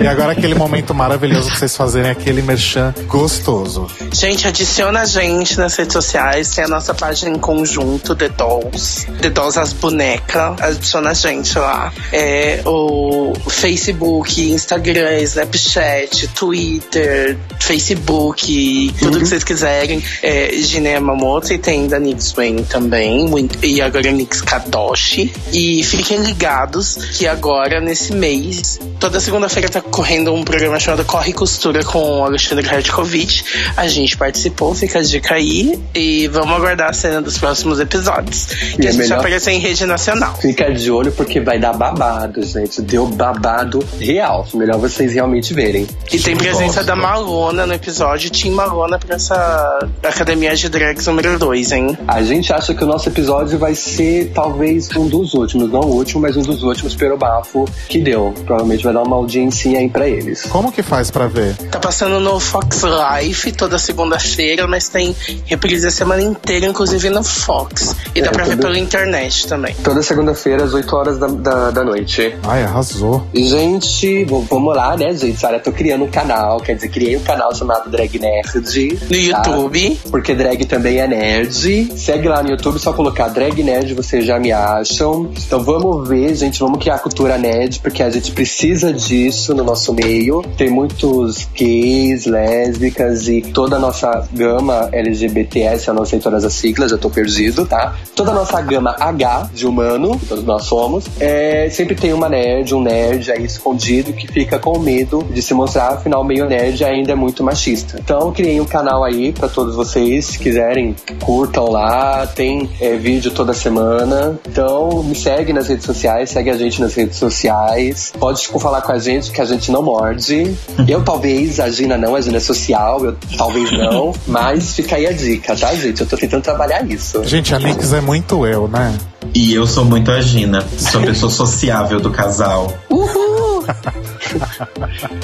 e 0.00 0.06
agora 0.10 0.32
aquele 0.32 0.54
momento 0.54 0.94
maravilhoso 0.94 1.48
pra 1.48 1.58
vocês 1.58 1.76
fazerem 1.76 2.10
aquele 2.10 2.42
merchan 2.42 2.94
gostoso. 3.06 3.86
Gente, 4.12 4.46
adiciona 4.46 5.02
a 5.02 5.04
gente 5.04 5.56
nas 5.58 5.76
redes 5.76 5.92
sociais. 5.92 6.50
Tem 6.50 6.64
a 6.64 6.68
nossa 6.68 6.92
página 6.92 7.30
em 7.30 7.38
conjunto, 7.38 8.14
The 8.14 8.28
Dolls. 8.30 9.06
The 9.20 9.30
Dolls 9.30 9.58
as 9.58 9.72
bonecas. 9.72 10.60
Adiciona 10.60 11.10
a 11.10 11.14
gente 11.14 11.58
lá. 11.58 11.92
É 12.12 12.60
o 12.66 13.32
Facebook, 13.48 14.50
Instagram, 14.50 15.20
Snapchat, 15.20 16.28
Twitter, 16.28 17.38
Facebook, 17.58 18.94
tudo 18.98 19.20
que 19.20 19.26
vocês 19.26 19.44
quiserem. 19.44 20.02
É 20.22 20.50
Gina 20.52 20.88
Yamamoto 20.88 21.52
e 21.52 21.58
tem 21.58 21.86
da 21.86 21.98
Nix 21.98 22.32
Wayne 22.32 22.64
também. 22.64 23.28
E 23.62 23.80
agora 23.80 24.10
Nix 24.10 24.40
Kadoshi. 24.40 25.32
E 25.52 25.82
fiquem 25.84 26.18
ligados 26.22 26.96
que 27.16 27.26
agora, 27.26 27.80
nesse 27.80 28.12
mês, 28.12 28.78
toda 28.98 29.20
segunda-feira 29.20 29.68
tá 29.68 29.80
correndo 29.90 30.32
um 30.32 30.42
programa 30.44 30.78
chamado 30.78 31.04
Corre 31.04 31.32
Costura 31.32 31.84
com 31.84 32.20
o 32.20 32.24
Alexandre 32.24 32.66
Radkovic. 32.66 33.42
A 33.76 33.86
gente 33.88 34.16
participou, 34.16 34.74
fica 34.74 34.98
a 34.98 35.02
dica 35.02 35.34
aí. 35.34 35.78
E 35.94 36.28
vamos 36.28 36.54
aguardar 36.54 36.90
a 36.90 36.92
cena 36.92 37.20
dos 37.20 37.36
próximos 37.38 37.80
episódios. 37.80 38.46
Que 38.46 38.82
E 38.82 38.86
a 38.86 38.88
é 38.88 38.92
gente 38.92 38.96
melhor- 38.98 39.08
vai 39.08 39.18
aparecer 39.18 39.50
em 39.52 39.58
rede 39.58 39.84
nacional. 39.86 40.34
Fica 40.36 40.72
de 40.72 40.90
olho 40.90 41.12
porque 41.12 41.40
vai 41.40 41.58
dar 41.58 41.72
babado, 41.72 42.42
gente. 42.44 42.80
Deu 42.82 43.06
babado 43.06 43.84
real. 43.98 44.46
Melhor 44.54 44.78
vocês 44.78 45.12
realmente 45.12 45.52
verem. 45.52 45.86
E 46.12 46.18
tem 46.18 46.36
presença 46.36 46.82
da 46.84 46.94
Malona 46.96 47.66
no 47.66 47.74
episódio. 47.74 48.30
Team 48.30 48.54
Malona 48.54 48.98
pra 48.98 49.16
essa 49.16 49.88
Academia 50.02 50.54
de 50.54 50.68
Drags 50.68 51.06
número 51.06 51.38
2, 51.38 51.72
hein? 51.72 51.98
A 52.06 52.22
gente 52.22 52.52
acha 52.52 52.74
que 52.74 52.82
o 52.84 52.86
nosso 52.86 53.08
episódio 53.08 53.58
vai 53.58 53.74
ser 53.74 54.30
talvez 54.34 54.88
um 54.96 55.06
dos 55.08 55.34
últimos. 55.34 55.70
Não 55.70 55.80
o 55.80 55.94
último, 55.96 56.20
mas 56.22 56.36
um 56.36 56.42
dos 56.42 56.62
últimos 56.62 56.94
pelo 56.94 57.16
bafo 57.16 57.64
que 57.88 57.98
deu. 57.98 58.32
Provavelmente 58.46 58.84
vai 58.84 58.92
dar 58.94 59.02
uma 59.02 59.16
audiência 59.16 59.79
aí 59.80 59.88
pra 59.88 60.08
eles. 60.08 60.42
Como 60.42 60.70
que 60.72 60.82
faz 60.82 61.10
pra 61.10 61.26
ver? 61.26 61.56
Tá 61.70 61.78
passando 61.78 62.20
no 62.20 62.38
Fox 62.38 62.82
Life 62.82 63.52
toda 63.52 63.78
segunda-feira, 63.78 64.66
mas 64.66 64.88
tem 64.88 65.14
reprise 65.46 65.86
a 65.86 65.90
semana 65.90 66.22
inteira, 66.22 66.66
inclusive 66.66 67.10
no 67.10 67.22
Fox. 67.22 67.94
E 68.14 68.20
dá 68.20 68.28
É, 68.28 68.30
pra 68.30 68.44
ver 68.44 68.56
pela 68.58 68.78
internet 68.78 69.46
também. 69.46 69.74
Toda 69.82 70.02
segunda-feira, 70.02 70.64
às 70.64 70.72
8 70.74 70.96
horas 70.96 71.18
da, 71.18 71.26
da, 71.26 71.70
da 71.70 71.84
noite. 71.84 72.34
Ai, 72.44 72.62
arrasou. 72.64 73.26
E, 73.32 73.46
gente, 73.48 74.24
vamos 74.24 74.74
lá, 74.76 74.96
né, 74.96 75.14
gente? 75.14 75.44
Olha, 75.44 75.58
tô 75.58 75.72
criando 75.72 76.04
um 76.04 76.10
canal, 76.10 76.60
quer 76.60 76.74
dizer, 76.74 76.88
criei 76.88 77.16
um 77.16 77.22
canal 77.22 77.54
chamado 77.54 77.90
Drag 77.90 78.18
Nerd. 78.18 78.50
No 78.54 79.30
tá? 79.30 79.42
YouTube. 79.48 80.00
Porque 80.10 80.34
drag 80.34 80.64
também 80.66 80.98
é 80.98 81.06
nerd. 81.06 81.92
Segue 81.98 82.28
lá 82.28 82.42
no 82.42 82.50
YouTube, 82.50 82.78
só 82.78 82.92
colocar 82.92 83.28
drag 83.28 83.62
nerd, 83.62 83.94
vocês 83.94 84.24
já 84.24 84.38
me 84.38 84.52
acham. 84.52 85.30
Então 85.36 85.62
vamos 85.62 86.08
ver, 86.08 86.34
gente, 86.34 86.58
vamos 86.60 86.78
criar 86.80 86.96
a 86.96 86.98
cultura 86.98 87.38
nerd, 87.38 87.80
porque 87.80 88.02
a 88.02 88.10
gente 88.10 88.32
precisa 88.32 88.92
disso 88.92 89.54
no 89.54 89.64
nosso 89.70 89.94
meio. 89.94 90.42
Tem 90.56 90.68
muitos 90.68 91.48
gays, 91.54 92.26
lésbicas 92.26 93.28
e 93.28 93.40
toda 93.40 93.76
a 93.76 93.78
nossa 93.78 94.28
gama 94.32 94.88
LGBTS, 94.92 95.88
eu 95.88 95.94
não 95.94 96.04
sei 96.04 96.18
todas 96.18 96.44
as 96.44 96.52
siglas, 96.52 96.90
já 96.90 96.98
tô 96.98 97.08
perdido, 97.08 97.64
tá? 97.64 97.94
Toda 98.16 98.32
a 98.32 98.34
nossa 98.34 98.60
gama 98.60 98.96
H 98.98 99.50
de 99.54 99.66
humano, 99.66 100.18
que 100.18 100.26
todos 100.26 100.44
nós 100.44 100.64
somos, 100.64 101.04
é, 101.20 101.68
sempre 101.70 101.94
tem 101.94 102.12
uma 102.12 102.28
nerd, 102.28 102.74
um 102.74 102.82
nerd 102.82 103.30
aí 103.30 103.44
escondido 103.44 104.12
que 104.12 104.26
fica 104.26 104.58
com 104.58 104.78
medo 104.78 105.24
de 105.32 105.40
se 105.40 105.54
mostrar, 105.54 105.94
afinal, 105.94 106.24
meio 106.24 106.46
nerd 106.46 106.84
ainda 106.84 107.12
é 107.12 107.14
muito 107.14 107.44
machista. 107.44 107.98
Então, 108.02 108.32
criei 108.32 108.60
um 108.60 108.64
canal 108.64 109.04
aí 109.04 109.32
pra 109.32 109.48
todos 109.48 109.74
vocês, 109.74 110.26
se 110.26 110.38
quiserem, 110.38 110.96
curtam 111.24 111.70
lá, 111.70 112.26
tem 112.26 112.68
é, 112.80 112.96
vídeo 112.96 113.30
toda 113.30 113.52
semana. 113.54 114.38
Então, 114.48 115.02
me 115.04 115.14
segue 115.14 115.52
nas 115.52 115.68
redes 115.68 115.84
sociais, 115.84 116.30
segue 116.30 116.50
a 116.50 116.56
gente 116.56 116.80
nas 116.80 116.94
redes 116.94 117.16
sociais. 117.16 118.12
Pode 118.18 118.42
tipo, 118.42 118.58
falar 118.58 118.82
com 118.82 118.92
a 118.92 118.98
gente 118.98 119.30
que 119.30 119.40
a 119.40 119.44
gente 119.44 119.59
não 119.68 119.82
morde. 119.82 120.56
Eu 120.86 121.02
talvez, 121.02 121.58
a 121.58 121.68
Gina 121.68 121.96
não, 121.98 122.14
a 122.14 122.20
Gina 122.20 122.36
é 122.36 122.40
social, 122.40 123.04
eu 123.04 123.16
talvez 123.36 123.72
não, 123.72 124.14
mas 124.26 124.74
fica 124.74 124.96
aí 124.96 125.06
a 125.06 125.12
dica, 125.12 125.56
tá, 125.56 125.74
gente? 125.74 126.00
Eu 126.00 126.06
tô 126.06 126.16
tentando 126.16 126.42
trabalhar 126.42 126.88
isso. 126.88 127.24
Gente, 127.24 127.52
a 127.54 127.58
Nix 127.58 127.92
é 127.92 128.00
muito 128.00 128.46
eu, 128.46 128.68
né? 128.68 128.96
E 129.34 129.52
eu 129.54 129.66
sou 129.66 129.84
muito 129.84 130.10
a 130.10 130.20
Gina. 130.20 130.64
Sou 130.76 131.00
a 131.00 131.04
pessoa 131.04 131.30
sociável 131.30 132.00
do 132.00 132.10
casal. 132.10 132.72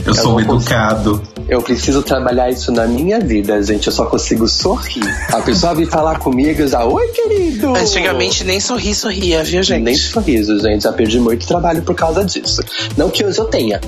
Eu 0.05 0.15
sou 0.15 0.33
não 0.33 0.41
educado. 0.41 1.23
Eu 1.49 1.63
preciso 1.63 2.03
trabalhar 2.03 2.51
isso 2.51 2.73
na 2.73 2.87
minha 2.87 3.21
vida, 3.21 3.63
gente. 3.63 3.87
Eu 3.87 3.93
só 3.93 4.07
consigo 4.07 4.49
sorrir. 4.49 5.05
A 5.33 5.41
pessoa 5.41 5.75
vir 5.75 5.89
falar 5.89 6.19
comigo 6.19 6.63
e 6.63 6.67
já, 6.67 6.85
oi, 6.85 7.07
querido! 7.09 7.75
Antigamente 7.75 8.43
nem 8.43 8.59
sorri, 8.59 8.95
sorria, 8.95 9.45
viu, 9.45 9.63
gente? 9.63 9.83
Nem 9.83 9.95
sorriso, 9.95 10.59
gente. 10.59 10.83
Já 10.83 10.93
perdi 10.93 11.21
muito 11.21 11.47
trabalho 11.47 11.83
por 11.83 11.95
causa 11.95 12.25
disso. 12.25 12.63
Não 12.97 13.09
que 13.11 13.25
hoje 13.25 13.39
eu 13.39 13.45
tenha. 13.45 13.81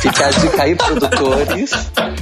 Fica 0.00 0.26
a 0.26 0.30
dica 0.30 0.62
aí, 0.62 0.74
produtores. 0.74 1.72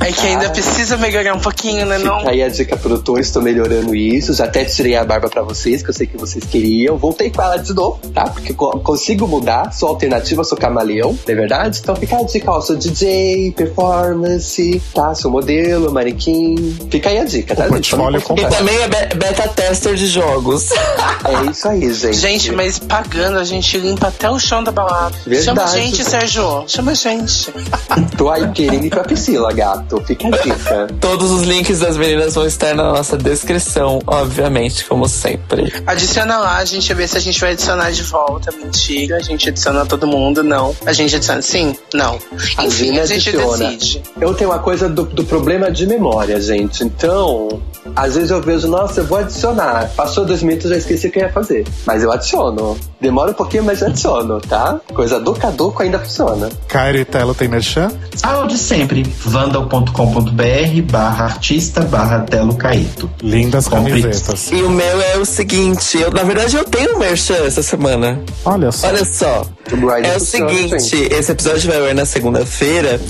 É 0.00 0.10
que 0.10 0.26
ainda 0.26 0.50
precisa 0.50 0.96
melhorar 0.96 1.34
um 1.34 1.40
pouquinho, 1.40 1.86
né? 1.86 1.98
Não? 1.98 2.18
Fica 2.18 2.30
aí 2.30 2.42
a 2.42 2.48
dica, 2.48 2.76
produtores. 2.76 3.30
Tô 3.30 3.40
melhorando 3.40 3.94
isso. 3.94 4.34
Já 4.34 4.46
até 4.46 4.64
tirei 4.64 4.96
a 4.96 5.04
barba 5.04 5.28
pra 5.28 5.42
vocês, 5.42 5.80
que 5.80 5.90
eu 5.90 5.94
sei 5.94 6.08
que 6.08 6.16
vocês 6.16 6.44
queriam. 6.44 6.96
Voltei 6.96 7.30
com 7.30 7.40
ela 7.40 7.56
de 7.56 7.72
novo, 7.72 8.00
tá? 8.08 8.24
Porque 8.24 8.52
consigo 8.52 9.28
mudar. 9.28 9.72
Sou 9.72 9.88
alternativa, 9.88 10.42
sou 10.42 10.58
camaleão, 10.58 11.10
não 11.10 11.32
é 11.32 11.34
verdade? 11.36 11.78
Então 11.80 11.94
fica 11.94 12.16
a 12.16 12.22
dica, 12.24 12.50
ó. 12.50 12.60
Sou 12.60 12.74
DJ, 12.74 13.52
performance, 13.52 14.71
tá? 14.94 15.14
Sou 15.14 15.30
modelo, 15.30 15.92
manequim. 15.92 16.76
Fica 16.90 17.08
aí 17.10 17.18
a 17.18 17.24
dica, 17.24 17.54
tá? 17.54 17.62
O 17.66 17.74
gente? 17.74 17.90
Portfólio 17.94 18.22
E 18.36 18.46
também 18.56 18.76
é 18.82 18.88
be- 18.88 19.14
beta 19.16 19.48
tester 19.48 19.94
de 19.94 20.06
jogos. 20.06 20.68
É 21.24 21.50
isso 21.50 21.68
aí, 21.68 21.92
gente. 21.94 22.16
Gente, 22.16 22.52
mas 22.52 22.78
pagando 22.80 23.38
a 23.38 23.44
gente 23.44 23.78
limpa 23.78 24.08
até 24.08 24.28
o 24.28 24.38
chão 24.40 24.62
da 24.64 24.72
balada. 24.72 25.14
Verdade. 25.24 25.44
Chama 25.44 25.62
a 25.64 25.66
gente, 25.68 26.04
Sérgio. 26.04 26.64
Chama 26.66 26.90
a 26.90 26.94
gente. 26.94 27.52
Tô 28.18 28.28
aí 28.28 28.50
querendo 28.50 28.84
ir 28.86 28.90
pra 28.90 29.04
Priscila, 29.04 29.52
gato. 29.52 30.02
Fica 30.04 30.26
a 30.26 30.30
dica. 30.30 30.88
Todos 31.00 31.30
os 31.30 31.42
links 31.42 31.78
das 31.78 31.96
meninas 31.96 32.34
vão 32.34 32.44
estar 32.44 32.74
na 32.74 32.92
nossa 32.92 33.16
descrição, 33.16 34.00
obviamente, 34.06 34.84
como 34.84 35.08
sempre. 35.08 35.72
Adiciona 35.86 36.38
lá, 36.38 36.56
a 36.56 36.64
gente 36.64 36.92
vê 36.92 37.06
se 37.06 37.16
a 37.16 37.20
gente 37.20 37.40
vai 37.40 37.52
adicionar 37.52 37.90
de 37.92 38.02
volta. 38.02 38.50
Mentira, 38.52 39.16
a 39.16 39.20
gente 39.20 39.48
adiciona 39.48 39.86
todo 39.86 40.06
mundo, 40.08 40.42
não. 40.42 40.74
A 40.84 40.92
gente 40.92 41.14
adiciona 41.14 41.40
sim? 41.40 41.76
Não. 41.94 42.18
A 42.56 42.64
Enfim, 42.64 42.86
Gina 42.86 43.02
a 43.02 43.06
gente 43.06 43.28
adiciona. 43.28 43.68
decide. 43.68 44.02
Eu 44.20 44.34
tenho 44.34 44.50
uma 44.50 44.58
coisa 44.62 44.88
do, 44.88 45.04
do 45.04 45.24
problema 45.24 45.70
de 45.70 45.86
memória, 45.86 46.40
gente. 46.40 46.84
Então, 46.84 47.60
às 47.94 48.14
vezes 48.14 48.30
eu 48.30 48.40
vejo, 48.40 48.68
nossa, 48.68 49.00
eu 49.00 49.06
vou 49.06 49.18
adicionar. 49.18 49.90
Passou 49.96 50.24
dois 50.24 50.42
minutos, 50.42 50.70
já 50.70 50.76
esqueci 50.76 51.08
o 51.08 51.10
que 51.10 51.18
eu 51.18 51.24
ia 51.24 51.32
fazer. 51.32 51.66
Mas 51.84 52.02
eu 52.02 52.10
adiciono. 52.10 52.76
Demora 53.00 53.32
um 53.32 53.34
pouquinho, 53.34 53.64
mas 53.64 53.80
eu 53.82 53.88
adiciono, 53.88 54.40
tá? 54.40 54.80
Coisa 54.94 55.18
do 55.20 55.34
caduco 55.34 55.82
ainda 55.82 55.98
funciona. 55.98 56.48
Cairo 56.68 56.98
e 56.98 57.04
Telo 57.04 57.34
tem 57.34 57.48
merchan? 57.48 57.90
Ah, 58.22 58.40
o 58.40 58.46
de 58.46 58.56
sempre. 58.56 59.02
vandal.com.br 59.02 60.82
barra 60.90 61.24
artista 61.24 61.80
barra 61.82 62.20
Telo 62.20 62.54
Caeto. 62.54 63.10
Lindas 63.22 63.68
Compre. 63.68 64.02
camisetas. 64.02 64.50
E 64.52 64.62
o 64.62 64.70
meu 64.70 65.00
é 65.00 65.16
o 65.18 65.24
seguinte, 65.24 65.98
eu, 65.98 66.10
na 66.10 66.22
verdade 66.22 66.56
eu 66.56 66.64
tenho 66.64 66.94
um 66.94 66.98
merchan 66.98 67.44
essa 67.44 67.62
semana. 67.62 68.20
Olha 68.44 68.70
só. 68.70 68.86
Olha 68.88 69.04
só. 69.04 69.42
O 69.72 69.90
É 69.90 70.16
o 70.16 70.20
seguinte, 70.20 71.08
esse 71.10 71.32
episódio 71.32 71.70
vai 71.70 71.80
ao 71.80 71.86
ar 71.86 71.94
na 71.94 72.04
segunda-feira. 72.04 73.00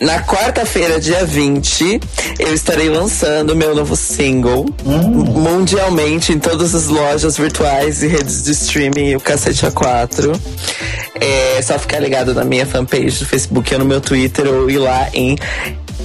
Na 0.00 0.22
quarta-feira, 0.22 0.87
dia 0.96 1.24
20, 1.24 2.00
eu 2.38 2.54
estarei 2.54 2.88
lançando 2.88 3.54
meu 3.54 3.74
novo 3.74 3.94
single 3.94 4.66
mundialmente 4.84 6.32
em 6.32 6.38
todas 6.38 6.74
as 6.74 6.86
lojas 6.86 7.36
virtuais 7.36 8.02
e 8.02 8.06
redes 8.06 8.44
de 8.44 8.52
streaming, 8.52 9.16
o 9.16 9.20
Cacete 9.20 9.66
A4. 9.66 10.38
É 11.20 11.60
só 11.62 11.78
ficar 11.78 11.98
ligado 11.98 12.32
na 12.32 12.44
minha 12.44 12.64
fanpage 12.64 13.18
do 13.18 13.26
Facebook 13.26 13.72
ou 13.74 13.80
no 13.80 13.84
meu 13.84 14.00
Twitter 14.00 14.46
ou 14.46 14.70
ir 14.70 14.78
lá 14.78 15.08
em 15.12 15.36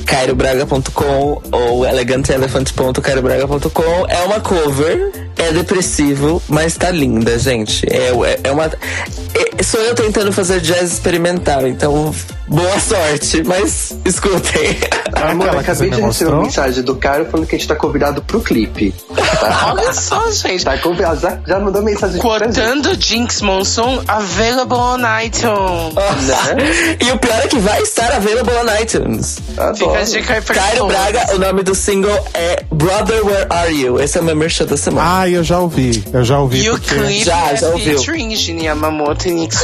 cairobraga.com 0.05 1.41
ou 1.51 1.85
eleganteelephant.cairobraga.com 1.85 4.05
é 4.07 4.21
uma 4.23 4.39
cover, 4.39 5.11
é 5.37 5.51
depressivo, 5.51 6.41
mas 6.47 6.75
tá 6.77 6.89
linda, 6.91 7.37
gente. 7.39 7.85
É, 7.89 8.09
é, 8.09 8.39
é 8.43 8.51
uma. 8.51 8.65
é- 8.65 9.63
sou 9.63 9.79
eu 9.81 9.95
tentando 9.95 10.31
fazer 10.31 10.59
jazz 10.61 10.93
experimental, 10.93 11.65
então 11.67 12.13
boa 12.47 12.79
sorte, 12.79 13.41
mas 13.43 13.95
escutem. 14.05 14.77
Amor, 15.13 15.47
Aquela 15.47 15.63
que 15.63 15.71
acabei 15.71 15.89
de 15.89 16.01
receber 16.01 16.31
uma 16.31 16.43
mensagem 16.43 16.83
do 16.83 16.95
cara 16.95 17.25
falando 17.25 17.47
que 17.47 17.55
a 17.55 17.57
gente 17.57 17.67
tá 17.67 17.75
convidado 17.75 18.21
pro 18.23 18.39
clipe. 18.41 18.93
Tá? 19.15 19.71
Olha 19.73 19.93
só, 19.93 20.29
gente. 20.31 20.63
Tá 20.65 20.77
convidado, 20.77 21.19
já, 21.21 21.39
já 21.47 21.59
mandou 21.59 21.81
mensagem. 21.81 22.19
Cortando 22.19 22.93
Jinx 22.99 23.41
Monsoon, 23.41 24.01
available 24.07 24.77
on 24.77 24.99
iTunes. 25.23 25.93
Né? 26.27 26.97
E 27.03 27.11
o 27.11 27.17
pior 27.17 27.39
é 27.43 27.47
que 27.47 27.57
vai 27.59 27.81
estar 27.81 28.11
available 28.13 28.53
on 28.55 28.67
iTunes. 28.81 29.39
Fica 29.75 29.92
Cairo. 29.93 30.87
Braga, 30.87 31.35
o 31.35 31.39
nome 31.39 31.63
do 31.63 31.75
single 31.75 32.25
é 32.33 32.63
Brother 32.71 33.25
Where 33.25 33.45
Are 33.49 33.71
You? 33.73 33.99
Esse 34.01 34.17
é 34.17 34.21
o 34.21 34.23
meu 34.23 34.35
merchan 34.35 34.65
da 34.65 34.75
semana. 34.75 35.19
Ah, 35.21 35.29
eu 35.29 35.43
já 35.43 35.59
ouvi. 35.59 36.03
Eu 36.11 36.23
já 36.23 36.39
ouvi 36.39 36.63
E 36.63 36.69
o 36.71 36.79
clipe 36.79 37.23
Já, 37.23 37.51
é 37.51 37.55
já 37.57 37.67
ouviu. 37.69 37.99
featuring 38.01 38.63
Yamamoto 38.63 39.27
e 39.27 39.31
Nick. 39.31 39.55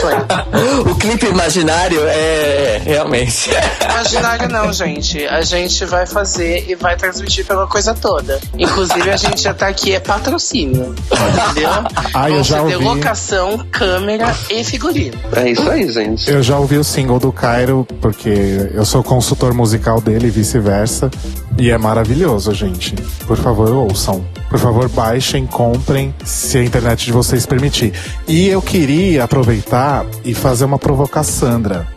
O 0.89 0.95
clipe 0.95 1.25
imaginário 1.25 1.99
é 2.07 2.81
realmente. 2.83 3.49
Imaginário 3.83 4.47
não, 4.49 4.71
gente. 4.71 5.25
A 5.27 5.41
gente 5.41 5.83
vai 5.85 6.05
fazer 6.05 6.65
e 6.69 6.75
vai 6.75 6.95
transmitir 6.95 7.45
pela 7.45 7.65
coisa 7.67 7.93
toda. 7.93 8.39
Inclusive, 8.57 9.09
a 9.09 9.17
gente 9.17 9.41
já 9.41 9.53
tá 9.53 9.67
aqui, 9.67 9.93
é 9.93 9.99
patrocínio. 9.99 10.95
Entendeu? 11.11 11.69
Ah, 12.13 12.29
eu 12.29 12.35
Vão 12.35 12.43
já 12.43 12.61
ouvi. 12.61 12.75
locação, 12.75 13.65
câmera 13.71 14.35
e 14.49 14.63
figurino. 14.63 15.17
É 15.35 15.49
isso 15.49 15.69
aí, 15.69 15.91
gente. 15.91 16.29
Eu 16.29 16.41
já 16.43 16.57
ouvi 16.57 16.77
o 16.77 16.83
single 16.83 17.19
do 17.19 17.31
Cairo, 17.31 17.85
porque 18.01 18.69
eu 18.73 18.85
sou 18.85 19.03
consultor 19.03 19.53
musical 19.53 19.99
dele 19.99 20.18
e 20.27 20.29
vice-versa. 20.29 21.09
E 21.57 21.69
é 21.69 21.77
maravilhoso, 21.77 22.53
gente. 22.53 22.95
Por 23.27 23.37
favor, 23.37 23.69
ouçam. 23.71 24.23
Por 24.49 24.57
favor, 24.57 24.89
baixem, 24.89 25.45
comprem, 25.45 26.13
se 26.23 26.57
a 26.57 26.63
internet 26.63 27.05
de 27.05 27.11
vocês 27.11 27.45
permitir. 27.45 27.93
E 28.27 28.47
eu 28.47 28.61
queria 28.61 29.23
aproveitar 29.25 30.05
e 30.25 30.33
fazer 30.33 30.65
uma 30.65 30.79
provocação, 30.79 31.49
Sandra. 31.49 31.87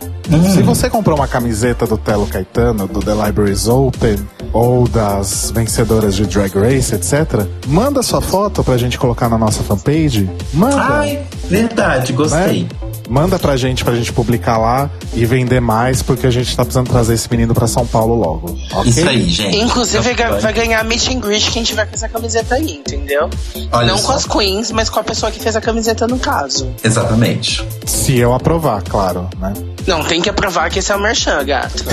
Se 0.53 0.61
você 0.63 0.89
comprou 0.89 1.17
uma 1.17 1.27
camiseta 1.27 1.85
do 1.85 1.97
Telo 1.97 2.25
Caetano, 2.25 2.87
do 2.87 3.01
The 3.01 3.13
Libraries 3.13 3.67
Open, 3.67 4.15
ou 4.53 4.87
das 4.87 5.51
vencedoras 5.51 6.15
de 6.15 6.25
Drag 6.25 6.51
Race, 6.57 6.95
etc., 6.95 7.45
manda 7.67 8.01
sua 8.01 8.21
foto 8.21 8.63
pra 8.63 8.77
gente 8.77 8.97
colocar 8.97 9.27
na 9.27 9.37
nossa 9.37 9.61
fanpage. 9.63 10.29
Manda! 10.53 10.77
Ai, 10.81 11.23
verdade, 11.49 12.13
gostei. 12.13 12.63
né? 12.63 12.69
Manda 13.09 13.37
pra 13.37 13.55
gente, 13.57 13.83
pra 13.83 13.95
gente 13.95 14.11
publicar 14.13 14.57
lá 14.57 14.89
e 15.13 15.25
vender 15.25 15.59
mais, 15.59 16.01
porque 16.01 16.25
a 16.25 16.31
gente 16.31 16.55
tá 16.55 16.63
precisando 16.63 16.89
trazer 16.89 17.13
esse 17.13 17.29
menino 17.29 17.53
pra 17.53 17.67
São 17.67 17.85
Paulo 17.85 18.15
logo. 18.15 18.57
ok? 18.73 18.89
Isso 18.89 19.07
aí, 19.07 19.29
gente. 19.29 19.57
Inclusive, 19.57 20.11
Então, 20.11 20.39
vai 20.39 20.53
ganhar 20.53 20.83
meet 20.85 21.07
and 21.09 21.19
greet 21.19 21.51
quem 21.51 21.63
tiver 21.63 21.85
com 21.85 21.95
essa 21.95 22.07
camiseta 22.07 22.55
aí, 22.55 22.71
entendeu? 22.77 23.29
Olha 23.71 23.87
Não 23.87 23.97
só. 23.97 24.07
com 24.07 24.13
as 24.13 24.25
queens, 24.25 24.71
mas 24.71 24.89
com 24.89 24.99
a 24.99 25.03
pessoa 25.03 25.31
que 25.31 25.39
fez 25.39 25.55
a 25.55 25.61
camiseta 25.61 26.07
no 26.07 26.17
caso. 26.17 26.73
Exatamente. 26.83 27.65
Se 27.85 28.17
eu 28.17 28.33
aprovar, 28.33 28.81
claro, 28.83 29.27
né? 29.39 29.53
Não, 29.85 30.03
tem 30.03 30.21
que 30.21 30.29
aprovar 30.29 30.69
que 30.69 30.79
esse 30.79 30.91
é 30.91 30.95
o 30.95 30.99
merchan, 30.99 31.43
gato. 31.45 31.83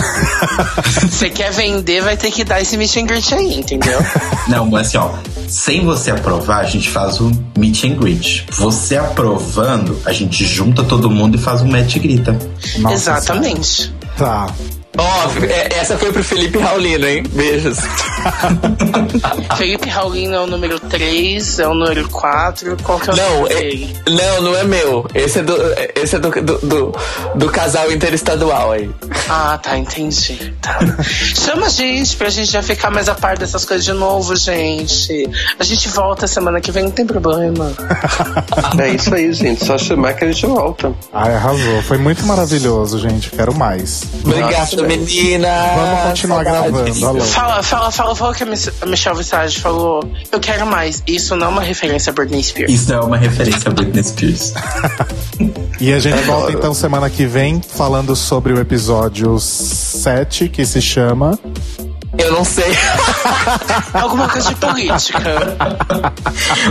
Você 1.08 1.30
quer 1.30 1.50
vender, 1.50 2.02
vai 2.02 2.16
ter 2.16 2.30
que 2.30 2.44
dar 2.44 2.60
esse 2.60 2.76
meet 2.76 2.96
and 2.96 3.06
greet 3.06 3.34
aí, 3.34 3.58
entendeu? 3.58 3.98
Não, 4.48 4.66
mas 4.66 4.88
assim, 4.88 4.98
ó, 4.98 5.10
sem 5.48 5.84
você 5.84 6.10
aprovar, 6.10 6.60
a 6.60 6.64
gente 6.64 6.88
faz 6.88 7.20
um 7.20 7.30
meet 7.58 7.84
and 7.84 7.96
greet. 7.96 8.46
Você 8.52 8.96
aprovando, 8.96 10.00
a 10.04 10.12
gente 10.12 10.44
junta 10.44 10.84
todo 10.84 11.10
mundo 11.10 11.36
e 11.36 11.40
faz 11.40 11.62
um 11.62 11.68
match 11.68 11.96
e 11.96 11.98
grita. 11.98 12.38
Nossa 12.78 12.94
Exatamente. 12.94 13.92
Tá. 14.16 14.46
Ó, 14.98 15.44
é- 15.44 15.68
essa 15.78 15.96
foi 15.96 16.12
pro 16.12 16.22
Felipe 16.22 16.58
Raulino, 16.58 17.06
hein? 17.06 17.22
Beijos. 17.32 17.78
Felipe 19.56 19.88
Raulino 19.88 20.34
é 20.34 20.40
o 20.40 20.46
número 20.46 20.78
3, 20.80 21.58
é 21.60 21.68
o 21.68 21.74
número 21.74 22.08
4. 22.08 22.76
Qual 22.82 22.98
que 22.98 23.10
é 23.10 23.12
o 23.12 23.16
Não, 23.16 23.36
número 23.42 23.52
é, 23.56 23.60
dele? 23.60 23.96
não, 24.08 24.42
não 24.42 24.56
é 24.56 24.64
meu. 24.64 25.06
Esse 25.14 25.38
é 25.38 25.42
do, 25.42 25.56
esse 25.94 26.16
é 26.16 26.18
do, 26.18 26.30
do, 26.30 26.58
do, 26.58 26.94
do 27.36 27.50
casal 27.50 27.90
interestadual 27.92 28.72
aí. 28.72 28.90
Ah, 29.28 29.58
tá, 29.62 29.78
entendi. 29.78 30.52
Tá. 30.60 30.78
Chama 31.04 31.66
a 31.66 31.70
gente 31.70 32.16
pra 32.16 32.28
gente 32.28 32.50
já 32.50 32.62
ficar 32.62 32.90
mais 32.90 33.08
a 33.08 33.14
par 33.14 33.38
dessas 33.38 33.64
coisas 33.64 33.84
de 33.84 33.92
novo, 33.92 34.34
gente. 34.36 35.28
A 35.58 35.64
gente 35.64 35.88
volta 35.88 36.26
semana 36.26 36.60
que 36.60 36.70
vem, 36.72 36.84
não 36.84 36.90
tem 36.90 37.06
problema. 37.06 37.72
É 38.80 38.88
isso 38.90 39.14
aí, 39.14 39.32
gente. 39.32 39.64
Só 39.64 39.76
chamar 39.76 40.14
que 40.14 40.24
a 40.24 40.32
gente 40.32 40.46
volta. 40.46 40.92
Ai, 41.12 41.34
arrasou. 41.34 41.82
Foi 41.82 41.98
muito 41.98 42.24
maravilhoso, 42.24 42.98
gente. 42.98 43.30
Quero 43.30 43.54
mais. 43.54 44.02
Obrigado, 44.24 44.79
menina. 44.82 45.48
Vamos 45.76 46.00
continuar 46.08 46.44
gravando. 46.44 47.06
Alô. 47.06 47.20
Fala, 47.20 47.62
fala, 47.62 47.90
fala, 47.90 48.14
fala 48.16 48.34
que 48.34 48.42
a 48.42 48.46
Miss- 48.46 48.70
a 48.80 48.86
Michelle 48.86 49.16
Visage 49.16 49.58
falou. 49.60 50.02
Eu 50.30 50.40
quero 50.40 50.66
mais. 50.66 51.02
Isso 51.06 51.34
não 51.36 51.46
é 51.46 51.50
uma 51.50 51.62
referência 51.62 52.10
a 52.10 52.14
Britney 52.14 52.42
Spears. 52.42 52.72
Isso 52.72 52.92
é 52.92 53.00
uma 53.00 53.16
referência 53.16 53.70
a 53.70 53.74
Britney 53.74 54.02
Spears. 54.04 54.54
E 55.80 55.94
a 55.94 55.98
gente 55.98 56.20
volta 56.24 56.52
então 56.52 56.74
semana 56.74 57.08
que 57.08 57.24
vem 57.24 57.58
falando 57.66 58.14
sobre 58.14 58.52
o 58.52 58.60
episódio 58.60 59.38
7, 59.40 60.50
que 60.50 60.66
se 60.66 60.82
chama. 60.82 61.38
Eu 62.20 62.32
não 62.32 62.44
sei. 62.44 62.70
Alguma 63.94 64.28
coisa 64.28 64.48
de 64.48 64.54
política. 64.56 65.20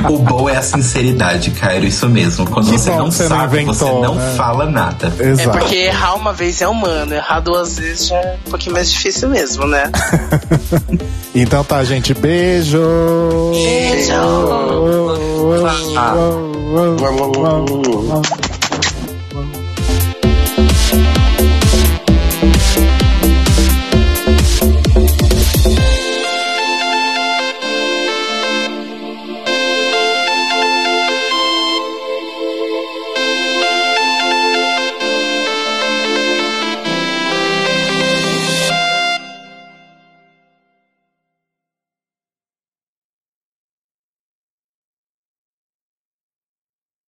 o 0.10 0.20
bom 0.20 0.50
é 0.50 0.58
a 0.58 0.62
sinceridade, 0.62 1.52
Cairo, 1.52 1.86
isso 1.86 2.08
mesmo. 2.08 2.46
Quando 2.50 2.70
Que 2.70 2.78
você 2.78 2.92
não 2.92 3.12
você 3.12 3.24
não 3.24 3.30
sabe, 3.38 3.64
você 3.66 3.84
inventou, 3.86 4.02
não 4.02 4.16
né? 4.16 4.34
fala 4.36 4.66
nada. 4.66 5.14
É 5.20 5.24
Exato. 5.30 5.58
porque 5.58 5.76
errar 5.76 6.16
uma 6.16 6.34
vez 6.34 6.62
é 6.62 6.68
humano, 6.68 7.14
errar 7.14 7.40
duas 7.40 7.78
vezes 7.78 8.08
já 8.08 8.18
é 8.18 8.38
um 8.46 8.50
pouquinho 8.52 8.74
mais 8.74 8.92
difícil 8.92 9.30
mesmo, 9.30 9.66
né? 9.66 9.90
Então 11.34 11.64
tá, 11.64 11.84
gente. 11.84 12.14
Beijo! 12.16 12.80
Beijo! 13.54 14.14
Ah. 15.96 16.20